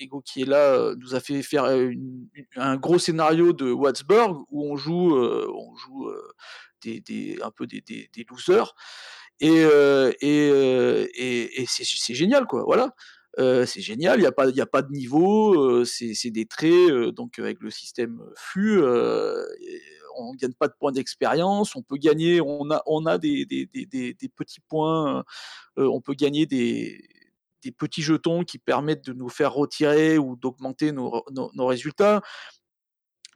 Ego 0.00 0.22
qui 0.22 0.42
est 0.42 0.46
là 0.46 0.94
nous 0.96 1.14
a 1.14 1.20
fait 1.20 1.42
faire 1.42 1.66
un 2.56 2.76
gros 2.78 2.98
scénario 2.98 3.52
de 3.52 3.70
Wattsburg 3.70 4.44
où 4.50 4.72
on 4.72 4.76
joue, 4.76 5.14
on 5.14 5.76
joue 5.76 6.10
des, 6.82 7.38
un 7.44 7.50
peu 7.52 7.68
des, 7.68 7.80
des, 7.82 8.10
des 8.12 8.26
losers 8.28 8.74
et, 9.40 9.60
et, 10.20 10.46
et, 11.14 11.62
et 11.62 11.66
c'est 11.66 12.14
génial 12.14 12.46
quoi 12.46 12.64
voilà 12.64 12.94
euh, 13.38 13.64
c'est 13.64 13.80
génial, 13.80 14.18
il 14.18 14.22
n'y 14.22 14.26
a, 14.26 14.32
pas, 14.32 14.50
y 14.50 14.60
a 14.60 14.66
pas 14.66 14.82
de 14.82 14.90
niveau, 14.90 15.54
euh, 15.54 15.84
c'est 15.84 16.30
des 16.30 16.46
traits, 16.46 16.90
euh, 16.90 17.12
donc 17.12 17.38
avec 17.38 17.60
le 17.60 17.70
système 17.70 18.20
FU, 18.36 18.82
on 20.16 20.32
ne 20.32 20.36
gagne 20.36 20.52
pas 20.52 20.66
de 20.66 20.74
points 20.78 20.90
d'expérience, 20.90 21.76
on 21.76 21.82
peut 21.82 21.96
gagner, 21.96 22.40
on 22.40 22.70
a, 22.70 22.82
on 22.86 23.06
a 23.06 23.18
des, 23.18 23.44
des, 23.46 23.66
des, 23.66 23.86
des 23.86 24.28
petits 24.28 24.60
points, 24.60 25.24
on 25.76 26.00
peut 26.00 26.14
gagner 26.14 26.46
des, 26.46 27.00
des 27.62 27.70
petits 27.70 28.02
jetons 28.02 28.42
qui 28.42 28.58
permettent 28.58 29.04
de 29.04 29.12
nous 29.12 29.28
faire 29.28 29.54
retirer 29.54 30.18
ou 30.18 30.34
d'augmenter 30.34 30.90
nos, 30.90 31.22
nos, 31.30 31.50
nos, 31.54 31.66
résultats. 31.66 32.22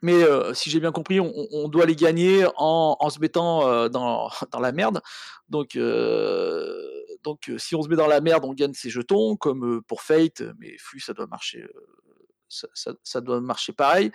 Mais 0.02 0.24
si 0.52 0.68
j'ai 0.68 0.80
bien 0.80 0.92
compris, 0.92 1.20
on, 1.20 1.32
on, 1.52 1.68
doit 1.68 1.86
les 1.86 1.96
gagner 1.96 2.44
en, 2.56 2.96
en 2.98 3.10
se 3.10 3.20
mettant 3.20 3.88
dans, 3.88 4.28
dans, 4.50 4.60
la 4.60 4.72
merde. 4.72 5.00
Donc, 5.48 5.78
donc 7.24 7.50
si 7.58 7.74
on 7.74 7.82
se 7.82 7.88
met 7.88 7.96
dans 7.96 8.06
la 8.06 8.20
merde, 8.20 8.44
on 8.44 8.54
gagne 8.54 8.74
ses 8.74 8.90
jetons, 8.90 9.36
comme 9.36 9.82
pour 9.88 10.02
Fate, 10.02 10.42
mais 10.58 10.76
Flux, 10.78 11.00
ça 11.00 11.14
doit 11.14 11.26
marcher, 11.26 11.66
ça, 12.48 12.68
ça, 13.02 13.20
doit 13.20 13.40
marcher 13.40 13.72
pareil. 13.72 14.12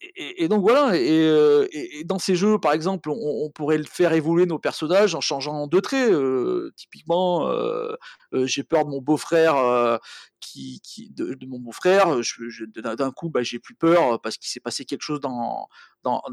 Et, 0.00 0.46
donc 0.46 0.62
voilà, 0.62 0.96
et, 0.96 2.04
dans 2.04 2.20
ces 2.20 2.36
jeux, 2.36 2.58
par 2.60 2.72
exemple, 2.72 3.10
on, 3.10 3.50
pourrait 3.50 3.82
faire 3.82 4.12
évoluer 4.12 4.46
nos 4.46 4.60
personnages 4.60 5.16
en 5.16 5.20
changeant 5.20 5.66
deux 5.66 5.80
traits. 5.80 6.12
Euh, 6.12 6.72
typiquement, 6.76 7.48
euh, 7.48 7.94
euh, 8.32 8.46
j'ai 8.46 8.62
peur 8.62 8.84
de 8.84 8.90
mon 8.90 9.00
beau-frère, 9.00 9.56
de, 9.56 11.34
de, 11.34 11.46
mon 11.46 11.58
beau-frère. 11.58 12.16
D'un 12.96 13.10
coup, 13.10 13.28
bah, 13.28 13.42
j'ai 13.42 13.58
plus 13.58 13.74
peur 13.74 14.20
parce 14.20 14.36
qu'il 14.36 14.48
s'est 14.48 14.60
passé 14.60 14.84
quelque 14.84 15.02
chose 15.02 15.20
dans 15.20 15.68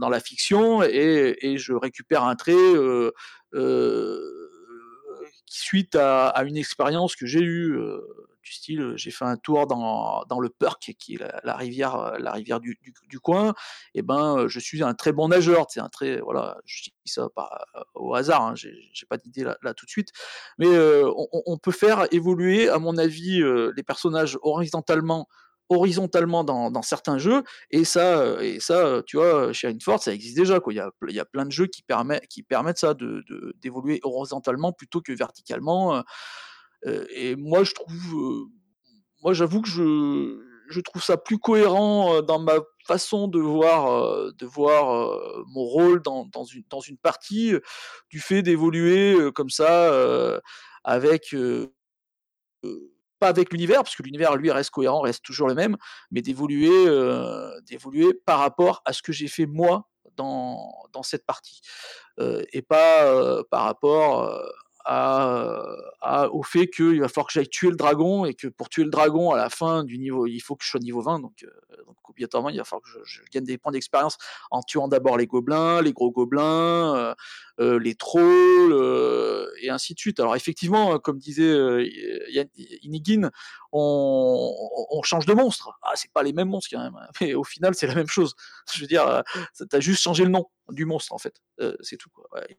la 0.10 0.20
fiction, 0.20 0.84
et, 0.84 1.57
je 1.57 1.74
récupère 1.74 2.24
un 2.24 2.36
trait 2.36 2.53
suite 5.56 5.95
à, 5.95 6.44
une 6.45 6.57
expérience 6.57 7.15
que 7.15 7.26
j'ai 7.26 7.41
eue 7.41 7.77
du 8.44 8.52
style 8.52 8.94
j'ai 8.95 9.11
fait 9.11 9.26
un 9.26 9.38
tour 9.38 9.65
dans, 9.68 10.40
le 10.40 10.49
Perk 10.49 10.94
qui 10.99 11.15
est 11.15 11.23
la, 11.44 11.56
rivière 11.56 12.14
la 12.19 12.32
rivière 12.32 12.60
du, 12.60 12.77
du, 13.10 13.19
coin. 13.19 13.53
Et 13.94 14.02
ben 14.02 14.48
je 14.48 14.60
suis 14.60 14.84
un 14.84 14.94
très 14.94 15.11
bon 15.11 15.30
nageur 15.30 15.65
c'est 15.69 15.80
un 15.80 15.90
très 15.90 16.19
voilà 16.19 16.57
je 16.65 16.84
dis 16.84 16.94
ça 17.06 17.27
pas 17.36 17.65
au 17.95 18.14
hasard 18.14 18.41
hein, 18.41 18.53
j'ai 18.56 19.06
pas 19.10 19.18
d'idée 19.18 19.44
là, 19.44 19.73
tout 19.73 19.86
de 19.86 19.90
suite. 19.91 20.11
Mais 20.57 20.68
euh, 20.68 21.10
on, 21.45 21.57
peut 21.57 21.72
faire 21.72 22.07
évoluer 22.11 22.69
à 22.69 22.80
mon 22.80 22.98
avis 22.98 23.41
euh, 23.41 23.72
les 23.76 23.84
personnages 23.84 24.38
horizontalement 24.41 25.27
horizontalement 25.70 26.44
dans, 26.44 26.82
certains 26.82 27.18
jeux 27.18 27.44
et 27.72 27.86
ça 27.86 28.42
et 28.42 28.60
ça 28.60 29.02
tu 29.08 29.18
vois 29.18 29.52
chez 29.52 29.68
Infort 29.68 30.02
ça 30.02 30.14
existe 30.14 30.38
déjà 30.38 30.60
quoi. 30.60 30.74
Il 30.74 30.76
y 30.76 30.80
a 30.80 30.92
il 31.08 31.16
y 31.16 31.20
a 31.20 31.26
plein 31.26 31.46
de 31.46 31.52
jeux 31.52 31.68
qui 31.68 31.82
permettent 31.82 32.28
qui 32.28 32.44
permettent 32.44 32.78
ça 32.78 32.94
de 32.94 33.24
d'évoluer 33.62 34.00
horizontalement 34.04 34.74
plutôt 34.74 35.02
que 35.02 35.12
verticalement 35.12 36.04
euh, 36.86 37.06
et 37.10 37.36
moi, 37.36 37.64
je 37.64 37.74
trouve, 37.74 37.96
euh, 38.16 38.46
moi, 39.24 39.34
j'avoue 39.34 39.62
que 39.62 39.70
je, 39.70 40.40
je 40.70 40.80
trouve 40.82 41.04
ça 41.04 41.18
plus 41.18 41.40
cohérent 41.40 42.16
euh, 42.16 42.22
dans 42.22 42.40
ma 42.40 42.56
façon 42.86 43.28
de 43.28 43.40
voir, 43.40 44.34
de 44.34 44.46
voir 44.46 45.18
mon 45.48 45.64
rôle 45.64 46.02
dans, 46.04 46.26
dans, 46.26 46.44
une, 46.44 46.64
dans 46.70 46.82
une 46.82 46.98
partie, 46.98 47.54
du 48.12 48.20
fait 48.20 48.44
d'évoluer 48.44 49.18
comme 49.34 49.50
ça 49.50 50.42
avec 50.84 51.36
pas 53.20 53.28
avec 53.28 53.52
l'univers, 53.52 53.84
parce 53.84 53.96
que 53.96 54.04
l'univers 54.04 54.36
lui 54.36 54.52
reste 54.52 54.72
cohérent, 54.72 55.02
reste 55.02 55.24
toujours 55.24 55.48
le 55.48 55.56
même, 55.56 55.78
mais 56.12 56.22
d'évoluer, 56.22 56.88
euh, 56.88 57.60
d'évoluer 57.62 58.14
par 58.14 58.40
rapport 58.40 58.82
à 58.86 58.94
ce 58.94 59.02
que 59.02 59.12
j'ai 59.12 59.28
fait 59.28 59.46
moi 59.46 59.88
dans, 60.16 60.72
dans 60.94 61.04
cette 61.04 61.26
partie, 61.26 61.62
euh, 62.20 62.44
et 62.54 62.62
pas 62.62 63.06
euh, 63.06 63.44
par 63.50 63.64
rapport 63.64 64.32
à, 64.88 66.30
au 66.32 66.44
fait 66.44 66.68
qu'il 66.68 67.02
va 67.02 67.08
falloir 67.08 67.26
que 67.26 67.34
j'aille 67.34 67.50
tuer 67.50 67.70
le 67.70 67.76
dragon 67.76 68.24
et 68.26 68.36
que 68.36 68.48
pour 68.48 68.70
tuer 68.70 68.84
le 68.84 68.92
dragon 68.92 69.32
à 69.32 69.38
la 69.38 69.50
fin 69.50 69.84
du 69.84 69.98
niveau, 69.98 70.28
il 70.28 70.40
faut 70.40 70.56
que 70.56 70.64
je 70.64 70.70
sois 70.70 70.80
niveau 70.80 71.02
20. 71.02 71.22
Donc, 71.22 71.44
donc 71.88 71.96
obligatoirement, 72.08 72.50
il 72.50 72.58
va 72.58 72.64
falloir 72.64 72.84
que 72.84 73.00
je 73.04 73.22
gagne 73.34 73.46
des 73.46 73.58
points 73.58 73.72
d'expérience 73.72 74.20
en 74.52 74.62
tuant 74.62 74.88
d'abord 74.88 75.18
les 75.18 75.26
gobelins, 75.26 75.82
les 75.82 75.92
gros 75.92 76.12
gobelins, 76.12 77.16
euh, 77.60 77.65
euh, 77.65 77.80
les 77.80 77.95
trolls, 77.95 78.73
euh, 78.73 79.48
et 79.61 79.69
ainsi 79.69 79.94
de 79.94 79.99
suite. 79.99 80.19
Alors 80.19 80.36
effectivement, 80.36 80.99
comme 80.99 81.18
disait 81.18 81.44
euh, 81.44 81.86
Inigin, 82.84 83.32
on, 83.72 84.53
on, 84.91 85.02
change 85.03 85.26
de 85.26 85.34
monstre. 85.34 85.72
Ah, 85.82 85.91
c'est 85.95 86.11
pas 86.11 86.23
les 86.23 86.34
mêmes 86.34 86.49
monstres 86.49 86.69
quand 86.72 86.84
même, 86.84 86.95
hein. 86.95 87.07
mais 87.22 87.34
au 87.34 87.44
final, 87.44 87.76
c'est 87.76 87.88
la 87.88 87.95
même 87.95 88.07
chose. 88.07 88.36
Je 88.73 88.82
veux 88.82 88.88
dire, 88.88 89.23
t'as 89.69 89.80
juste 89.80 90.02
changé 90.02 90.23
le 90.23 90.30
nom 90.30 90.48
du 90.72 90.86
monstre 90.86 91.14
en 91.14 91.18
fait. 91.18 91.41
Euh, 91.60 91.76
c'est 91.82 91.98
tout. 91.98 92.10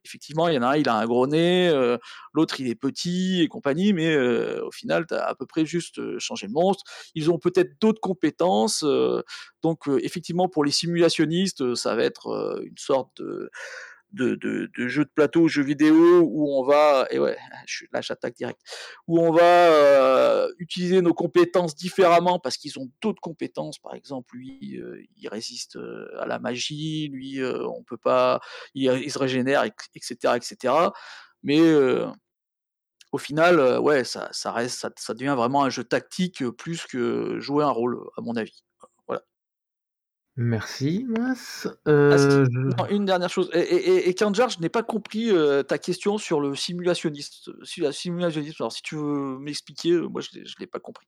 Effectivement, 0.04 0.48
il 0.48 0.54
y 0.54 0.58
en 0.58 0.62
a 0.62 0.68
un, 0.68 0.76
il 0.76 0.88
a 0.88 0.94
un 0.94 1.06
gros 1.06 1.26
nez, 1.26 1.68
euh, 1.68 1.98
l'autre 2.32 2.60
il 2.60 2.68
est 2.68 2.74
petit 2.74 3.42
et 3.42 3.48
compagnie, 3.48 3.92
mais 3.92 4.14
euh, 4.14 4.64
au 4.64 4.70
final, 4.70 5.06
tu 5.06 5.14
as 5.14 5.26
à 5.26 5.34
peu 5.34 5.46
près 5.46 5.64
juste 5.66 6.18
changé 6.18 6.46
le 6.46 6.52
monstre. 6.52 6.84
Ils 7.14 7.30
ont 7.30 7.38
peut-être 7.38 7.80
d'autres 7.80 8.00
compétences. 8.00 8.84
donc 9.62 9.88
effectivement, 10.02 10.48
pour 10.48 10.64
les 10.64 10.70
simulationnistes, 10.70 11.74
ça 11.74 11.94
va 11.94 12.04
être 12.04 12.60
une 12.64 12.78
sorte 12.78 13.20
de 13.20 13.50
de, 14.12 14.70
jeux 14.88 15.04
de 15.04 15.10
plateau, 15.14 15.48
jeux 15.48 15.62
vidéo, 15.62 16.20
où 16.20 16.58
on 16.58 16.64
va, 16.64 17.06
et 17.10 17.18
ouais, 17.18 17.36
là 17.92 18.00
j'attaque 18.00 18.34
direct, 18.34 18.60
où 19.06 19.20
on 19.20 19.32
va 19.32 19.42
euh, 19.42 20.48
utiliser 20.58 21.00
nos 21.02 21.14
compétences 21.14 21.74
différemment 21.74 22.38
parce 22.38 22.56
qu'ils 22.56 22.78
ont 22.78 22.90
d'autres 23.02 23.20
compétences. 23.20 23.78
Par 23.78 23.94
exemple, 23.94 24.36
lui, 24.36 24.78
euh, 24.78 25.02
il 25.16 25.28
résiste 25.28 25.76
euh, 25.76 26.08
à 26.20 26.26
la 26.26 26.38
magie, 26.38 27.08
lui, 27.08 27.40
euh, 27.40 27.66
on 27.66 27.82
peut 27.82 27.96
pas, 27.96 28.40
il, 28.74 29.10
se 29.10 29.18
régénère, 29.18 29.64
etc., 29.94 30.34
etc. 30.36 30.74
Mais 31.42 31.60
au 33.12 33.18
final, 33.18 33.78
ouais, 33.78 34.04
ça, 34.04 34.28
ça 34.32 34.52
reste, 34.52 34.86
ça 34.96 35.14
devient 35.14 35.34
vraiment 35.36 35.62
un 35.64 35.70
jeu 35.70 35.84
tactique 35.84 36.44
plus 36.50 36.86
que 36.86 37.38
jouer 37.38 37.64
un 37.64 37.70
rôle, 37.70 38.00
à 38.16 38.20
mon 38.20 38.36
avis. 38.36 38.64
Merci, 40.38 41.06
Mas. 41.08 41.66
Ah, 41.86 41.90
euh, 41.90 42.46
non, 42.50 42.86
une 42.90 43.06
dernière 43.06 43.30
chose. 43.30 43.50
Et, 43.54 43.58
et, 43.60 44.08
et 44.08 44.14
Kanjar, 44.14 44.50
je 44.50 44.60
n'ai 44.60 44.68
pas 44.68 44.82
compris 44.82 45.30
euh, 45.30 45.62
ta 45.62 45.78
question 45.78 46.18
sur 46.18 46.40
le 46.40 46.54
simulationniste. 46.54 47.50
Sur 47.62 47.84
la 47.84 47.92
simulationniste. 47.92 48.60
Alors, 48.60 48.72
si 48.72 48.82
tu 48.82 48.96
veux 48.96 49.38
m'expliquer, 49.38 49.92
euh, 49.92 50.08
moi, 50.08 50.20
je 50.20 50.38
ne 50.38 50.44
l'ai 50.60 50.66
pas 50.66 50.78
compris. 50.78 51.06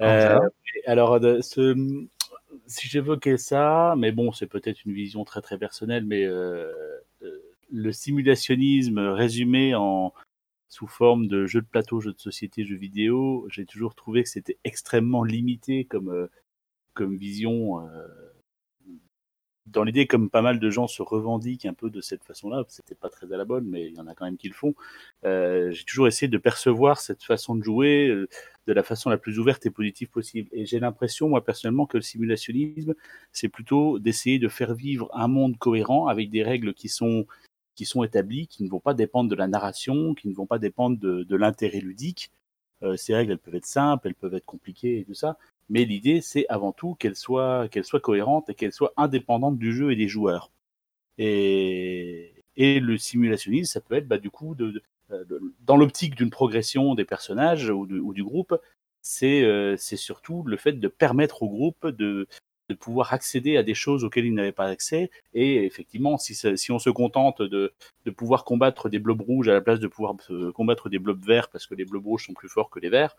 Euh, 0.00 0.38
alors, 0.86 1.18
ce, 1.42 1.74
si 2.66 2.88
j'évoquais 2.88 3.36
ça, 3.36 3.94
mais 3.98 4.12
bon, 4.12 4.32
c'est 4.32 4.46
peut-être 4.46 4.84
une 4.86 4.94
vision 4.94 5.24
très 5.24 5.42
très 5.42 5.58
personnelle, 5.58 6.04
mais 6.06 6.24
euh, 6.24 6.72
le 7.70 7.92
simulationnisme 7.92 8.98
résumé 8.98 9.74
en 9.74 10.14
sous 10.68 10.86
forme 10.86 11.26
de 11.28 11.46
jeux 11.46 11.62
de 11.62 11.66
plateau, 11.66 12.00
jeux 12.00 12.12
de 12.12 12.20
société, 12.20 12.64
jeux 12.64 12.76
vidéo, 12.76 13.46
j'ai 13.50 13.66
toujours 13.66 13.94
trouvé 13.94 14.22
que 14.22 14.28
c'était 14.28 14.58
extrêmement 14.64 15.24
limité 15.24 15.84
comme, 15.84 16.10
euh, 16.10 16.30
comme 16.94 17.16
vision. 17.16 17.86
Euh, 17.86 18.06
dans 19.70 19.84
l'idée, 19.84 20.06
comme 20.06 20.30
pas 20.30 20.42
mal 20.42 20.60
de 20.60 20.70
gens 20.70 20.86
se 20.86 21.02
revendiquent 21.02 21.66
un 21.66 21.74
peu 21.74 21.90
de 21.90 22.00
cette 22.00 22.24
façon-là, 22.24 22.64
c'était 22.68 22.94
pas 22.94 23.08
très 23.08 23.32
à 23.32 23.36
la 23.36 23.44
bonne, 23.44 23.66
mais 23.68 23.86
il 23.86 23.94
y 23.94 24.00
en 24.00 24.06
a 24.06 24.14
quand 24.14 24.24
même 24.24 24.36
qui 24.36 24.48
le 24.48 24.54
font. 24.54 24.74
Euh, 25.24 25.70
j'ai 25.72 25.84
toujours 25.84 26.06
essayé 26.08 26.28
de 26.28 26.38
percevoir 26.38 27.00
cette 27.00 27.22
façon 27.22 27.54
de 27.54 27.62
jouer 27.62 28.08
euh, 28.08 28.28
de 28.66 28.72
la 28.72 28.82
façon 28.82 29.10
la 29.10 29.18
plus 29.18 29.38
ouverte 29.38 29.66
et 29.66 29.70
positive 29.70 30.08
possible. 30.08 30.48
Et 30.52 30.66
j'ai 30.66 30.80
l'impression, 30.80 31.28
moi 31.28 31.44
personnellement, 31.44 31.86
que 31.86 31.98
le 31.98 32.02
simulationnisme, 32.02 32.94
c'est 33.32 33.48
plutôt 33.48 33.98
d'essayer 33.98 34.38
de 34.38 34.48
faire 34.48 34.74
vivre 34.74 35.10
un 35.12 35.28
monde 35.28 35.58
cohérent 35.58 36.06
avec 36.06 36.30
des 36.30 36.42
règles 36.42 36.74
qui 36.74 36.88
sont 36.88 37.26
qui 37.78 37.84
sont 37.84 38.02
établies, 38.02 38.48
qui 38.48 38.64
ne 38.64 38.68
vont 38.68 38.80
pas 38.80 38.92
dépendre 38.92 39.30
de 39.30 39.36
la 39.36 39.46
narration, 39.46 40.12
qui 40.12 40.26
ne 40.26 40.34
vont 40.34 40.46
pas 40.46 40.58
dépendre 40.58 40.98
de, 40.98 41.36
l'intérêt 41.36 41.78
ludique. 41.78 42.32
Euh, 42.82 42.96
ces 42.96 43.14
règles, 43.14 43.30
elles 43.30 43.38
peuvent 43.38 43.54
être 43.54 43.66
simples, 43.66 44.08
elles 44.08 44.16
peuvent 44.16 44.34
être 44.34 44.44
compliquées 44.44 44.98
et 44.98 45.04
tout 45.04 45.14
ça, 45.14 45.38
mais 45.68 45.84
l'idée, 45.84 46.20
c'est 46.20 46.44
avant 46.48 46.72
tout 46.72 46.96
qu'elle 46.96 47.14
soit, 47.14 47.68
qu'elle 47.68 47.84
soit 47.84 48.00
cohérente 48.00 48.50
et 48.50 48.54
qu'elle 48.54 48.72
soit 48.72 48.92
indépendante 48.96 49.58
du 49.58 49.72
jeu 49.72 49.92
et 49.92 49.96
des 49.96 50.08
joueurs. 50.08 50.50
Et, 51.18 52.34
le 52.56 52.98
simulationnisme, 52.98 53.72
ça 53.72 53.80
peut 53.80 53.94
être 53.94 54.08
bah, 54.08 54.18
du 54.18 54.30
coup 54.30 54.56
de, 54.56 54.82
dans 55.64 55.76
l'optique 55.76 56.16
d'une 56.16 56.30
progression 56.30 56.96
des 56.96 57.04
personnages 57.04 57.70
ou, 57.70 57.86
du 57.86 58.24
groupe, 58.24 58.60
c'est 59.02 59.76
c'est 59.76 59.96
surtout 59.96 60.42
le 60.42 60.56
fait 60.56 60.72
de 60.72 60.88
permettre 60.88 61.44
au 61.44 61.48
groupe 61.48 61.86
de, 61.86 62.26
de 62.68 62.74
pouvoir 62.74 63.12
accéder 63.12 63.56
à 63.56 63.62
des 63.62 63.74
choses 63.74 64.04
auxquelles 64.04 64.26
il 64.26 64.34
n'avait 64.34 64.52
pas 64.52 64.66
accès. 64.66 65.10
Et 65.34 65.64
effectivement, 65.64 66.18
si, 66.18 66.34
si 66.34 66.72
on 66.72 66.78
se 66.78 66.90
contente 66.90 67.42
de, 67.42 67.72
de, 68.04 68.10
pouvoir 68.10 68.44
combattre 68.44 68.88
des 68.88 68.98
blobs 68.98 69.20
rouges 69.20 69.48
à 69.48 69.52
la 69.52 69.60
place 69.60 69.80
de 69.80 69.86
pouvoir 69.86 70.14
combattre 70.54 70.88
des 70.88 70.98
blobs 70.98 71.24
verts 71.24 71.48
parce 71.48 71.66
que 71.66 71.74
les 71.74 71.84
blobs 71.84 72.04
rouges 72.04 72.26
sont 72.26 72.34
plus 72.34 72.48
forts 72.48 72.70
que 72.70 72.80
les 72.80 72.90
verts, 72.90 73.16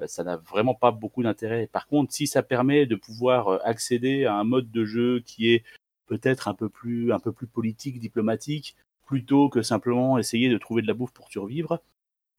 euh, 0.00 0.06
ça 0.06 0.24
n'a 0.24 0.36
vraiment 0.36 0.74
pas 0.74 0.90
beaucoup 0.90 1.22
d'intérêt. 1.22 1.66
Par 1.66 1.86
contre, 1.86 2.12
si 2.12 2.26
ça 2.26 2.42
permet 2.42 2.86
de 2.86 2.96
pouvoir 2.96 3.48
euh, 3.48 3.58
accéder 3.64 4.24
à 4.24 4.34
un 4.34 4.44
mode 4.44 4.70
de 4.70 4.84
jeu 4.84 5.20
qui 5.20 5.52
est 5.52 5.64
peut-être 6.06 6.48
un 6.48 6.54
peu 6.54 6.68
plus 6.68 7.12
un 7.12 7.20
peu 7.20 7.32
plus 7.32 7.46
politique, 7.46 7.98
diplomatique, 7.98 8.76
plutôt 9.06 9.48
que 9.48 9.62
simplement 9.62 10.18
essayer 10.18 10.48
de 10.48 10.58
trouver 10.58 10.82
de 10.82 10.86
la 10.86 10.94
bouffe 10.94 11.12
pour 11.12 11.30
survivre, 11.30 11.80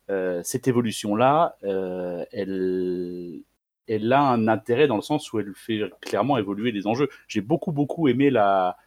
euh, 0.10 0.42
cette 0.44 0.68
évolution-là, 0.68 1.56
euh, 1.64 2.26
elle, 2.32 3.42
elle 3.88 4.12
a 4.14 4.22
un 4.22 4.48
intérêt 4.48 4.88
dans 4.88 4.96
le 4.96 5.02
sens 5.02 5.32
où 5.34 5.40
elle 5.40 5.54
fait 5.56 5.82
clairement 6.02 6.38
évoluer 6.38 6.72
les 6.72 6.88
enjeux. 6.88 7.10
J'ai 7.28 7.42
beaucoup, 7.42 7.72
beaucoup 7.72 8.08
aimé 8.08 8.30
la, 8.30 8.78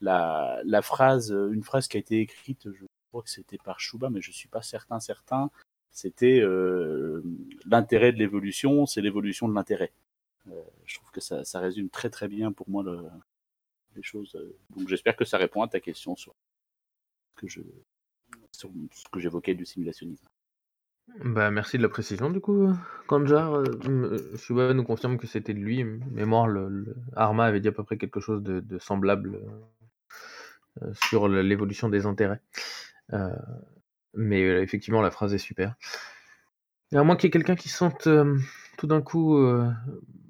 la, 0.00 0.60
la, 0.64 0.82
phrase, 0.82 1.30
une 1.30 1.62
phrase 1.62 1.88
qui 1.88 1.96
a 1.96 2.00
été 2.00 2.20
écrite, 2.20 2.68
je 2.72 2.84
crois 3.08 3.22
que 3.22 3.30
c'était 3.30 3.58
par 3.58 3.80
Chouba, 3.80 4.10
mais 4.10 4.20
je 4.20 4.30
suis 4.32 4.48
pas 4.48 4.62
certain, 4.62 5.00
certain. 5.00 5.50
C'était 5.90 6.40
euh, 6.40 7.22
l'intérêt 7.66 8.12
de 8.12 8.18
l'évolution, 8.18 8.86
c'est 8.86 9.02
l'évolution 9.02 9.48
de 9.48 9.54
l'intérêt. 9.54 9.92
Euh, 10.48 10.62
je 10.86 10.96
trouve 10.96 11.10
que 11.10 11.20
ça, 11.20 11.44
ça, 11.44 11.60
résume 11.60 11.90
très 11.90 12.10
très 12.10 12.28
bien 12.28 12.50
pour 12.50 12.68
moi 12.68 12.82
le, 12.82 12.98
les 13.94 14.02
choses. 14.02 14.36
Donc 14.70 14.88
j'espère 14.88 15.16
que 15.16 15.24
ça 15.24 15.38
répond 15.38 15.62
à 15.62 15.68
ta 15.68 15.80
question 15.80 16.16
sur 16.16 16.34
que 17.36 17.46
je 17.46 17.60
sur 18.50 18.70
ce 18.92 19.04
que 19.10 19.20
j'évoquais 19.20 19.54
du 19.54 19.66
simulationnisme. 19.66 20.26
Bah, 21.24 21.50
merci 21.50 21.76
de 21.76 21.82
la 21.82 21.88
précision 21.88 22.30
du 22.30 22.40
coup, 22.40 22.72
Kanjar. 23.06 23.54
Euh, 23.54 24.72
nous 24.72 24.84
confirme 24.84 25.18
que 25.18 25.26
c'était 25.26 25.54
de 25.54 25.58
lui. 25.58 25.84
Mémoire, 25.84 26.48
Arma 27.14 27.44
avait 27.44 27.60
dit 27.60 27.68
à 27.68 27.72
peu 27.72 27.84
près 27.84 27.98
quelque 27.98 28.20
chose 28.20 28.42
de, 28.42 28.78
semblable 28.78 29.40
euh, 30.82 30.92
sur 30.94 31.28
l'évolution 31.28 31.88
des 31.88 32.06
intérêts. 32.06 32.40
Euh, 33.12 33.36
mais 34.14 34.42
effectivement, 34.62 35.02
la 35.02 35.10
phrase 35.10 35.34
est 35.34 35.38
super. 35.38 35.74
Et 36.92 36.96
à 36.96 37.04
moins 37.04 37.16
qu'il 37.16 37.26
y 37.26 37.28
ait 37.28 37.32
quelqu'un 37.32 37.56
qui 37.56 37.68
se 37.68 37.76
sente 37.76 38.08
tout 38.78 38.86
d'un 38.86 39.02
coup 39.02 39.38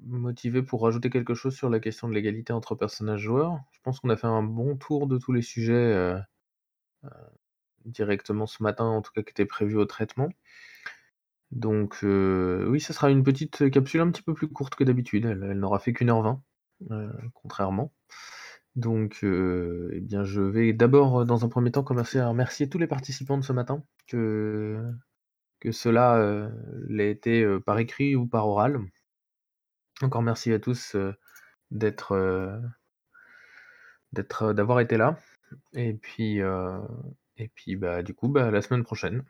motivé 0.05 0.63
pour 0.63 0.83
rajouter 0.83 1.09
quelque 1.09 1.33
chose 1.33 1.55
sur 1.55 1.69
la 1.69 1.79
question 1.79 2.07
de 2.07 2.13
l'égalité 2.13 2.53
entre 2.53 2.75
personnages 2.75 3.21
joueurs, 3.21 3.59
je 3.71 3.79
pense 3.83 3.99
qu'on 3.99 4.09
a 4.09 4.17
fait 4.17 4.27
un 4.27 4.43
bon 4.43 4.75
tour 4.75 5.07
de 5.07 5.17
tous 5.17 5.33
les 5.33 5.41
sujets 5.41 6.15
directement 7.85 8.47
ce 8.47 8.63
matin, 8.63 8.85
en 8.85 9.01
tout 9.01 9.11
cas 9.13 9.21
qui 9.23 9.31
était 9.31 9.45
prévu 9.45 9.77
au 9.77 9.85
traitement. 9.85 10.29
Donc 11.51 11.99
euh, 12.03 12.67
oui, 12.67 12.79
ça 12.79 12.93
sera 12.93 13.11
une 13.11 13.23
petite 13.23 13.69
capsule 13.71 14.01
un 14.01 14.11
petit 14.11 14.23
peu 14.23 14.33
plus 14.33 14.47
courte 14.47 14.75
que 14.75 14.83
d'habitude. 14.83 15.25
Elle, 15.25 15.59
n'aura 15.59 15.79
fait 15.79 15.93
qu'une 15.93 16.09
heure 16.09 16.21
vingt, 16.21 16.41
euh, 16.91 17.11
contrairement. 17.33 17.93
Donc, 18.75 19.19
euh, 19.23 19.89
eh 19.93 19.99
bien, 20.01 20.23
je 20.23 20.41
vais 20.41 20.73
d'abord, 20.73 21.25
dans 21.25 21.45
un 21.45 21.49
premier 21.49 21.71
temps, 21.71 21.83
commencer 21.83 22.19
à 22.19 22.27
remercier 22.27 22.69
tous 22.69 22.79
les 22.79 22.87
participants 22.87 23.37
de 23.37 23.43
ce 23.43 23.53
matin, 23.53 23.83
que, 24.07 24.83
cela 25.71 26.15
euh, 26.17 26.49
l'ait 26.87 27.11
été 27.11 27.43
euh, 27.43 27.59
par 27.59 27.79
écrit 27.79 28.15
ou 28.15 28.27
par 28.27 28.47
oral. 28.47 28.79
Encore 30.01 30.23
merci 30.23 30.51
à 30.51 30.59
tous 30.59 30.95
euh, 30.95 31.13
d'être, 31.71 32.13
euh, 32.13 32.59
d'avoir 34.53 34.79
été 34.79 34.97
là. 34.97 35.17
Et 35.73 35.93
puis, 35.93 36.41
euh, 36.41 36.79
et 37.37 37.49
puis, 37.53 37.75
bah, 37.75 38.03
du 38.03 38.13
coup, 38.13 38.27
bah, 38.27 38.51
la 38.51 38.61
semaine 38.61 38.83
prochaine. 38.83 39.23